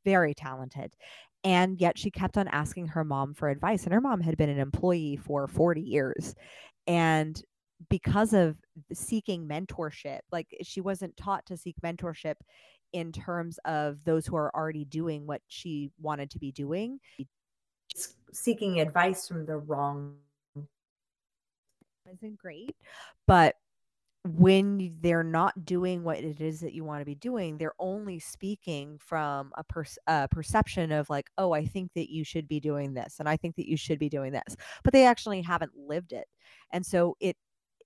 very 0.05 0.35
talented. 0.35 0.95
And 1.45 1.81
yet 1.81 1.97
she 1.97 2.11
kept 2.11 2.37
on 2.37 2.49
asking 2.49 2.89
her 2.89 3.05
mom 3.05 3.35
for 3.35 3.49
advice 3.49 3.85
and 3.85 3.93
her 3.93 4.01
mom 4.01 4.21
had 4.21 4.37
been 4.37 4.51
an 4.51 4.59
employee 4.59 5.17
for 5.17 5.47
40 5.47 5.81
years. 5.81 6.35
And 6.89 7.41
because 7.89 8.33
of 8.33 8.57
seeking 8.93 9.47
mentorship 9.47 10.21
like 10.33 10.49
eh, 10.59 10.63
she 10.63 10.81
wasn't 10.81 11.17
taught 11.17 11.47
to 11.47 11.57
seek 11.57 11.77
mentorship 11.85 12.35
in 12.93 13.13
terms 13.13 13.59
of 13.65 14.03
those 14.05 14.27
who 14.27 14.37
are 14.37 14.55
already 14.55 14.85
doing 14.85 15.27
what 15.27 15.43
she 15.49 15.91
wanted 16.01 16.31
to 16.31 16.39
be 16.39 16.51
doing. 16.51 16.99
Seeking 18.33 18.81
advice 18.81 19.29
from 19.29 19.45
the 19.45 19.59
wrong 19.59 20.17
isn't 22.11 22.39
great 22.39 22.75
but 23.27 23.57
when 24.25 24.97
they're 25.01 25.23
not 25.23 25.65
doing 25.65 26.03
what 26.03 26.19
it 26.19 26.41
is 26.41 26.61
that 26.61 26.75
you 26.75 26.85
want 26.85 27.01
to 27.01 27.07
be 27.07 27.15
doing, 27.15 27.57
they're 27.57 27.73
only 27.79 28.19
speaking 28.19 28.99
from 28.99 29.53
a, 29.57 29.65
per- 29.65 29.85
a 30.07 30.29
perception 30.29 30.93
of 30.93 31.09
like, 31.09 31.31
oh, 31.39 31.53
I 31.53 31.65
think 31.65 31.93
that 31.95 32.11
you 32.11 32.25
should 32.25 32.49
be 32.49 32.61
doing 32.61 32.95
this, 32.95 33.17
and 33.19 33.29
I 33.29 33.37
think 33.37 33.57
that 33.57 33.69
you 33.69 33.77
should 33.77 33.99
be 33.99 34.09
doing 34.09 34.33
this, 34.33 34.57
but 34.83 34.93
they 34.93 35.07
actually 35.07 35.41
haven't 35.43 35.73
lived 35.77 36.13
it, 36.13 36.27
and 36.73 36.85
so 36.85 37.17
it 37.21 37.37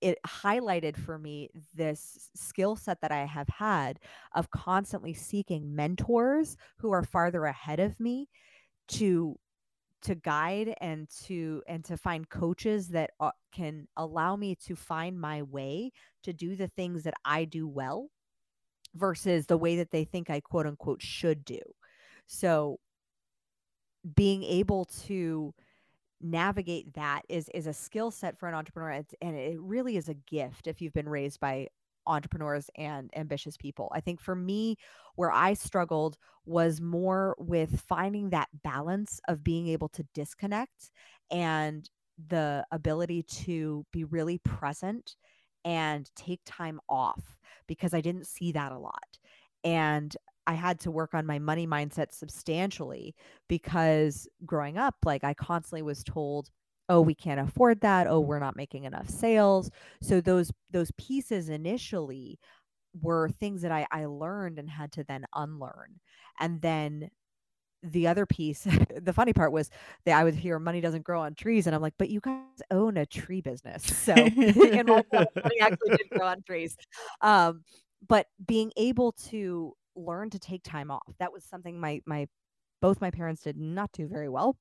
it 0.03 0.19
highlighted 0.27 0.97
for 0.97 1.17
me 1.17 1.49
this 1.73 2.29
skill 2.35 2.75
set 2.75 3.01
that 3.01 3.11
I 3.11 3.25
have 3.25 3.47
had 3.47 3.99
of 4.33 4.51
constantly 4.51 5.13
seeking 5.13 5.75
mentors 5.75 6.57
who 6.79 6.91
are 6.91 7.03
farther 7.03 7.45
ahead 7.45 7.79
of 7.79 7.99
me 7.99 8.29
to 8.89 9.39
to 10.03 10.15
guide 10.15 10.75
and 10.81 11.09
to 11.09 11.63
and 11.67 11.85
to 11.85 11.97
find 11.97 12.29
coaches 12.29 12.89
that 12.89 13.11
can 13.51 13.87
allow 13.97 14.35
me 14.35 14.55
to 14.55 14.75
find 14.75 15.19
my 15.19 15.43
way 15.43 15.91
to 16.23 16.33
do 16.33 16.55
the 16.55 16.67
things 16.67 17.03
that 17.03 17.15
I 17.25 17.45
do 17.45 17.67
well 17.67 18.09
versus 18.95 19.47
the 19.47 19.57
way 19.57 19.77
that 19.77 19.91
they 19.91 20.05
think 20.05 20.29
I 20.29 20.41
quote 20.41 20.67
unquote 20.67 21.01
should 21.01 21.45
do. 21.45 21.61
So 22.27 22.79
being 24.15 24.43
able 24.43 24.85
to 24.85 25.53
navigate 26.23 26.93
that 26.93 27.21
is 27.29 27.49
is 27.53 27.67
a 27.67 27.73
skill 27.73 28.09
set 28.11 28.37
for 28.37 28.47
an 28.47 28.55
entrepreneur 28.55 29.03
and 29.21 29.35
it 29.35 29.59
really 29.59 29.97
is 29.97 30.09
a 30.09 30.13
gift 30.13 30.67
if 30.67 30.81
you've 30.81 30.93
been 30.93 31.09
raised 31.09 31.39
by 31.39 31.67
entrepreneurs 32.05 32.69
and 32.75 33.09
ambitious 33.15 33.57
people. 33.57 33.91
I 33.93 33.99
think 34.01 34.19
for 34.19 34.35
me, 34.35 34.77
where 35.15 35.31
I 35.31 35.53
struggled 35.53 36.17
was 36.45 36.81
more 36.81 37.35
with 37.39 37.81
finding 37.87 38.29
that 38.31 38.49
balance 38.63 39.19
of 39.27 39.43
being 39.43 39.67
able 39.67 39.89
to 39.89 40.05
disconnect 40.13 40.91
and 41.31 41.89
the 42.27 42.65
ability 42.71 43.23
to 43.23 43.85
be 43.91 44.03
really 44.03 44.37
present 44.39 45.15
and 45.65 46.09
take 46.15 46.41
time 46.45 46.79
off 46.89 47.37
because 47.67 47.93
I 47.93 48.01
didn't 48.01 48.27
see 48.27 48.51
that 48.51 48.71
a 48.71 48.77
lot. 48.77 49.17
And 49.63 50.15
I 50.47 50.53
had 50.53 50.79
to 50.81 50.91
work 50.91 51.13
on 51.13 51.25
my 51.25 51.39
money 51.39 51.67
mindset 51.67 52.13
substantially 52.13 53.15
because 53.47 54.27
growing 54.45 54.77
up, 54.77 54.95
like 55.05 55.23
I 55.23 55.33
constantly 55.33 55.81
was 55.81 56.03
told, 56.03 56.49
oh 56.89 57.01
we 57.01 57.15
can't 57.15 57.39
afford 57.39 57.81
that. 57.81 58.07
Oh 58.07 58.19
we're 58.19 58.39
not 58.39 58.55
making 58.55 58.83
enough 58.83 59.09
sales. 59.09 59.69
So 60.01 60.21
those 60.21 60.51
those 60.71 60.91
pieces 60.97 61.49
initially 61.49 62.39
were 63.01 63.29
things 63.29 63.61
that 63.61 63.71
I, 63.71 63.87
I 63.91 64.05
learned 64.05 64.59
and 64.59 64.69
had 64.69 64.91
to 64.93 65.03
then 65.03 65.25
unlearn. 65.33 65.99
And 66.39 66.61
then 66.61 67.09
the 67.81 68.07
other 68.07 68.25
piece 68.25 68.65
the 69.01 69.11
funny 69.11 69.33
part 69.33 69.51
was 69.51 69.69
that 70.05 70.17
i 70.17 70.23
would 70.23 70.33
hear 70.33 70.57
money 70.57 70.79
doesn't 70.79 71.03
grow 71.03 71.21
on 71.21 71.35
trees. 71.35 71.67
And 71.67 71.75
i'm 71.75 71.81
like 71.81 71.95
but 71.97 72.09
you 72.09 72.19
guys 72.19 72.61
own 72.71 72.97
a 72.97 73.05
tree 73.05 73.41
business. 73.41 73.83
So 74.03 74.13
and 74.15 74.87
money 74.87 75.59
actually 75.61 75.97
did 75.97 76.09
grow 76.11 76.27
on 76.27 76.41
trees. 76.43 76.75
Um, 77.21 77.63
but 78.07 78.27
being 78.45 78.71
able 78.75 79.13
to 79.29 79.73
learn 79.95 80.29
to 80.31 80.39
take 80.39 80.63
time 80.63 80.91
off. 80.91 81.15
That 81.19 81.33
was 81.33 81.43
something 81.45 81.79
my 81.79 82.01
my 82.05 82.27
both 82.81 83.01
my 83.01 83.11
parents 83.11 83.43
did 83.43 83.57
not 83.57 83.91
do 83.93 84.07
very 84.07 84.29
well 84.29 84.57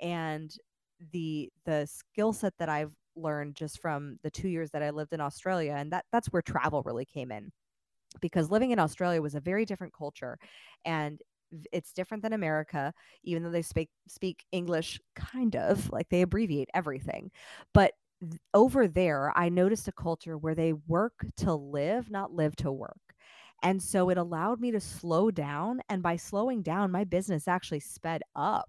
and 0.00 0.56
the 1.12 1.50
the 1.64 1.86
skill 1.86 2.32
set 2.32 2.54
that 2.58 2.68
I've 2.68 2.94
learned 3.16 3.56
just 3.56 3.80
from 3.80 4.18
the 4.22 4.30
2 4.30 4.48
years 4.48 4.70
that 4.72 4.82
I 4.82 4.90
lived 4.90 5.12
in 5.12 5.20
Australia 5.20 5.74
and 5.76 5.92
that 5.92 6.06
that's 6.12 6.28
where 6.28 6.42
travel 6.42 6.82
really 6.84 7.06
came 7.06 7.32
in 7.32 7.52
because 8.20 8.50
living 8.50 8.70
in 8.70 8.78
Australia 8.78 9.22
was 9.22 9.34
a 9.34 9.40
very 9.40 9.64
different 9.64 9.94
culture 9.94 10.38
and 10.84 11.20
it's 11.72 11.92
different 11.92 12.22
than 12.22 12.32
America 12.32 12.92
even 13.24 13.42
though 13.42 13.50
they 13.50 13.62
speak 13.62 13.90
speak 14.08 14.44
English 14.52 15.00
kind 15.16 15.56
of 15.56 15.90
like 15.90 16.08
they 16.08 16.22
abbreviate 16.22 16.68
everything 16.74 17.30
but 17.74 17.94
over 18.54 18.88
there 18.88 19.36
I 19.36 19.48
noticed 19.50 19.88
a 19.88 19.92
culture 19.92 20.38
where 20.38 20.54
they 20.54 20.72
work 20.72 21.26
to 21.38 21.54
live 21.54 22.10
not 22.10 22.32
live 22.32 22.56
to 22.56 22.72
work 22.72 23.11
and 23.62 23.82
so 23.82 24.10
it 24.10 24.18
allowed 24.18 24.60
me 24.60 24.70
to 24.70 24.80
slow 24.80 25.30
down 25.30 25.80
and 25.88 26.02
by 26.02 26.16
slowing 26.16 26.62
down 26.62 26.90
my 26.90 27.04
business 27.04 27.48
actually 27.48 27.80
sped 27.80 28.22
up 28.36 28.68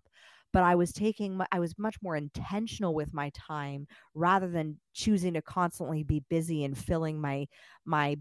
but 0.51 0.63
I 0.63 0.75
was 0.75 0.93
taking 0.93 1.39
I 1.51 1.59
was 1.59 1.77
much 1.79 1.95
more 2.01 2.15
intentional 2.15 2.93
with 2.93 3.13
my 3.13 3.31
time 3.33 3.87
rather 4.13 4.47
than 4.47 4.79
choosing 4.93 5.33
to 5.33 5.41
constantly 5.41 6.03
be 6.03 6.23
busy 6.29 6.63
and 6.63 6.77
filling 6.77 7.19
my 7.19 7.47
my 7.85 8.17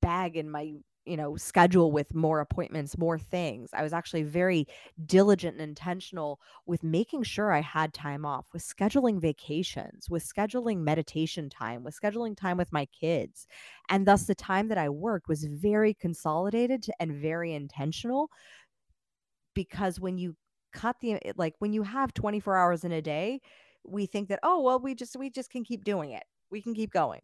bag 0.00 0.36
and 0.36 0.50
my 0.50 0.74
you 1.04 1.16
know 1.16 1.36
schedule 1.36 1.90
with 1.92 2.14
more 2.14 2.40
appointments 2.40 2.96
more 2.98 3.18
things. 3.18 3.70
I 3.72 3.82
was 3.82 3.92
actually 3.92 4.22
very 4.24 4.66
diligent 5.06 5.54
and 5.54 5.62
intentional 5.62 6.40
with 6.66 6.82
making 6.84 7.22
sure 7.24 7.52
i 7.52 7.60
had 7.60 7.92
time 7.94 8.24
off 8.24 8.46
with 8.52 8.62
scheduling 8.62 9.20
vacations 9.20 10.08
with 10.10 10.24
scheduling 10.24 10.78
meditation 10.78 11.48
time 11.50 11.82
with 11.84 11.98
scheduling 12.00 12.36
time 12.36 12.56
with 12.56 12.72
my 12.72 12.86
kids. 12.86 13.46
And 13.88 14.06
thus 14.06 14.26
the 14.26 14.34
time 14.34 14.68
that 14.68 14.78
i 14.78 14.88
worked 14.88 15.28
was 15.28 15.44
very 15.44 15.94
consolidated 15.94 16.86
and 17.00 17.12
very 17.12 17.52
intentional 17.54 18.30
because 19.54 20.00
when 20.00 20.18
you 20.18 20.36
cut 20.72 20.96
the 21.00 21.14
eh, 21.26 21.32
like 21.36 21.54
when 21.58 21.72
you 21.72 21.82
have 21.82 22.14
24 22.14 22.56
hours 22.56 22.84
in 22.84 22.92
a 22.92 23.02
day 23.02 23.40
we 23.84 24.06
think 24.06 24.28
that 24.28 24.40
oh 24.42 24.60
well 24.60 24.78
we 24.78 24.94
just 24.94 25.16
we 25.16 25.30
just 25.30 25.50
can 25.50 25.64
keep 25.64 25.84
doing 25.84 26.10
it. 26.12 26.24
We 26.50 26.62
can 26.62 26.74
keep 26.74 26.90
going 26.92 27.20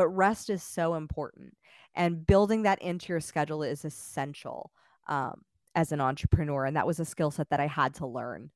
but 0.00 0.08
rest 0.08 0.48
is 0.48 0.62
so 0.62 0.94
important 0.94 1.54
and 1.94 2.26
building 2.26 2.62
that 2.62 2.80
into 2.80 3.12
your 3.12 3.20
schedule 3.20 3.62
is 3.62 3.84
essential 3.84 4.72
um, 5.08 5.42
as 5.74 5.92
an 5.92 6.00
entrepreneur 6.00 6.64
and 6.64 6.74
that 6.74 6.86
was 6.86 6.98
a 6.98 7.04
skill 7.04 7.30
set 7.30 7.50
that 7.50 7.60
i 7.60 7.66
had 7.66 7.92
to 7.92 8.06
learn 8.06 8.50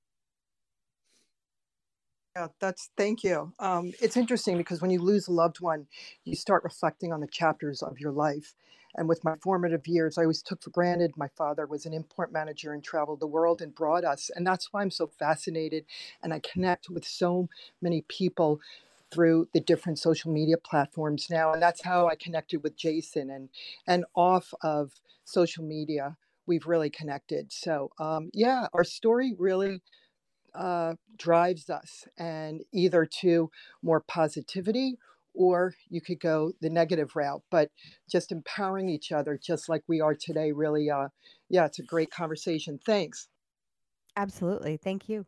yeah, 2.35 2.49
that's 2.59 2.91
thank 2.97 3.23
you. 3.23 3.53
Um, 3.61 3.93
it's 4.01 4.17
interesting 4.17 4.57
because 4.57 4.81
when 4.81 4.91
you 4.91 5.01
lose 5.01 5.29
a 5.29 5.33
loved 5.33 5.61
one, 5.61 5.87
you 6.25 6.35
start 6.35 6.65
reflecting 6.65 7.13
on 7.13 7.21
the 7.21 7.29
chapters 7.29 7.81
of 7.81 8.01
your 8.01 8.11
life. 8.11 8.55
And 8.97 9.09
with 9.09 9.23
my 9.23 9.37
formative 9.41 9.87
years, 9.87 10.19
I 10.19 10.23
always 10.23 10.43
took 10.43 10.63
for 10.63 10.71
granted 10.71 11.13
my 11.17 11.29
father 11.37 11.67
was 11.67 11.87
an 11.87 11.93
import 11.93 12.33
manager 12.33 12.73
and 12.73 12.83
traveled 12.83 13.21
the 13.21 13.29
world 13.29 13.63
and 13.63 13.73
brought 13.73 14.05
us. 14.05 14.31
And 14.35 14.45
that's 14.47 14.73
why 14.73 14.83
I'm 14.83 14.91
so 14.91 15.07
fascinated 15.07 15.85
and 16.25 16.35
I 16.35 16.41
connect 16.41 16.89
with 16.91 17.05
so 17.05 17.49
many 17.81 18.03
people 18.09 18.61
through 19.15 19.49
the 19.55 19.61
different 19.61 19.99
social 19.99 20.33
media 20.33 20.57
platforms 20.57 21.29
now. 21.31 21.53
And 21.53 21.63
that's 21.63 21.83
how 21.83 22.09
I 22.09 22.17
connected 22.17 22.63
with 22.63 22.77
Jaison 22.77 23.35
and 23.35 23.49
and 23.87 24.05
off 24.15 24.53
of 24.63 24.93
social 25.25 25.65
media. 25.65 26.17
We've 26.47 26.67
really 26.67 26.91
connected. 26.91 27.53
So 27.53 27.91
um, 27.99 28.31
yeah, 28.35 28.67
our 28.75 28.85
story 28.85 29.35
really 29.39 29.81
uh, 30.55 30.95
drives 31.17 31.71
us 31.71 32.07
and 32.19 32.63
either 32.73 33.07
to 33.07 33.51
more 33.83 34.01
positivity 34.01 34.97
or 35.35 35.75
you 35.91 36.01
could 36.01 36.21
go 36.21 36.53
the 36.61 36.71
negative 36.71 37.17
route 37.17 37.43
but 37.51 37.71
just 38.09 38.31
empowering 38.31 38.89
each 38.89 39.11
other 39.11 39.37
just 39.37 39.69
like 39.69 39.83
we 39.89 40.01
are 40.01 40.15
today 40.15 40.53
really 40.53 40.89
uh 40.89 41.09
yeah 41.49 41.65
it's 41.65 41.81
a 41.81 41.83
great 41.83 42.09
conversation 42.13 42.79
thanks 42.87 43.27
absolutely 44.17 44.77
thank 44.77 45.09
you 45.09 45.27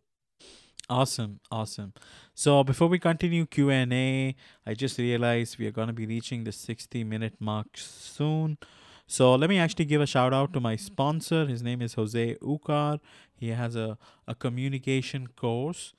awesome 0.89 1.41
awesome 1.51 1.93
so 2.35 2.63
before 2.63 2.87
we 2.87 2.99
continue 2.99 3.45
q&a 3.45 4.35
i 4.65 4.75
just 4.75 4.99
realized 4.99 5.59
we 5.59 5.67
are 5.67 5.73
going 5.73 5.89
to 5.89 5.93
be 5.93 6.07
reaching 6.07 6.45
the 6.45 6.53
60 6.53 7.03
minute 7.03 7.35
mark 7.41 7.67
soon 7.75 8.57
so 9.09 9.35
let 9.35 9.51
me 9.51 9.59
actually 9.59 9.85
give 9.85 10.01
a 10.01 10.07
shout 10.07 10.33
out 10.33 10.53
to 10.53 10.61
my 10.61 10.77
sponsor 10.77 11.47
his 11.47 11.63
name 11.63 11.83
is 11.83 11.95
jose 11.95 12.37
Ucar. 12.37 13.01
he 13.35 13.49
has 13.49 13.75
a, 13.75 13.99
a 14.29 14.35
communication 14.35 15.27
course 15.27 15.93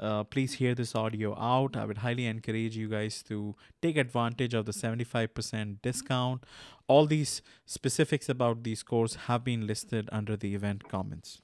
uh, 0.00 0.24
please 0.24 0.54
hear 0.54 0.74
this 0.74 0.96
audio 0.96 1.38
out. 1.38 1.76
I 1.76 1.84
would 1.84 1.98
highly 1.98 2.26
encourage 2.26 2.76
you 2.76 2.88
guys 2.88 3.22
to 3.28 3.54
take 3.80 3.96
advantage 3.96 4.52
of 4.52 4.66
the 4.66 4.72
75% 4.72 5.80
discount. 5.80 6.44
All 6.88 7.06
these 7.06 7.40
specifics 7.66 8.28
about 8.28 8.64
these 8.64 8.82
courses 8.82 9.16
have 9.28 9.44
been 9.44 9.64
listed 9.64 10.08
under 10.10 10.36
the 10.36 10.56
event 10.56 10.88
comments. 10.88 11.40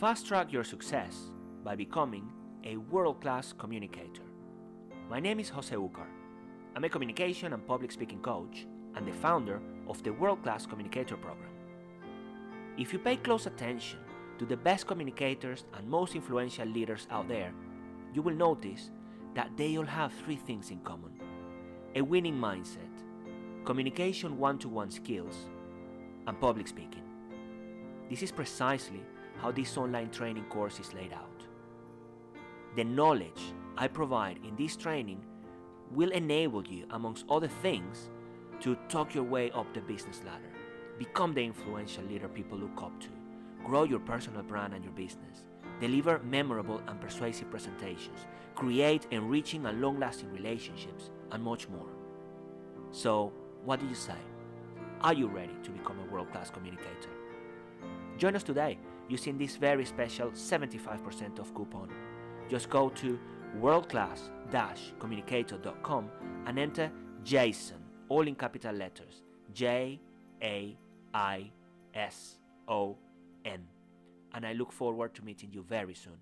Fast 0.00 0.26
track 0.26 0.52
your 0.52 0.62
success 0.62 1.30
by 1.64 1.74
becoming 1.74 2.28
a 2.64 2.76
world 2.76 3.22
class 3.22 3.54
communicator. 3.56 4.24
My 5.08 5.20
name 5.20 5.40
is 5.40 5.48
Jose 5.48 5.74
Ucar. 5.74 6.04
I'm 6.74 6.84
a 6.84 6.88
communication 6.90 7.54
and 7.54 7.66
public 7.66 7.90
speaking 7.90 8.20
coach 8.20 8.66
and 8.94 9.08
the 9.08 9.12
founder 9.12 9.58
of 9.88 10.02
the 10.02 10.12
World 10.12 10.42
Class 10.42 10.66
Communicator 10.66 11.16
Program. 11.16 11.48
If 12.76 12.92
you 12.92 12.98
pay 12.98 13.16
close 13.16 13.46
attention 13.46 14.00
to 14.38 14.44
the 14.44 14.58
best 14.58 14.86
communicators 14.86 15.64
and 15.72 15.88
most 15.88 16.14
influential 16.14 16.68
leaders 16.68 17.06
out 17.10 17.26
there, 17.26 17.54
you 18.12 18.20
will 18.20 18.34
notice 18.34 18.90
that 19.34 19.56
they 19.56 19.78
all 19.78 19.86
have 19.86 20.12
three 20.12 20.36
things 20.36 20.70
in 20.70 20.80
common 20.80 21.18
a 21.94 22.02
winning 22.02 22.38
mindset, 22.38 22.92
communication 23.64 24.36
one 24.36 24.58
to 24.58 24.68
one 24.68 24.90
skills, 24.90 25.48
and 26.26 26.38
public 26.38 26.68
speaking. 26.68 27.04
This 28.10 28.22
is 28.22 28.30
precisely 28.30 29.00
how 29.40 29.52
this 29.52 29.76
online 29.76 30.10
training 30.10 30.44
course 30.44 30.80
is 30.80 30.92
laid 30.94 31.12
out. 31.12 31.42
The 32.76 32.84
knowledge 32.84 33.54
I 33.76 33.88
provide 33.88 34.38
in 34.44 34.56
this 34.56 34.76
training 34.76 35.24
will 35.90 36.10
enable 36.10 36.64
you, 36.66 36.86
amongst 36.90 37.24
other 37.30 37.48
things, 37.48 38.10
to 38.60 38.76
talk 38.88 39.14
your 39.14 39.24
way 39.24 39.50
up 39.52 39.72
the 39.74 39.80
business 39.80 40.22
ladder 40.24 40.56
Become 40.98 41.34
the 41.34 41.44
influential 41.44 42.04
leader 42.04 42.28
people 42.28 42.56
look 42.56 42.82
up 42.82 42.98
to. 43.00 43.08
Grow 43.64 43.84
your 43.84 44.00
personal 44.00 44.42
brand 44.42 44.72
and 44.72 44.82
your 44.82 44.94
business. 44.94 45.44
Deliver 45.78 46.20
memorable 46.20 46.80
and 46.86 47.00
persuasive 47.00 47.50
presentations. 47.50 48.26
create 48.54 49.06
enriching 49.10 49.66
and 49.66 49.82
long 49.82 49.98
lasting 49.98 50.32
relationships, 50.32 51.10
and 51.30 51.42
much 51.42 51.68
more. 51.68 51.90
So, 52.90 53.30
what 53.66 53.80
do 53.80 53.86
you 53.86 53.94
say? 53.94 54.16
Are 55.02 55.12
you 55.12 55.26
ready 55.26 55.52
to 55.62 55.70
become 55.70 55.98
a 55.98 56.10
world 56.10 56.32
class 56.32 56.48
communicator? 56.48 57.10
Join 58.16 58.34
us 58.34 58.42
today 58.42 58.78
using 59.08 59.38
this 59.38 59.56
very 59.56 59.84
special 59.84 60.30
75% 60.30 61.40
off 61.40 61.54
coupon. 61.54 61.90
Just 62.48 62.70
go 62.70 62.88
to 62.90 63.18
worldclass 63.60 64.30
communicator.com 65.00 66.10
and 66.46 66.58
enter 66.58 66.90
Jaison, 67.24 67.80
all 68.08 68.26
in 68.28 68.34
capital 68.34 68.74
letters 68.74 69.22
J 69.52 70.00
A 70.42 70.76
I 71.12 71.50
S 71.94 72.38
O 72.68 72.96
N. 73.44 73.64
And 74.34 74.46
I 74.46 74.52
look 74.52 74.72
forward 74.72 75.14
to 75.14 75.24
meeting 75.24 75.50
you 75.52 75.62
very 75.62 75.94
soon. 75.94 76.18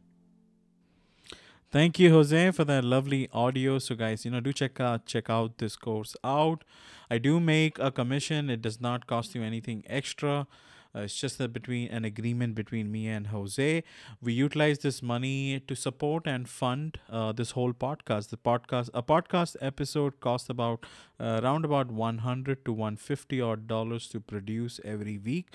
Thank 1.71 1.99
you, 1.99 2.11
Jose, 2.11 2.53
for 2.53 2.65
that 2.67 2.85
lovely 2.85 3.29
audio. 3.33 3.81
So, 3.81 3.97
guys, 3.97 4.25
you 4.25 4.31
know, 4.31 4.39
do 4.39 4.53
check 4.53 4.79
out 4.79 5.07
check 5.07 5.29
out 5.29 5.59
this 5.59 5.75
course 5.75 6.17
out. 6.23 6.63
I 7.11 7.19
do 7.19 7.41
make 7.41 7.79
a 7.81 7.91
commission. 7.91 8.49
It 8.49 8.63
does 8.63 8.81
not 8.81 9.09
cost 9.09 9.35
you 9.35 9.43
anything 9.43 9.83
extra. 9.89 10.47
Uh, 10.95 11.01
it's 11.01 11.17
just 11.17 11.41
a 11.41 11.49
between 11.49 11.89
an 11.89 12.05
agreement 12.05 12.55
between 12.55 12.91
me 12.93 13.09
and 13.09 13.29
Jose. 13.29 13.83
We 14.23 14.33
utilize 14.33 14.79
this 14.79 15.03
money 15.03 15.61
to 15.67 15.75
support 15.75 16.27
and 16.27 16.49
fund 16.49 16.99
uh, 17.11 17.33
this 17.33 17.53
whole 17.53 17.73
podcast. 17.73 18.29
The 18.29 18.37
podcast, 18.37 18.91
a 18.95 19.03
podcast 19.03 19.57
episode 19.61 20.21
costs 20.21 20.49
about 20.49 20.85
uh, 21.19 21.41
around 21.43 21.65
about 21.65 21.91
100 21.91 22.65
to 22.65 22.73
150 22.73 23.41
odd 23.41 23.67
dollars 23.67 24.09
to 24.09 24.21
produce 24.21 24.81
every 24.85 25.19
week. 25.19 25.49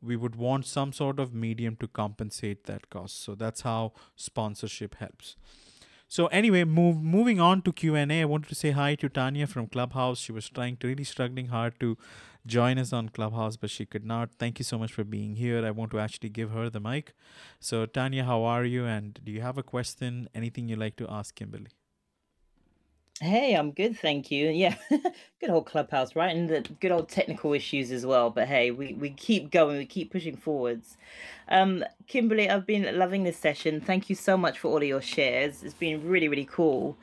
We 0.00 0.16
would 0.16 0.36
want 0.36 0.66
some 0.66 0.92
sort 0.92 1.18
of 1.18 1.34
medium 1.34 1.76
to 1.76 1.88
compensate 1.88 2.64
that 2.64 2.90
cost. 2.90 3.22
So 3.22 3.34
that's 3.34 3.62
how 3.62 3.92
sponsorship 4.16 4.96
helps. 4.96 5.36
So 6.08 6.26
anyway, 6.28 6.64
move 6.64 7.02
moving 7.02 7.40
on 7.40 7.62
to 7.62 7.72
Q 7.72 7.94
and 7.96 8.12
A. 8.12 8.22
I 8.22 8.24
wanted 8.24 8.48
to 8.48 8.54
say 8.54 8.70
hi 8.70 8.94
to 8.96 9.08
Tanya 9.08 9.46
from 9.46 9.66
Clubhouse. 9.66 10.18
She 10.18 10.32
was 10.32 10.48
trying 10.48 10.76
to 10.78 10.86
really 10.86 11.04
struggling 11.04 11.46
hard 11.48 11.78
to 11.80 11.96
join 12.46 12.78
us 12.78 12.92
on 12.92 13.08
Clubhouse, 13.10 13.56
but 13.56 13.70
she 13.70 13.86
could 13.86 14.04
not. 14.04 14.30
Thank 14.38 14.58
you 14.58 14.64
so 14.64 14.78
much 14.78 14.92
for 14.92 15.04
being 15.04 15.36
here. 15.36 15.64
I 15.64 15.70
want 15.70 15.90
to 15.92 16.00
actually 16.00 16.30
give 16.30 16.50
her 16.50 16.70
the 16.70 16.80
mic. 16.80 17.14
So 17.60 17.86
Tanya, 17.86 18.24
how 18.24 18.44
are 18.44 18.64
you? 18.64 18.84
And 18.86 19.18
do 19.24 19.32
you 19.32 19.40
have 19.42 19.58
a 19.58 19.62
question? 19.62 20.28
Anything 20.34 20.68
you'd 20.68 20.78
like 20.78 20.96
to 20.96 21.06
ask 21.10 21.34
Kimberly? 21.34 21.68
Hey, 23.20 23.54
I'm 23.54 23.72
good, 23.72 23.98
thank 23.98 24.30
you. 24.30 24.50
Yeah, 24.50 24.76
good 25.40 25.50
old 25.50 25.66
clubhouse, 25.66 26.16
right? 26.16 26.36
And 26.36 26.48
the 26.50 26.62
good 26.80 26.92
old 26.92 27.08
technical 27.08 27.52
issues 27.54 27.90
as 27.90 28.06
well. 28.06 28.30
But 28.30 28.48
hey, 28.48 28.70
we, 28.70 28.94
we 28.94 29.10
keep 29.10 29.50
going, 29.50 29.78
we 29.78 29.86
keep 29.86 30.12
pushing 30.12 30.36
forwards. 30.36 30.96
Um, 31.48 31.84
Kimberly, 32.06 32.50
I've 32.50 32.66
been 32.66 32.98
loving 32.98 33.24
this 33.24 33.38
session. 33.38 33.80
Thank 33.80 34.10
you 34.10 34.16
so 34.16 34.36
much 34.36 34.58
for 34.60 34.68
all 34.68 34.78
of 34.78 34.84
your 34.84 35.02
shares. 35.02 35.64
It's 35.64 35.74
been 35.74 36.08
really, 36.08 36.28
really 36.28 36.44
cool. 36.44 36.96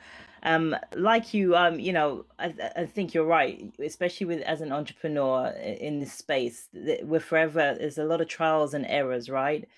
Um, 0.44 0.76
like 0.96 1.32
you, 1.32 1.56
um, 1.56 1.78
you 1.78 1.92
know, 1.92 2.24
I, 2.38 2.52
I 2.76 2.86
think 2.86 3.14
you're 3.14 3.24
right, 3.24 3.72
especially 3.78 4.26
with 4.26 4.40
as 4.42 4.60
an 4.60 4.72
entrepreneur 4.72 5.48
in 5.48 6.00
this 6.00 6.12
space. 6.12 6.68
We're 6.72 7.20
forever. 7.20 7.76
There's 7.78 7.98
a 7.98 8.04
lot 8.04 8.20
of 8.20 8.28
trials 8.28 8.74
and 8.74 8.84
errors, 8.86 9.30
right? 9.30 9.68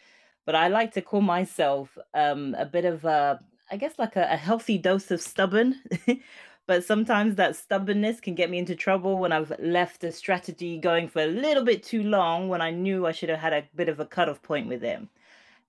But 0.46 0.54
I 0.54 0.68
like 0.68 0.92
to 0.92 1.02
call 1.02 1.20
myself 1.20 1.96
um, 2.14 2.54
a 2.58 2.64
bit 2.64 2.84
of 2.84 3.04
a 3.04 3.40
I 3.70 3.76
guess 3.76 3.98
like 3.98 4.16
a, 4.16 4.28
a 4.30 4.36
healthy 4.36 4.78
dose 4.78 5.10
of 5.10 5.20
stubborn. 5.20 5.80
but 6.66 6.84
sometimes 6.84 7.36
that 7.36 7.56
stubbornness 7.56 8.20
can 8.20 8.34
get 8.34 8.50
me 8.50 8.58
into 8.58 8.74
trouble 8.74 9.18
when 9.18 9.32
I've 9.32 9.52
left 9.58 10.04
a 10.04 10.12
strategy 10.12 10.78
going 10.78 11.08
for 11.08 11.22
a 11.22 11.26
little 11.26 11.64
bit 11.64 11.82
too 11.82 12.02
long 12.02 12.48
when 12.48 12.60
I 12.60 12.70
knew 12.70 13.06
I 13.06 13.12
should 13.12 13.28
have 13.28 13.40
had 13.40 13.52
a 13.52 13.64
bit 13.74 13.88
of 13.88 14.00
a 14.00 14.06
cutoff 14.06 14.42
point 14.42 14.68
with 14.68 14.80
them. 14.80 15.08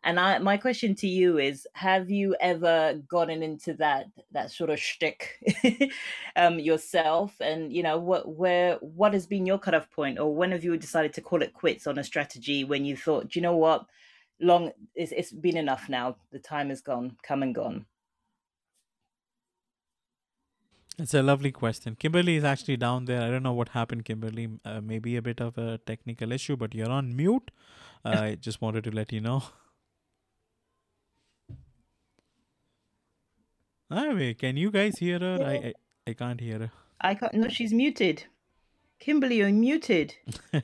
And 0.04 0.20
I, 0.20 0.38
my 0.38 0.58
question 0.58 0.94
to 0.96 1.08
you 1.08 1.40
is: 1.40 1.68
Have 1.74 2.10
you 2.10 2.36
ever 2.40 3.02
gotten 3.08 3.42
into 3.42 3.74
that 3.76 4.06
that 4.32 4.52
sort 4.52 4.70
of 4.70 4.80
shtick 4.80 5.32
um, 6.36 6.60
yourself? 6.60 7.36
And 7.42 7.74
you 7.74 7.84
know, 7.84 7.98
what 7.98 8.36
where 8.36 8.76
what 8.82 9.14
has 9.14 9.26
been 9.26 9.46
your 9.46 9.58
cutoff 9.58 9.90
point, 9.92 10.20
or 10.20 10.34
when 10.36 10.52
have 10.52 10.64
you 10.64 10.78
decided 10.78 11.14
to 11.14 11.22
call 11.22 11.42
it 11.42 11.54
quits 11.54 11.88
on 11.88 11.98
a 11.98 12.04
strategy 12.04 12.64
when 12.64 12.86
you 12.86 12.96
thought, 12.96 13.30
do 13.30 13.40
you 13.40 13.42
know 13.42 13.58
what, 13.58 13.86
long 14.40 14.72
it's, 14.96 15.12
it's 15.12 15.32
been 15.32 15.58
enough 15.58 15.90
now. 15.90 16.18
The 16.32 16.40
time 16.40 16.72
is 16.72 16.82
gone, 16.82 17.18
come 17.24 17.44
and 17.44 17.56
gone. 17.56 17.86
It's 20.98 21.14
a 21.14 21.22
lovely 21.22 21.52
question. 21.52 21.96
Kimberly 21.96 22.38
is 22.38 22.46
actually 22.46 22.78
down 22.78 23.06
there. 23.06 23.22
I 23.22 23.30
don't 23.30 23.44
know 23.44 23.54
what 23.54 23.70
happened, 23.70 24.06
Kimberly. 24.06 24.50
Uh, 24.64 24.80
maybe 24.82 25.18
a 25.18 25.22
bit 25.22 25.42
of 25.42 25.58
a 25.58 25.78
technical 25.80 26.32
issue, 26.32 26.56
but 26.56 26.74
you're 26.74 26.90
on 26.90 27.16
mute. 27.16 27.52
Uh, 28.06 28.10
I 28.18 28.36
just 28.36 28.62
wanted 28.62 28.86
to 28.86 28.92
let 28.92 29.12
you 29.12 29.20
know. 29.20 29.44
Anyway, 33.92 34.34
can 34.34 34.58
you 34.58 34.72
guys 34.72 34.98
hear 35.00 35.20
her? 35.20 35.40
I, 35.44 35.54
I 35.54 35.74
I 36.08 36.14
can't 36.14 36.40
hear 36.40 36.60
her. 36.60 36.72
I 37.02 37.16
can't. 37.16 37.34
No, 37.34 37.50
she's 37.50 37.74
muted. 37.74 38.26
Kimberly, 39.00 39.38
you're 39.38 39.52
muted. 39.52 40.16
well, 40.54 40.62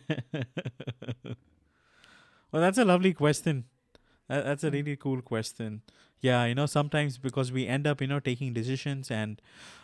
that's 2.51 2.77
a 2.77 2.85
lovely 2.85 3.13
question. 3.13 3.65
That, 4.27 4.45
that's 4.45 4.63
a 4.63 4.71
really 4.71 4.95
cool 4.95 5.21
question. 5.21 5.81
Yeah, 6.21 6.45
you 6.45 6.53
know, 6.53 6.67
sometimes 6.67 7.17
because 7.17 7.51
we 7.51 7.65
end 7.67 7.87
up, 7.87 7.99
you 7.99 8.07
know, 8.07 8.19
taking 8.19 8.53
decisions 8.53 9.09
and 9.09 9.41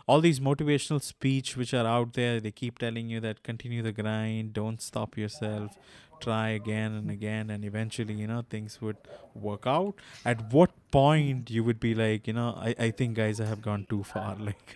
all 0.08 0.22
these 0.22 0.40
motivational 0.40 1.02
speech 1.02 1.58
which 1.58 1.74
are 1.74 1.88
out 1.88 2.14
there, 2.14 2.40
they 2.40 2.52
keep 2.52 2.78
telling 2.78 3.10
you 3.10 3.20
that 3.22 3.42
continue 3.42 3.82
the 3.82 3.92
grind, 3.92 4.54
don't 4.54 4.80
stop 4.80 5.18
yourself, 5.18 5.72
try 6.20 6.50
again 6.50 6.94
and 6.94 7.10
again, 7.12 7.50
and 7.50 7.64
eventually, 7.66 8.14
you 8.14 8.28
know, 8.28 8.44
things 8.50 8.82
would 8.82 8.98
work 9.34 9.66
out. 9.68 9.96
At 10.26 10.52
what 10.54 10.72
point 10.92 11.50
you 11.50 11.64
would 11.64 11.80
be 11.80 11.94
like, 11.96 12.28
you 12.28 12.34
know, 12.34 12.54
I, 12.58 12.76
I 12.80 12.92
think 12.92 13.16
guys 13.16 13.40
I 13.40 13.46
have 13.46 13.62
gone 13.62 13.86
too 13.90 14.04
far. 14.04 14.36
Like 14.48 14.76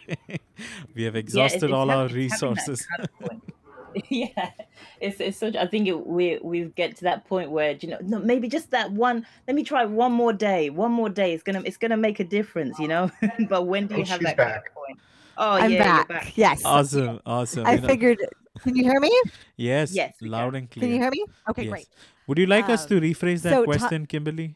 we 0.96 1.04
have 1.04 1.16
exhausted 1.16 1.72
it's, 1.72 1.72
all 1.72 1.90
hav- 1.90 1.90
our 1.90 2.08
it's 2.08 2.30
having 2.30 2.54
that 2.56 2.70
resources. 2.70 2.86
yeah, 4.10 4.52
it's 5.02 5.20
it's 5.20 5.38
such. 5.38 5.56
I 5.56 5.68
think 5.68 5.88
it, 5.88 6.08
we 6.08 6.40
we 6.42 6.66
get 6.66 6.96
to 6.98 7.04
that 7.06 7.26
point 7.26 7.52
where 7.52 7.74
you 7.82 7.90
know 7.90 7.98
no, 8.02 8.20
maybe 8.20 8.48
just 8.48 8.72
that 8.72 8.92
one. 8.92 9.26
Let 9.48 9.56
me 9.56 9.64
try 9.64 9.84
one 9.86 10.14
more 10.14 10.32
day. 10.32 10.70
One 10.70 10.92
more 10.94 11.10
day. 11.10 11.34
It's 11.34 11.44
gonna 11.44 11.62
it's 11.66 11.78
gonna 11.78 11.98
make 11.98 12.20
a 12.20 12.24
difference, 12.24 12.80
you 12.80 12.88
know. 12.88 13.12
but 13.50 13.64
when 13.68 13.88
do 13.88 13.96
you 13.96 14.02
And 14.02 14.08
have 14.08 14.22
she's 14.22 14.24
that 14.24 14.38
back. 14.38 14.64
Point? 15.42 15.62
Oh 15.62 15.64
I'm 15.66 15.72
yeah, 15.72 16.04
back. 16.04 16.08
back. 16.08 16.38
Yes. 16.38 16.62
awesome, 16.66 17.20
awesome. 17.26 17.68
I 17.68 17.74
you 17.74 17.82
know, 17.82 17.88
figured. 17.88 18.20
Can 18.64 18.76
you 18.76 18.84
hear 18.84 19.00
me? 19.00 19.10
yes, 19.58 19.94
Yes, 19.94 20.14
loud 20.22 20.54
can. 20.54 20.56
and 20.56 20.70
Can 20.72 20.84
you 20.90 21.00
hear 21.00 21.10
me? 21.12 21.26
Okay, 21.50 21.64
Yes. 21.64 21.70
great. 21.72 21.88
Would 22.28 22.38
you 22.38 22.46
like 22.46 22.70
us 22.70 22.86
to 22.86 22.98
Um, 22.98 23.02
rephrase 23.04 23.42
that 23.44 23.52
so 23.54 23.66
Ta- 23.66 23.66
question, 23.66 24.06
Kimberly? 24.06 24.56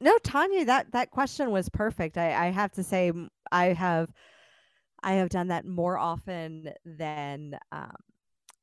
No, 0.00 0.16
Tanya, 0.22 0.64
that 0.66 0.92
that 0.92 1.10
question 1.10 1.50
was 1.50 1.68
perfect. 1.68 2.16
I 2.18 2.48
I 2.48 2.50
have 2.50 2.70
to 2.72 2.82
say 2.82 3.12
I 3.50 3.66
have 3.72 4.12
I 5.02 5.12
have 5.14 5.30
done 5.30 5.48
that 5.48 5.64
more 5.64 5.98
often 5.98 6.72
than 6.84 7.58
um, 7.72 7.96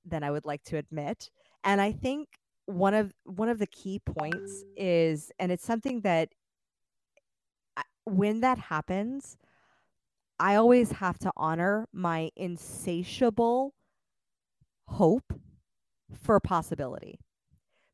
than 0.05 0.23
I 0.23 0.31
would 0.31 0.45
like 0.45 0.63
to 0.65 0.77
admit. 0.77 1.31
And 1.63 1.81
I 1.81 1.91
think 1.91 2.27
one 2.65 2.93
of 2.93 3.13
one 3.25 3.49
of 3.49 3.57
the 3.59 3.67
key 3.67 3.99
points 3.99 4.63
is 4.77 5.31
and 5.39 5.51
it's 5.51 5.65
something 5.65 6.01
that 6.01 6.29
when 8.05 8.41
that 8.41 8.57
happens, 8.59 9.37
I 10.39 10.55
always 10.55 10.91
have 10.91 11.17
to 11.19 11.31
honor 11.37 11.87
my 11.93 12.29
insatiable 12.35 13.73
hope 14.87 15.33
for 16.21 16.39
possibility 16.39 17.19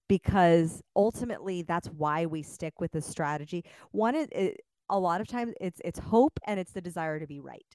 because 0.07 0.81
ultimately 0.95 1.61
that's 1.61 1.87
why 1.87 2.25
we 2.25 2.41
stick 2.41 2.79
with 2.79 2.91
the 2.91 3.01
strategy. 3.01 3.63
One 3.91 4.15
is 4.15 4.27
it, 4.31 4.57
a 4.89 4.99
lot 4.99 5.21
of 5.21 5.27
times 5.27 5.53
it's 5.61 5.79
it's 5.85 5.99
hope 5.99 6.39
and 6.47 6.59
it's 6.59 6.71
the 6.71 6.81
desire 6.81 7.19
to 7.19 7.27
be 7.27 7.39
right. 7.39 7.65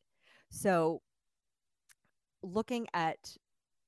So 0.50 1.00
looking 2.42 2.86
at 2.92 3.16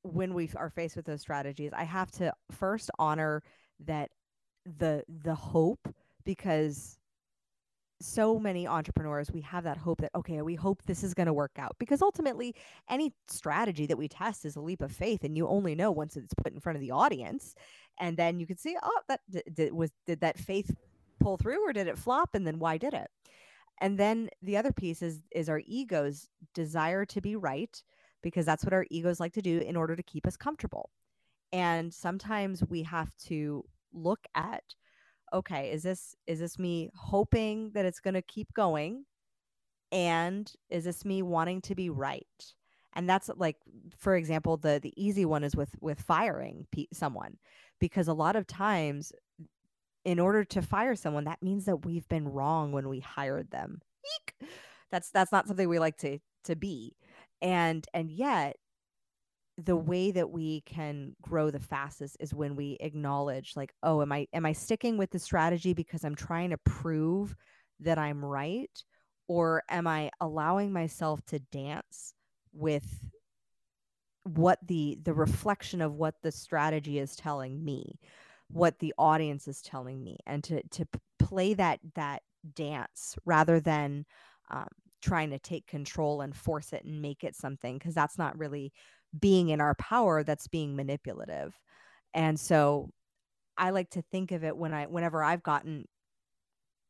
when 0.03 0.35
we 0.35 0.49
are 0.57 0.71
faced 0.71 0.97
with 0.97 1.07
those 1.07 1.21
strategies, 1.21 1.73
I 1.73 1.85
have 1.85 2.11
to 2.13 2.33
first 2.53 2.91
honor 2.99 3.43
that 3.85 4.11
the 4.65 5.03
the 5.09 5.35
hope 5.35 5.81
because 6.25 6.99
so 8.01 8.39
many 8.39 8.67
entrepreneurs 8.67 9.31
we 9.33 9.41
have 9.41 9.65
that 9.65 9.79
hope 9.79 10.01
that 10.01 10.11
okay 10.15 10.43
we 10.43 10.55
hope 10.55 10.83
this 10.83 11.03
is 11.03 11.15
going 11.15 11.27
to 11.27 11.33
work 11.33 11.53
out 11.59 11.75
because 11.79 12.03
ultimately 12.03 12.55
any 12.91 13.13
strategy 13.27 13.87
that 13.87 13.97
we 13.97 14.07
test 14.07 14.45
is 14.45 14.57
a 14.57 14.61
leap 14.61 14.83
of 14.83 14.93
faith 14.93 15.25
and 15.25 15.37
you 15.37 15.49
only 15.49 15.75
know 15.75 15.91
once 15.91 16.17
it's 16.17 16.35
put 16.35 16.53
in 16.53 16.61
front 16.61 16.77
of 16.77 16.83
the 16.83 16.91
audience 16.91 17.55
and 17.99 18.17
then 18.17 18.39
you 18.39 18.47
can 18.47 18.59
see 18.59 18.77
oh 18.83 19.01
that 19.09 19.21
did, 19.55 19.73
was 19.73 19.91
did 20.07 20.21
that 20.21 20.39
faith 20.39 20.71
pull 21.21 21.37
through 21.37 21.69
or 21.69 21.73
did 21.73 21.89
it 21.89 21.99
flop 21.99 22.35
and 22.35 22.47
then 22.47 22.59
why 22.59 22.79
did 22.79 22.95
it? 22.95 23.11
And 23.81 23.99
then 23.99 24.31
the 24.43 24.57
other 24.57 24.73
piece 24.73 25.03
is 25.03 25.23
is 25.33 25.49
our 25.49 25.61
ego's 25.67 26.29
desire 26.55 27.05
to 27.07 27.21
be 27.21 27.37
right 27.37 27.83
because 28.23 28.47
that's 28.47 28.65
what 28.65 28.73
our 28.73 28.87
egos 28.91 29.21
like 29.21 29.33
to 29.35 29.43
do 29.43 29.59
in 29.59 29.77
order 29.77 29.97
to 29.97 30.03
keep 30.03 30.27
us 30.27 30.37
comfortable. 30.37 30.91
And 31.53 31.93
sometimes 31.93 32.63
we 32.69 32.83
have 32.85 33.15
to 33.27 33.65
look 33.93 34.21
at 34.35 34.63
okay 35.33 35.71
is 35.71 35.83
this 35.83 36.15
is 36.27 36.39
this 36.39 36.59
me 36.59 36.91
hoping 36.95 37.71
that 37.75 37.85
it's 37.85 38.01
going 38.01 38.15
to 38.15 38.23
keep 38.23 38.53
going 38.55 39.05
and 39.93 40.53
is 40.71 40.85
this 40.85 41.05
me 41.05 41.23
wanting 41.23 41.61
to 41.61 41.75
be 41.75 41.91
right 41.91 42.55
and 42.95 43.09
that's 43.09 43.31
like 43.37 43.57
for 43.97 44.17
example 44.17 44.57
the 44.57 44.81
the 44.83 44.93
easy 44.97 45.25
one 45.25 45.45
is 45.45 45.55
with 45.55 45.75
with 45.81 46.01
firing 46.01 46.67
someone 46.93 47.37
because 47.79 48.09
a 48.09 48.15
lot 48.15 48.37
of 48.37 48.47
times 48.47 49.13
in 50.07 50.21
order 50.21 50.45
to 50.45 50.63
fire 50.63 50.95
someone, 50.95 51.25
that 51.25 51.43
means 51.43 51.65
that 51.65 51.85
we've 51.85 52.09
been 52.09 52.29
wrong 52.29 52.71
when 52.71 52.89
we 52.89 53.01
hired 53.01 53.51
them. 53.51 53.81
Eek! 54.05 54.49
That's 54.93 55.11
that's 55.11 55.33
not 55.33 55.49
something 55.49 55.69
we 55.69 55.81
like 55.81 55.99
to 55.99 56.21
to 56.45 56.55
be. 56.55 56.97
And 57.43 57.85
and 57.93 58.09
yet 58.09 58.57
the 59.59 59.77
way 59.77 60.11
that 60.11 60.31
we 60.31 60.61
can 60.63 61.17
grow 61.23 61.51
the 61.51 61.59
fastest 61.61 62.17
is 62.21 62.35
when 62.35 62.57
we 62.57 62.77
acknowledge 62.81 63.55
like 63.57 63.73
oh 63.83 64.03
am 64.03 64.13
i 64.13 64.27
am 64.35 64.45
i 64.45 64.53
sticking 64.53 64.99
with 64.99 65.11
the 65.11 65.19
strategy 65.19 65.73
because 65.73 66.05
i'm 66.05 66.15
trying 66.15 66.51
to 66.51 66.59
prove 66.59 67.35
that 67.81 67.99
i'm 67.99 68.25
right? 68.25 68.83
Or 69.29 69.63
am 69.69 69.87
i 69.87 70.11
allowing 70.21 70.73
myself 70.73 71.25
to 71.27 71.39
dance 71.39 72.15
with 72.53 72.87
what 74.25 74.59
the 74.67 74.99
the 75.03 75.15
reflection 75.15 75.81
of 75.81 75.95
what 75.95 76.15
the 76.23 76.33
strategy 76.33 76.99
is 76.99 77.15
telling 77.15 77.65
me 77.65 77.99
what 78.49 78.79
the 78.79 78.95
audience 78.97 79.49
is 79.49 79.61
telling 79.61 80.03
me? 80.03 80.19
And 80.27 80.43
to 80.45 80.63
to 80.69 80.87
play 81.19 81.55
that 81.55 81.81
that 81.95 82.23
dance 82.55 83.17
rather 83.25 83.59
than 83.61 84.07
um, 84.51 84.69
trying 85.03 85.31
to 85.31 85.39
take 85.39 85.67
control 85.67 86.21
and 86.21 86.35
force 86.35 86.73
it 86.73 86.85
and 86.85 87.03
make 87.03 87.25
it 87.25 87.35
something 87.35 87.77
because 87.77 87.95
that's 87.95 88.19
not 88.19 88.39
really 88.39 88.73
being 89.21 89.51
in 89.51 89.61
our 89.61 89.75
power 89.75 90.23
that's 90.23 90.49
being 90.49 90.77
manipulative. 90.77 91.59
And 92.15 92.39
so 92.39 92.91
i 93.59 93.71
like 93.71 93.89
to 93.89 94.03
think 94.13 94.33
of 94.33 94.45
it 94.45 94.55
when 94.55 94.75
i 94.75 94.85
whenever 94.85 95.25
i've 95.25 95.43
gotten 95.43 95.87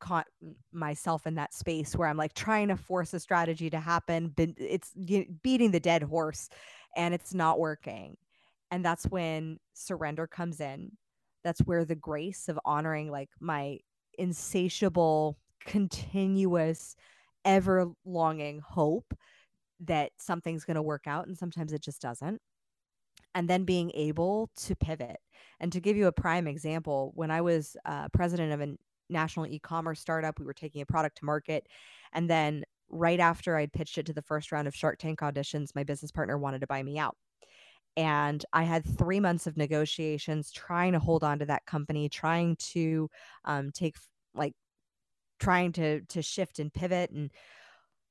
caught 0.01 0.27
myself 0.72 1.24
in 1.24 1.37
that 1.37 1.55
space 1.55 1.95
where 1.95 2.09
i'm 2.09 2.16
like 2.16 2.35
trying 2.35 2.66
to 2.66 2.77
force 2.77 3.14
a 3.14 3.20
strategy 3.20 3.70
to 3.70 3.79
happen 3.79 4.33
but 4.37 4.49
it's 4.57 4.93
beating 5.43 5.70
the 5.70 5.79
dead 5.79 6.03
horse 6.03 6.49
and 6.97 7.14
it's 7.14 7.35
not 7.35 7.61
working. 7.61 8.16
And 8.70 8.85
that's 8.85 9.05
when 9.05 9.59
surrender 9.74 10.27
comes 10.27 10.61
in. 10.61 10.91
That's 11.45 11.61
where 11.61 11.85
the 11.85 11.95
grace 11.95 12.49
of 12.49 12.59
honoring 12.64 13.11
like 13.11 13.29
my 13.39 13.79
insatiable 14.18 15.39
continuous 15.64 16.97
ever 17.45 17.93
longing 18.05 18.61
hope 18.61 19.14
that 19.81 20.12
something's 20.18 20.64
going 20.64 20.77
to 20.77 20.83
work 20.83 21.07
out 21.07 21.27
and 21.27 21.37
sometimes 21.37 21.72
it 21.72 21.83
just 21.83 22.01
doesn't. 22.01 22.41
And 23.35 23.49
then 23.49 23.64
being 23.64 23.91
able 23.95 24.51
to 24.57 24.74
pivot. 24.74 25.18
And 25.61 25.72
to 25.72 25.81
give 25.81 25.97
you 25.97 26.07
a 26.07 26.12
prime 26.12 26.47
example 26.47 27.12
when 27.14 27.31
i 27.31 27.41
was 27.41 27.77
uh, 27.85 28.09
president 28.12 28.53
of 28.53 28.61
a 28.61 28.77
national 29.09 29.47
e-commerce 29.47 30.01
startup 30.01 30.39
we 30.39 30.47
were 30.47 30.55
taking 30.55 30.81
a 30.81 30.87
product 30.87 31.18
to 31.18 31.24
market. 31.24 31.66
And 32.12 32.29
then 32.29 32.64
right 32.89 33.20
after 33.20 33.57
i'd 33.57 33.72
pitched 33.72 33.99
it 33.99 34.07
to 34.07 34.12
the 34.12 34.22
first 34.22 34.53
round 34.53 34.68
of 34.68 34.74
shark 34.74 34.99
tank 34.99 35.18
auditions 35.20 35.74
my 35.74 35.83
business 35.83 36.12
partner 36.12 36.39
wanted 36.39 36.61
to 36.61 36.66
buy 36.66 36.83
me 36.83 36.99
out. 36.99 37.16
And 37.97 38.45
i 38.53 38.62
had 38.64 38.85
three 38.85 39.20
months 39.20 39.47
of 39.47 39.57
negotiations 39.57 40.51
trying 40.53 40.93
to 40.93 40.99
hold 40.99 41.24
on 41.24 41.39
to 41.41 41.47
that 41.47 41.66
company 41.66 42.09
trying 42.09 42.57
to 42.57 43.09
um, 43.45 43.70
take 43.72 43.97
like 44.35 44.55
trying 45.39 45.72
to 45.72 46.01
to 46.03 46.22
shift 46.22 46.59
and 46.59 46.72
pivot. 46.72 47.11
And 47.11 47.31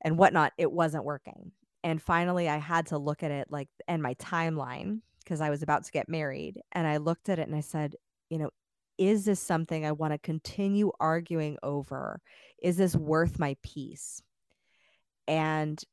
and 0.05 0.19
whatnot, 0.19 0.53
it 0.57 0.71
wasn't 0.71 1.03
working. 1.03 1.51
And 1.83 2.01
finally, 2.01 2.47
I 2.47 2.57
had 2.57 2.85
to 2.87 2.97
look 2.97 3.23
at 3.23 3.31
it 3.31 3.47
like 3.49 3.67
and 3.87 4.01
my 4.01 4.13
timeline 4.13 5.01
because 5.23 5.41
I 5.41 5.49
was 5.49 5.63
about 5.63 5.83
to 5.85 5.91
get 5.91 6.07
married. 6.07 6.61
And 6.71 6.87
I 6.87 6.97
looked 6.97 7.27
at 7.27 7.39
it 7.39 7.47
and 7.47 7.55
I 7.55 7.61
said, 7.61 7.95
you 8.29 8.37
know, 8.37 8.51
is 8.99 9.25
this 9.25 9.39
something 9.39 9.83
I 9.83 9.91
want 9.91 10.13
to 10.13 10.19
continue 10.19 10.91
arguing 10.99 11.57
over? 11.63 12.21
Is 12.61 12.77
this 12.77 12.95
worth 12.95 13.39
my 13.39 13.57
peace? 13.63 14.21
And 15.27 15.83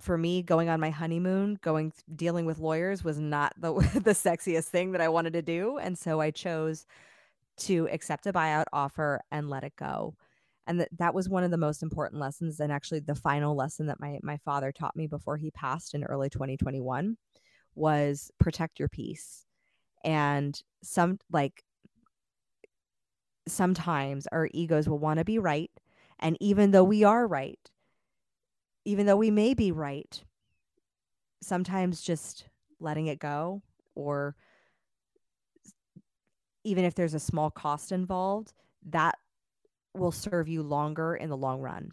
for 0.00 0.16
me, 0.16 0.42
going 0.42 0.70
on 0.70 0.80
my 0.80 0.90
honeymoon, 0.90 1.58
going 1.62 1.92
dealing 2.16 2.46
with 2.46 2.58
lawyers 2.58 3.04
was 3.04 3.20
not 3.20 3.52
the 3.58 3.72
the 3.94 4.12
sexiest 4.12 4.64
thing 4.64 4.92
that 4.92 5.02
I 5.02 5.08
wanted 5.08 5.34
to 5.34 5.42
do, 5.42 5.76
and 5.78 5.96
so 5.96 6.20
I 6.20 6.30
chose 6.30 6.86
to 7.58 7.88
accept 7.92 8.26
a 8.26 8.32
buyout 8.32 8.64
offer 8.72 9.20
and 9.30 9.48
let 9.48 9.64
it 9.64 9.76
go 9.76 10.16
and 10.66 10.80
that 10.80 10.88
that 10.98 11.14
was 11.14 11.28
one 11.28 11.44
of 11.44 11.50
the 11.50 11.56
most 11.56 11.82
important 11.82 12.20
lessons 12.20 12.60
and 12.60 12.72
actually 12.72 13.00
the 13.00 13.14
final 13.14 13.54
lesson 13.54 13.86
that 13.86 14.00
my 14.00 14.18
my 14.22 14.36
father 14.38 14.72
taught 14.72 14.96
me 14.96 15.06
before 15.06 15.36
he 15.36 15.50
passed 15.50 15.94
in 15.94 16.04
early 16.04 16.30
2021 16.30 17.16
was 17.74 18.30
protect 18.38 18.78
your 18.78 18.88
peace. 18.88 19.44
And 20.04 20.60
some 20.82 21.18
like 21.32 21.64
sometimes 23.48 24.26
our 24.28 24.48
egos 24.52 24.88
will 24.88 24.98
want 24.98 25.18
to 25.18 25.24
be 25.24 25.38
right 25.38 25.70
and 26.18 26.36
even 26.40 26.70
though 26.70 26.84
we 26.84 27.04
are 27.04 27.26
right 27.26 27.70
even 28.86 29.06
though 29.06 29.16
we 29.16 29.30
may 29.30 29.52
be 29.52 29.70
right 29.70 30.24
sometimes 31.42 32.00
just 32.00 32.48
letting 32.80 33.06
it 33.06 33.18
go 33.18 33.62
or 33.94 34.34
even 36.64 36.84
if 36.86 36.94
there's 36.94 37.12
a 37.12 37.20
small 37.20 37.50
cost 37.50 37.92
involved 37.92 38.54
that 38.86 39.16
will 39.94 40.12
serve 40.12 40.48
you 40.48 40.62
longer 40.62 41.14
in 41.14 41.28
the 41.28 41.36
long 41.36 41.60
run. 41.60 41.92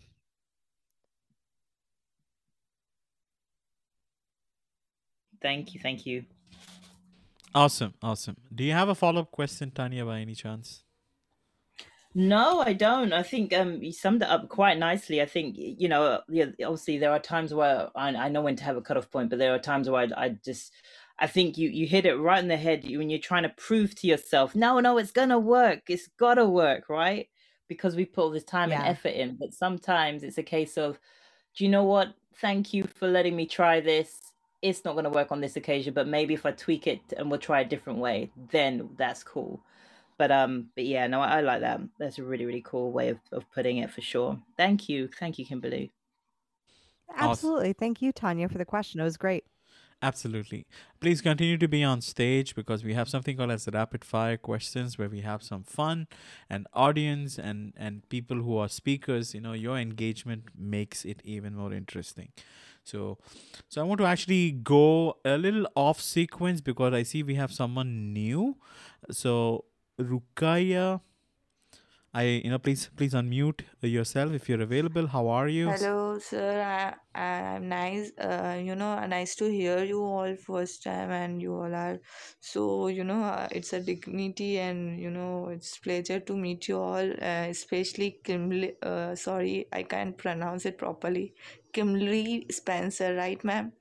Thank 5.42 5.74
you. 5.74 5.80
Thank 5.80 6.06
you. 6.06 6.26
Awesome. 7.54 7.94
Awesome. 8.02 8.38
Do 8.54 8.64
you 8.64 8.74
have 8.74 8.90
a 8.90 8.96
follow 8.96 9.22
up 9.22 9.32
question, 9.32 9.72
Tanya, 9.72 10.06
by 10.06 10.20
any 10.20 10.36
chance? 10.36 10.84
No, 12.14 12.62
I 12.62 12.74
don't. 12.74 13.14
I 13.14 13.24
think 13.24 13.54
um, 13.54 13.82
you 13.82 13.94
summed 13.94 14.22
it 14.22 14.28
up 14.30 14.50
quite 14.50 14.78
nicely. 14.78 15.22
I 15.22 15.26
think 15.26 15.56
you 15.58 15.88
know, 15.88 16.22
yeah, 16.28 16.48
obviously 16.64 16.98
there 16.98 17.12
are 17.12 17.20
times 17.20 17.54
where 17.54 17.90
I, 17.96 18.10
I 18.10 18.30
know 18.30 18.42
when 18.42 18.58
to 18.58 18.64
have 18.66 18.76
a 18.76 18.82
cutoff 18.82 19.10
point, 19.10 19.30
but 19.30 19.40
there 19.40 19.56
are 19.56 19.60
times 19.60 19.90
where 19.90 20.02
I, 20.02 20.26
I 20.26 20.30
just, 20.44 20.74
I 21.20 21.28
think 21.28 21.58
you 21.58 21.70
you 21.70 21.88
hit 21.88 22.06
it 22.06 22.16
right 22.16 22.40
in 22.40 22.50
the 22.50 22.58
head 22.58 22.84
when 22.84 23.10
you're 23.10 23.20
trying 23.20 23.44
to 23.44 23.50
prove 23.50 23.96
to 23.96 24.08
yourself, 24.08 24.56
no, 24.56 24.80
no, 24.82 24.98
it's 24.98 25.12
gonna 25.12 25.40
work. 25.40 25.84
It's 25.88 26.10
gotta 26.18 26.46
work, 26.46 26.90
right? 26.90 27.28
Because 27.72 27.96
we 27.96 28.04
put 28.04 28.24
all 28.24 28.30
this 28.30 28.44
time 28.44 28.70
yeah. 28.70 28.80
and 28.80 28.90
effort 28.90 29.14
in. 29.14 29.38
But 29.40 29.54
sometimes 29.54 30.24
it's 30.24 30.38
a 30.38 30.44
case 30.44 30.78
of, 30.78 31.00
do 31.56 31.64
you 31.64 31.70
know 31.70 31.86
what? 31.86 32.14
Thank 32.36 32.74
you 32.74 32.84
for 32.84 33.08
letting 33.08 33.34
me 33.34 33.46
try 33.46 33.80
this. 33.80 34.34
It's 34.62 34.84
not 34.84 34.96
going 34.96 35.06
to 35.06 35.10
work 35.10 35.32
on 35.32 35.40
this 35.40 35.56
occasion, 35.56 35.94
but 35.94 36.06
maybe 36.06 36.34
if 36.34 36.46
I 36.46 36.52
tweak 36.52 36.86
it 36.86 37.00
and 37.16 37.32
we'll 37.32 37.40
try 37.40 37.62
a 37.62 37.66
different 37.66 38.00
way, 38.00 38.30
then 38.52 38.90
that's 38.98 39.24
cool. 39.24 39.64
But 40.18 40.32
um, 40.34 40.68
but 40.76 40.84
yeah, 40.84 41.08
no, 41.08 41.22
I, 41.22 41.38
I 41.38 41.42
like 41.42 41.62
that. 41.62 41.80
That's 41.98 42.20
a 42.20 42.24
really 42.24 42.46
really 42.46 42.62
cool 42.62 42.92
way 42.92 43.08
of, 43.08 43.20
of 43.32 43.50
putting 43.56 43.78
it 43.78 43.90
for 43.90 44.02
sure. 44.02 44.38
Thank 44.58 44.90
you, 44.90 45.08
thank 45.18 45.40
you, 45.40 45.46
Kimberly. 45.46 45.92
Absolutely, 47.16 47.70
awesome. 47.70 47.74
thank 47.80 48.02
you, 48.02 48.12
Tanya, 48.12 48.50
for 48.50 48.58
the 48.58 48.66
question. 48.66 49.00
It 49.00 49.06
was 49.06 49.18
great. 49.18 49.46
Absolutely. 50.04 50.66
Please 51.00 51.22
continue 51.22 51.58
to 51.60 51.68
be 51.68 51.84
on 51.84 52.02
stage 52.02 52.56
because 52.56 52.84
we 52.84 52.96
have 52.96 53.08
something 53.08 53.38
called 53.38 53.52
as 53.52 53.68
rapid 53.72 54.04
fire 54.04 54.36
questions 54.36 54.98
where 54.98 55.08
we 55.10 55.22
have 55.22 55.44
some 55.44 55.64
fun 55.64 56.08
and 56.50 56.66
audience 56.74 57.38
and 57.38 57.74
and 57.78 58.08
people 58.10 58.38
who 58.38 58.58
are 58.58 58.68
speakers, 58.68 59.36
you 59.36 59.42
know, 59.42 59.54
your 59.54 59.78
engagement 59.78 60.46
makes 60.58 61.06
it 61.06 61.22
even 61.24 61.54
more 61.56 61.72
interesting. 61.72 62.30
So 62.84 63.20
so 63.70 63.80
I 63.80 63.84
want 63.84 64.00
to 64.00 64.08
actually 64.08 64.52
go 64.52 65.18
a 65.24 65.38
little 65.38 65.68
off 65.76 66.02
sequence 66.02 66.62
because 66.62 66.94
I 66.96 67.04
see 67.04 67.22
we 67.22 67.36
have 67.36 67.52
someone 67.52 68.12
new. 68.12 68.58
So 69.12 69.66
Rukaya 70.00 71.02
I, 72.14 72.24
you 72.44 72.50
know, 72.50 72.60
please, 72.60 72.90
please 72.96 73.14
unmute 73.14 73.62
yourself 73.82 74.34
if 74.34 74.50
you're 74.50 74.62
available. 74.62 75.08
How 75.08 75.28
are 75.28 75.48
you? 75.48 75.70
Hello, 75.70 76.18
sir. 76.20 76.62
I, 77.16 77.20
I'm 77.20 77.70
nice. 77.70 78.12
Uh, 78.18 78.60
you 78.64 78.76
know, 78.76 79.06
nice 79.08 79.36
to 79.36 79.46
hear 79.52 79.84
you 79.84 80.04
all 80.04 80.36
first 80.36 80.84
time, 80.84 81.12
and 81.12 81.42
you 81.42 81.54
all 81.54 81.74
are. 81.74 82.00
So, 82.40 82.88
you 82.88 83.04
know, 83.04 83.24
uh, 83.24 83.48
it's 83.52 83.74
a 83.74 83.80
dignity, 83.80 84.58
and 84.60 85.00
you 85.00 85.10
know, 85.12 85.50
it's 85.50 85.78
pleasure 85.78 86.20
to 86.20 86.36
meet 86.36 86.68
you 86.68 86.80
all. 86.80 87.12
Uh, 87.12 87.46
especially 87.56 88.20
Kimberly. 88.24 88.74
Uh, 88.82 89.16
sorry, 89.16 89.68
I 89.72 89.84
can't 89.84 90.18
pronounce 90.18 90.66
it 90.66 90.78
properly. 90.78 91.34
Kimberly 91.74 92.48
Spencer, 92.50 93.16
right, 93.16 93.44
ma'am? 93.44 93.72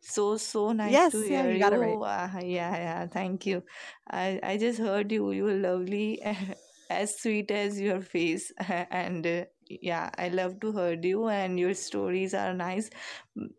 So 0.00 0.36
so 0.36 0.72
nice 0.72 1.06
Yes, 1.06 1.08
to 1.08 1.20
yeah, 1.28 1.44
hear 1.44 1.50
you 1.50 1.58
got 1.58 1.72
it 1.72 1.78
you. 1.78 1.80
right. 1.80 2.02
Uh, 2.02 2.30
yeah, 2.42 2.76
yeah. 2.86 3.06
Thank 3.08 3.46
you. 3.46 3.62
I 4.08 4.40
I 4.42 4.56
just 4.58 4.78
heard 4.78 5.10
you. 5.12 5.32
You 5.32 5.44
were 5.44 5.60
lovely. 5.68 6.22
as 6.90 7.18
sweet 7.20 7.50
as 7.50 7.80
your 7.80 8.00
face 8.00 8.52
and 8.68 9.26
uh, 9.26 9.44
yeah 9.68 10.10
i 10.18 10.28
love 10.28 10.58
to 10.60 10.72
hear 10.72 10.98
you 11.02 11.28
and 11.28 11.58
your 11.58 11.74
stories 11.74 12.34
are 12.34 12.54
nice 12.54 12.90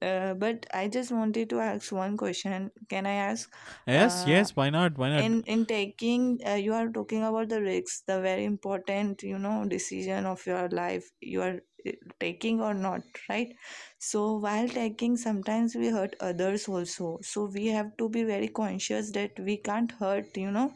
uh, 0.01 0.33
but 0.33 0.65
i 0.73 0.87
just 0.87 1.11
wanted 1.11 1.49
to 1.49 1.59
ask 1.59 1.91
one 1.91 2.17
question 2.17 2.71
can 2.89 3.05
i 3.05 3.11
ask 3.13 3.53
Yes, 3.87 4.25
uh, 4.27 4.27
yes. 4.27 4.55
Why 4.55 4.69
not? 4.69 4.97
Why 4.97 5.09
not? 5.09 5.25
in 5.25 5.41
in 5.53 5.65
taking 5.65 6.39
uh, 6.47 6.53
you 6.65 6.73
are 6.73 6.89
talking 6.89 7.23
about 7.23 7.49
the 7.49 7.61
risks 7.61 8.01
the 8.07 8.19
very 8.21 8.45
important 8.45 9.23
you 9.23 9.37
know 9.39 9.65
decision 9.67 10.25
of 10.25 10.45
your 10.45 10.69
life 10.69 11.09
you 11.21 11.41
are 11.41 11.55
uh, 11.87 11.91
taking 12.19 12.61
or 12.61 12.73
not 12.73 13.01
right 13.29 13.55
so 13.99 14.21
while 14.45 14.67
taking 14.69 15.17
sometimes 15.17 15.75
we 15.75 15.87
hurt 15.97 16.15
others 16.19 16.67
also 16.67 17.17
so 17.21 17.45
we 17.59 17.65
have 17.67 17.95
to 17.97 18.09
be 18.09 18.23
very 18.23 18.47
conscious 18.47 19.11
that 19.11 19.39
we 19.39 19.57
can't 19.57 19.91
hurt 20.03 20.37
you 20.37 20.51
know 20.51 20.71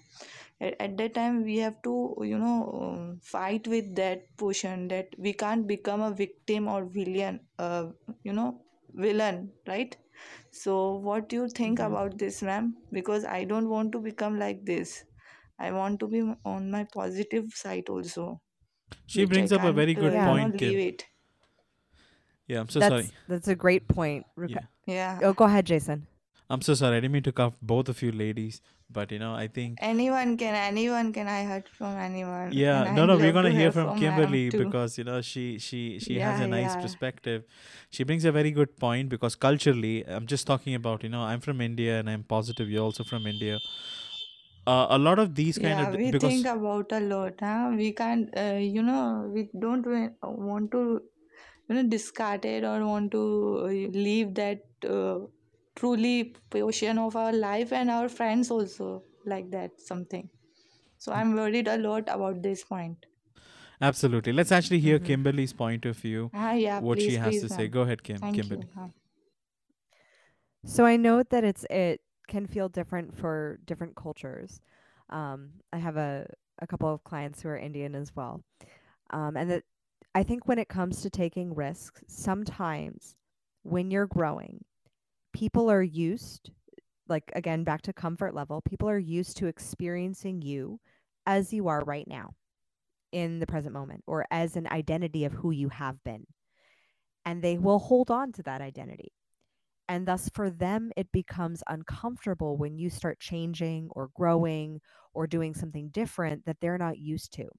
at, 0.61 0.75
at 0.85 0.97
that 0.97 1.13
time 1.15 1.43
we 1.43 1.57
have 1.57 1.81
to 1.83 1.93
you 2.31 2.37
know 2.37 2.57
um, 2.81 3.19
fight 3.21 3.67
with 3.67 3.95
that 3.95 4.23
portion 4.37 4.87
that 4.89 5.07
we 5.17 5.33
can't 5.33 5.67
become 5.67 6.01
a 6.01 6.13
victim 6.23 6.67
or 6.67 6.85
villain 6.85 7.39
uh, 7.59 7.87
you 8.23 8.33
know 8.33 8.49
villain 8.93 9.51
right 9.67 9.97
so 10.51 10.95
what 11.09 11.29
do 11.29 11.35
you 11.41 11.47
think 11.49 11.79
Mhm. 11.79 11.87
about 11.89 12.17
this 12.17 12.41
ma'am 12.41 12.73
because 12.91 13.25
i 13.25 13.43
don't 13.43 13.69
want 13.69 13.91
to 13.91 13.99
become 14.11 14.39
like 14.39 14.65
this 14.65 15.03
I 15.59 15.71
want 15.71 15.99
to 16.01 16.07
be 16.07 16.21
on 16.45 16.71
my 16.71 16.85
positive 16.93 17.45
side 17.53 17.89
also, 17.89 18.41
She 19.05 19.25
which 19.25 19.37
I 19.37 19.43
brings 19.43 19.51
up 19.51 19.61
a 19.61 19.71
very 19.71 19.93
uh, 19.95 20.01
good 20.01 20.23
you 20.23 20.23
point, 20.23 20.57
leave 20.57 20.57
Kim. 20.57 20.87
it. 20.87 21.05
Yeah, 22.47 22.59
I'm 22.59 22.69
so 22.69 22.79
that's 22.79 22.81
sorry. 22.81 23.13
that's 23.27 23.47
a 23.47 23.55
great 23.55 23.87
point. 23.87 24.25
Reg- 24.35 24.51
Yeah. 24.51 24.65
Yeah. 24.87 25.21
Oh, 25.23 25.33
go 25.33 25.45
ahead, 25.45 25.65
Jaison. 25.67 26.03
I'm 26.51 26.61
so 26.61 26.73
sorry. 26.75 26.97
I 26.97 26.99
didn't 27.01 27.13
mean 27.13 27.23
to 27.23 27.31
cuff 27.31 27.57
both 27.61 27.89
of 27.89 28.01
you 28.01 28.11
ladies, 28.11 28.61
but 28.89 29.11
you 29.11 29.19
know, 29.19 29.33
I 29.33 29.47
think 29.47 29.79
Anyone 29.79 30.37
can, 30.37 30.55
anyone 30.55 31.11
can. 31.13 31.27
I 31.27 31.43
heard 31.43 31.67
from 31.69 31.97
anyone, 31.97 32.53
and 32.57 32.63
yeah, 32.63 32.83
I 32.87 32.91
no, 32.95 33.05
no, 33.05 33.17
we're 33.17 33.31
gonna 33.31 33.49
to 33.49 33.51
hear 33.51 33.61
hear 33.61 33.71
from 33.71 33.87
from 33.87 33.97
Kimberly 33.99 34.49
because 34.49 34.97
you 34.97 35.03
know 35.05 35.21
she 35.21 35.57
she 35.59 35.99
she 35.99 36.19
has 36.19 36.39
a 36.39 36.47
nice 36.47 36.75
yeah. 36.75 36.81
perspective. 36.81 37.43
She 37.89 38.03
brings 38.03 38.25
a 38.25 38.31
very 38.31 38.51
good 38.51 38.77
point 38.77 39.09
because 39.09 39.35
culturally, 39.35 40.03
I'm 40.07 40.27
just 40.27 40.45
talking 40.47 40.75
about 40.75 41.03
you 41.03 41.09
know 41.09 41.21
I'm 41.21 41.39
from 41.39 41.61
India 41.61 41.99
and 41.99 42.09
I'm 42.09 42.23
positive 42.23 42.69
you're 42.69 42.83
also 42.83 43.03
from 43.05 43.25
India. 43.27 43.59
Uh, 44.67 44.87
a 44.89 44.97
lot 44.97 45.17
of 45.19 45.33
these 45.35 45.57
kind 45.57 45.79
Yeah, 45.79 45.89
of 45.93 45.97
we 45.97 46.11
because 46.11 46.21
think 46.21 46.45
about 46.45 46.91
a 46.91 46.99
lot, 46.99 47.33
huh? 47.39 47.71
We 47.75 47.91
can't, 47.93 48.29
uh, 48.37 48.59
you 48.59 48.83
know, 48.83 49.29
we 49.33 49.49
don't 49.59 49.85
want 50.21 50.71
to, 50.71 51.01
you 51.69 51.75
know, 51.75 51.83
discard 51.83 52.45
it 52.45 52.63
or 52.63 52.85
want 52.85 53.11
to 53.13 53.23
uh, 53.65 53.67
leave 54.07 54.33
that 54.35 54.61
uh, 54.87 55.19
truly 55.75 56.35
portion 56.49 56.97
of 56.97 57.15
our 57.15 57.33
life 57.33 57.71
and 57.73 57.89
our 57.89 58.09
friends 58.09 58.51
also 58.51 59.03
like 59.25 59.51
that 59.51 59.79
something. 59.81 60.29
So 60.97 61.11
I'm 61.11 61.33
worried 61.35 61.67
a 61.67 61.77
lot 61.77 62.07
about 62.09 62.41
this 62.43 62.63
point. 62.63 63.05
absolutely. 63.81 64.31
Let's 64.33 64.51
actually 64.51 64.79
hear 64.79 64.99
Mhm. 64.99 65.05
Kimberly's 65.05 65.53
point 65.53 65.85
of 65.85 65.97
view, 65.97 66.29
Ah, 66.33 66.53
yeah, 66.53 66.79
what 66.79 66.99
she 67.01 67.07
please, 67.07 67.17
has 67.17 67.33
please, 67.33 67.41
to 67.41 67.49
say. 67.49 67.67
Go 67.67 67.81
ahead, 67.81 68.03
Kim. 68.03 68.17
Thank 68.17 68.37
you. 68.37 68.43
Kimberly. 68.43 68.67
huh. 68.75 68.87
So 70.65 70.85
I 70.85 70.97
know 70.97 71.23
that 71.23 71.43
it's 71.43 71.65
it 71.69 72.01
can 72.27 72.47
feel 72.47 72.69
different 72.69 73.17
for 73.17 73.59
different 73.65 73.95
cultures. 73.95 74.61
Um, 75.09 75.51
I 75.73 75.77
have 75.77 75.97
a 75.97 76.27
a 76.59 76.67
couple 76.67 76.93
of 76.93 77.03
clients 77.03 77.41
who 77.41 77.49
are 77.49 77.57
Indian 77.57 77.95
as 77.95 78.15
well, 78.15 78.43
um, 79.09 79.35
and 79.35 79.49
that 79.49 79.63
I 80.13 80.23
think 80.23 80.47
when 80.47 80.59
it 80.59 80.69
comes 80.69 81.01
to 81.01 81.09
taking 81.09 81.55
risks, 81.55 82.03
sometimes 82.07 83.15
when 83.63 83.89
you're 83.91 84.07
growing, 84.07 84.63
people 85.33 85.69
are 85.69 85.83
used, 85.83 86.51
like 87.07 87.31
again 87.35 87.63
back 87.63 87.81
to 87.83 87.93
comfort 87.93 88.33
level. 88.33 88.61
People 88.61 88.89
are 88.89 88.99
used 88.99 89.37
to 89.37 89.47
experiencing 89.47 90.41
you 90.41 90.79
as 91.25 91.53
you 91.53 91.67
are 91.67 91.81
right 91.85 92.07
now 92.07 92.31
in 93.11 93.39
the 93.39 93.47
present 93.47 93.73
moment, 93.73 94.03
or 94.07 94.25
as 94.31 94.55
an 94.55 94.67
identity 94.71 95.25
of 95.25 95.33
who 95.33 95.51
you 95.51 95.69
have 95.69 96.01
been, 96.03 96.25
and 97.25 97.41
they 97.41 97.57
will 97.57 97.79
hold 97.79 98.09
on 98.09 98.31
to 98.33 98.43
that 98.43 98.61
identity. 98.61 99.11
And 99.89 100.07
thus 100.07 100.29
for 100.33 100.49
them 100.49 100.91
it 100.95 101.11
becomes 101.11 101.63
uncomfortable 101.67 102.55
when 102.55 102.77
you 102.77 102.89
start 102.89 103.19
changing 103.19 103.89
or 103.91 104.09
growing 104.15 104.79
or 105.13 105.27
doing 105.27 105.53
something 105.53 105.89
different 105.89 106.45
that 106.45 106.57
they're 106.61 106.77
not 106.77 106.97
used 106.97 107.33
to. 107.33 107.49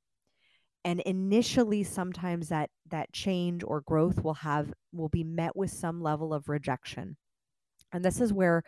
And 0.84 1.00
initially 1.00 1.84
sometimes 1.84 2.48
that 2.48 2.70
that 2.90 3.12
change 3.12 3.62
or 3.62 3.82
growth 3.82 4.24
will 4.24 4.34
have 4.34 4.72
will 4.92 5.10
be 5.10 5.24
met 5.24 5.54
with 5.54 5.70
some 5.70 6.02
level 6.02 6.32
of 6.32 6.48
rejection 6.48 7.16
and 7.92 8.04
this 8.04 8.20
is 8.20 8.32
where 8.32 8.62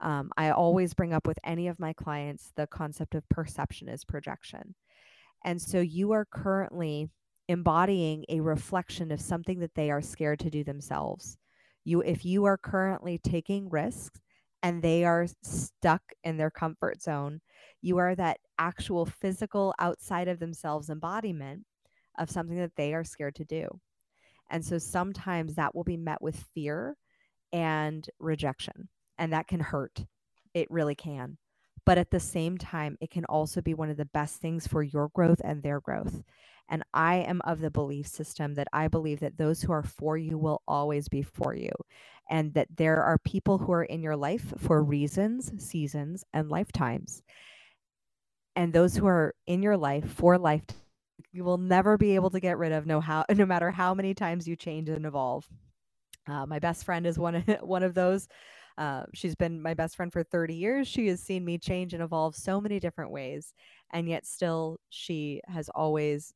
um, 0.00 0.30
i 0.36 0.50
always 0.50 0.94
bring 0.94 1.12
up 1.12 1.26
with 1.26 1.38
any 1.44 1.68
of 1.68 1.78
my 1.80 1.92
clients 1.92 2.52
the 2.56 2.66
concept 2.68 3.14
of 3.14 3.28
perception 3.28 3.88
is 3.88 4.04
projection. 4.04 4.74
And 5.44 5.60
so 5.60 5.80
you 5.80 6.12
are 6.12 6.26
currently 6.26 7.10
embodying 7.48 8.24
a 8.28 8.40
reflection 8.40 9.10
of 9.12 9.20
something 9.20 9.60
that 9.60 9.74
they 9.74 9.90
are 9.90 10.02
scared 10.02 10.40
to 10.40 10.50
do 10.50 10.64
themselves. 10.64 11.38
You 11.84 12.02
if 12.02 12.24
you 12.24 12.44
are 12.44 12.58
currently 12.58 13.18
taking 13.18 13.70
risks 13.70 14.20
and 14.62 14.82
they 14.82 15.04
are 15.04 15.26
stuck 15.42 16.02
in 16.24 16.36
their 16.36 16.50
comfort 16.50 17.00
zone 17.00 17.40
you 17.80 17.98
are 17.98 18.14
that 18.14 18.38
actual 18.58 19.06
physical 19.06 19.74
outside 19.78 20.28
of 20.28 20.40
themselves 20.40 20.90
embodiment 20.90 21.64
of 22.18 22.30
something 22.30 22.56
that 22.58 22.74
they 22.76 22.92
are 22.94 23.04
scared 23.04 23.36
to 23.36 23.44
do. 23.44 23.68
And 24.50 24.64
so 24.64 24.78
sometimes 24.78 25.54
that 25.54 25.74
will 25.74 25.84
be 25.84 25.96
met 25.96 26.20
with 26.20 26.44
fear 26.54 26.96
and 27.52 28.08
rejection 28.18 28.88
and 29.18 29.32
that 29.32 29.48
can 29.48 29.60
hurt 29.60 30.06
it 30.54 30.70
really 30.70 30.94
can 30.94 31.38
but 31.84 31.98
at 31.98 32.10
the 32.10 32.20
same 32.20 32.58
time 32.58 32.96
it 33.00 33.10
can 33.10 33.24
also 33.26 33.60
be 33.60 33.74
one 33.74 33.90
of 33.90 33.96
the 33.96 34.04
best 34.04 34.36
things 34.36 34.66
for 34.66 34.82
your 34.82 35.08
growth 35.14 35.40
and 35.44 35.62
their 35.62 35.80
growth 35.80 36.22
and 36.68 36.82
I 36.92 37.16
am 37.16 37.40
of 37.42 37.60
the 37.60 37.70
belief 37.70 38.06
system 38.06 38.54
that 38.54 38.68
I 38.72 38.88
believe 38.88 39.20
that 39.20 39.38
those 39.38 39.62
who 39.62 39.72
are 39.72 39.82
for 39.82 40.18
you 40.18 40.36
will 40.36 40.62
always 40.68 41.08
be 41.08 41.22
for 41.22 41.54
you. 41.54 41.70
And 42.28 42.52
that 42.54 42.68
there 42.76 43.02
are 43.02 43.16
people 43.18 43.56
who 43.56 43.72
are 43.72 43.84
in 43.84 44.02
your 44.02 44.16
life 44.16 44.52
for 44.58 44.82
reasons, 44.84 45.50
seasons, 45.64 46.24
and 46.34 46.50
lifetimes. 46.50 47.22
And 48.54 48.72
those 48.72 48.96
who 48.96 49.06
are 49.06 49.34
in 49.46 49.62
your 49.62 49.78
life 49.78 50.10
for 50.10 50.36
life, 50.36 50.64
you 51.32 51.42
will 51.42 51.56
never 51.56 51.96
be 51.96 52.16
able 52.16 52.30
to 52.30 52.40
get 52.40 52.58
rid 52.58 52.72
of 52.72 52.86
no 52.86 53.00
how 53.00 53.24
no 53.34 53.46
matter 53.46 53.70
how 53.70 53.94
many 53.94 54.12
times 54.14 54.46
you 54.46 54.56
change 54.56 54.90
and 54.90 55.06
evolve. 55.06 55.48
Uh, 56.26 56.46
my 56.46 56.58
best 56.58 56.84
friend 56.84 57.06
is 57.06 57.18
one 57.18 57.36
of, 57.36 57.44
one 57.62 57.82
of 57.82 57.94
those. 57.94 58.28
Uh, 58.76 59.04
she's 59.12 59.34
been 59.34 59.60
my 59.60 59.74
best 59.74 59.96
friend 59.96 60.12
for 60.12 60.22
30 60.22 60.54
years. 60.54 60.86
She 60.86 61.08
has 61.08 61.20
seen 61.20 61.44
me 61.44 61.58
change 61.58 61.94
and 61.94 62.02
evolve 62.02 62.36
so 62.36 62.60
many 62.60 62.78
different 62.78 63.10
ways, 63.10 63.54
and 63.92 64.08
yet 64.08 64.26
still 64.26 64.78
she 64.90 65.40
has 65.48 65.68
always 65.70 66.32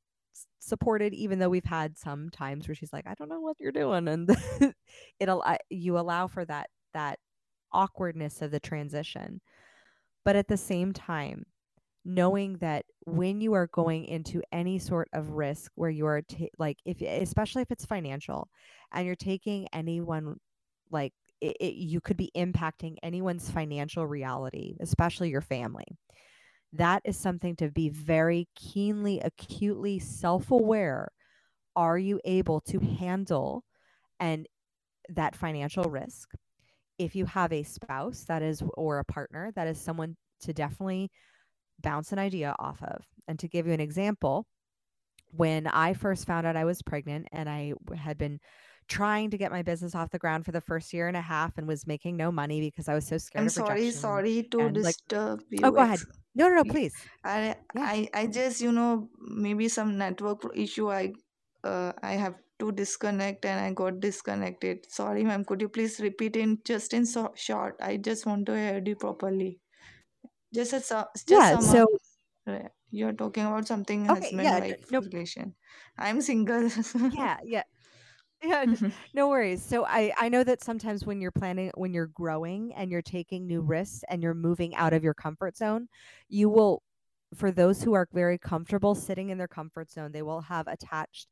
supported. 0.59 1.15
Even 1.15 1.39
though 1.39 1.49
we've 1.49 1.65
had 1.65 1.97
some 1.97 2.31
times 2.31 2.67
where 2.67 2.75
she's 2.75 2.93
like, 2.93 3.07
"I 3.07 3.15
don't 3.15 3.29
know 3.29 3.41
what 3.41 3.57
you're 3.61 3.73
doing," 3.73 4.09
and 4.09 4.29
it'll 5.21 5.45
you 5.71 5.99
allow 5.99 6.27
for 6.27 6.45
that 6.47 6.69
that 6.95 7.19
awkwardness 7.73 8.43
of 8.43 8.51
the 8.51 8.61
transition, 8.61 9.41
but 10.25 10.37
at 10.37 10.49
the 10.49 10.57
same 10.57 10.93
time, 10.93 11.45
knowing 12.05 12.57
that 12.59 12.85
when 13.05 13.41
you 13.41 13.53
are 13.53 13.69
going 13.69 14.05
into 14.05 14.43
any 14.53 14.79
sort 14.79 15.09
of 15.13 15.31
risk 15.31 15.71
where 15.77 15.91
you 15.91 16.07
are 16.07 16.23
ta- 16.23 16.47
like 16.59 16.79
if 16.85 17.01
especially 17.01 17.63
if 17.63 17.71
it's 17.71 17.85
financial 17.85 18.49
and 18.93 19.07
you're 19.07 19.15
taking 19.15 19.69
anyone 19.73 20.37
like 20.91 21.13
it, 21.41 21.57
it, 21.61 21.75
you 21.75 22.01
could 22.01 22.17
be 22.17 22.31
impacting 22.37 22.97
anyone's 23.03 23.51
financial 23.51 24.07
reality 24.07 24.77
especially 24.81 25.31
your 25.31 25.41
family. 25.41 25.87
That 26.73 27.03
is 27.05 27.17
something 27.17 27.55
to 27.57 27.71
be 27.71 27.91
very 27.91 28.49
keenly 28.57 29.21
acutely 29.21 29.99
self-aware. 29.99 31.13
Are 31.77 31.99
you 31.99 32.21
able 32.25 32.61
to 32.63 32.79
handle 32.81 33.65
and 34.19 34.47
that 35.09 35.37
financial 35.37 35.85
risk? 35.85 36.31
If 36.99 37.15
you 37.15 37.27
have 37.27 37.53
a 37.53 37.63
spouse 37.63 38.25
that 38.29 38.43
is 38.43 38.63
or 38.75 38.99
a 38.99 39.05
partner 39.05 39.53
that 39.55 39.69
is 39.69 39.81
someone 39.81 40.17
to 40.41 40.53
definitely 40.53 41.11
bounce 41.83 42.13
an 42.13 42.19
idea 42.19 42.55
off 42.59 42.83
of. 42.83 43.05
And 43.29 43.39
to 43.39 43.49
give 43.49 43.67
you 43.67 43.73
an 43.73 43.81
example, 43.81 44.47
when 45.31 45.67
I 45.67 45.95
first 45.95 46.27
found 46.27 46.47
out 46.47 46.57
I 46.57 46.65
was 46.65 46.83
pregnant 46.83 47.29
and 47.33 47.49
I 47.49 47.73
had 47.97 48.19
been 48.19 48.39
trying 48.89 49.31
to 49.31 49.39
get 49.39 49.51
my 49.51 49.63
business 49.63 49.95
off 49.95 50.11
the 50.11 50.19
ground 50.19 50.45
for 50.45 50.53
the 50.53 50.61
first 50.61 50.93
year 50.93 51.09
and 51.09 51.17
a 51.17 51.21
half 51.21 51.57
and 51.57 51.67
was 51.67 51.87
making 51.87 52.17
no 52.17 52.31
money 52.33 52.61
because 52.61 52.89
I 52.89 52.95
was 52.95 53.07
so 53.07 53.17
scared 53.17 53.43
I'm 53.43 53.49
sorry, 53.49 53.91
sorry 53.91 54.43
to 54.51 54.61
and, 54.61 54.77
like- 54.77 54.95
disturb 54.97 55.41
you. 55.51 55.61
Oh, 55.63 55.71
go 55.71 55.79
ahead. 55.79 56.01
No, 56.35 56.49
no, 56.49 56.57
no, 56.57 56.65
please. 56.65 56.95
I, 57.25 57.39
Yeah. 57.49 57.55
I, 57.77 58.09
I 58.15 58.27
just, 58.27 58.61
you 58.61 58.73
know, 58.73 59.09
maybe 59.21 59.69
some 59.69 59.97
network 59.99 60.43
issue. 60.55 60.91
I, 60.91 61.13
uh, 61.63 61.93
I 62.03 62.13
have 62.15 62.35
to 62.59 62.73
disconnect 62.73 63.45
and 63.45 63.61
I 63.61 63.73
got 63.73 64.01
disconnected. 64.01 64.91
Sorry, 64.91 65.25
ma'am. 65.25 65.45
Could 65.45 65.61
you 65.61 65.69
please 65.69 66.01
repeat 66.01 66.37
in 66.37 66.59
just 66.65 66.93
in 66.95 67.07
so 67.07 67.33
short? 67.37 67.77
I 67.81 67.99
just 67.99 68.27
want 68.27 68.47
to 68.47 68.55
hear 68.57 68.83
you 68.85 68.97
properly. 68.97 69.61
Just 70.55 70.73
a 70.73 70.81
su- 70.81 71.25
just 71.27 71.51
Yeah, 71.51 71.57
so 71.59 71.87
up. 72.47 72.73
You're 72.91 73.13
talking 73.15 73.45
about 73.47 73.67
something 73.67 74.07
Okay, 74.09 74.31
husband 74.31 74.41
yeah, 74.41 74.59
wife 74.59 74.91
no- 74.91 75.01
relation. 75.01 75.57
I'm 75.99 76.21
single. 76.21 76.69
yeah, 77.11 77.39
yeah. 77.43 77.63
Yeah, 78.43 78.63
n- 78.63 78.79
no 79.15 79.29
worries. 79.29 79.63
So 79.65 79.87
I 79.87 80.13
I 80.19 80.29
know 80.31 80.45
that 80.45 80.63
sometimes 80.63 81.07
when 81.07 81.21
you're 81.21 81.33
planning 81.33 81.73
when 81.77 81.95
you're 81.95 82.09
growing 82.09 82.75
and 82.75 82.91
you're 82.93 83.03
taking 83.03 83.47
new 83.47 83.63
risks 83.63 84.05
and 84.11 84.23
you're 84.23 84.35
moving 84.35 84.75
out 84.77 84.93
of 84.95 85.05
your 85.05 85.15
comfort 85.15 85.57
zone, 85.57 85.89
you 86.29 86.51
will 86.51 86.83
for 87.35 87.51
those 87.53 87.83
who 87.83 87.95
are 87.95 88.09
very 88.13 88.39
comfortable 88.39 88.95
sitting 88.95 89.31
in 89.31 89.39
their 89.39 89.49
comfort 89.49 89.91
zone, 89.91 90.13
they 90.13 90.23
will 90.23 90.43
have 90.43 90.69
attached 90.69 91.29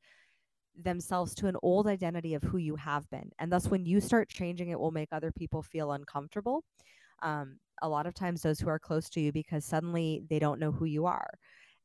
themselves 0.76 1.34
to 1.36 1.46
an 1.48 1.56
old 1.62 1.86
identity 1.86 2.34
of 2.34 2.42
who 2.44 2.58
you 2.58 2.76
have 2.76 3.08
been. 3.10 3.30
And 3.38 3.52
thus 3.52 3.68
when 3.68 3.86
you 3.86 4.00
start 4.00 4.28
changing 4.28 4.70
it 4.70 4.78
will 4.80 4.92
make 4.92 5.08
other 5.12 5.32
people 5.32 5.62
feel 5.62 5.92
uncomfortable. 5.92 6.64
Um 7.22 7.58
a 7.82 7.88
lot 7.88 8.06
of 8.06 8.14
times 8.14 8.42
those 8.42 8.60
who 8.60 8.68
are 8.68 8.78
close 8.78 9.08
to 9.10 9.20
you 9.20 9.32
because 9.32 9.64
suddenly 9.64 10.22
they 10.28 10.38
don't 10.38 10.60
know 10.60 10.72
who 10.72 10.84
you 10.84 11.06
are. 11.06 11.30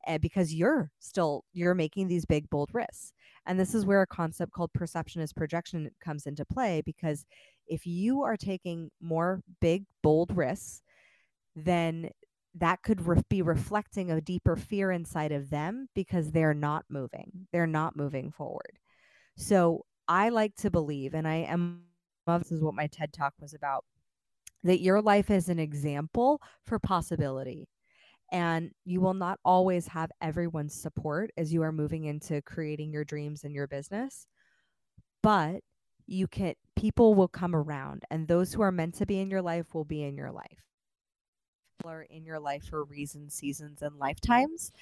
And 0.06 0.22
because 0.22 0.54
you're 0.54 0.90
still 1.00 1.44
you're 1.52 1.74
making 1.74 2.08
these 2.08 2.24
big 2.24 2.48
bold 2.50 2.70
risks. 2.72 3.12
And 3.46 3.58
this 3.58 3.74
is 3.74 3.86
where 3.86 4.02
a 4.02 4.06
concept 4.06 4.52
called 4.52 4.72
perception 4.72 5.20
is 5.20 5.32
projection 5.32 5.90
comes 6.02 6.26
into 6.26 6.44
play 6.44 6.82
because 6.84 7.24
if 7.66 7.86
you 7.86 8.22
are 8.22 8.36
taking 8.36 8.90
more 9.00 9.40
big, 9.60 9.84
bold 10.02 10.36
risks, 10.36 10.82
then 11.56 12.10
that 12.54 12.82
could 12.82 13.06
re- 13.06 13.22
be 13.28 13.42
reflecting 13.42 14.10
a 14.10 14.20
deeper 14.20 14.56
fear 14.56 14.90
inside 14.90 15.32
of 15.32 15.50
them 15.50 15.88
because 15.94 16.30
they're 16.30 16.54
not 16.54 16.84
moving. 16.88 17.46
They're 17.52 17.66
not 17.66 17.96
moving 17.96 18.30
forward. 18.30 18.78
So 19.36 19.84
I 20.08 20.30
like 20.30 20.54
to 20.56 20.70
believe, 20.70 21.14
and 21.14 21.28
I 21.28 21.36
am, 21.36 21.82
this 22.26 22.52
is 22.52 22.62
what 22.62 22.74
my 22.74 22.86
TED 22.86 23.12
talk 23.12 23.34
was 23.40 23.54
about, 23.54 23.84
that 24.66 24.80
your 24.80 25.00
life 25.00 25.30
is 25.30 25.48
an 25.48 25.58
example 25.58 26.40
for 26.64 26.78
possibility 26.78 27.68
and 28.32 28.70
you 28.84 29.00
will 29.00 29.14
not 29.14 29.38
always 29.44 29.86
have 29.86 30.10
everyone's 30.20 30.74
support 30.74 31.30
as 31.36 31.52
you 31.52 31.62
are 31.62 31.72
moving 31.72 32.04
into 32.04 32.42
creating 32.42 32.92
your 32.92 33.04
dreams 33.04 33.44
and 33.44 33.54
your 33.54 33.66
business 33.66 34.26
but 35.22 35.60
you 36.06 36.26
can 36.28 36.54
people 36.76 37.14
will 37.14 37.28
come 37.28 37.54
around 37.54 38.04
and 38.10 38.28
those 38.28 38.52
who 38.52 38.62
are 38.62 38.72
meant 38.72 38.94
to 38.94 39.06
be 39.06 39.18
in 39.18 39.30
your 39.30 39.42
life 39.42 39.74
will 39.74 39.84
be 39.84 40.04
in 40.04 40.16
your 40.16 40.30
life. 40.30 40.62
People 41.78 41.90
are 41.90 42.02
in 42.02 42.24
your 42.24 42.38
life 42.38 42.64
for 42.64 42.84
reasons 42.84 43.34
seasons 43.34 43.82
and 43.82 43.98
lifetimes 43.98 44.72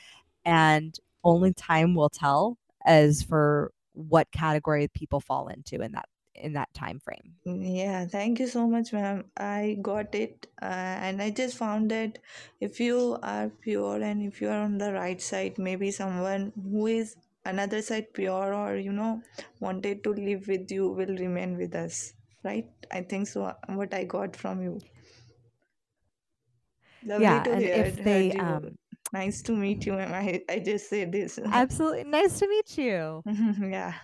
and 0.44 0.98
only 1.23 1.55
time 1.55 1.94
will 1.94 2.11
tell 2.11 2.59
as 2.85 3.23
for 3.23 3.73
what 3.93 4.31
category 4.32 4.89
people 4.89 5.20
fall 5.20 5.48
into 5.48 5.81
in 5.81 5.93
that 5.93 6.09
in 6.35 6.52
that 6.52 6.73
time 6.74 7.01
frame 7.01 7.35
Yeah, 7.44 8.06
thank 8.06 8.40
you 8.40 8.47
so 8.47 8.66
much, 8.66 8.93
ma'am. 8.93 9.24
I 9.36 9.77
got 9.82 10.15
it. 10.15 10.47
Uh, 10.62 10.97
and 11.06 11.20
I 11.20 11.31
just 11.31 11.56
found 11.56 11.90
that 11.90 12.19
if 12.61 12.81
you 12.81 13.19
are 13.23 13.51
pure 13.61 14.02
and 14.02 14.23
if 14.23 14.40
you 14.40 14.48
are 14.48 14.61
on 14.62 14.78
the 14.78 14.93
right 14.93 15.20
side, 15.20 15.59
maybe 15.59 15.90
someone 15.90 16.52
who 16.70 16.86
is 16.86 17.16
another 17.44 17.82
side 17.82 18.12
pure 18.15 18.55
or, 18.55 18.77
you 18.77 18.93
know, 18.93 19.23
wanted 19.61 20.02
to 20.05 20.11
live 20.15 20.48
with 20.48 20.70
you 20.70 20.89
will 20.89 21.16
remain 21.16 21.56
with 21.59 21.74
us. 21.74 22.15
Right? 22.43 22.69
I 22.90 23.02
think 23.02 23.28
so. 23.28 23.52
What 23.69 23.93
I 23.94 24.05
got 24.05 24.36
from 24.36 24.62
you. 24.62 24.81
Lovely 27.06 27.24
yeah 27.24 27.43
to 27.43 27.52
and 27.52 27.62
hear 27.62 27.85
if 27.86 27.97
they 28.02 28.32
um 28.32 28.77
Nice 29.12 29.43
to 29.43 29.52
meet 29.52 29.86
you, 29.86 29.93
ma'am. 29.93 30.12
I, 30.15 30.43
I 30.48 30.59
just 30.59 30.90
say 30.90 31.05
this. 31.05 31.39
absolutely 31.52 32.05
nice 32.05 32.39
to 32.40 32.48
meet 32.48 32.77
you 32.78 33.23
yeah. 33.61 33.94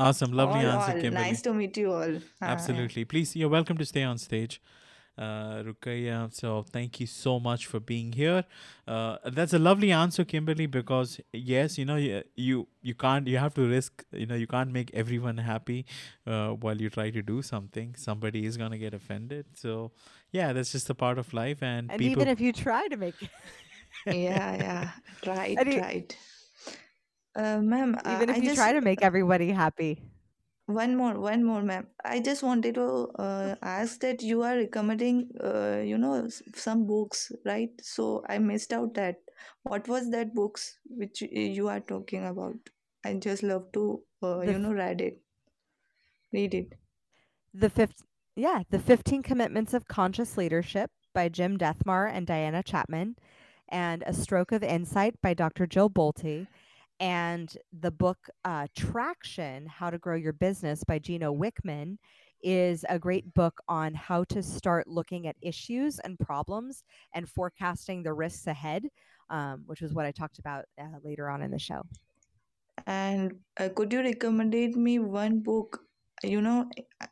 Awesome. 0.00 0.32
Lovely 0.32 0.64
All, 0.66 0.72
answer, 0.72 0.92
all. 0.92 1.00
Kimberly. 1.00 1.24
Nice 1.26 1.42
to 1.42 1.52
meet 1.54 1.76
you 1.76 1.92
all. 1.92 2.16
Uh. 2.16 2.20
Absolutely. 2.42 3.04
Please, 3.04 3.36
you're 3.36 3.50
welcome 3.50 3.76
to 3.78 3.84
stay 3.84 4.02
on 4.02 4.18
stage, 4.18 4.62
uh, 5.18 5.62
Rukaya. 5.62 6.32
So 6.34 6.62
thank 6.62 7.00
you 7.00 7.06
so 7.06 7.38
much 7.38 7.66
for 7.66 7.80
being 7.80 8.12
here. 8.12 8.44
Uh, 8.88 9.18
that's 9.26 9.52
a 9.52 9.58
lovely 9.58 9.92
answer, 9.92 10.24
Kimberly, 10.24 10.66
because 10.66 11.20
yes, 11.32 11.78
you 11.78 11.84
know, 11.84 11.96
you, 11.96 12.22
you 12.34 12.68
you 12.82 12.94
can't 12.94 13.26
you 13.28 13.38
have 13.38 13.54
to 13.54 13.68
risk. 13.68 14.04
You 14.12 14.26
know, 14.26 14.36
you 14.36 14.46
can't 14.46 14.72
make 14.72 14.90
everyone 14.94 15.38
happy 15.38 15.84
uh, 16.26 16.50
while 16.50 16.80
you 16.80 16.90
try 16.90 17.10
to 17.10 17.22
do 17.22 17.42
something. 17.42 17.94
Somebody 17.96 18.46
is 18.46 18.56
gonna 18.56 18.78
get 18.78 18.94
offended. 18.94 19.46
So 19.54 19.92
yeah, 20.32 20.52
that's 20.54 20.72
just 20.72 20.88
a 20.90 20.94
part 20.94 21.18
of 21.18 21.32
life, 21.34 21.62
and, 21.62 21.90
and 21.90 21.98
people. 21.98 22.22
even 22.22 22.28
if 22.28 22.40
you 22.40 22.52
try 22.52 22.88
to 22.88 22.96
make 22.96 23.16
Yeah, 24.06 24.56
yeah. 24.56 24.90
Right, 25.26 25.58
and 25.58 25.74
right. 25.76 26.16
Uh, 27.34 27.60
ma'am, 27.60 27.96
uh, 28.04 28.16
even 28.16 28.28
if 28.28 28.36
I 28.36 28.38
you 28.38 28.42
just 28.42 28.56
try 28.56 28.72
to 28.72 28.80
make 28.80 29.02
everybody 29.02 29.50
happy 29.52 30.02
one 30.66 30.96
more, 30.96 31.18
one 31.18 31.42
more, 31.44 31.62
ma'am. 31.62 31.88
I 32.04 32.20
just 32.20 32.42
wanted 32.42 32.76
to 32.76 33.08
uh, 33.18 33.56
ask 33.62 34.00
that 34.00 34.22
you 34.22 34.42
are 34.42 34.56
recommending, 34.56 35.30
uh, 35.42 35.82
you 35.84 35.98
know, 35.98 36.24
s- 36.26 36.42
some 36.54 36.86
books, 36.86 37.32
right? 37.44 37.70
So 37.82 38.24
I 38.28 38.38
missed 38.38 38.72
out 38.72 38.94
that. 38.94 39.16
What 39.64 39.88
was 39.88 40.10
that 40.10 40.32
books 40.34 40.78
which 40.88 41.22
y- 41.22 41.28
you 41.58 41.68
are 41.68 41.80
talking 41.80 42.24
about? 42.24 42.54
I 43.04 43.14
just 43.14 43.42
love 43.42 43.72
to, 43.72 44.02
uh, 44.22 44.44
the 44.44 44.52
you 44.52 44.58
f- 44.58 44.60
know, 44.60 44.72
read 44.72 45.00
it, 45.00 45.20
read 46.32 46.54
it. 46.54 46.74
the 47.54 47.70
fifth 47.70 48.02
yeah 48.36 48.62
the 48.70 48.78
15 48.78 49.22
commitments 49.22 49.74
of 49.74 49.88
conscious 49.88 50.36
leadership 50.36 50.90
by 51.14 51.28
jim 51.28 51.58
Dethmer 51.58 52.08
and 52.10 52.26
diana 52.26 52.62
chapman 52.62 53.16
and 53.68 54.02
a 54.06 54.12
stroke 54.12 54.52
of 54.52 54.62
insight 54.62 55.20
by 55.20 55.34
dr 55.34 55.66
jill 55.66 55.90
bolte 55.90 56.46
and 57.00 57.56
the 57.80 57.90
book 57.90 58.28
uh, 58.44 58.66
traction 58.76 59.66
how 59.66 59.90
to 59.90 59.98
grow 59.98 60.16
your 60.16 60.32
business 60.34 60.84
by 60.84 60.98
gino 60.98 61.32
wickman 61.34 61.96
is 62.42 62.84
a 62.88 62.98
great 62.98 63.32
book 63.34 63.60
on 63.68 63.92
how 63.94 64.24
to 64.24 64.42
start 64.42 64.86
looking 64.86 65.26
at 65.26 65.36
issues 65.42 65.98
and 66.00 66.18
problems 66.18 66.84
and 67.14 67.28
forecasting 67.28 68.02
the 68.02 68.12
risks 68.12 68.46
ahead 68.46 68.84
um, 69.30 69.62
which 69.66 69.80
was 69.80 69.94
what 69.94 70.06
i 70.06 70.10
talked 70.10 70.38
about 70.38 70.64
uh, 70.80 70.84
later 71.02 71.28
on 71.28 71.42
in 71.42 71.50
the 71.50 71.58
show 71.58 71.82
And 72.86 73.36
uh, 73.58 73.68
could 73.74 73.92
you 73.92 74.00
recommend 74.00 74.54
me 74.76 74.98
one 74.98 75.40
book, 75.40 75.80
you 76.22 76.40
know, 76.40 76.68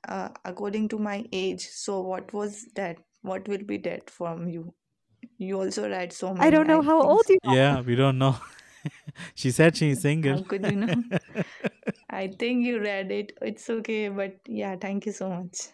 uh, 0.09 0.31
according 0.45 0.89
to 0.91 0.99
my 0.99 1.25
age? 1.33 1.69
So 1.69 2.01
what 2.01 2.33
was 2.33 2.67
that? 2.75 2.99
What 3.23 3.47
will 3.49 3.65
be 3.65 3.79
that 3.79 4.09
from 4.11 4.49
you? 4.49 4.75
You 5.37 5.61
also 5.61 5.89
read 5.89 6.13
so 6.13 6.33
much. 6.33 6.47
i 6.47 6.51
don't 6.51 6.67
know 6.67 6.81
how 6.83 7.01
think. 7.01 7.11
old 7.11 7.29
you 7.29 7.39
are 7.47 7.55
yeah, 7.57 7.81
we 7.81 7.95
don't 7.97 8.19
know. 8.19 8.37
she 9.35 9.51
said 9.51 9.77
she's 9.77 10.03
single. 10.03 10.39
How 10.39 10.43
could 10.43 10.65
you 10.65 10.77
know? 10.77 11.03
I 12.11 12.29
think 12.29 12.65
you 12.65 12.81
read 12.81 13.11
it. 13.11 13.33
It's 13.43 13.69
okay, 13.69 14.09
but 14.09 14.37
yeah, 14.47 14.77
thank 14.77 15.07
you 15.07 15.13
so 15.13 15.29
much. 15.29 15.69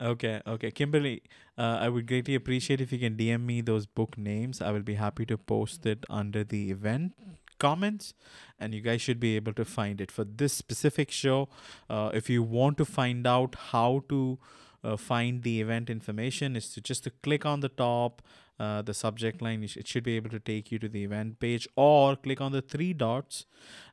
Okay, 0.00 0.40
okay. 0.46 0.70
Kimberly, 0.70 1.22
uh, 1.58 1.78
I 1.80 1.90
would 1.90 2.06
greatly 2.06 2.34
appreciate 2.34 2.80
if 2.80 2.90
you 2.90 2.98
can 2.98 3.16
DM 3.16 3.44
me 3.44 3.60
those 3.60 3.84
book 3.84 4.16
names. 4.16 4.62
I 4.62 4.70
will 4.70 4.82
be 4.82 4.94
happy 4.94 5.26
to 5.26 5.36
post 5.36 5.84
it 5.84 6.06
under 6.08 6.42
the 6.42 6.70
event 6.70 7.12
comments, 7.60 8.14
and 8.58 8.74
you 8.74 8.80
guys 8.80 9.02
should 9.02 9.20
be 9.20 9.36
able 9.36 9.52
to 9.52 9.64
find 9.64 10.00
it. 10.00 10.10
For 10.10 10.24
this 10.24 10.52
specific 10.54 11.10
show, 11.10 11.48
uh, 11.88 12.10
if 12.14 12.30
you 12.30 12.42
want 12.42 12.78
to 12.78 12.84
find 12.84 13.26
out 13.26 13.54
how 13.72 14.04
to 14.08 14.38
uh, 14.82 14.96
find 14.96 15.42
the 15.42 15.60
event 15.60 15.90
information, 15.90 16.56
is 16.56 16.70
to 16.70 16.80
just 16.80 17.04
to 17.04 17.10
click 17.22 17.46
on 17.46 17.60
the 17.60 17.68
top, 17.68 18.22
uh, 18.60 18.82
the 18.82 18.94
subject 18.94 19.40
line. 19.40 19.62
It 19.64 19.88
should 19.88 20.04
be 20.04 20.16
able 20.16 20.30
to 20.30 20.38
take 20.38 20.70
you 20.70 20.78
to 20.80 20.88
the 20.88 21.02
event 21.04 21.40
page, 21.40 21.66
or 21.76 22.14
click 22.14 22.40
on 22.40 22.52
the 22.52 22.60
three 22.60 22.92
dots, 22.92 23.46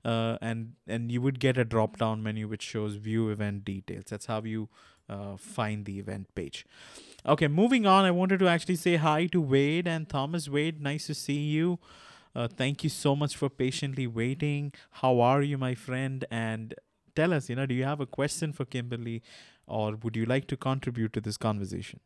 uh, 0.04 0.38
and 0.42 0.74
and 0.88 1.12
you 1.12 1.22
would 1.22 1.40
get 1.40 1.58
a 1.58 1.66
drop 1.76 1.98
down 1.98 2.24
menu 2.24 2.48
which 2.48 2.64
shows 2.64 2.96
view 2.96 3.30
event 3.30 3.64
details. 3.66 4.06
That's 4.10 4.26
how 4.26 4.42
you 4.42 4.68
uh, 5.10 5.38
find 5.38 5.86
the 5.86 6.00
event 6.00 6.34
page. 6.36 6.66
Okay, 7.36 7.48
moving 7.48 7.86
on. 7.86 8.06
I 8.06 8.12
wanted 8.12 8.40
to 8.40 8.48
actually 8.48 8.76
say 8.76 8.98
hi 8.98 9.28
to 9.28 9.42
Wade 9.42 9.88
and 9.88 10.10
Thomas. 10.10 10.50
Wade, 10.50 10.82
nice 10.82 11.08
to 11.08 11.16
see 11.16 11.40
you. 11.40 11.80
Uh, 12.36 12.48
thank 12.48 12.84
you 12.84 12.90
so 12.90 13.16
much 13.16 13.36
for 13.36 13.50
patiently 13.50 14.06
waiting. 14.06 14.74
How 15.04 15.20
are 15.20 15.42
you, 15.42 15.58
my 15.58 15.74
friend? 15.76 16.26
And 16.30 16.76
tell 17.16 17.34
us, 17.34 17.50
you 17.50 17.56
know, 17.56 17.66
do 17.66 17.74
you 17.74 17.86
have 17.86 18.00
a 18.00 18.06
question 18.06 18.54
for 18.54 18.66
Kimberly, 18.66 19.24
or 19.66 19.96
would 19.96 20.16
you 20.16 20.26
like 20.26 20.48
to 20.48 20.58
contribute 20.58 21.14
to 21.14 21.22
this 21.22 21.38
conversation? 21.38 22.00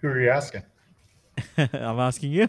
Who 0.00 0.08
are 0.08 0.20
you 0.20 0.30
asking? 0.30 0.62
I'm 1.58 1.98
asking 1.98 2.30
you. 2.32 2.48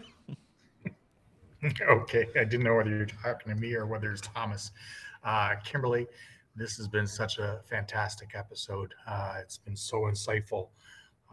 okay, 1.82 2.26
I 2.36 2.44
didn't 2.44 2.62
know 2.62 2.76
whether 2.76 2.90
you're 2.90 3.06
talking 3.06 3.52
to 3.52 3.60
me 3.60 3.74
or 3.74 3.86
whether 3.86 4.12
it's 4.12 4.20
Thomas. 4.20 4.70
Uh, 5.24 5.56
Kimberly, 5.64 6.06
this 6.54 6.76
has 6.76 6.86
been 6.86 7.06
such 7.06 7.38
a 7.38 7.60
fantastic 7.64 8.30
episode. 8.34 8.94
Uh, 9.06 9.38
it's 9.40 9.58
been 9.58 9.76
so 9.76 10.02
insightful 10.02 10.68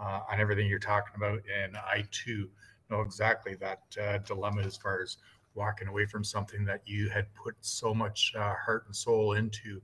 uh, 0.01 0.21
on 0.31 0.39
everything 0.39 0.67
you're 0.67 0.79
talking 0.79 1.13
about, 1.15 1.39
and 1.63 1.77
I 1.77 2.03
too 2.11 2.49
know 2.89 3.01
exactly 3.01 3.55
that 3.55 3.81
uh, 4.01 4.17
dilemma 4.19 4.63
as 4.63 4.75
far 4.75 5.01
as 5.01 5.17
walking 5.53 5.87
away 5.87 6.05
from 6.05 6.23
something 6.23 6.65
that 6.65 6.81
you 6.85 7.09
had 7.09 7.31
put 7.35 7.55
so 7.61 7.93
much 7.93 8.33
uh, 8.35 8.53
heart 8.65 8.85
and 8.87 8.95
soul 8.95 9.33
into. 9.33 9.81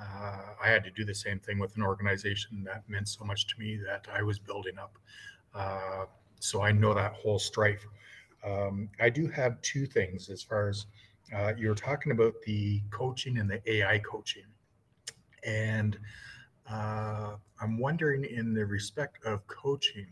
Uh, 0.00 0.40
I 0.62 0.68
had 0.68 0.84
to 0.84 0.90
do 0.90 1.04
the 1.04 1.14
same 1.14 1.38
thing 1.38 1.58
with 1.58 1.76
an 1.76 1.82
organization 1.82 2.64
that 2.64 2.82
meant 2.88 3.08
so 3.08 3.24
much 3.24 3.46
to 3.48 3.58
me 3.58 3.78
that 3.86 4.06
I 4.12 4.22
was 4.22 4.38
building 4.38 4.78
up. 4.78 4.98
Uh, 5.54 6.06
so 6.40 6.62
I 6.62 6.72
know 6.72 6.94
that 6.94 7.14
whole 7.14 7.38
strife. 7.38 7.86
Um, 8.44 8.90
I 9.00 9.10
do 9.10 9.28
have 9.28 9.60
two 9.62 9.86
things 9.86 10.30
as 10.30 10.42
far 10.42 10.68
as 10.68 10.86
uh, 11.34 11.54
you 11.56 11.68
were 11.68 11.74
talking 11.74 12.12
about 12.12 12.34
the 12.46 12.82
coaching 12.90 13.38
and 13.38 13.50
the 13.50 13.60
AI 13.70 13.98
coaching. 14.00 14.44
And 15.44 15.98
uh, 16.70 17.36
I'm 17.60 17.78
wondering, 17.78 18.24
in 18.24 18.54
the 18.54 18.66
respect 18.66 19.24
of 19.24 19.46
coaching, 19.48 20.08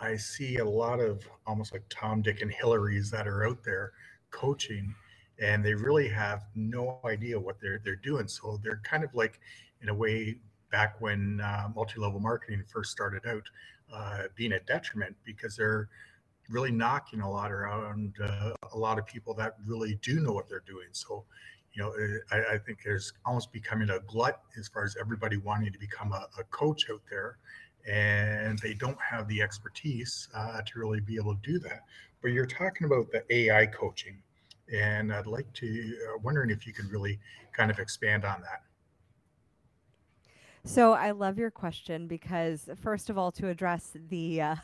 I 0.00 0.16
see 0.16 0.58
a 0.58 0.64
lot 0.64 1.00
of 1.00 1.28
almost 1.46 1.72
like 1.72 1.84
Tom, 1.90 2.22
Dick, 2.22 2.42
and 2.42 2.52
Hillarys 2.52 3.10
that 3.10 3.28
are 3.28 3.46
out 3.46 3.62
there 3.64 3.92
coaching, 4.30 4.94
and 5.40 5.64
they 5.64 5.74
really 5.74 6.08
have 6.08 6.44
no 6.54 7.00
idea 7.06 7.38
what 7.40 7.60
they're 7.60 7.80
they're 7.84 7.96
doing. 7.96 8.28
So 8.28 8.60
they're 8.62 8.80
kind 8.84 9.04
of 9.04 9.14
like, 9.14 9.40
in 9.82 9.88
a 9.88 9.94
way, 9.94 10.36
back 10.72 11.00
when 11.00 11.40
uh, 11.40 11.68
multi-level 11.74 12.20
marketing 12.20 12.64
first 12.72 12.90
started 12.92 13.26
out, 13.26 13.44
uh, 13.92 14.24
being 14.34 14.52
a 14.52 14.60
detriment 14.60 15.16
because 15.24 15.56
they're 15.56 15.88
really 16.48 16.70
knocking 16.70 17.20
a 17.20 17.30
lot 17.30 17.50
around 17.52 18.14
uh, 18.22 18.52
a 18.72 18.78
lot 18.78 18.98
of 18.98 19.06
people 19.06 19.34
that 19.34 19.56
really 19.66 19.98
do 20.02 20.20
know 20.20 20.32
what 20.32 20.48
they're 20.48 20.62
doing. 20.66 20.88
So, 20.92 21.24
you 21.72 21.82
know, 21.82 21.90
uh, 21.90 22.34
I, 22.34 22.54
I 22.54 22.58
think 22.58 22.78
there's 22.84 23.12
almost 23.24 23.52
becoming 23.52 23.90
a 23.90 24.00
glut 24.00 24.40
as 24.58 24.68
far 24.68 24.84
as 24.84 24.96
everybody 25.00 25.36
wanting 25.36 25.72
to 25.72 25.78
become 25.78 26.12
a, 26.12 26.26
a 26.38 26.44
coach 26.44 26.86
out 26.90 27.02
there, 27.10 27.38
and 27.88 28.58
they 28.60 28.74
don't 28.74 28.98
have 29.00 29.28
the 29.28 29.42
expertise 29.42 30.28
uh, 30.34 30.60
to 30.66 30.78
really 30.78 31.00
be 31.00 31.16
able 31.16 31.34
to 31.34 31.40
do 31.42 31.58
that. 31.60 31.82
But 32.22 32.32
you're 32.32 32.46
talking 32.46 32.86
about 32.86 33.10
the 33.12 33.24
AI 33.32 33.66
coaching, 33.66 34.22
and 34.72 35.12
I'd 35.12 35.26
like 35.26 35.52
to 35.54 35.96
uh, 36.08 36.18
wondering 36.22 36.50
if 36.50 36.66
you 36.66 36.72
could 36.72 36.90
really 36.90 37.18
kind 37.52 37.70
of 37.70 37.78
expand 37.78 38.24
on 38.24 38.40
that. 38.42 38.62
So 40.66 40.92
I 40.94 41.12
love 41.12 41.38
your 41.38 41.50
question 41.50 42.08
because 42.08 42.68
first 42.76 43.10
of 43.10 43.18
all, 43.18 43.32
to 43.32 43.48
address 43.48 43.92
the 44.08 44.40
uh, 44.42 44.56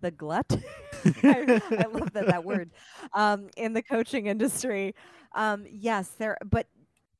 the 0.00 0.10
glut, 0.12 0.46
I, 1.24 1.60
I 1.78 1.86
love 1.92 2.12
that 2.14 2.26
that 2.28 2.44
word 2.44 2.70
um, 3.14 3.48
in 3.56 3.72
the 3.72 3.82
coaching 3.82 4.26
industry. 4.26 4.94
Um, 5.34 5.66
yes, 5.68 6.10
there, 6.18 6.38
but 6.44 6.66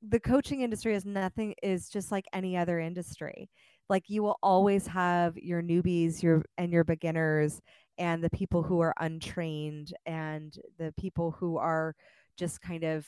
the 0.02 0.20
coaching 0.20 0.60
industry 0.62 0.94
is 0.94 1.04
nothing 1.04 1.54
is 1.62 1.88
just 1.90 2.12
like 2.12 2.26
any 2.32 2.56
other 2.56 2.78
industry. 2.80 3.50
like 3.88 4.10
you 4.10 4.22
will 4.22 4.38
always 4.42 4.86
have 4.88 5.36
your 5.38 5.62
newbies 5.62 6.22
your 6.22 6.44
and 6.58 6.72
your 6.72 6.84
beginners 6.84 7.60
and 7.98 8.22
the 8.24 8.30
people 8.30 8.62
who 8.64 8.80
are 8.80 8.94
untrained 9.00 9.94
and 10.06 10.58
the 10.78 10.92
people 10.98 11.32
who 11.32 11.58
are 11.58 11.94
just 12.38 12.60
kind 12.62 12.84
of 12.84 13.06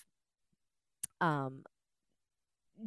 um 1.20 1.62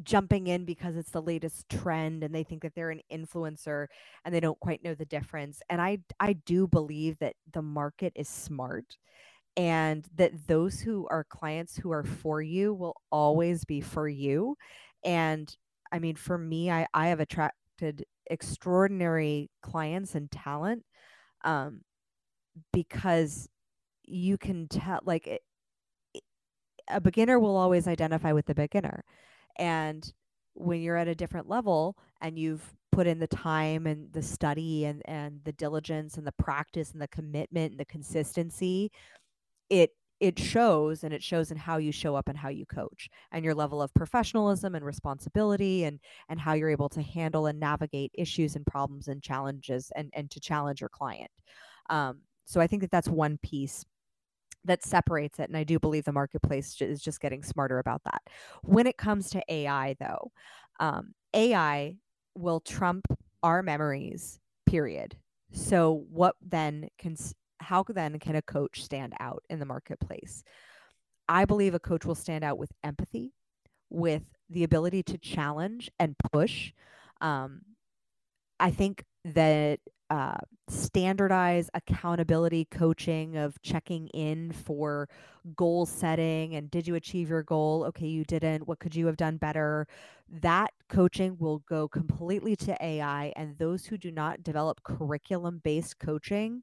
jumping 0.04 0.48
in 0.48 0.66
because 0.66 0.96
it's 0.96 1.12
the 1.12 1.22
latest 1.22 1.70
trend 1.70 2.24
and 2.24 2.34
they 2.34 2.44
think 2.44 2.62
that 2.62 2.74
they're 2.76 2.90
an 2.90 3.02
influencer 3.12 3.88
and 4.26 4.34
they 4.34 4.40
don't 4.40 4.60
quite 4.60 4.84
know 4.84 4.96
the 4.96 5.06
difference 5.06 5.62
and 5.70 5.82
i 5.82 5.98
i 6.20 6.34
do 6.34 6.68
believe 6.68 7.18
that 7.20 7.36
the 7.54 7.62
market 7.62 8.12
is 8.16 8.28
smart 8.28 8.98
and 9.56 10.08
that 10.16 10.48
those 10.48 10.80
who 10.80 11.08
are 11.10 11.24
clients 11.24 11.76
who 11.76 11.92
are 11.92 12.04
for 12.04 12.42
you 12.42 12.74
will 12.74 12.96
always 13.12 13.66
be 13.66 13.82
for 13.82 14.08
you 14.08 14.56
and 15.04 15.58
i 15.92 16.00
mean 16.00 16.16
for 16.16 16.38
me 16.38 16.72
i 16.72 16.88
i 16.94 17.08
have 17.08 17.20
attracted 17.20 18.06
extraordinary 18.28 19.50
clients 19.62 20.16
and 20.16 20.32
talent 20.32 20.84
um 21.44 21.82
because 22.72 23.48
you 24.04 24.38
can 24.38 24.68
tell 24.68 25.00
like 25.06 25.28
it, 25.28 25.42
a 26.90 27.00
beginner 27.00 27.40
will 27.40 27.56
always 27.56 27.88
identify 27.88 28.32
with 28.32 28.46
the 28.46 28.56
beginner 28.56 29.04
and 29.58 30.14
when 30.54 30.82
you're 30.82 30.98
at 30.98 31.08
a 31.08 31.16
different 31.16 31.50
level 31.50 31.98
and 32.22 32.38
you've 32.38 32.74
put 32.92 33.08
in 33.08 33.20
the 33.20 33.28
time 33.28 33.88
and 33.88 34.12
the 34.14 34.22
study 34.22 34.86
and 34.86 35.02
and 35.06 35.40
the 35.46 35.52
diligence 35.54 36.18
and 36.18 36.28
the 36.28 36.34
practice 36.34 36.92
and 36.92 37.02
the 37.02 37.08
commitment 37.08 37.72
and 37.72 37.80
the 37.80 37.86
consistency 37.86 38.92
it 39.70 39.92
it 40.20 40.38
shows 40.40 41.04
and 41.04 41.14
it 41.14 41.24
shows 41.24 41.52
in 41.52 41.58
how 41.58 41.78
you 41.78 41.92
show 41.92 42.16
up 42.16 42.30
and 42.30 42.38
how 42.38 42.50
you 42.50 42.66
coach 42.68 43.10
and 43.32 43.44
your 43.44 43.56
level 43.56 43.82
of 43.82 43.94
professionalism 43.94 44.76
and 44.76 44.86
responsibility 44.86 45.86
and 45.86 46.00
and 46.30 46.40
how 46.40 46.54
you're 46.54 46.70
able 46.70 46.90
to 46.90 47.02
handle 47.02 47.48
and 47.48 47.60
navigate 47.60 48.12
issues 48.14 48.56
and 48.56 48.66
problems 48.66 49.08
and 49.08 49.24
challenges 49.24 49.92
and 49.96 50.10
and 50.14 50.30
to 50.30 50.40
challenge 50.40 50.80
your 50.82 50.90
client. 50.90 51.32
Um, 51.90 52.22
so 52.46 52.60
i 52.62 52.68
think 52.68 52.82
that 52.82 52.92
that's 52.92 53.08
one 53.08 53.38
piece 53.42 53.86
that 54.66 54.84
separates 54.84 55.40
it 55.40 55.50
and 55.50 55.58
i 55.58 55.64
do 55.64 55.80
believe 55.80 56.06
the 56.06 56.12
marketplace 56.12 56.80
is 56.82 57.02
just 57.02 57.20
getting 57.20 57.44
smarter 57.44 57.80
about 57.80 58.02
that. 58.06 58.22
When 58.64 58.88
it 58.88 58.98
comes 58.98 59.30
to 59.32 59.44
ai 59.50 59.96
though 60.00 60.32
um, 60.80 61.14
ai 61.34 61.98
will 62.36 62.60
trump 62.60 63.06
our 63.44 63.62
memories 63.62 64.40
period. 64.66 65.16
So 65.52 66.06
what 66.10 66.36
then 66.42 66.90
can 66.98 67.16
how 67.60 67.84
then 67.88 68.18
can 68.20 68.36
a 68.36 68.42
coach 68.42 68.84
stand 68.84 69.14
out 69.20 69.44
in 69.50 69.60
the 69.60 69.66
marketplace? 69.66 70.44
I 71.30 71.46
believe 71.46 71.74
a 71.74 71.80
coach 71.80 72.06
will 72.06 72.16
stand 72.16 72.44
out 72.44 72.58
with 72.58 72.72
empathy 72.84 73.34
with 73.90 74.24
the 74.50 74.64
ability 74.64 75.04
to 75.04 75.18
challenge 75.18 75.90
and 76.00 76.16
push. 76.32 76.74
Um, 77.22 77.62
i 78.60 78.72
think 78.72 79.04
that 79.26 79.80
uh, 80.14 80.38
standardize 80.70 81.72
accountability 81.74 82.66
coaching 82.66 83.36
of 83.36 83.60
checking 83.64 84.08
in 84.10 84.52
for 84.52 85.10
goal 85.56 85.88
setting 85.88 86.54
and 86.54 86.70
did 86.70 86.88
you 86.88 86.94
achieve 86.94 87.30
your 87.30 87.42
goal? 87.42 87.84
Okay 87.88 88.06
you 88.06 88.24
didn't. 88.24 88.68
What 88.68 88.78
could 88.78 88.96
you 88.96 89.08
have 89.08 89.18
done 89.18 89.38
better? 89.38 89.88
That 90.30 90.72
coaching 90.88 91.36
will 91.40 91.64
go 91.68 91.88
completely 91.88 92.56
to 92.58 92.78
ai 92.80 93.34
and 93.36 93.58
those 93.58 93.88
who 93.88 93.98
do 93.98 94.12
not 94.12 94.44
develop 94.44 94.84
curriculum 94.84 95.62
based 95.64 95.98
coaching 95.98 96.62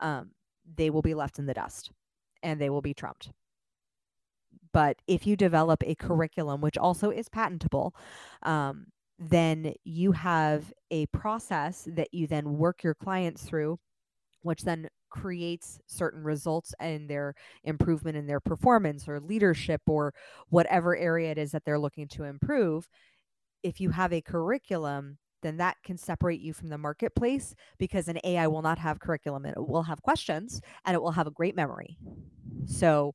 um, 0.00 0.32
they 0.76 0.90
will 0.90 1.02
be 1.02 1.14
left 1.14 1.38
in 1.38 1.46
the 1.46 1.54
dust 1.54 1.92
and 2.42 2.60
they 2.60 2.68
will 2.68 2.82
be 2.82 2.94
trumped. 2.94 3.30
But 4.72 4.96
if 5.06 5.24
you 5.24 5.36
develop 5.36 5.84
a 5.86 5.94
curriculum 5.94 6.60
which 6.60 6.76
also 6.76 7.10
is 7.10 7.28
patentable 7.28 7.94
um, 8.42 8.86
then 9.18 9.74
you 9.84 10.12
have 10.12 10.72
a 10.90 11.06
process 11.06 11.88
that 11.92 12.12
you 12.12 12.26
then 12.26 12.56
work 12.56 12.82
your 12.82 12.94
clients 12.94 13.42
through, 13.42 13.78
which 14.42 14.62
then 14.62 14.88
creates 15.10 15.80
certain 15.86 16.22
results 16.22 16.74
and 16.80 17.08
their 17.08 17.34
improvement 17.64 18.16
in 18.16 18.26
their 18.26 18.40
performance 18.40 19.08
or 19.08 19.20
leadership 19.20 19.80
or 19.86 20.14
whatever 20.50 20.96
area 20.96 21.30
it 21.30 21.38
is 21.38 21.50
that 21.50 21.64
they're 21.64 21.78
looking 21.78 22.06
to 22.08 22.24
improve. 22.24 22.88
If 23.62 23.80
you 23.80 23.90
have 23.90 24.12
a 24.12 24.20
curriculum, 24.20 25.18
then 25.42 25.56
that 25.56 25.76
can 25.84 25.96
separate 25.96 26.40
you 26.40 26.52
from 26.52 26.68
the 26.68 26.78
marketplace 26.78 27.54
because 27.78 28.08
an 28.08 28.18
AI 28.24 28.46
will 28.46 28.62
not 28.62 28.78
have 28.78 29.00
curriculum. 29.00 29.46
It 29.46 29.54
will 29.56 29.84
have 29.84 30.02
questions 30.02 30.60
and 30.84 30.94
it 30.94 31.02
will 31.02 31.12
have 31.12 31.26
a 31.26 31.32
great 31.32 31.56
memory. 31.56 31.96
So, 32.66 33.14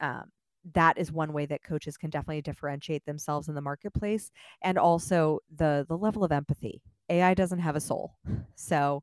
um, 0.00 0.30
that 0.74 0.98
is 0.98 1.12
one 1.12 1.32
way 1.32 1.46
that 1.46 1.62
coaches 1.62 1.96
can 1.96 2.10
definitely 2.10 2.42
differentiate 2.42 3.04
themselves 3.04 3.48
in 3.48 3.54
the 3.54 3.60
marketplace 3.60 4.30
and 4.62 4.78
also 4.78 5.40
the 5.54 5.86
the 5.88 5.96
level 5.96 6.24
of 6.24 6.32
empathy. 6.32 6.82
Ai 7.08 7.34
doesn't 7.34 7.60
have 7.60 7.76
a 7.76 7.80
soul. 7.80 8.16
So 8.58 9.02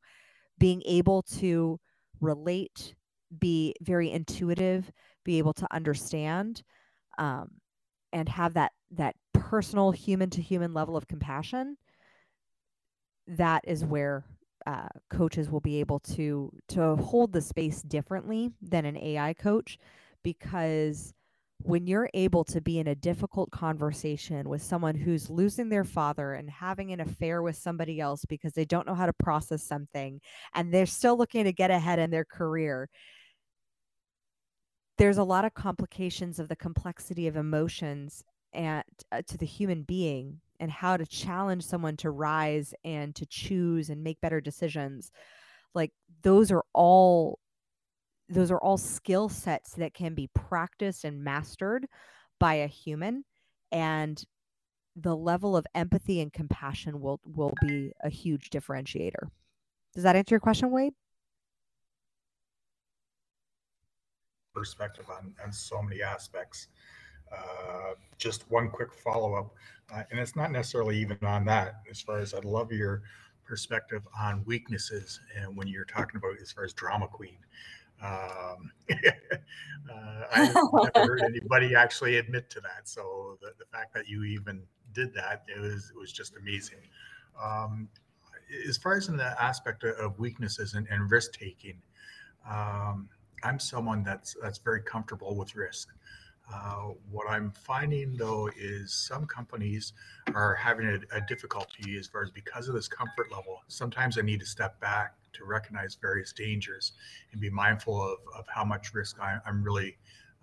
being 0.57 0.81
able 0.85 1.21
to 1.21 1.79
relate 2.19 2.95
be 3.39 3.75
very 3.81 4.11
intuitive 4.11 4.91
be 5.23 5.37
able 5.37 5.53
to 5.53 5.67
understand 5.71 6.63
um, 7.17 7.49
and 8.11 8.29
have 8.29 8.53
that 8.53 8.71
that 8.91 9.15
personal 9.33 9.91
human 9.91 10.29
to 10.29 10.41
human 10.41 10.73
level 10.73 10.95
of 10.97 11.07
compassion 11.07 11.77
that 13.27 13.63
is 13.65 13.85
where 13.85 14.25
uh, 14.65 14.87
coaches 15.09 15.49
will 15.49 15.59
be 15.59 15.79
able 15.79 15.99
to 15.99 16.51
to 16.67 16.95
hold 16.97 17.33
the 17.33 17.41
space 17.41 17.81
differently 17.81 18.51
than 18.61 18.85
an 18.85 18.97
ai 18.97 19.33
coach 19.33 19.77
because 20.23 21.13
when 21.63 21.87
you're 21.87 22.09
able 22.13 22.43
to 22.43 22.61
be 22.61 22.79
in 22.79 22.87
a 22.87 22.95
difficult 22.95 23.49
conversation 23.51 24.49
with 24.49 24.61
someone 24.61 24.95
who's 24.95 25.29
losing 25.29 25.69
their 25.69 25.83
father 25.83 26.33
and 26.33 26.49
having 26.49 26.91
an 26.91 26.99
affair 26.99 27.41
with 27.41 27.55
somebody 27.55 27.99
else 27.99 28.25
because 28.25 28.53
they 28.53 28.65
don't 28.65 28.87
know 28.87 28.95
how 28.95 29.05
to 29.05 29.13
process 29.13 29.63
something 29.63 30.19
and 30.53 30.73
they're 30.73 30.85
still 30.85 31.17
looking 31.17 31.45
to 31.45 31.53
get 31.53 31.71
ahead 31.71 31.99
in 31.99 32.11
their 32.11 32.25
career 32.25 32.89
there's 34.97 35.17
a 35.17 35.23
lot 35.23 35.45
of 35.45 35.53
complications 35.53 36.39
of 36.39 36.47
the 36.47 36.55
complexity 36.55 37.27
of 37.27 37.35
emotions 37.35 38.23
and 38.53 38.83
uh, 39.11 39.21
to 39.27 39.37
the 39.37 39.45
human 39.45 39.81
being 39.83 40.39
and 40.59 40.71
how 40.71 40.95
to 40.95 41.05
challenge 41.05 41.63
someone 41.63 41.97
to 41.97 42.11
rise 42.11 42.73
and 42.85 43.15
to 43.15 43.25
choose 43.25 43.89
and 43.89 44.03
make 44.03 44.21
better 44.21 44.39
decisions. 44.39 45.11
Like 45.73 45.91
those 46.21 46.51
are 46.51 46.63
all 46.73 47.39
those 48.33 48.51
are 48.51 48.59
all 48.59 48.77
skill 48.77 49.29
sets 49.29 49.73
that 49.73 49.93
can 49.93 50.13
be 50.13 50.29
practiced 50.33 51.03
and 51.03 51.23
mastered 51.23 51.87
by 52.39 52.55
a 52.55 52.67
human 52.67 53.23
and 53.71 54.23
the 54.95 55.15
level 55.15 55.57
of 55.57 55.65
empathy 55.73 56.21
and 56.21 56.31
compassion 56.31 56.99
will 57.01 57.19
will 57.25 57.53
be 57.61 57.91
a 58.03 58.09
huge 58.09 58.49
differentiator. 58.49 59.29
Does 59.93 60.03
that 60.03 60.15
answer 60.15 60.35
your 60.35 60.39
question 60.39 60.71
wade? 60.71 60.93
Perspective 64.53 65.05
on, 65.09 65.33
on 65.43 65.51
so 65.51 65.81
many 65.81 66.01
aspects. 66.01 66.67
Uh, 67.31 67.93
just 68.17 68.49
one 68.51 68.69
quick 68.69 68.93
follow-up 68.93 69.55
uh, 69.91 70.03
and 70.11 70.19
it's 70.19 70.35
not 70.35 70.51
necessarily 70.51 70.97
even 70.97 71.17
on 71.23 71.43
that 71.43 71.81
as 71.89 71.99
far 71.99 72.19
as 72.19 72.31
i'd 72.35 72.45
love 72.45 72.71
your 72.71 73.01
perspective 73.43 74.03
on 74.19 74.43
weaknesses 74.45 75.19
and 75.35 75.55
when 75.57 75.67
you're 75.67 75.85
talking 75.85 76.17
about 76.17 76.39
as 76.39 76.51
far 76.51 76.63
as 76.63 76.73
drama 76.73 77.07
queen 77.07 77.37
um, 78.03 78.71
uh, 78.91 80.23
I've 80.31 80.53
never 80.53 80.91
heard 80.95 81.21
anybody 81.25 81.75
actually 81.75 82.17
admit 82.17 82.49
to 82.51 82.61
that. 82.61 82.87
So 82.87 83.37
the, 83.41 83.53
the 83.57 83.65
fact 83.65 83.93
that 83.93 84.07
you 84.07 84.23
even 84.23 84.63
did 84.93 85.13
that, 85.13 85.43
it 85.47 85.59
was, 85.59 85.91
it 85.95 85.97
was 85.97 86.11
just 86.11 86.35
amazing. 86.35 86.79
Um, 87.41 87.87
as 88.67 88.77
far 88.77 88.95
as 88.95 89.07
in 89.07 89.17
the 89.17 89.41
aspect 89.41 89.83
of 89.83 90.19
weaknesses 90.19 90.73
and, 90.73 90.87
and 90.89 91.09
risk 91.09 91.33
taking, 91.33 91.81
um, 92.49 93.09
I'm 93.43 93.59
someone 93.59 94.03
that's 94.03 94.35
that's 94.41 94.59
very 94.59 94.81
comfortable 94.81 95.35
with 95.35 95.55
risk. 95.55 95.89
Uh, 96.53 96.91
what 97.09 97.29
I'm 97.29 97.51
finding 97.51 98.15
though 98.15 98.49
is 98.57 98.93
some 98.93 99.25
companies 99.25 99.93
are 100.35 100.55
having 100.55 100.85
a, 100.87 101.17
a, 101.17 101.21
difficulty 101.21 101.97
as 101.97 102.07
far 102.07 102.21
as 102.21 102.31
because 102.31 102.67
of 102.67 102.75
this 102.75 102.87
comfort 102.87 103.31
level. 103.31 103.61
Sometimes 103.67 104.17
I 104.17 104.21
need 104.21 104.41
to 104.41 104.45
step 104.45 104.79
back 104.81 105.15
to 105.33 105.45
recognize 105.45 105.95
various 105.95 106.33
dangers 106.33 106.93
and 107.31 107.41
be 107.41 107.49
mindful 107.49 108.01
of, 108.01 108.19
of 108.37 108.45
how 108.47 108.63
much 108.63 108.93
risk 108.93 109.17
I, 109.19 109.37
am 109.47 109.63
really 109.63 109.97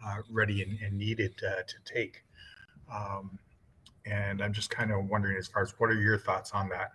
uh, 0.04 0.16
ready 0.30 0.62
and, 0.62 0.78
and 0.80 0.96
needed 0.96 1.40
uh, 1.46 1.62
to 1.62 1.74
take. 1.84 2.24
Um, 2.92 3.38
and 4.06 4.42
I'm 4.42 4.52
just 4.52 4.70
kind 4.70 4.90
of 4.90 5.08
wondering, 5.08 5.36
as 5.36 5.46
far 5.46 5.62
as 5.62 5.74
what 5.78 5.90
are 5.90 6.00
your 6.00 6.18
thoughts 6.18 6.52
on 6.52 6.68
that? 6.70 6.92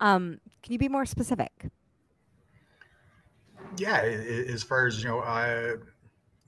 Um, 0.00 0.40
can 0.62 0.72
you 0.72 0.78
be 0.78 0.88
more 0.88 1.06
specific? 1.06 1.70
Yeah, 3.76 3.98
as 3.98 4.62
far 4.62 4.86
as 4.86 5.02
you 5.02 5.08
know, 5.08 5.20
I 5.20 5.74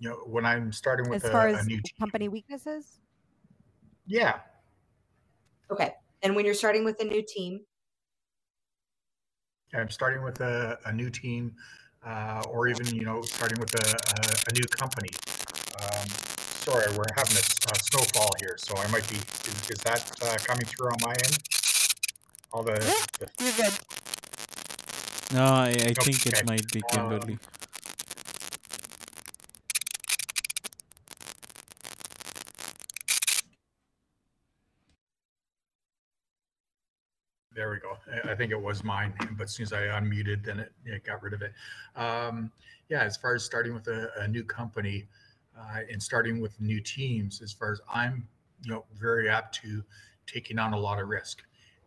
you 0.00 0.08
know, 0.08 0.16
when 0.26 0.46
I'm 0.46 0.72
starting 0.72 1.08
with 1.10 1.24
as 1.24 1.30
far 1.30 1.48
a, 1.48 1.54
as 1.54 1.66
a 1.66 1.68
new 1.68 1.76
team. 1.76 1.94
company 1.98 2.28
weaknesses. 2.28 3.00
Yeah. 4.06 4.38
Okay. 5.70 5.92
And 6.22 6.34
when 6.34 6.44
you're 6.44 6.54
starting 6.54 6.84
with 6.84 7.00
a 7.00 7.04
new 7.04 7.22
team, 7.22 7.60
I'm 9.74 9.90
starting 9.90 10.22
with 10.24 10.40
a, 10.40 10.78
a 10.86 10.92
new 10.92 11.10
team, 11.10 11.54
uh, 12.04 12.42
or 12.50 12.68
even 12.68 12.86
you 12.94 13.04
know, 13.04 13.22
starting 13.22 13.60
with 13.60 13.74
a, 13.74 13.88
a, 13.88 14.50
a 14.50 14.52
new 14.54 14.66
company. 14.66 15.10
Um, 15.80 16.06
sorry, 16.64 16.86
we're 16.96 17.12
having 17.14 17.36
a, 17.36 17.72
a 17.72 17.78
snowfall 17.78 18.34
here, 18.40 18.56
so 18.58 18.76
I 18.76 18.88
might 18.88 19.08
be. 19.08 19.16
Is, 19.16 19.70
is 19.70 19.78
that 19.84 20.04
uh, 20.22 20.36
coming 20.44 20.66
through 20.66 20.88
on 20.88 20.96
my 21.02 21.12
end? 21.12 21.38
All 22.52 22.62
the. 22.62 22.92
the 23.20 23.28
You're 23.38 23.52
good. 23.52 23.72
No, 25.32 25.44
I, 25.44 25.68
I 25.68 25.94
think 25.94 26.26
Okay. 26.26 26.40
it 26.40 26.44
might 26.44 26.68
be 26.72 26.82
Kimberly. 26.90 27.34
Um, 27.34 27.40
There 37.60 37.68
we 37.68 37.76
go. 37.78 37.98
I- 38.26 38.34
think 38.34 38.52
it 38.52 38.62
was 38.62 38.82
mine, 38.82 39.12
but 39.36 39.44
as 39.44 39.50
soon 39.50 39.64
as 39.64 39.74
I 39.74 39.82
unmuted, 39.82 40.42
then 40.46 40.60
it, 40.60 40.72
it 40.86 41.04
got 41.04 41.22
rid 41.22 41.34
of 41.34 41.42
it. 41.42 41.52
Um, 41.94 42.50
yeah, 42.88 43.02
as 43.02 43.18
far 43.18 43.34
as 43.34 43.44
starting 43.44 43.74
with 43.74 43.86
a, 43.86 44.10
a 44.16 44.26
new 44.26 44.42
company 44.44 45.04
uh, 45.54 45.80
and 45.92 46.02
starting 46.02 46.40
with 46.40 46.58
new 46.58 46.80
teams, 46.80 47.42
as 47.42 47.52
far 47.52 47.70
as 47.70 47.82
I'm, 47.92 48.26
you 48.62 48.70
know, 48.70 48.86
very 48.98 49.28
apt 49.28 49.56
to 49.56 49.84
taking 50.26 50.58
on 50.58 50.72
a 50.72 50.78
lot 50.78 50.98
of 51.02 51.08
risk 51.08 51.42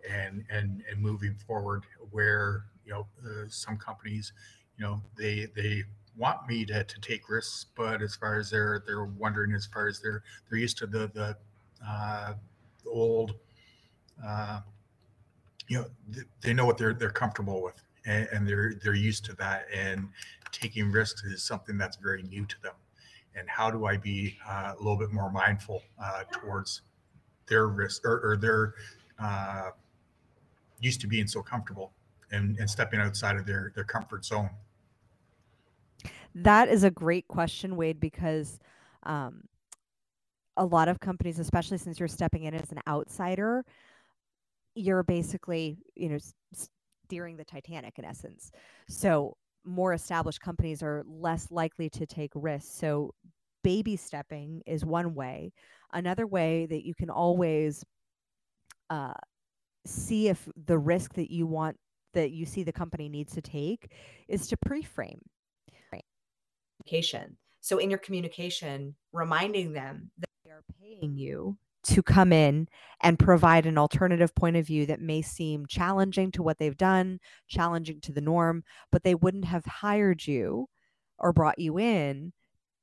and 0.08 0.46
and 0.52 0.84
and 0.88 1.02
moving 1.02 1.34
forward. 1.48 1.86
Where 2.12 2.66
you 2.86 2.94
know 2.94 3.08
uh, 3.26 3.46
some 3.48 3.78
companies, 3.78 4.32
you 4.78 4.86
know, 4.86 5.02
they 5.18 5.48
they 5.56 5.86
want 6.16 6.48
me 6.48 6.66
to, 6.66 6.84
to 6.84 7.02
take 7.02 7.30
risks, 7.30 7.66
but 7.76 8.04
as 8.04 8.16
far 8.16 8.38
as 8.38 8.52
they're 8.52 8.84
they're 8.86 9.06
wondering, 9.06 9.54
as 9.54 9.66
far 9.66 9.88
as 9.88 10.00
they're 10.02 10.22
they're 10.52 10.60
used 10.60 10.78
to 10.78 10.86
the 10.86 11.10
the, 11.16 11.36
uh, 11.84 12.36
old. 12.86 13.34
Uh, 14.24 14.60
you 15.68 15.80
know 15.80 15.86
th- 16.14 16.28
they 16.42 16.54
know 16.54 16.66
what 16.66 16.78
they're 16.78 16.94
they're 16.94 17.10
comfortable 17.10 17.62
with 17.64 17.84
and, 18.06 18.28
and 18.32 18.48
they're 18.48 18.74
they're 18.84 18.96
used 18.96 19.26
to 19.26 19.34
that 19.34 19.66
and 19.74 20.08
taking 20.54 20.92
risks 20.92 21.24
is 21.24 21.44
something 21.44 21.78
that's 21.78 21.98
very 21.98 22.24
new 22.24 22.46
to 22.46 22.62
them. 22.62 22.74
And 23.36 23.50
how 23.50 23.72
do 23.72 23.86
i 23.86 23.98
be 23.98 24.38
uh, 24.48 24.74
a 24.76 24.78
little 24.78 24.98
bit 24.98 25.12
more 25.12 25.32
mindful 25.32 25.82
uh, 26.02 26.24
towards 26.32 26.82
their 27.48 27.68
risk 27.68 28.06
or, 28.06 28.32
or 28.32 28.38
their 28.38 28.76
uh, 29.20 29.72
used 30.80 31.02
to 31.02 31.08
being 31.08 31.28
so 31.28 31.42
comfortable 31.42 31.92
and, 32.32 32.58
and 32.60 32.70
stepping 32.70 33.00
outside 33.00 33.36
of 33.36 33.46
their 33.46 33.72
their 33.76 33.84
comfort 33.84 34.24
zone? 34.24 34.50
That 36.36 36.68
is 36.70 36.84
a 36.84 36.92
great 36.92 37.28
question, 37.28 37.76
Wade, 37.76 38.00
because 38.00 38.60
um, 39.04 39.44
a 40.58 40.66
lot 40.66 40.88
of 40.88 41.00
companies, 41.00 41.40
especially 41.40 41.78
since 41.78 42.00
you're 42.00 42.08
stepping 42.08 42.44
in 42.44 42.54
as 42.54 42.72
an 42.72 42.80
outsider, 42.88 43.66
you're 44.76 45.04
basically, 45.04 45.78
you 45.96 46.10
know, 46.10 46.18
steering 47.06 47.38
the 47.38 47.46
Titanic 47.46 48.00
in 48.00 48.06
essence. 48.06 48.52
So 48.90 49.38
more 49.66 49.94
established 49.94 50.42
companies 50.42 50.84
are 50.84 51.04
less 51.06 51.52
likely 51.52 51.90
to 51.92 52.06
take 52.06 52.32
risks. 52.36 52.74
So 52.74 53.14
baby 53.64 53.96
stepping 53.96 54.62
is 54.66 54.84
one 54.84 55.16
way. 55.16 55.54
Another 55.92 56.28
way 56.28 56.66
that 56.66 56.86
you 56.86 56.94
can 56.94 57.10
always 57.10 57.84
uh, 58.90 59.14
see 59.86 60.28
if 60.28 60.50
the 60.66 60.78
risk 60.78 61.14
that 61.14 61.32
you 61.32 61.48
want 61.48 61.78
that 62.14 62.32
you 62.32 62.46
see 62.46 62.62
the 62.64 62.72
company 62.72 63.10
needs 63.10 63.34
to 63.34 63.42
take 63.42 63.92
is 64.28 64.48
to 64.48 64.56
pre-frame 64.58 65.20
communication. 66.84 67.38
So 67.62 67.78
in 67.78 67.90
your 67.90 68.00
communication, 68.00 68.96
reminding 69.12 69.74
them 69.74 70.12
that 70.20 70.30
they 70.44 70.52
are 70.52 70.64
paying 70.80 71.16
you 71.16 71.58
to 71.84 72.02
come 72.02 72.32
in 72.32 72.68
and 73.02 73.20
provide 73.20 73.66
an 73.66 73.78
alternative 73.78 74.34
point 74.34 74.56
of 74.56 74.66
view 74.66 74.86
that 74.86 75.02
may 75.02 75.22
seem 75.22 75.66
challenging 75.66 76.32
to 76.32 76.44
what 76.44 76.58
they've 76.58 76.78
done, 76.78 77.20
challenging 77.48 78.00
to 78.02 78.14
the 78.14 78.22
norm, 78.22 78.64
but 78.92 79.04
they 79.04 79.16
wouldn't 79.16 79.46
have 79.46 79.66
hired 79.66 80.26
you 80.26 80.68
or 81.20 81.34
brought 81.34 81.60
you 81.60 81.78
in 81.78 82.32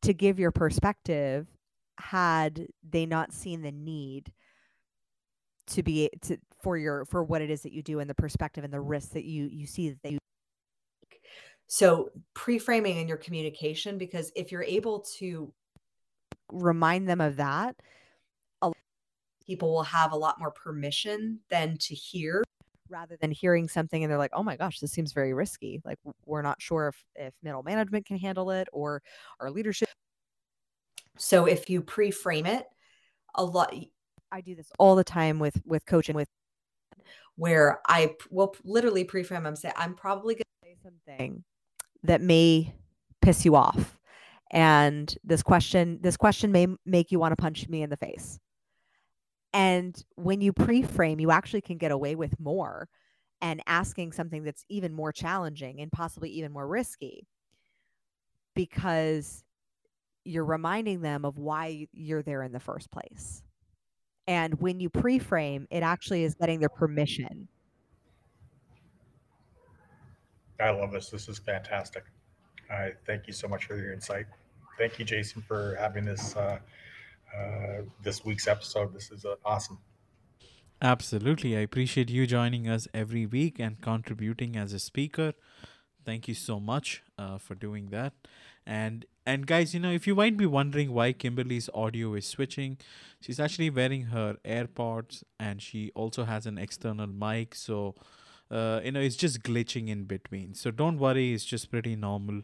to 0.03 0.13
give 0.13 0.39
your 0.39 0.51
perspective 0.51 1.47
had 1.99 2.67
they 2.89 3.07
not 3.07 3.33
seen 3.33 3.63
the 3.63 3.73
need 3.73 4.33
to 5.67 5.83
be 5.83 6.11
to 6.23 6.39
for 6.63 6.77
your 6.77 7.05
for 7.05 7.23
what 7.23 7.43
it 7.43 7.51
is 7.51 7.63
that 7.63 7.73
you 7.73 7.83
do 7.83 8.01
and 8.01 8.11
the 8.11 8.15
perspective 8.15 8.65
and 8.65 8.73
the 8.73 8.81
risks 8.81 9.13
that 9.13 9.25
you 9.25 9.49
you 9.53 9.67
see 9.67 9.95
that 10.03 10.13
you 10.13 10.19
so 11.67 12.11
pre-framing 12.35 12.97
in 12.97 13.07
your 13.07 13.17
communication 13.17 13.99
because 13.99 14.33
if 14.35 14.51
you're 14.51 14.63
able 14.63 15.01
to 15.01 15.53
remind 16.51 17.09
them 17.09 17.21
of 17.21 17.37
that 17.37 17.77
people 19.51 19.73
will 19.75 19.83
have 19.83 20.13
a 20.13 20.17
lot 20.17 20.39
more 20.39 20.53
permission 20.53 21.41
than 21.49 21.77
to 21.79 21.93
hear 21.93 22.45
rather 22.89 23.17
than 23.21 23.33
hearing 23.33 23.69
something 23.69 24.05
and 24.05 24.11
they're 24.11 24.19
like, 24.19 24.31
"Oh 24.33 24.45
my 24.45 24.57
gosh, 24.57 24.79
this 24.79 24.93
seems 24.93 25.13
very 25.13 25.33
risky." 25.35 25.81
Like 25.85 25.99
we're 26.25 26.43
not 26.43 26.63
sure 26.63 26.87
if 26.89 27.05
if 27.17 27.35
middle 27.43 27.65
management 27.65 28.07
can 28.07 28.17
handle 28.17 28.53
it 28.53 28.69
or 28.73 29.03
our 29.41 29.51
leadership. 29.51 29.89
so 31.19 31.47
if 31.47 31.69
you 31.69 31.83
pre-frame 31.83 32.47
it 32.47 32.67
a 33.35 33.45
lot 33.45 33.75
I 34.31 34.41
do 34.41 34.55
this 34.55 34.71
all 34.79 34.95
the 34.95 35.05
time 35.05 35.41
with 35.41 35.61
with 35.67 35.85
coaching 35.85 36.15
with 36.15 36.29
where 37.35 37.81
I 37.89 38.15
will 38.31 38.55
literally 38.65 39.05
pre-frame 39.05 39.47
i'm 39.47 39.57
saying 39.57 39.75
i'm 39.77 39.95
probably 39.95 40.35
going 40.35 40.53
to 40.63 40.69
say 40.69 40.77
something 40.83 41.45
that 42.05 42.21
may 42.21 42.73
piss 43.21 43.45
you 43.45 43.57
off. 43.57 43.99
And 44.53 45.15
this 45.25 45.43
question 45.43 45.99
this 46.03 46.17
question 46.17 46.53
may 46.53 46.67
make 46.85 47.13
you 47.13 47.19
want 47.19 47.33
to 47.33 47.37
punch 47.37 47.69
me 47.69 47.83
in 47.83 47.91
the 47.91 47.97
face. 47.97 48.39
And 49.53 50.01
when 50.15 50.41
you 50.41 50.53
pre-frame, 50.53 51.19
you 51.19 51.31
actually 51.31 51.61
can 51.61 51.79
get 51.79 51.91
away 51.91 52.15
with 52.15 52.39
more 52.39 52.89
and 53.41 53.63
asking 53.67 54.13
something 54.13 54.45
that's 54.45 54.65
even 54.69 54.93
more 54.93 55.13
challenging 55.13 55.81
and 55.81 55.91
possibly 55.91 56.31
even 56.31 56.53
more 56.53 56.67
risky 56.67 57.27
because 58.55 59.43
you're 60.25 60.45
reminding 60.45 61.01
them 61.01 61.25
of 61.25 61.39
why 61.39 61.89
you're 61.93 62.23
there 62.23 62.43
in 62.43 62.53
the 62.53 62.61
first 62.61 62.91
place. 62.91 63.43
And 64.27 64.61
when 64.61 64.79
you 64.79 64.91
pre-frame, 64.91 65.67
it 65.71 65.83
actually 65.83 66.25
is 66.25 66.35
getting 66.35 66.61
their 66.61 66.69
permission. 66.69 67.49
i 70.61 70.69
love 70.71 70.93
this 70.93 71.09
this 71.09 71.29
is 71.29 71.39
fantastic 71.39 72.05
i 72.71 72.93
thank 73.07 73.27
you 73.27 73.33
so 73.33 73.49
much 73.49 73.65
for 73.65 73.77
your 73.77 73.93
insight 73.93 74.27
thank 74.79 74.99
you 74.99 75.07
Jaison 75.07 75.43
for 75.43 75.75
having 75.81 76.05
this 76.05 76.37
uh, 76.37 76.59
uh, 77.37 77.83
this 78.03 78.25
week's 78.25 78.47
episode 78.47 78.93
this 78.95 79.11
is 79.11 79.25
uh, 79.25 79.35
awesome 79.45 79.79
Absolutely. 80.83 81.59
I 81.59 81.61
appreciate 81.61 82.09
you 82.09 82.27
joining 82.27 82.67
us 82.67 82.89
every 82.95 83.27
week 83.27 83.59
and 83.59 83.79
contributing 83.83 84.57
as 84.57 84.73
a 84.73 84.79
speaker. 84.79 85.35
Thank 86.07 86.27
you 86.27 86.33
so 86.33 86.59
much 86.59 87.03
uh, 87.19 87.37
for 87.37 87.55
doing 87.55 87.91
that. 87.91 88.15
And 88.67 89.05
and 89.27 89.47
guys, 89.47 89.75
you 89.75 89.81
know, 89.81 89.91
if 89.91 90.07
you 90.07 90.15
might 90.15 90.39
be 90.39 90.47
wondering 90.47 90.95
why 90.95 91.13
Kimberly's 91.13 91.69
audio 91.75 92.15
is 92.15 92.27
switching, 92.27 92.79
she's 93.21 93.39
actually 93.39 93.69
wearing 93.69 94.05
her 94.07 94.39
AirPods 94.43 95.23
and 95.39 95.61
she 95.61 95.91
also 95.95 96.25
has 96.25 96.47
an 96.47 96.57
external 96.57 97.07
mic, 97.07 97.55
so 97.55 97.95
uh, 98.51 98.81
you 98.83 98.93
know, 98.93 99.01
it's 99.01 99.17
just 99.17 99.43
glitching 99.43 99.89
in 99.89 100.05
between. 100.05 100.55
So 100.55 100.71
don't 100.71 100.99
worry, 100.99 101.35
it's 101.35 101.45
just 101.45 101.71
pretty 101.71 101.95
normal. 101.95 102.43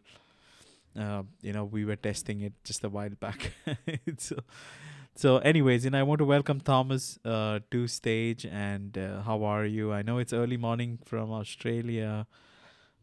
Uh, 0.96 1.24
you 1.42 1.52
know, 1.52 1.64
we 1.64 1.84
were 1.84 1.96
testing 1.96 2.40
it 2.40 2.52
just 2.64 2.84
a 2.84 2.88
while 2.88 3.10
back. 3.20 3.52
so 4.18 4.36
so, 5.14 5.38
anyways, 5.38 5.86
know, 5.90 5.98
I 5.98 6.02
want 6.02 6.18
to 6.18 6.26
welcome 6.26 6.60
Thomas 6.60 7.18
uh, 7.24 7.60
to 7.70 7.88
stage. 7.88 8.44
And 8.44 8.98
uh, 8.98 9.22
how 9.22 9.44
are 9.44 9.64
you? 9.64 9.92
I 9.92 10.02
know 10.02 10.18
it's 10.18 10.32
early 10.34 10.58
morning 10.58 10.98
from 11.04 11.32
Australia. 11.32 12.26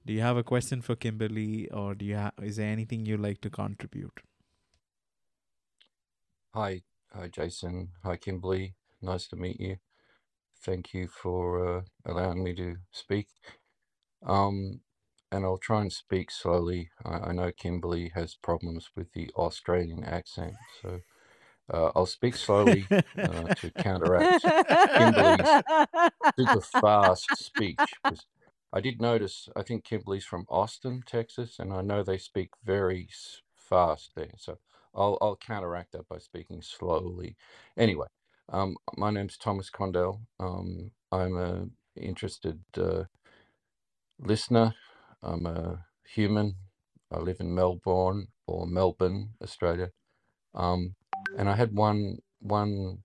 Do 0.05 0.13
you 0.13 0.21
have 0.21 0.37
a 0.37 0.43
question 0.43 0.81
for 0.81 0.95
Kimberly, 0.95 1.69
or 1.71 1.95
do 1.95 2.05
you 2.05 2.17
ha- 2.17 2.31
is 2.41 2.57
there 2.57 2.69
anything 2.69 3.05
you'd 3.05 3.19
like 3.19 3.41
to 3.41 3.49
contribute? 3.49 4.21
Hi, 6.53 6.81
hi, 7.11 7.29
Jaison. 7.29 7.89
Hi, 8.03 8.17
Kimberly. 8.17 8.75
Nice 9.01 9.27
to 9.29 9.35
meet 9.35 9.59
you. 9.59 9.77
Thank 10.61 10.93
you 10.93 11.07
for 11.07 11.77
uh, 11.77 11.81
allowing 12.05 12.43
me 12.43 12.53
to 12.55 12.75
speak. 12.91 13.27
Um, 14.25 14.81
and 15.33 15.43
I'll 15.45 15.57
try 15.57 15.81
and 15.81 15.91
speak 15.91 16.29
slowly. 16.31 16.91
I, 17.03 17.29
I 17.29 17.31
know 17.33 17.51
Kimberly 17.51 18.11
has 18.13 18.35
problems 18.35 18.91
with 18.95 19.11
the 19.13 19.29
Australian 19.35 20.03
accent, 20.03 20.53
so 20.81 21.01
uh, 21.73 21.91
I'll 21.95 22.05
speak 22.05 22.35
slowly 22.35 22.85
uh, 22.91 23.01
to 23.55 23.71
counteract 23.71 24.43
Kimberly's 24.95 25.63
super 26.37 26.61
fast 26.61 27.25
speech. 27.35 27.79
I 28.71 28.79
did 28.79 29.01
notice, 29.01 29.49
I 29.55 29.63
think 29.63 29.83
Kimberly's 29.83 30.25
from 30.25 30.45
Austin, 30.49 31.03
Texas, 31.05 31.57
and 31.59 31.73
I 31.73 31.81
know 31.81 32.03
they 32.03 32.17
speak 32.17 32.49
very 32.63 33.09
fast 33.55 34.11
there. 34.15 34.31
So 34.37 34.57
I'll, 34.95 35.17
I'll 35.21 35.35
counteract 35.35 35.93
that 35.93 36.07
by 36.07 36.19
speaking 36.19 36.61
slowly. 36.61 37.35
Anyway, 37.77 38.07
um, 38.49 38.75
my 38.97 39.09
name's 39.11 39.37
Thomas 39.37 39.69
Condell. 39.69 40.21
Um, 40.39 40.91
I'm 41.11 41.37
a 41.37 41.67
interested 41.95 42.59
uh, 42.77 43.03
listener. 44.19 44.73
I'm 45.23 45.45
a 45.45 45.85
human. 46.05 46.55
I 47.11 47.19
live 47.19 47.39
in 47.39 47.55
Melbourne 47.55 48.27
or 48.47 48.67
Melbourne, 48.67 49.29
Australia. 49.41 49.91
Um, 50.53 50.95
and 51.37 51.49
I 51.49 51.55
had 51.55 51.73
one 51.75 52.19
one 52.39 53.03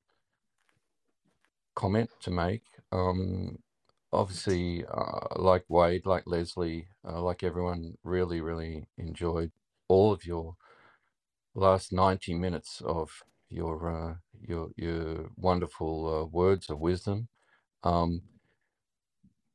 comment 1.74 2.10
to 2.20 2.30
make. 2.30 2.62
Um, 2.92 3.58
obviously, 4.12 4.84
uh, 4.84 5.28
like 5.36 5.64
Wade, 5.68 6.06
like 6.06 6.24
Leslie, 6.26 6.88
uh, 7.08 7.22
like 7.22 7.42
everyone, 7.42 7.96
really, 8.02 8.40
really 8.40 8.86
enjoyed 8.96 9.52
all 9.88 10.12
of 10.12 10.26
your 10.26 10.56
last 11.54 11.92
90 11.92 12.34
minutes 12.34 12.82
of 12.84 13.22
your 13.50 13.90
uh, 13.90 14.14
your 14.40 14.70
your 14.76 15.30
wonderful 15.36 16.22
uh, 16.22 16.24
words 16.26 16.68
of 16.70 16.80
wisdom. 16.80 17.28
Um, 17.84 18.22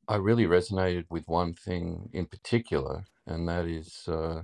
I 0.07 0.17
really 0.17 0.45
resonated 0.45 1.05
with 1.09 1.27
one 1.27 1.53
thing 1.55 2.09
in 2.13 2.27
particular, 2.27 3.05
and 3.25 3.47
that 3.49 3.65
is 3.67 4.07
uh, 4.07 4.43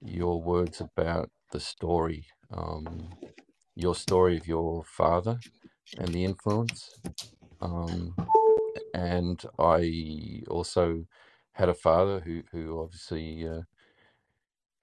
your 0.00 0.42
words 0.42 0.80
about 0.80 1.30
the 1.52 1.60
story, 1.60 2.26
um, 2.50 3.16
your 3.76 3.94
story 3.94 4.36
of 4.38 4.46
your 4.48 4.84
father 4.84 5.40
and 5.98 6.08
the 6.14 6.24
influence. 6.24 6.98
Um, 7.60 8.16
and 8.94 9.42
I 9.58 10.42
also 10.48 11.06
had 11.52 11.68
a 11.68 11.74
father 11.74 12.20
who 12.20 12.42
who 12.52 12.80
obviously 12.80 13.48
uh, 13.48 13.62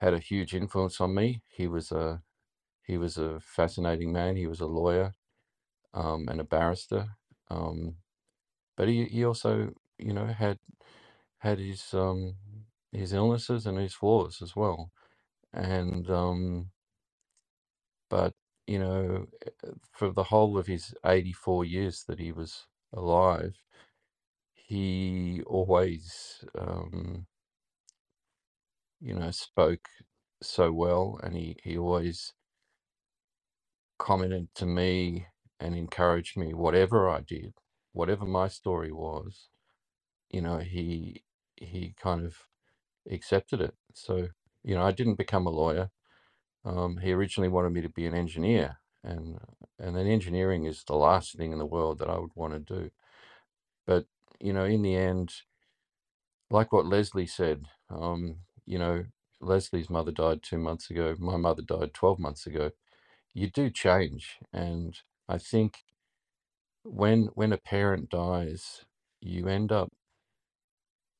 had 0.01 0.13
a 0.13 0.19
huge 0.19 0.53
influence 0.55 1.01
on 1.01 1.15
me. 1.15 1.41
He 1.49 1.67
was 1.67 1.91
a 1.91 2.21
he 2.83 2.97
was 2.97 3.17
a 3.17 3.39
fascinating 3.39 4.11
man. 4.13 4.35
He 4.37 4.47
was 4.47 4.61
a 4.61 4.67
lawyer 4.67 5.15
um, 5.93 6.27
and 6.29 6.41
a 6.41 6.45
barrister, 6.45 7.07
um, 7.49 7.97
but 8.77 8.87
he 8.89 9.05
he 9.05 9.25
also 9.25 9.73
you 10.01 10.13
know 10.13 10.27
had 10.27 10.59
had 11.39 11.59
his 11.59 11.93
um, 11.93 12.35
his 12.91 13.13
illnesses 13.13 13.65
and 13.67 13.77
his 13.79 13.93
flaws 13.93 14.41
as 14.41 14.55
well. 14.55 14.91
And 15.53 16.09
um, 16.09 16.71
but 18.09 18.33
you 18.67 18.79
know, 18.79 19.27
eh, 19.45 19.69
for 19.93 20.11
the 20.11 20.23
whole 20.25 20.57
of 20.59 20.67
his 20.67 20.95
84 21.05 21.65
years 21.65 22.05
that 22.07 22.19
he 22.19 22.31
was 22.33 22.67
alive, 22.93 23.55
he 24.55 25.41
always, 25.47 26.43
um, 26.57 27.27
you 29.01 29.15
know, 29.15 29.31
spoke 29.31 29.87
so 30.43 30.71
well, 30.73 31.19
and 31.23 31.35
he 31.35 31.57
he 31.63 31.77
always 31.77 32.33
commented 33.99 34.49
to 34.55 34.67
me 34.67 35.27
and 35.61 35.75
encouraged 35.75 36.37
me, 36.37 36.53
whatever 36.55 37.09
I 37.09 37.21
did, 37.21 37.53
whatever 37.93 38.25
my 38.25 38.49
story 38.49 38.93
was, 38.93 39.49
you 40.31 40.41
know, 40.41 40.59
he 40.59 41.23
he 41.57 41.93
kind 42.01 42.25
of 42.25 42.35
accepted 43.09 43.61
it. 43.61 43.75
So, 43.93 44.29
you 44.63 44.75
know, 44.75 44.83
I 44.83 44.91
didn't 44.91 45.15
become 45.15 45.47
a 45.47 45.51
lawyer. 45.51 45.91
Um, 46.65 46.97
he 46.97 47.13
originally 47.13 47.49
wanted 47.49 47.73
me 47.73 47.81
to 47.81 47.89
be 47.89 48.05
an 48.05 48.15
engineer, 48.15 48.77
and 49.03 49.39
and 49.79 49.95
then 49.95 50.07
engineering 50.07 50.65
is 50.65 50.83
the 50.85 50.95
last 50.95 51.35
thing 51.35 51.51
in 51.51 51.59
the 51.59 51.65
world 51.65 51.99
that 51.99 52.09
I 52.09 52.19
would 52.19 52.35
want 52.35 52.53
to 52.53 52.59
do. 52.59 52.91
But 53.87 54.05
you 54.39 54.53
know, 54.53 54.65
in 54.65 54.81
the 54.83 54.95
end, 54.95 55.33
like 56.49 56.71
what 56.71 56.85
Leslie 56.85 57.27
said, 57.27 57.65
um, 57.89 58.37
you 58.65 58.77
know, 58.79 59.05
Leslie's 59.41 59.89
mother 59.89 60.11
died 60.11 60.43
two 60.43 60.57
months 60.59 60.89
ago. 60.89 61.15
My 61.19 61.37
mother 61.37 61.63
died 61.63 61.93
twelve 61.93 62.19
months 62.19 62.45
ago. 62.47 62.71
You 63.33 63.49
do 63.49 63.69
change, 63.69 64.37
and 64.53 64.97
I 65.29 65.37
think 65.37 65.79
when 66.83 67.29
when 67.35 67.53
a 67.53 67.57
parent 67.57 68.09
dies, 68.09 68.85
you 69.21 69.47
end 69.47 69.71
up 69.71 69.89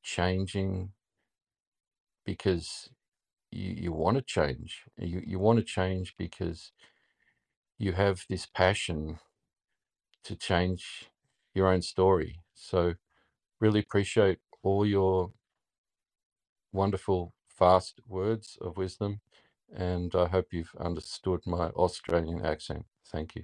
changing 0.04 0.92
because 2.26 2.90
you, 3.52 3.74
you 3.78 3.94
want 3.94 4.18
to 4.18 4.24
change. 4.24 4.84
You 4.98 5.22
you 5.26 5.40
want 5.40 5.60
to 5.60 5.66
change 5.66 6.16
because 6.18 6.72
you 7.80 7.94
have 7.94 8.26
this 8.30 8.46
passion 8.48 9.20
to 10.26 10.36
change 10.36 11.10
your 11.56 11.68
own 11.70 11.82
story. 11.84 12.40
So 12.56 12.96
really 13.62 13.82
appreciate 13.82 14.40
all 14.64 14.86
your 14.86 15.32
wonderful 16.74 17.34
fast 17.50 18.02
words 18.08 18.58
of 18.62 18.78
wisdom 18.78 19.22
and 19.76 20.16
I 20.16 20.28
hope 20.28 20.48
you've 20.54 20.76
understood 20.80 21.42
my 21.48 21.70
Australian 21.70 22.46
accent. 22.46 22.86
Thank 23.12 23.36
you. 23.36 23.44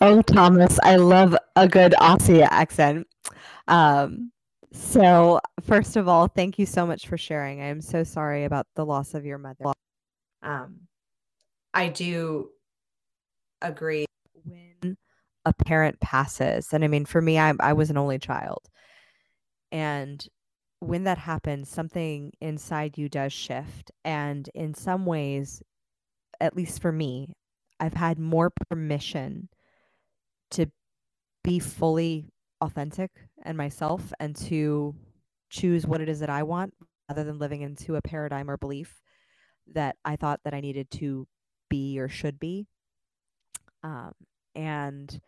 Oh, 0.00 0.20
Thomas, 0.20 0.78
I 0.82 0.96
love 0.96 1.34
a 1.56 1.66
good 1.66 1.92
Aussie 1.92 2.46
accent. 2.50 3.06
Um, 3.66 4.30
so, 4.72 5.40
first 5.62 5.96
of 5.96 6.06
all, 6.06 6.28
thank 6.28 6.58
you 6.58 6.66
so 6.66 6.86
much 6.86 7.08
for 7.08 7.16
sharing. 7.16 7.62
I 7.62 7.66
am 7.66 7.80
so 7.80 8.04
sorry 8.04 8.44
about 8.44 8.66
the 8.74 8.84
loss 8.84 9.14
of 9.14 9.24
your 9.24 9.38
mother. 9.38 9.72
Um, 10.42 10.80
I 11.72 11.88
do 11.88 12.50
agree. 13.62 14.04
When 14.44 14.98
a 15.46 15.54
parent 15.54 15.98
passes, 16.00 16.74
and 16.74 16.84
I 16.84 16.88
mean, 16.88 17.06
for 17.06 17.22
me, 17.22 17.38
I, 17.38 17.54
I 17.58 17.72
was 17.72 17.88
an 17.88 17.96
only 17.96 18.18
child. 18.18 18.68
And 19.72 20.22
when 20.80 21.04
that 21.04 21.18
happens, 21.18 21.70
something 21.70 22.32
inside 22.42 22.98
you 22.98 23.08
does 23.08 23.32
shift. 23.32 23.90
And 24.04 24.48
in 24.54 24.74
some 24.74 25.06
ways, 25.06 25.62
at 26.38 26.54
least 26.54 26.82
for 26.82 26.92
me, 26.92 27.32
I've 27.80 27.94
had 27.94 28.18
more 28.18 28.50
permission 28.68 29.48
to 30.52 30.66
be 31.44 31.58
fully 31.58 32.26
authentic 32.60 33.10
and 33.44 33.56
myself 33.56 34.12
and 34.18 34.34
to 34.34 34.94
choose 35.50 35.86
what 35.86 36.00
it 36.00 36.08
is 36.08 36.20
that 36.20 36.30
I 36.30 36.42
want 36.42 36.74
rather 37.08 37.24
than 37.24 37.38
living 37.38 37.62
into 37.62 37.96
a 37.96 38.02
paradigm 38.02 38.50
or 38.50 38.56
belief 38.56 39.00
that 39.74 39.96
I 40.04 40.16
thought 40.16 40.40
that 40.44 40.54
I 40.54 40.60
needed 40.60 40.90
to 40.92 41.26
be 41.68 41.98
or 41.98 42.08
should 42.08 42.38
be. 42.38 42.66
Um, 43.82 44.12
and 44.54 45.20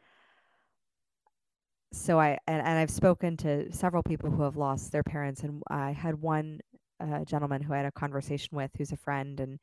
so 1.93 2.19
I 2.21 2.39
and, 2.47 2.61
and 2.61 2.79
I've 2.79 2.91
spoken 2.91 3.37
to 3.39 3.73
several 3.73 4.03
people 4.03 4.31
who 4.31 4.43
have 4.43 4.57
lost 4.57 4.93
their 4.93 5.03
parents, 5.03 5.43
and 5.43 5.63
I 5.71 5.93
had 5.93 6.21
one 6.21 6.61
uh, 7.01 7.25
gentleman 7.25 7.63
who 7.63 7.73
I 7.73 7.79
had 7.79 7.87
a 7.87 7.93
conversation 7.93 8.57
with, 8.57 8.71
who's 8.77 8.93
a 8.93 8.97
friend, 8.97 9.41
and 9.41 9.59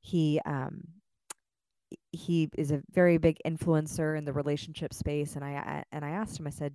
he 0.00 0.40
um, 0.44 0.82
he 2.16 2.50
is 2.56 2.70
a 2.70 2.82
very 2.92 3.18
big 3.18 3.38
influencer 3.46 4.16
in 4.16 4.24
the 4.24 4.32
relationship 4.32 4.92
space, 4.94 5.36
and 5.36 5.44
I, 5.44 5.84
and 5.92 6.04
I 6.04 6.10
asked 6.10 6.38
him, 6.38 6.46
I 6.46 6.50
said, 6.50 6.74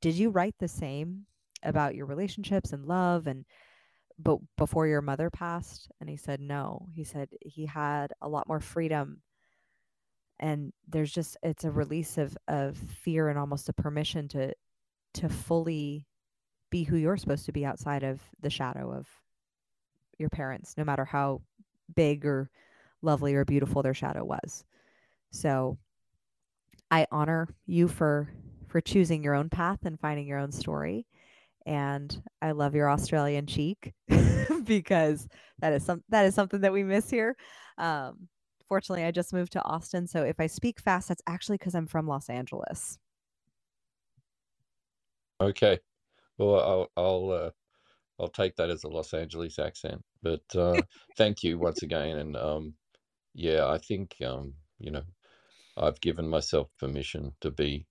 "Did 0.00 0.14
you 0.14 0.30
write 0.30 0.54
the 0.58 0.68
same 0.68 1.26
about 1.62 1.94
your 1.94 2.06
relationships 2.06 2.72
and 2.72 2.86
love 2.86 3.26
and?" 3.26 3.44
but 4.18 4.38
before 4.56 4.86
your 4.86 5.02
mother 5.02 5.30
passed 5.30 5.88
and 6.00 6.08
he 6.08 6.16
said 6.16 6.40
no 6.40 6.86
he 6.94 7.04
said 7.04 7.28
he 7.40 7.66
had 7.66 8.12
a 8.22 8.28
lot 8.28 8.46
more 8.46 8.60
freedom 8.60 9.20
and 10.38 10.72
there's 10.88 11.12
just 11.12 11.36
it's 11.42 11.64
a 11.64 11.70
release 11.70 12.18
of 12.18 12.36
of 12.48 12.76
fear 12.76 13.28
and 13.28 13.38
almost 13.38 13.68
a 13.68 13.72
permission 13.72 14.28
to 14.28 14.52
to 15.12 15.28
fully 15.28 16.06
be 16.70 16.84
who 16.84 16.96
you're 16.96 17.16
supposed 17.16 17.46
to 17.46 17.52
be 17.52 17.64
outside 17.64 18.02
of 18.02 18.20
the 18.40 18.50
shadow 18.50 18.92
of 18.92 19.06
your 20.18 20.28
parents 20.28 20.74
no 20.76 20.84
matter 20.84 21.04
how 21.04 21.40
big 21.94 22.24
or 22.24 22.50
lovely 23.04 23.34
or 23.34 23.44
beautiful 23.44 23.82
their 23.82 23.94
shadow 23.94 24.24
was 24.24 24.64
so 25.30 25.78
i 26.90 27.06
honor 27.10 27.48
you 27.66 27.88
for 27.88 28.30
for 28.68 28.80
choosing 28.80 29.22
your 29.22 29.34
own 29.34 29.48
path 29.48 29.80
and 29.84 30.00
finding 30.00 30.26
your 30.26 30.38
own 30.38 30.52
story 30.52 31.06
and 31.66 32.22
i 32.42 32.50
love 32.50 32.74
your 32.74 32.90
australian 32.90 33.46
cheek 33.46 33.92
because 34.64 35.28
that 35.58 35.72
is 35.72 35.84
some 35.84 36.02
that 36.08 36.26
is 36.26 36.34
something 36.34 36.60
that 36.60 36.72
we 36.72 36.82
miss 36.82 37.10
here 37.10 37.36
um 37.78 38.28
Fortunately, 38.68 39.04
I 39.04 39.10
just 39.10 39.32
moved 39.32 39.52
to 39.52 39.62
Austin, 39.62 40.06
so 40.06 40.22
if 40.22 40.40
I 40.40 40.46
speak 40.46 40.80
fast, 40.80 41.08
that's 41.08 41.22
actually 41.26 41.58
because 41.58 41.74
I'm 41.74 41.86
from 41.86 42.06
Los 42.06 42.28
Angeles. 42.28 42.98
Okay. 45.40 45.78
Well, 46.38 46.60
I'll 46.60 46.90
I'll 46.96 47.30
uh, 47.30 47.50
I'll 48.18 48.28
take 48.28 48.56
that 48.56 48.70
as 48.70 48.84
a 48.84 48.88
Los 48.88 49.12
Angeles 49.12 49.58
accent. 49.58 50.02
But 50.22 50.42
uh, 50.56 50.80
thank 51.16 51.42
you 51.42 51.58
once 51.58 51.82
again, 51.82 52.18
and 52.18 52.36
um, 52.36 52.74
yeah, 53.34 53.66
I 53.68 53.78
think 53.78 54.16
um, 54.24 54.54
you 54.78 54.90
know 54.90 55.02
I've 55.76 56.00
given 56.00 56.28
myself 56.28 56.68
permission 56.78 57.32
to 57.40 57.50
be 57.50 57.86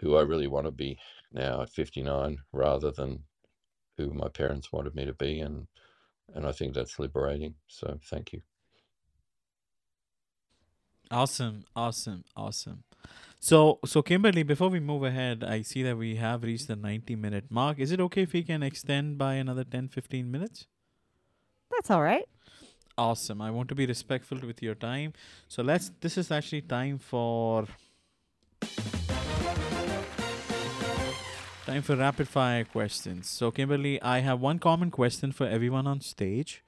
who 0.00 0.16
I 0.16 0.22
really 0.22 0.48
want 0.48 0.66
to 0.66 0.72
be 0.72 0.98
now 1.32 1.62
at 1.62 1.70
59, 1.70 2.38
rather 2.52 2.90
than 2.90 3.24
who 3.96 4.12
my 4.12 4.28
parents 4.28 4.72
wanted 4.72 4.94
me 4.94 5.04
to 5.04 5.14
be, 5.14 5.40
and 5.40 5.66
and 6.34 6.46
I 6.46 6.52
think 6.52 6.74
that's 6.74 6.98
liberating. 6.98 7.54
So 7.68 7.98
thank 8.10 8.32
you. 8.32 8.42
Awesome, 11.10 11.64
awesome, 11.76 12.24
awesome. 12.34 12.84
So, 13.38 13.80
so 13.84 14.02
Kimberly, 14.02 14.44
before 14.44 14.68
we 14.70 14.80
move 14.80 15.02
ahead, 15.02 15.44
I 15.44 15.62
see 15.62 15.82
that 15.82 15.98
we 15.98 16.16
have 16.16 16.42
reached 16.42 16.68
the 16.68 16.76
90 16.76 17.16
minute 17.16 17.50
mark. 17.50 17.78
Is 17.78 17.92
it 17.92 18.00
okay 18.00 18.22
if 18.22 18.32
we 18.32 18.42
can 18.42 18.62
extend 18.62 19.18
by 19.18 19.34
another 19.34 19.64
10 19.64 19.88
15 19.88 20.30
minutes? 20.30 20.66
That's 21.70 21.90
all 21.90 22.02
right. 22.02 22.26
Awesome. 23.02 23.40
I 23.42 23.50
want 23.50 23.68
to 23.70 23.74
be 23.74 23.86
respectful 23.86 24.38
with 24.46 24.62
your 24.62 24.74
time. 24.76 25.12
So, 25.48 25.62
let's 25.62 25.90
this 26.00 26.16
is 26.16 26.30
actually 26.30 26.62
time 26.62 26.98
for 26.98 27.66
time 31.66 31.82
for 31.82 31.96
rapid 31.96 32.28
fire 32.28 32.64
questions. 32.64 33.28
So, 33.28 33.50
Kimberly, 33.50 34.00
I 34.00 34.20
have 34.20 34.40
one 34.40 34.58
common 34.58 34.90
question 34.90 35.32
for 35.32 35.46
everyone 35.46 35.86
on 35.86 36.00
stage 36.00 36.62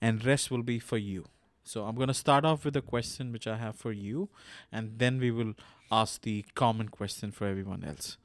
and 0.00 0.24
rest 0.24 0.50
will 0.50 0.62
be 0.62 0.78
for 0.78 0.98
you. 0.98 1.26
So 1.62 1.84
I'm 1.84 1.96
going 1.96 2.08
to 2.08 2.14
start 2.14 2.44
off 2.44 2.64
with 2.64 2.76
a 2.76 2.82
question 2.82 3.30
which 3.30 3.46
I 3.46 3.56
have 3.58 3.76
for 3.76 3.92
you, 3.92 4.30
and 4.72 4.98
then 4.98 5.18
we 5.20 5.30
will 5.30 5.52
ask 5.92 6.22
the 6.22 6.44
common 6.54 6.88
question 6.88 7.30
for 7.30 7.46
everyone 7.46 7.84
else. 7.84 8.16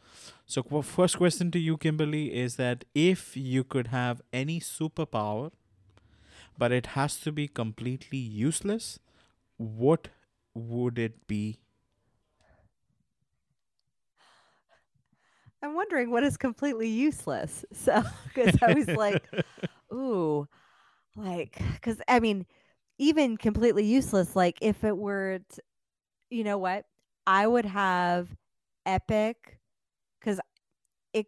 So, 0.46 0.64
qu- 0.64 0.82
first 0.82 1.18
question 1.18 1.52
to 1.52 1.60
you, 1.60 1.76
Kimberly, 1.78 2.34
is 2.34 2.56
that 2.56 2.86
if 2.96 3.36
you 3.36 3.64
could 3.64 3.88
have 3.88 4.22
any 4.32 4.60
superpower, 4.62 5.52
but 6.58 6.72
it 6.72 6.88
has 6.88 7.20
to 7.22 7.32
be 7.32 7.48
completely 7.48 8.18
useless, 8.18 9.00
what 9.58 10.10
would 10.54 10.98
it 11.00 11.28
be? 11.28 11.60
I'm 15.62 15.76
wondering 15.76 16.12
what 16.12 16.24
is 16.24 16.38
completely 16.38 16.88
useless. 16.90 17.66
So, 17.74 18.04
because 18.34 18.56
I 18.62 18.70
was 18.70 18.94
like, 18.94 19.30
ooh, 19.94 20.48
like, 21.16 21.60
because 21.74 22.02
I 22.08 22.20
mean, 22.20 22.46
even 22.98 23.38
completely 23.38 23.86
useless, 23.86 24.36
like 24.36 24.58
if 24.62 24.84
it 24.84 24.98
were, 24.98 25.40
t- 25.50 25.62
you 26.30 26.44
know 26.44 26.58
what, 26.58 26.86
I 27.28 27.48
would 27.48 27.66
have 27.66 28.30
epic, 28.86 29.60
because 30.20 30.40
it 31.14 31.28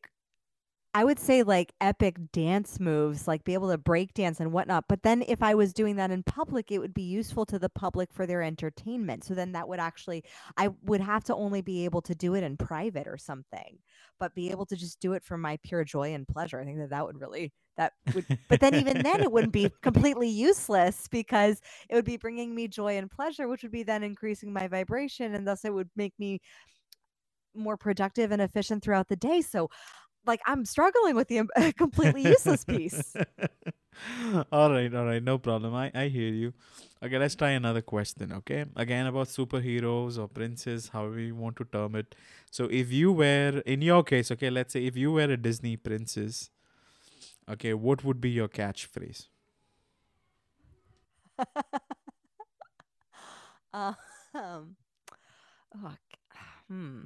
I 0.95 1.03
would 1.03 1.19
say 1.19 1.43
like 1.43 1.73
epic 1.81 2.15
dance 2.31 2.79
moves, 2.79 3.27
like 3.27 3.43
be 3.43 3.53
able 3.53 3.69
to 3.69 3.77
break 3.77 4.13
dance 4.13 4.39
and 4.39 4.53
whatnot. 4.53 4.85
But 4.87 5.03
then 5.03 5.25
if 5.27 5.43
I 5.43 5.53
was 5.53 5.73
doing 5.73 5.97
that 5.97 6.09
in 6.09 6.23
public, 6.23 6.71
it 6.71 6.79
would 6.79 6.93
be 6.93 7.01
useful 7.01 7.45
to 7.47 7.59
the 7.59 7.67
public 7.67 8.13
for 8.13 8.25
their 8.25 8.41
entertainment. 8.41 9.25
So 9.25 9.33
then 9.33 9.51
that 9.51 9.67
would 9.67 9.81
actually, 9.81 10.23
I 10.55 10.69
would 10.83 11.01
have 11.01 11.25
to 11.25 11.35
only 11.35 11.61
be 11.61 11.83
able 11.83 12.01
to 12.03 12.15
do 12.15 12.33
it 12.33 12.43
in 12.43 12.55
private 12.55 13.07
or 13.07 13.17
something, 13.17 13.77
but 14.21 14.35
be 14.35 14.51
able 14.51 14.65
to 14.67 14.77
just 14.77 15.01
do 15.01 15.11
it 15.11 15.25
for 15.25 15.37
my 15.37 15.59
pure 15.63 15.83
joy 15.83 16.13
and 16.13 16.25
pleasure. 16.25 16.61
I 16.61 16.63
think 16.63 16.77
that 16.77 16.91
that 16.91 17.05
would 17.05 17.19
really, 17.19 17.51
that 17.75 17.91
would, 18.13 18.25
but 18.47 18.61
then 18.61 18.73
even 18.75 19.03
then 19.03 19.19
it 19.19 19.29
wouldn't 19.29 19.51
be 19.51 19.69
completely 19.81 20.29
useless 20.29 21.09
because 21.09 21.59
it 21.89 21.95
would 21.95 22.05
be 22.05 22.15
bringing 22.15 22.55
me 22.55 22.69
joy 22.69 22.97
and 22.97 23.11
pleasure, 23.11 23.49
which 23.49 23.63
would 23.63 23.71
be 23.73 23.83
then 23.83 24.01
increasing 24.01 24.53
my 24.53 24.69
vibration. 24.69 25.35
And 25.35 25.45
thus 25.45 25.65
it 25.65 25.73
would 25.73 25.89
make 25.97 26.13
me 26.17 26.39
more 27.53 27.77
productive 27.77 28.31
and 28.31 28.41
efficient 28.41 28.83
throughout 28.83 29.07
the 29.07 29.15
day. 29.15 29.41
So 29.41 29.69
like 30.25 30.41
I'm 30.45 30.65
struggling 30.65 31.15
with 31.15 31.27
the 31.27 31.43
completely 31.77 32.23
useless 32.23 32.63
piece. 32.63 33.15
all 34.51 34.71
right, 34.71 34.93
all 34.93 35.05
right, 35.05 35.23
no 35.23 35.37
problem. 35.37 35.73
I, 35.73 35.91
I 35.93 36.07
hear 36.07 36.31
you. 36.31 36.53
Okay, 37.03 37.17
let's 37.17 37.35
try 37.35 37.51
another 37.51 37.81
question. 37.81 38.31
Okay, 38.31 38.65
again 38.75 39.05
about 39.05 39.27
superheroes 39.27 40.17
or 40.17 40.27
princes, 40.27 40.89
however 40.89 41.19
you 41.19 41.35
want 41.35 41.55
to 41.57 41.65
term 41.65 41.95
it. 41.95 42.15
So, 42.51 42.65
if 42.65 42.91
you 42.91 43.11
were, 43.11 43.61
in 43.65 43.81
your 43.81 44.03
case, 44.03 44.31
okay, 44.31 44.49
let's 44.49 44.73
say 44.73 44.85
if 44.85 44.97
you 44.97 45.11
were 45.11 45.23
a 45.23 45.37
Disney 45.37 45.77
princess, 45.77 46.49
okay, 47.49 47.73
what 47.73 48.03
would 48.03 48.21
be 48.21 48.29
your 48.29 48.47
catchphrase? 48.47 49.27
Uh, 53.73 53.93
um, 54.33 54.75
oh, 55.83 55.95
hmm. 56.69 57.01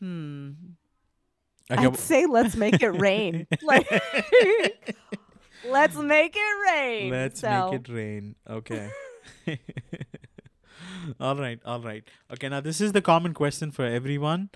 Hmm. 0.00 0.50
Okay, 1.70 1.86
I'd 1.86 1.96
say 1.96 2.26
let's 2.26 2.56
make 2.56 2.82
it 2.82 2.90
rain. 2.90 3.46
Like, 3.62 3.88
let's 5.64 5.96
make 5.96 6.34
it 6.34 6.72
rain. 6.72 7.10
Let's 7.10 7.40
so, 7.40 7.70
make 7.70 7.80
it 7.80 7.92
rain. 7.92 8.34
Okay. 8.48 8.90
all 11.20 11.36
right, 11.36 11.60
all 11.64 11.80
right. 11.80 12.02
Okay, 12.32 12.48
now 12.48 12.60
this 12.60 12.80
is 12.80 12.92
the 12.92 13.02
common 13.02 13.34
question 13.34 13.70
for 13.70 13.84
everyone. 13.84 14.50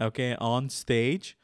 Okay, 0.00 0.34
on 0.36 0.70
stage. 0.70 1.36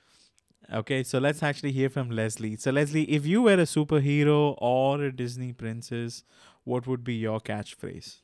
Okay, 0.72 1.02
so 1.02 1.18
let's 1.18 1.42
actually 1.42 1.72
hear 1.72 1.88
from 1.88 2.10
Leslie. 2.10 2.56
So, 2.56 2.70
Leslie, 2.70 3.04
if 3.04 3.26
you 3.26 3.42
were 3.42 3.54
a 3.54 3.66
superhero 3.66 4.56
or 4.58 5.02
a 5.02 5.14
Disney 5.14 5.52
princess, 5.52 6.24
what 6.64 6.86
would 6.86 7.04
be 7.04 7.14
your 7.14 7.38
catchphrase? 7.38 8.22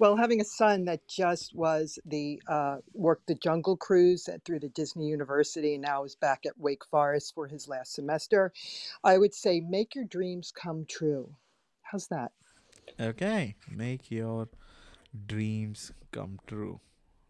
Well, 0.00 0.16
having 0.16 0.40
a 0.40 0.44
son 0.44 0.84
that 0.86 1.06
just 1.06 1.54
was 1.54 1.98
the 2.04 2.42
uh, 2.48 2.78
worked 2.94 3.28
the 3.28 3.36
Jungle 3.36 3.76
Cruise 3.76 4.28
at, 4.28 4.44
through 4.44 4.58
the 4.60 4.68
Disney 4.70 5.06
University 5.06 5.74
and 5.74 5.82
now 5.82 6.04
is 6.04 6.16
back 6.16 6.46
at 6.46 6.58
Wake 6.58 6.84
Forest 6.90 7.34
for 7.34 7.46
his 7.46 7.68
last 7.68 7.94
semester, 7.94 8.52
I 9.04 9.18
would 9.18 9.34
say, 9.34 9.60
make 9.60 9.94
your 9.94 10.04
dreams 10.04 10.52
come 10.52 10.84
true. 10.88 11.34
How's 11.82 12.08
that? 12.08 12.32
Okay, 13.00 13.54
make 13.70 14.10
your 14.10 14.48
dreams 15.26 15.92
come 16.10 16.40
true. 16.46 16.80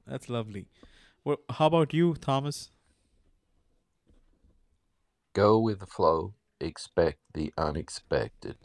That's 0.06 0.28
lovely. 0.30 0.66
Well, 1.22 1.38
how 1.50 1.66
about 1.66 1.92
you, 1.92 2.14
Thomas? 2.14 2.70
Go 5.34 5.58
with 5.58 5.80
the 5.80 5.86
flow. 5.86 6.34
Expect 6.60 7.18
the 7.34 7.52
unexpected. 7.58 8.56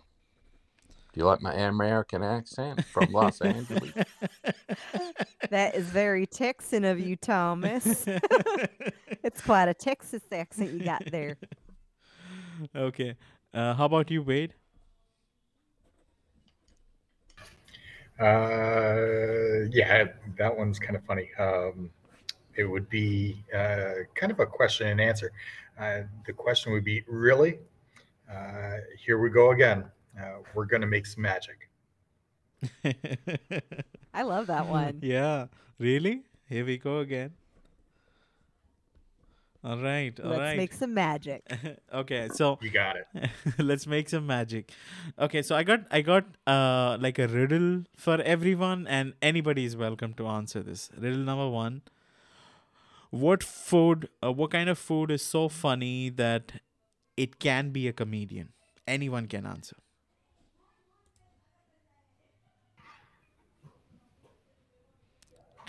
Do 1.20 1.24
you 1.24 1.28
like 1.28 1.41
my 1.41 1.54
American 1.54 2.24
accent 2.24 2.86
from 2.86 3.12
Los 3.12 3.41
Angeles? 3.41 3.91
that 5.50 5.76
is 5.76 5.88
very 5.88 6.26
Texan 6.26 6.86
of 6.86 6.98
you, 6.98 7.18
Thomas. 7.18 8.06
it's 9.22 9.41
quite 9.41 9.68
a 9.68 9.74
Texas 9.74 10.22
accent 10.32 10.72
you 10.72 10.80
got 10.80 11.04
there. 11.12 11.36
okay. 12.74 13.18
Uh, 13.54 13.74
how 13.74 13.84
about 13.84 14.10
you, 14.10 14.24
Wade? 14.24 14.54
Uh, 18.18 19.68
yeah, 19.72 20.06
that 20.38 20.58
one's 20.58 20.80
kind 20.80 20.96
of 20.96 21.04
funny. 21.04 21.32
Um, 21.38 21.90
it 22.56 22.64
would 22.64 22.88
be 22.88 23.44
uh, 23.54 24.06
kind 24.16 24.32
of 24.32 24.40
a 24.40 24.46
question 24.46 24.88
and 24.88 25.02
answer. 25.02 25.34
Uh, 25.78 26.04
the 26.26 26.32
question 26.32 26.72
would 26.72 26.86
be, 26.86 27.04
really? 27.10 27.60
Uh, 28.34 28.78
here 28.98 29.20
we 29.20 29.30
go 29.30 29.52
again. 29.52 29.84
Uh, 30.20 30.40
we're 30.54 30.66
going 30.66 30.82
to 30.82 30.88
make 30.88 31.06
some 31.06 31.22
magic. 31.24 31.70
I 34.14 34.24
love 34.24 34.48
that 34.48 34.68
one. 34.68 35.00
Yeah, 35.04 35.48
really? 35.78 36.24
Here 36.48 36.66
we 36.66 36.78
go 36.78 37.00
again. 37.00 37.32
All 39.62 39.78
right, 39.78 40.18
all 40.22 40.30
Let's 40.30 40.40
right. 40.40 40.58
make 40.58 40.74
some 40.74 40.94
magic. 40.94 41.44
okay, 41.94 42.30
so 42.34 42.58
you 42.62 42.70
got 42.70 42.96
it. 42.96 43.30
let's 43.60 43.86
make 43.86 44.08
some 44.08 44.26
magic. 44.26 44.72
Okay, 45.20 45.41
so 45.41 45.54
I 45.54 45.64
got 45.64 45.82
I 45.91 46.00
got 46.02 46.24
uh 46.48 46.98
like 47.02 47.20
a 47.20 47.28
riddle 47.28 47.84
for 47.98 48.22
everyone, 48.22 48.88
and 48.88 49.14
anybody 49.22 49.66
is 49.66 49.76
welcome 49.76 50.14
to 50.14 50.28
answer 50.28 50.64
this. 50.64 50.90
Riddle 50.98 51.20
number 51.32 51.50
one: 51.50 51.82
What 53.10 53.44
food? 53.44 54.08
Uh, 54.24 54.32
what 54.32 54.52
kind 54.52 54.70
of 54.70 54.78
food 54.78 55.12
is 55.12 55.22
so 55.22 55.50
funny 55.50 56.10
that 56.10 56.54
it 57.18 57.38
can 57.40 57.72
be 57.72 57.86
a 57.90 57.91
comedian? 57.94 58.54
Anyone 58.88 59.28
can 59.28 59.46
answer. 59.46 59.76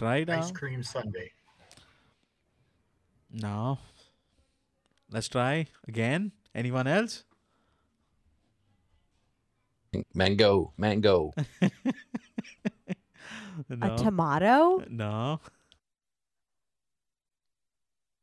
Try 0.00 0.16
it 0.16 0.30
Ice 0.30 0.48
out. 0.48 0.54
cream 0.54 0.82
sundae. 0.82 1.28
No. 3.30 3.76
Let's 5.10 5.28
try 5.28 5.66
again. 5.86 6.32
Anyone 6.54 6.86
else? 6.86 7.24
Mango, 10.14 10.72
mango. 10.78 11.32
no. 13.68 13.94
A 13.94 13.98
tomato? 13.98 14.82
no. 14.88 15.38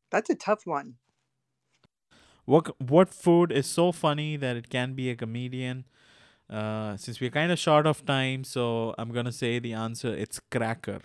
That's 0.10 0.32
a 0.32 0.36
tough 0.36 0.66
one. 0.66 0.95
What 2.45 2.82
what 2.82 3.14
food 3.14 3.52
is 3.52 3.68
so 3.68 3.91
funny 3.91 4.36
that 4.38 4.56
it 4.56 4.72
can 4.72 4.95
be 4.95 5.12
a 5.12 5.16
comedian? 5.16 5.86
Uh, 6.49 6.98
since 6.98 7.22
we're 7.22 7.30
kind 7.30 7.52
of 7.52 7.60
short 7.60 7.86
of 7.86 8.04
time, 8.04 8.44
so 8.45 8.95
I'm 8.98 9.12
gonna 9.12 9.32
say 9.32 9.60
the 9.60 9.74
answer. 9.74 10.12
It's 10.12 10.40
cracker. 10.49 11.02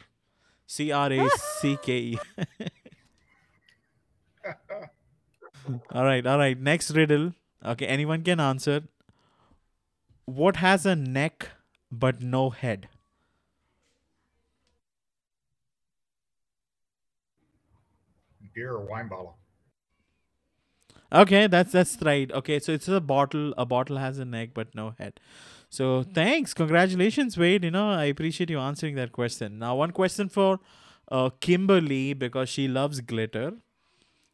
C 0.72 0.90
R 0.90 1.12
A 1.12 1.28
C 1.60 1.76
K 1.82 1.98
E. 1.98 2.18
All 5.92 6.04
right, 6.04 6.26
all 6.26 6.38
right. 6.38 6.58
Next 6.58 6.90
riddle. 6.90 7.32
Okay, 7.64 7.86
anyone 7.86 8.22
can 8.22 8.40
answer. 8.40 8.82
What 10.24 10.56
has 10.56 10.84
a 10.84 10.96
neck 10.96 11.50
but 11.90 12.20
no 12.22 12.50
head? 12.50 12.88
Beer 18.54 18.72
or 18.72 18.84
wine 18.86 19.08
bottle. 19.08 19.38
Okay, 21.12 21.46
that's 21.46 21.72
that's 21.72 21.96
right. 22.02 22.30
Okay, 22.32 22.58
so 22.58 22.72
it's 22.72 22.88
a 22.88 23.00
bottle. 23.00 23.52
A 23.58 23.66
bottle 23.66 23.98
has 23.98 24.18
a 24.18 24.24
neck 24.24 24.50
but 24.54 24.74
no 24.74 24.94
head. 24.98 25.20
So 25.72 26.02
thanks, 26.02 26.52
congratulations, 26.54 27.36
Wade. 27.38 27.64
You 27.64 27.70
know 27.70 27.88
I 27.90 28.04
appreciate 28.04 28.50
you 28.50 28.58
answering 28.60 28.94
that 28.96 29.12
question. 29.12 29.58
Now 29.58 29.76
one 29.76 29.90
question 29.92 30.28
for 30.28 30.60
uh, 31.10 31.30
Kimberly 31.40 32.14
because 32.14 32.48
she 32.48 32.68
loves 32.68 33.00
glitter. 33.00 33.52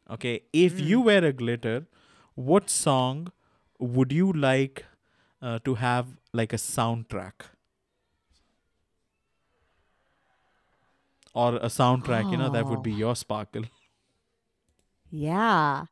Okay, 0.09 0.41
if 0.53 0.79
you 0.79 1.01
were 1.01 1.23
a 1.25 1.33
glitter, 1.33 1.85
what 2.35 2.69
song 2.69 3.31
would 3.79 4.11
you 4.11 4.31
like 4.33 4.85
uh, 5.41 5.59
to 5.65 5.75
have 5.75 6.07
like 6.33 6.53
a 6.53 6.57
soundtrack 6.57 7.33
or 11.33 11.55
a 11.57 11.67
soundtrack? 11.77 12.31
You 12.31 12.37
know 12.37 12.49
that 12.49 12.65
would 12.65 12.83
be 12.83 12.93
Oh. 12.93 12.97
your 13.05 13.15
sparkle. 13.15 13.63
Yeah. 15.11 15.85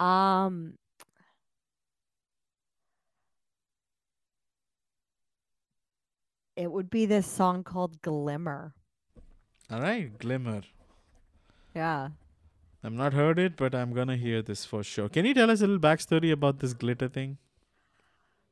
Um 0.00 0.78
It 6.58 6.72
would 6.72 6.90
be 6.90 7.06
this 7.06 7.24
song 7.24 7.62
called 7.62 8.02
Glimmer. 8.02 8.74
All 9.70 9.80
right, 9.80 10.18
glimmer. 10.18 10.62
Yeah. 11.72 12.08
I've 12.82 12.92
not 12.92 13.12
heard 13.12 13.38
it, 13.38 13.56
but 13.56 13.76
I'm 13.76 13.92
gonna 13.92 14.16
hear 14.16 14.42
this 14.42 14.64
for 14.64 14.82
sure. 14.82 15.08
Can 15.08 15.24
you 15.24 15.34
tell 15.34 15.52
us 15.52 15.60
a 15.60 15.68
little 15.68 15.78
backstory 15.78 16.32
about 16.32 16.58
this 16.58 16.74
glitter 16.74 17.08
thing? 17.08 17.38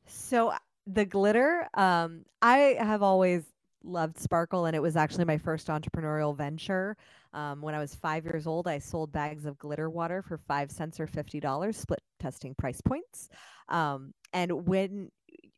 So 0.05 0.51
uh, 0.51 0.57
the 0.85 1.03
glitter, 1.03 1.67
um, 1.73 2.23
I 2.41 2.77
have 2.79 3.03
always 3.03 3.43
loved 3.83 4.17
sparkle, 4.17 4.67
and 4.67 4.75
it 4.75 4.81
was 4.81 4.95
actually 4.95 5.25
my 5.25 5.37
first 5.37 5.67
entrepreneurial 5.67 6.33
venture. 6.33 6.95
Um, 7.33 7.61
when 7.61 7.75
I 7.75 7.79
was 7.79 7.93
five 7.93 8.23
years 8.23 8.47
old, 8.47 8.69
I 8.69 8.79
sold 8.79 9.11
bags 9.11 9.45
of 9.45 9.57
glitter 9.57 9.89
water 9.89 10.21
for 10.21 10.37
five 10.37 10.71
cents 10.71 11.01
or 11.01 11.07
fifty 11.07 11.41
dollars, 11.41 11.75
split 11.75 12.01
testing 12.19 12.55
price 12.55 12.79
points. 12.79 13.27
Um, 13.67 14.13
and 14.31 14.65
when 14.65 15.11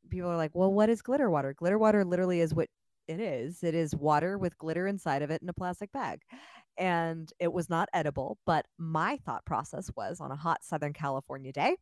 people 0.09 0.29
are 0.29 0.37
like, 0.37 0.51
"Well, 0.53 0.73
what 0.73 0.89
is 0.89 1.01
glitter 1.01 1.29
water?" 1.29 1.53
Glitter 1.53 1.77
water 1.77 2.03
literally 2.05 2.41
is 2.41 2.53
what 2.53 2.69
it 3.07 3.19
is. 3.19 3.63
It 3.63 3.75
is 3.75 3.95
water 3.95 4.37
with 4.37 4.57
glitter 4.57 4.87
inside 4.87 5.21
of 5.21 5.31
it 5.31 5.41
in 5.41 5.49
a 5.49 5.53
plastic 5.53 5.91
bag. 5.91 6.21
And 6.77 7.31
it 7.39 7.51
was 7.51 7.69
not 7.69 7.89
edible, 7.93 8.37
but 8.45 8.65
my 8.77 9.17
thought 9.25 9.45
process 9.45 9.91
was 9.95 10.21
on 10.21 10.31
a 10.31 10.35
hot 10.35 10.63
Southern 10.63 10.93
California 10.93 11.51
day 11.51 11.75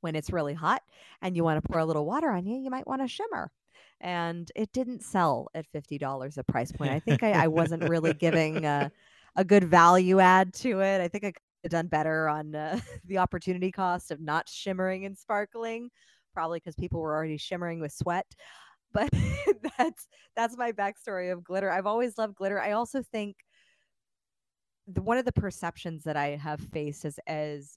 when 0.00 0.14
it's 0.14 0.32
really 0.32 0.54
hot 0.54 0.82
and 1.22 1.36
you 1.36 1.44
want 1.44 1.62
to 1.62 1.68
pour 1.68 1.80
a 1.80 1.84
little 1.84 2.06
water 2.06 2.30
on 2.30 2.46
you, 2.46 2.58
you 2.58 2.70
might 2.70 2.86
want 2.86 3.02
to 3.02 3.08
shimmer. 3.08 3.50
And 4.00 4.50
it 4.54 4.72
didn't 4.72 5.02
sell 5.02 5.48
at 5.54 5.66
$50 5.72 6.38
a 6.38 6.44
price 6.44 6.70
point. 6.70 6.92
I 6.92 7.00
think 7.00 7.22
I, 7.22 7.32
I 7.32 7.48
wasn't 7.48 7.88
really 7.88 8.14
giving 8.14 8.64
a, 8.64 8.90
a, 9.36 9.44
good 9.44 9.64
value 9.64 10.20
add 10.20 10.52
to 10.54 10.80
it. 10.80 11.00
I 11.00 11.08
think 11.08 11.24
I 11.24 11.32
could 11.32 11.42
have 11.64 11.70
done 11.72 11.86
better 11.88 12.28
on 12.28 12.54
uh, 12.54 12.78
the 13.06 13.18
opportunity 13.18 13.72
cost 13.72 14.10
of 14.10 14.20
not 14.20 14.48
shimmering 14.48 15.06
and 15.06 15.16
sparkling, 15.16 15.90
probably 16.36 16.58
because 16.58 16.74
people 16.74 17.00
were 17.00 17.14
already 17.14 17.38
shimmering 17.38 17.80
with 17.80 17.92
sweat. 17.92 18.26
But 18.92 19.10
that's 19.76 20.06
that's 20.36 20.56
my 20.56 20.72
backstory 20.72 21.30
of 21.30 21.44
glitter. 21.44 21.70
I've 21.70 21.86
always 21.86 22.16
loved 22.16 22.36
glitter. 22.36 22.58
I 22.58 22.72
also 22.72 23.02
think 23.02 23.36
the, 24.86 25.02
one 25.02 25.18
of 25.18 25.26
the 25.26 25.32
perceptions 25.32 26.04
that 26.04 26.16
I 26.16 26.28
have 26.36 26.60
faced 26.60 27.04
as 27.04 27.18
as 27.26 27.76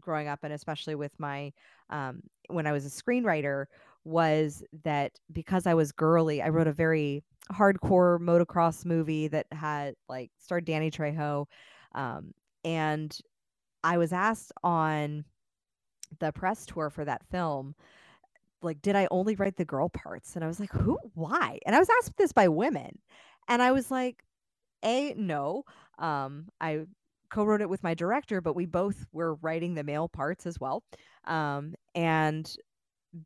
growing 0.00 0.26
up 0.28 0.40
and 0.42 0.52
especially 0.52 0.94
with 0.96 1.12
my 1.18 1.52
um, 1.90 2.20
when 2.48 2.66
I 2.66 2.72
was 2.72 2.84
a 2.84 3.02
screenwriter 3.02 3.66
was 4.04 4.64
that 4.82 5.12
because 5.32 5.66
I 5.66 5.74
was 5.74 5.92
girly, 5.92 6.42
I 6.42 6.48
wrote 6.48 6.66
a 6.68 6.72
very 6.72 7.22
hardcore 7.52 8.18
motocross 8.18 8.84
movie 8.84 9.28
that 9.28 9.46
had 9.52 9.94
like 10.08 10.30
starred 10.38 10.64
Danny 10.64 10.90
Trejo, 10.90 11.46
um, 11.94 12.32
and 12.64 13.16
I 13.84 13.98
was 13.98 14.12
asked 14.12 14.52
on 14.64 15.24
the 16.18 16.32
press 16.32 16.66
tour 16.66 16.90
for 16.90 17.04
that 17.04 17.22
film 17.30 17.74
like 18.66 18.82
did 18.82 18.96
i 18.96 19.08
only 19.10 19.36
write 19.36 19.56
the 19.56 19.64
girl 19.64 19.88
parts? 19.88 20.36
And 20.36 20.44
i 20.44 20.48
was 20.48 20.60
like 20.60 20.72
who? 20.72 20.98
Why? 21.14 21.58
And 21.66 21.74
i 21.76 21.78
was 21.78 21.88
asked 22.00 22.16
this 22.18 22.32
by 22.32 22.48
women. 22.48 22.98
And 23.48 23.62
i 23.62 23.72
was 23.72 23.90
like 23.90 24.22
a 24.84 25.14
no. 25.16 25.64
Um 25.98 26.48
i 26.60 26.86
co-wrote 27.30 27.60
it 27.62 27.68
with 27.70 27.82
my 27.82 27.94
director 27.94 28.40
but 28.40 28.54
we 28.56 28.66
both 28.66 29.04
were 29.12 29.34
writing 29.36 29.74
the 29.74 29.84
male 29.84 30.08
parts 30.08 30.46
as 30.46 30.60
well. 30.60 30.84
Um 31.26 31.74
and 31.94 32.54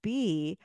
b 0.02 0.58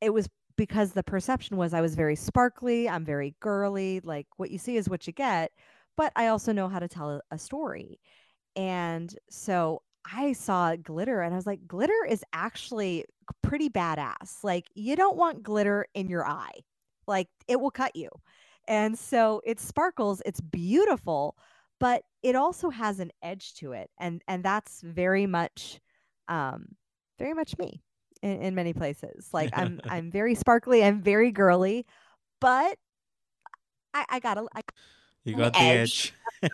it 0.00 0.10
was 0.14 0.28
because 0.56 0.92
the 0.92 1.02
perception 1.02 1.56
was 1.56 1.74
i 1.74 1.80
was 1.80 1.94
very 1.94 2.16
sparkly 2.16 2.88
i'm 2.88 3.04
very 3.04 3.34
girly 3.40 4.00
like 4.04 4.26
what 4.38 4.50
you 4.50 4.58
see 4.58 4.76
is 4.76 4.88
what 4.88 5.06
you 5.06 5.12
get 5.12 5.52
but 5.96 6.12
i 6.16 6.28
also 6.28 6.52
know 6.52 6.68
how 6.68 6.78
to 6.78 6.88
tell 6.88 7.20
a 7.30 7.38
story. 7.38 8.00
And 8.56 9.14
so 9.30 9.82
I 10.12 10.32
saw 10.32 10.76
glitter 10.76 11.20
and 11.20 11.34
I 11.34 11.36
was 11.36 11.46
like, 11.46 11.66
glitter 11.66 12.04
is 12.08 12.24
actually 12.32 13.04
pretty 13.42 13.68
badass. 13.68 14.42
Like, 14.42 14.66
you 14.74 14.96
don't 14.96 15.16
want 15.16 15.42
glitter 15.42 15.86
in 15.94 16.08
your 16.08 16.26
eye, 16.26 16.60
like, 17.06 17.28
it 17.46 17.60
will 17.60 17.70
cut 17.70 17.94
you. 17.96 18.08
And 18.68 18.98
so 18.98 19.40
it 19.44 19.60
sparkles, 19.60 20.22
it's 20.26 20.40
beautiful, 20.40 21.36
but 21.80 22.02
it 22.22 22.36
also 22.36 22.68
has 22.70 23.00
an 23.00 23.10
edge 23.22 23.54
to 23.54 23.72
it. 23.72 23.90
And 23.98 24.22
and 24.28 24.44
that's 24.44 24.82
very 24.82 25.26
much 25.26 25.80
um 26.28 26.66
very 27.18 27.32
much 27.34 27.56
me 27.58 27.82
in, 28.22 28.42
in 28.42 28.54
many 28.54 28.74
places. 28.74 29.30
Like 29.32 29.50
I'm 29.54 29.80
I'm 29.88 30.10
very 30.10 30.34
sparkly, 30.34 30.84
I'm 30.84 31.00
very 31.00 31.32
girly, 31.32 31.86
but 32.40 32.76
I, 33.94 34.04
I 34.10 34.20
got 34.20 34.38
a 34.38 34.46
I 34.54 34.60
you 35.28 35.36
got 35.36 35.52
the 35.52 35.60
edge. 35.60 36.14
edge. 36.42 36.42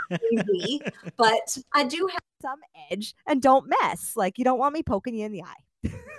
but 1.17 1.59
I 1.73 1.85
do 1.85 2.09
have 2.11 2.23
some 2.43 2.59
edge 2.91 3.15
and 3.27 3.41
don't 3.41 3.73
mess. 3.81 4.15
Like 4.17 4.39
you 4.39 4.45
don't 4.45 4.59
want 4.59 4.75
me 4.75 4.83
poking 4.83 5.15
you 5.15 5.27
in 5.27 5.33
the 5.33 5.43
eye. 5.43 5.65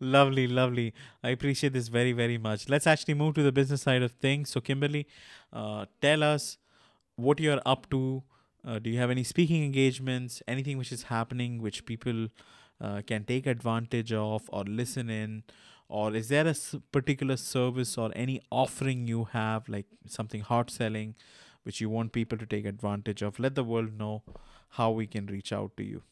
lovely, 0.00 0.46
lovely. 0.46 0.94
I 1.22 1.30
appreciate 1.30 1.72
this 1.72 1.88
very, 1.88 2.12
very 2.12 2.38
much. 2.38 2.68
Let's 2.68 2.86
actually 2.86 3.14
move 3.14 3.34
to 3.34 3.42
the 3.42 3.52
business 3.52 3.82
side 3.82 4.02
of 4.02 4.12
things. 4.12 4.50
So, 4.50 4.60
Kimberly, 4.60 5.06
uh, 5.52 5.86
tell 6.00 6.22
us 6.22 6.58
what 7.16 7.40
you're 7.40 7.60
up 7.64 7.88
to. 7.90 8.22
Uh, 8.66 8.78
do 8.78 8.90
you 8.90 8.98
have 8.98 9.10
any 9.10 9.24
speaking 9.24 9.64
engagements? 9.64 10.42
Anything 10.46 10.78
which 10.78 10.92
is 10.92 11.04
happening 11.04 11.62
which 11.62 11.86
people 11.86 12.28
uh, 12.80 13.02
can 13.06 13.24
take 13.24 13.46
advantage 13.46 14.12
of 14.12 14.42
or 14.48 14.64
listen 14.64 15.08
in? 15.08 15.44
Or 15.90 16.14
is 16.14 16.28
there 16.28 16.46
a 16.46 16.54
particular 16.92 17.36
service 17.36 17.98
or 17.98 18.10
any 18.14 18.40
offering 18.50 19.06
you 19.08 19.24
have 19.32 19.68
like 19.68 19.86
something 20.06 20.40
hot 20.40 20.70
selling 20.70 21.16
which 21.64 21.80
you 21.80 21.90
want 21.90 22.12
people 22.12 22.38
to 22.38 22.46
take 22.46 22.64
advantage 22.64 23.22
of? 23.22 23.38
Let 23.38 23.56
the 23.56 23.64
world 23.64 23.98
know 23.98 24.22
how 24.70 24.92
we 24.92 25.06
can 25.06 25.26
reach 25.26 25.52
out 25.52 25.76
to 25.76 25.84
you. 25.84 26.02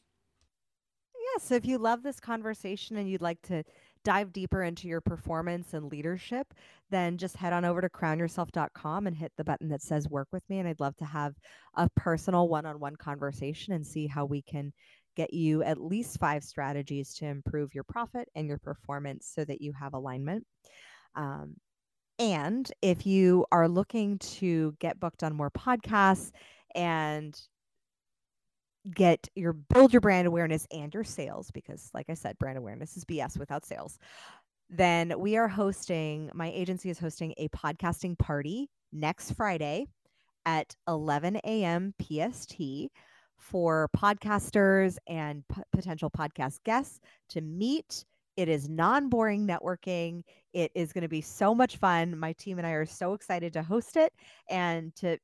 Yes 1.32 1.52
if 1.52 1.64
you 1.64 1.78
love 1.78 2.02
this 2.02 2.18
conversation 2.18 2.96
and 2.96 3.08
you'd 3.08 3.22
like 3.22 3.40
to 3.42 3.62
dive 4.04 4.32
deeper 4.32 4.62
into 4.62 4.88
your 4.88 5.00
performance 5.00 5.74
and 5.74 5.90
leadership 5.90 6.54
then 6.90 7.18
just 7.18 7.36
head 7.36 7.52
on 7.52 7.64
over 7.64 7.80
to 7.80 7.88
crownyourself.com 7.88 9.06
and 9.06 9.16
hit 9.16 9.32
the 9.36 9.44
button 9.44 9.68
that 9.68 9.82
says 9.82 10.08
work 10.08 10.28
with 10.32 10.42
me 10.48 10.58
and 10.58 10.68
i'd 10.68 10.80
love 10.80 10.96
to 10.96 11.04
have 11.04 11.34
a 11.76 11.88
personal 11.96 12.48
one-on-one 12.48 12.96
conversation 12.96 13.72
and 13.72 13.86
see 13.86 14.06
how 14.06 14.24
we 14.24 14.40
can 14.40 14.72
get 15.18 15.34
you 15.34 15.64
at 15.64 15.80
least 15.80 16.20
five 16.20 16.44
strategies 16.44 17.12
to 17.12 17.26
improve 17.26 17.74
your 17.74 17.82
profit 17.82 18.28
and 18.36 18.46
your 18.46 18.58
performance 18.58 19.28
so 19.34 19.44
that 19.44 19.60
you 19.60 19.72
have 19.72 19.92
alignment. 19.92 20.46
Um, 21.16 21.56
and 22.20 22.70
if 22.82 23.04
you 23.04 23.44
are 23.50 23.68
looking 23.68 24.18
to 24.18 24.76
get 24.78 25.00
booked 25.00 25.24
on 25.24 25.34
more 25.34 25.50
podcasts 25.50 26.30
and 26.72 27.36
get 28.94 29.28
your 29.34 29.54
build 29.54 29.92
your 29.92 30.00
brand 30.00 30.28
awareness 30.28 30.68
and 30.70 30.94
your 30.94 31.02
sales, 31.02 31.50
because 31.50 31.90
like 31.92 32.06
I 32.08 32.14
said, 32.14 32.38
brand 32.38 32.56
awareness 32.56 32.96
is 32.96 33.04
BS 33.04 33.38
without 33.38 33.66
sales, 33.66 33.98
then 34.70 35.14
we 35.18 35.36
are 35.36 35.48
hosting, 35.48 36.30
my 36.32 36.48
agency 36.54 36.90
is 36.90 36.98
hosting 37.00 37.34
a 37.38 37.48
podcasting 37.48 38.16
party 38.16 38.70
next 38.92 39.32
Friday 39.32 39.86
at 40.46 40.76
11 40.86 41.40
a.m. 41.44 41.92
PST 42.00 42.54
for 43.38 43.88
podcasters 43.96 44.96
and 45.06 45.42
p- 45.52 45.62
potential 45.72 46.10
podcast 46.10 46.58
guests 46.64 47.00
to 47.30 47.40
meet. 47.40 48.04
It 48.36 48.48
is 48.48 48.68
non 48.68 49.08
boring 49.08 49.46
networking. 49.46 50.22
It 50.52 50.70
is 50.74 50.92
going 50.92 51.02
to 51.02 51.08
be 51.08 51.20
so 51.20 51.54
much 51.54 51.76
fun. 51.76 52.18
My 52.18 52.32
team 52.34 52.58
and 52.58 52.66
I 52.66 52.70
are 52.70 52.86
so 52.86 53.14
excited 53.14 53.52
to 53.54 53.62
host 53.62 53.96
it 53.96 54.12
and 54.48 54.94
to 54.96 55.18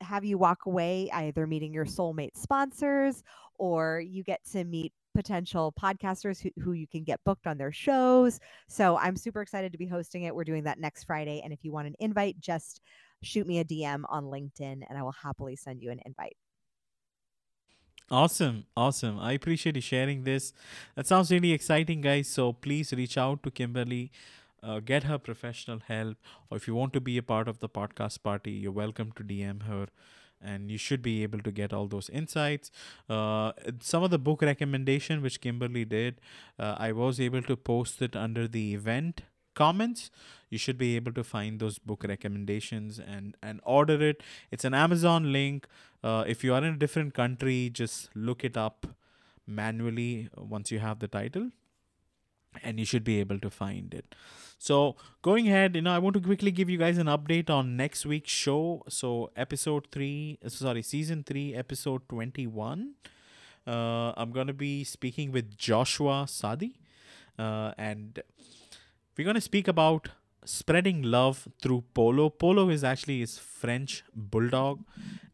have 0.00 0.24
you 0.24 0.38
walk 0.38 0.66
away 0.66 1.10
either 1.12 1.46
meeting 1.46 1.72
your 1.72 1.86
soulmate 1.86 2.36
sponsors 2.36 3.22
or 3.58 4.00
you 4.00 4.22
get 4.22 4.40
to 4.52 4.64
meet 4.64 4.92
potential 5.14 5.72
podcasters 5.80 6.40
who, 6.42 6.50
who 6.62 6.72
you 6.72 6.86
can 6.86 7.02
get 7.02 7.18
booked 7.24 7.46
on 7.46 7.56
their 7.56 7.72
shows. 7.72 8.38
So 8.68 8.98
I'm 8.98 9.16
super 9.16 9.40
excited 9.40 9.72
to 9.72 9.78
be 9.78 9.86
hosting 9.86 10.24
it. 10.24 10.34
We're 10.34 10.44
doing 10.44 10.64
that 10.64 10.78
next 10.78 11.04
Friday. 11.04 11.40
And 11.42 11.52
if 11.52 11.64
you 11.64 11.72
want 11.72 11.86
an 11.88 11.94
invite, 11.98 12.38
just 12.38 12.82
shoot 13.22 13.46
me 13.46 13.58
a 13.58 13.64
DM 13.64 14.04
on 14.08 14.24
LinkedIn 14.24 14.82
and 14.88 14.98
I 14.98 15.02
will 15.02 15.12
happily 15.12 15.56
send 15.56 15.82
you 15.82 15.90
an 15.90 16.00
invite. 16.04 16.36
Awesome, 18.10 18.66
awesome. 18.76 19.18
I 19.18 19.32
appreciate 19.32 19.74
you 19.74 19.82
sharing 19.82 20.22
this. 20.22 20.52
That 20.94 21.06
sounds 21.08 21.30
really 21.32 21.52
exciting, 21.52 22.00
guys. 22.02 22.28
So 22.28 22.52
please 22.52 22.92
reach 22.92 23.18
out 23.18 23.42
to 23.42 23.50
Kimberly, 23.50 24.12
uh, 24.62 24.78
get 24.78 25.04
her 25.04 25.18
professional 25.18 25.80
help, 25.88 26.16
or 26.48 26.56
if 26.56 26.68
you 26.68 26.74
want 26.74 26.92
to 26.92 27.00
be 27.00 27.18
a 27.18 27.22
part 27.22 27.48
of 27.48 27.58
the 27.58 27.68
podcast 27.68 28.22
party, 28.22 28.52
you're 28.52 28.70
welcome 28.70 29.10
to 29.16 29.24
DM 29.24 29.64
her. 29.64 29.88
And 30.40 30.70
you 30.70 30.78
should 30.78 31.02
be 31.02 31.22
able 31.24 31.40
to 31.40 31.50
get 31.50 31.72
all 31.72 31.88
those 31.88 32.08
insights. 32.10 32.70
Uh, 33.08 33.52
some 33.80 34.04
of 34.04 34.10
the 34.10 34.18
book 34.18 34.42
recommendation 34.42 35.22
which 35.22 35.40
Kimberly 35.40 35.84
did, 35.84 36.20
uh, 36.58 36.76
I 36.78 36.92
was 36.92 37.18
able 37.18 37.42
to 37.42 37.56
post 37.56 38.02
it 38.02 38.14
under 38.14 38.46
the 38.46 38.74
event 38.74 39.22
comments 39.54 40.10
you 40.50 40.58
should 40.58 40.78
be 40.78 40.96
able 40.96 41.12
to 41.12 41.24
find 41.24 41.58
those 41.58 41.78
book 41.78 42.04
recommendations 42.06 42.98
and 42.98 43.34
and 43.42 43.60
order 43.64 44.00
it 44.08 44.22
it's 44.50 44.64
an 44.64 44.74
amazon 44.74 45.32
link 45.32 45.66
uh, 46.06 46.24
if 46.34 46.44
you 46.44 46.54
are 46.54 46.62
in 46.64 46.72
a 46.74 46.80
different 46.84 47.14
country 47.20 47.58
just 47.82 48.10
look 48.14 48.44
it 48.48 48.56
up 48.56 48.86
manually 49.60 50.28
once 50.54 50.70
you 50.74 50.78
have 50.78 50.98
the 51.04 51.08
title 51.08 51.50
and 52.62 52.80
you 52.80 52.86
should 52.90 53.04
be 53.04 53.20
able 53.20 53.38
to 53.38 53.50
find 53.50 53.92
it. 53.92 54.14
So 54.58 54.96
going 55.22 55.48
ahead 55.48 55.76
you 55.76 55.82
know 55.86 55.94
i 55.94 55.98
want 56.04 56.14
to 56.18 56.22
quickly 56.28 56.52
give 56.58 56.70
you 56.74 56.78
guys 56.82 56.98
an 57.04 57.10
update 57.16 57.50
on 57.50 57.76
next 57.76 58.06
week's 58.06 58.36
show. 58.44 58.82
So 58.88 59.30
episode 59.36 59.88
3 59.92 60.38
uh, 60.44 60.48
sorry 60.48 60.82
season 60.82 61.24
3 61.24 61.54
episode 61.54 62.08
21 62.08 62.92
uh, 63.66 64.12
i'm 64.16 64.30
going 64.38 64.46
to 64.46 64.58
be 64.66 64.72
speaking 64.84 65.32
with 65.32 65.56
joshua 65.56 66.18
sadi 66.28 66.70
uh, 67.38 67.72
and 67.76 68.22
we're 69.16 69.24
going 69.24 69.40
to 69.42 69.48
speak 69.50 69.68
about 69.68 70.08
spreading 70.46 71.02
love 71.02 71.48
through 71.60 71.84
polo. 71.92 72.30
Polo 72.30 72.68
is 72.70 72.84
actually 72.84 73.20
his 73.20 73.38
French 73.38 74.04
bulldog, 74.14 74.84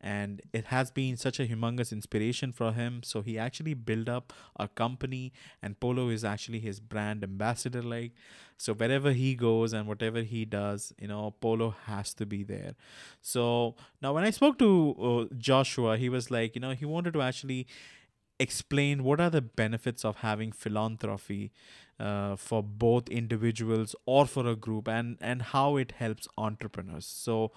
and 0.03 0.43
it 0.53 0.67
has 0.67 0.91
been 0.91 1.17
such 1.17 1.39
a 1.39 1.47
humongous 1.47 1.93
inspiration 1.93 2.53
for 2.53 2.73
him. 2.73 3.03
So 3.05 3.23
he 3.23 3.39
actually 3.39 3.75
built 3.75 4.09
up 4.09 4.33
a 4.57 4.67
company 4.67 5.33
and 5.63 5.79
polo 5.79 6.09
is 6.09 6.25
actually 6.25 6.59
his 6.59 6.81
brand 6.81 7.23
ambassador 7.23 7.83
like 7.83 8.13
so 8.57 8.75
wherever 8.75 9.13
he 9.13 9.35
goes 9.35 9.73
and 9.73 9.87
whatever 9.89 10.23
he 10.23 10.45
does 10.45 10.93
you 11.01 11.09
know 11.09 11.35
polo 11.41 11.75
has 11.87 12.15
to 12.15 12.27
be 12.27 12.43
there. 12.43 12.75
So 13.21 13.77
now 14.01 14.13
when 14.13 14.25
i 14.25 14.31
spoke 14.31 14.59
to 14.59 14.69
uh, 15.01 15.35
joshua 15.37 15.97
he 15.97 16.09
was 16.09 16.31
like 16.31 16.55
you 16.55 16.61
know 16.61 16.73
he 16.73 16.85
wanted 16.85 17.13
to 17.15 17.23
actually 17.23 17.67
explain 18.41 19.05
what 19.05 19.21
are 19.21 19.31
the 19.31 19.41
benefits 19.41 20.05
of 20.05 20.17
having 20.17 20.51
philanthropy 20.51 21.53
uh, 22.01 22.35
for 22.35 22.63
both 22.63 23.09
individuals 23.09 23.95
or 24.07 24.27
for 24.27 24.47
a 24.47 24.57
group 24.57 24.89
and 24.89 25.17
and 25.21 25.43
how 25.43 25.77
it 25.77 25.93
helps 25.93 26.27
entrepreneurs. 26.37 27.07
So 27.07 27.53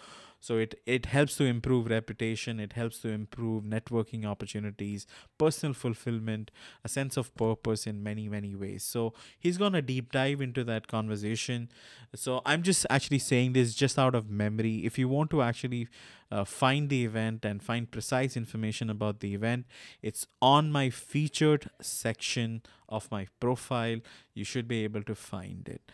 so 0.46 0.58
it 0.64 0.76
it 0.86 1.08
helps 1.08 1.38
to 1.38 1.46
improve 1.52 1.88
reputation 1.92 2.60
it 2.60 2.74
helps 2.74 3.00
to 3.00 3.10
improve 3.10 3.64
networking 3.64 4.26
opportunities 4.32 5.08
personal 5.44 5.74
fulfillment 5.74 6.52
a 6.84 6.90
sense 6.96 7.18
of 7.18 7.34
purpose 7.36 7.88
in 7.88 8.04
many 8.04 8.28
many 8.30 8.54
ways. 8.56 8.84
So 8.84 9.14
he's 9.40 9.58
going 9.58 9.74
to 9.74 9.82
deep 9.82 10.12
dive 10.12 10.42
into 10.42 10.64
that 10.66 10.88
conversation. 10.88 11.70
So 12.14 12.42
i'm 12.46 12.62
just 12.62 12.86
actually 12.90 13.20
saying 13.20 13.54
this 13.54 13.74
just 13.74 13.98
out 13.98 14.14
of 14.14 14.30
memory. 14.30 14.86
If 14.86 15.00
you 15.00 15.10
want 15.10 15.32
to 15.32 15.42
actually 15.42 15.88
uh, 16.32 16.44
find 16.44 16.90
the 16.90 17.04
event 17.06 17.46
and 17.46 17.64
find 17.64 17.90
precise 17.90 18.38
information 18.38 18.90
about 18.90 19.20
the 19.20 19.34
event 19.34 19.66
it's 20.02 20.28
on 20.42 20.72
my 20.72 20.90
featured 20.90 21.70
section 21.82 22.62
of 22.88 23.10
my 23.12 23.28
profile. 23.40 24.00
You 24.34 24.44
should 24.44 24.68
be 24.68 24.84
able 24.84 25.04
to 25.04 25.16
find 25.16 25.68
it 25.68 25.92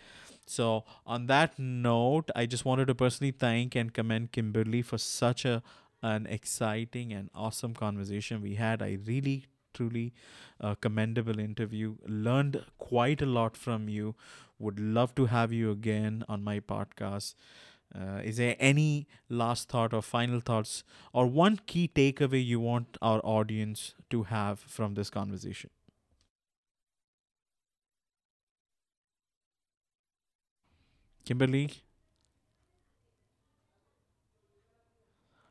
so, 0.51 0.83
on 1.05 1.27
that 1.27 1.57
note, 1.57 2.29
I 2.35 2.45
just 2.45 2.65
wanted 2.65 2.87
to 2.87 2.95
personally 2.95 3.31
thank 3.31 3.73
and 3.73 3.93
commend 3.93 4.33
Kimberly 4.33 4.81
for 4.81 4.97
such 4.97 5.45
a 5.45 5.63
an 6.03 6.25
exciting 6.25 7.13
and 7.13 7.29
awesome 7.33 7.73
conversation 7.73 8.41
we 8.41 8.55
had. 8.55 8.81
I 8.81 8.97
really, 9.05 9.45
truly 9.73 10.13
uh, 10.59 10.75
commendable 10.75 11.39
interview. 11.39 11.95
Learned 12.05 12.65
quite 12.79 13.21
a 13.21 13.25
lot 13.25 13.55
from 13.55 13.87
you. 13.87 14.15
Would 14.59 14.77
love 14.77 15.15
to 15.15 15.27
have 15.27 15.53
you 15.53 15.71
again 15.71 16.25
on 16.27 16.43
my 16.43 16.59
podcast. 16.59 17.35
Uh, 17.95 18.19
is 18.23 18.35
there 18.37 18.57
any 18.59 19.07
last 19.29 19.69
thought 19.69 19.93
or 19.93 20.01
final 20.01 20.41
thoughts 20.41 20.83
or 21.13 21.27
one 21.27 21.61
key 21.65 21.89
takeaway 21.93 22.45
you 22.45 22.59
want 22.59 22.97
our 23.01 23.21
audience 23.23 23.93
to 24.09 24.23
have 24.23 24.59
from 24.59 24.95
this 24.95 25.09
conversation? 25.09 25.69
Kimberly? 31.26 31.84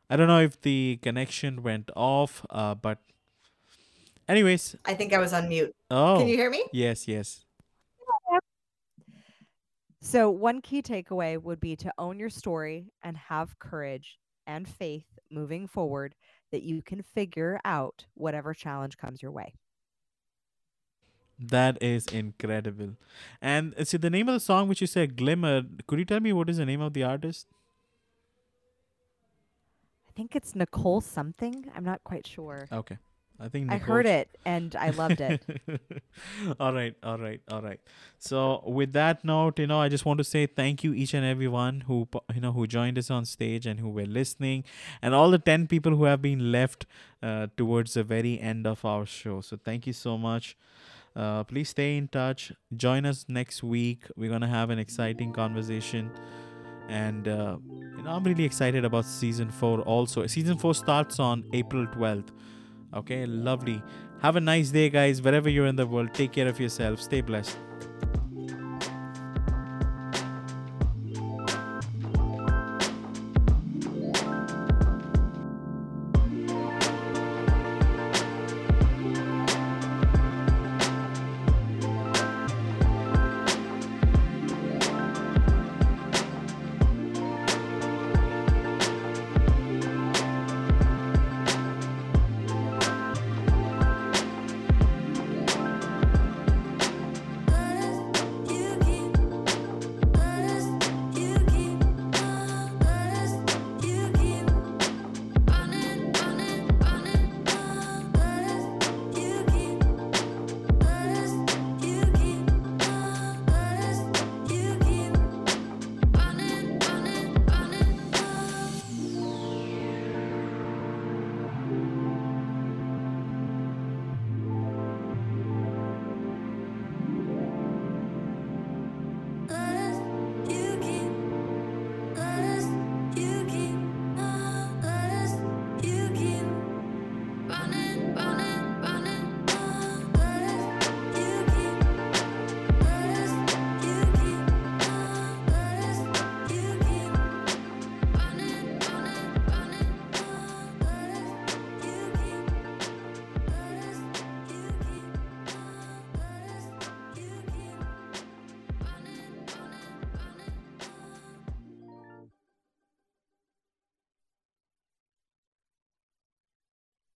I 0.08 0.16
don't 0.16 0.26
know 0.26 0.40
if 0.40 0.60
the 0.60 0.98
connection 1.02 1.62
went 1.62 1.90
off, 1.94 2.44
uh, 2.50 2.74
but 2.74 2.98
anyways. 4.28 4.76
I 4.84 4.94
think 4.94 5.12
I 5.12 5.18
was 5.18 5.32
on 5.32 5.48
mute. 5.48 5.74
Oh. 5.90 6.18
Can 6.18 6.28
you 6.28 6.36
hear 6.36 6.50
me? 6.50 6.64
Yes, 6.72 7.06
yes. 7.06 7.44
So, 10.02 10.30
one 10.30 10.62
key 10.62 10.82
takeaway 10.82 11.40
would 11.40 11.60
be 11.60 11.76
to 11.76 11.92
own 11.98 12.18
your 12.18 12.30
story 12.30 12.90
and 13.04 13.16
have 13.16 13.58
courage 13.58 14.18
and 14.46 14.66
faith 14.66 15.04
moving 15.30 15.68
forward 15.68 16.14
that 16.50 16.62
you 16.62 16.82
can 16.82 17.02
figure 17.02 17.60
out 17.64 18.06
whatever 18.14 18.54
challenge 18.54 18.96
comes 18.96 19.22
your 19.22 19.30
way. 19.30 19.54
That 21.40 21.82
is 21.82 22.06
incredible. 22.06 22.96
And 23.40 23.74
see 23.84 23.96
the 23.96 24.10
name 24.10 24.28
of 24.28 24.34
the 24.34 24.40
song 24.40 24.68
which 24.68 24.80
you 24.80 24.86
said 24.86 25.16
Glimmer, 25.16 25.62
could 25.86 25.98
you 25.98 26.04
tell 26.04 26.20
me 26.20 26.32
what 26.32 26.50
is 26.50 26.58
the 26.58 26.66
name 26.66 26.80
of 26.82 26.92
the 26.92 27.02
artist? 27.02 27.46
I 30.08 30.12
think 30.14 30.36
it's 30.36 30.54
Nicole 30.54 31.00
something. 31.00 31.70
I'm 31.74 31.84
not 31.84 32.04
quite 32.04 32.26
sure. 32.26 32.68
Okay. 32.70 32.98
I 33.42 33.48
think 33.48 33.72
I 33.72 33.78
heard 33.78 34.04
it 34.04 34.28
and 34.44 34.76
I 34.76 34.90
loved 34.90 35.20
it. 35.20 35.42
all 36.60 36.74
right, 36.74 36.94
all 37.02 37.16
right, 37.16 37.40
all 37.50 37.62
right. 37.62 37.80
So 38.18 38.62
with 38.66 38.92
that 38.92 39.24
note, 39.24 39.58
you 39.58 39.66
know, 39.66 39.80
I 39.80 39.88
just 39.88 40.04
want 40.04 40.18
to 40.18 40.24
say 40.24 40.44
thank 40.44 40.84
you 40.84 40.92
each 40.92 41.14
and 41.14 41.24
everyone 41.24 41.82
who 41.86 42.06
you 42.34 42.42
know 42.42 42.52
who 42.52 42.66
joined 42.66 42.98
us 42.98 43.10
on 43.10 43.24
stage 43.24 43.64
and 43.64 43.80
who 43.80 43.88
were 43.88 44.04
listening, 44.04 44.64
and 45.00 45.14
all 45.14 45.30
the 45.30 45.38
ten 45.38 45.66
people 45.66 45.96
who 45.96 46.04
have 46.04 46.20
been 46.20 46.52
left 46.52 46.84
uh, 47.22 47.46
towards 47.56 47.94
the 47.94 48.04
very 48.04 48.38
end 48.38 48.66
of 48.66 48.84
our 48.84 49.06
show. 49.06 49.40
So 49.40 49.56
thank 49.56 49.86
you 49.86 49.94
so 49.94 50.18
much. 50.18 50.54
Uh, 51.16 51.44
please 51.44 51.68
stay 51.68 51.96
in 51.96 52.08
touch. 52.08 52.52
Join 52.76 53.04
us 53.04 53.26
next 53.28 53.62
week. 53.62 54.04
We're 54.16 54.30
gonna 54.30 54.48
have 54.48 54.70
an 54.70 54.78
exciting 54.78 55.32
conversation, 55.32 56.10
and 56.88 57.26
uh, 57.28 57.56
know 58.02 58.10
I'm 58.10 58.24
really 58.24 58.44
excited 58.44 58.84
about 58.84 59.04
season 59.04 59.50
four. 59.50 59.80
Also, 59.80 60.26
season 60.26 60.56
four 60.58 60.74
starts 60.74 61.18
on 61.18 61.44
April 61.52 61.86
twelfth. 61.86 62.32
Okay, 62.94 63.26
lovely. 63.26 63.82
Have 64.22 64.36
a 64.36 64.40
nice 64.40 64.70
day, 64.70 64.90
guys. 64.90 65.22
Wherever 65.22 65.48
you're 65.48 65.66
in 65.66 65.76
the 65.76 65.86
world, 65.86 66.14
take 66.14 66.32
care 66.32 66.48
of 66.48 66.60
yourself. 66.60 67.00
Stay 67.00 67.20
blessed. 67.20 67.56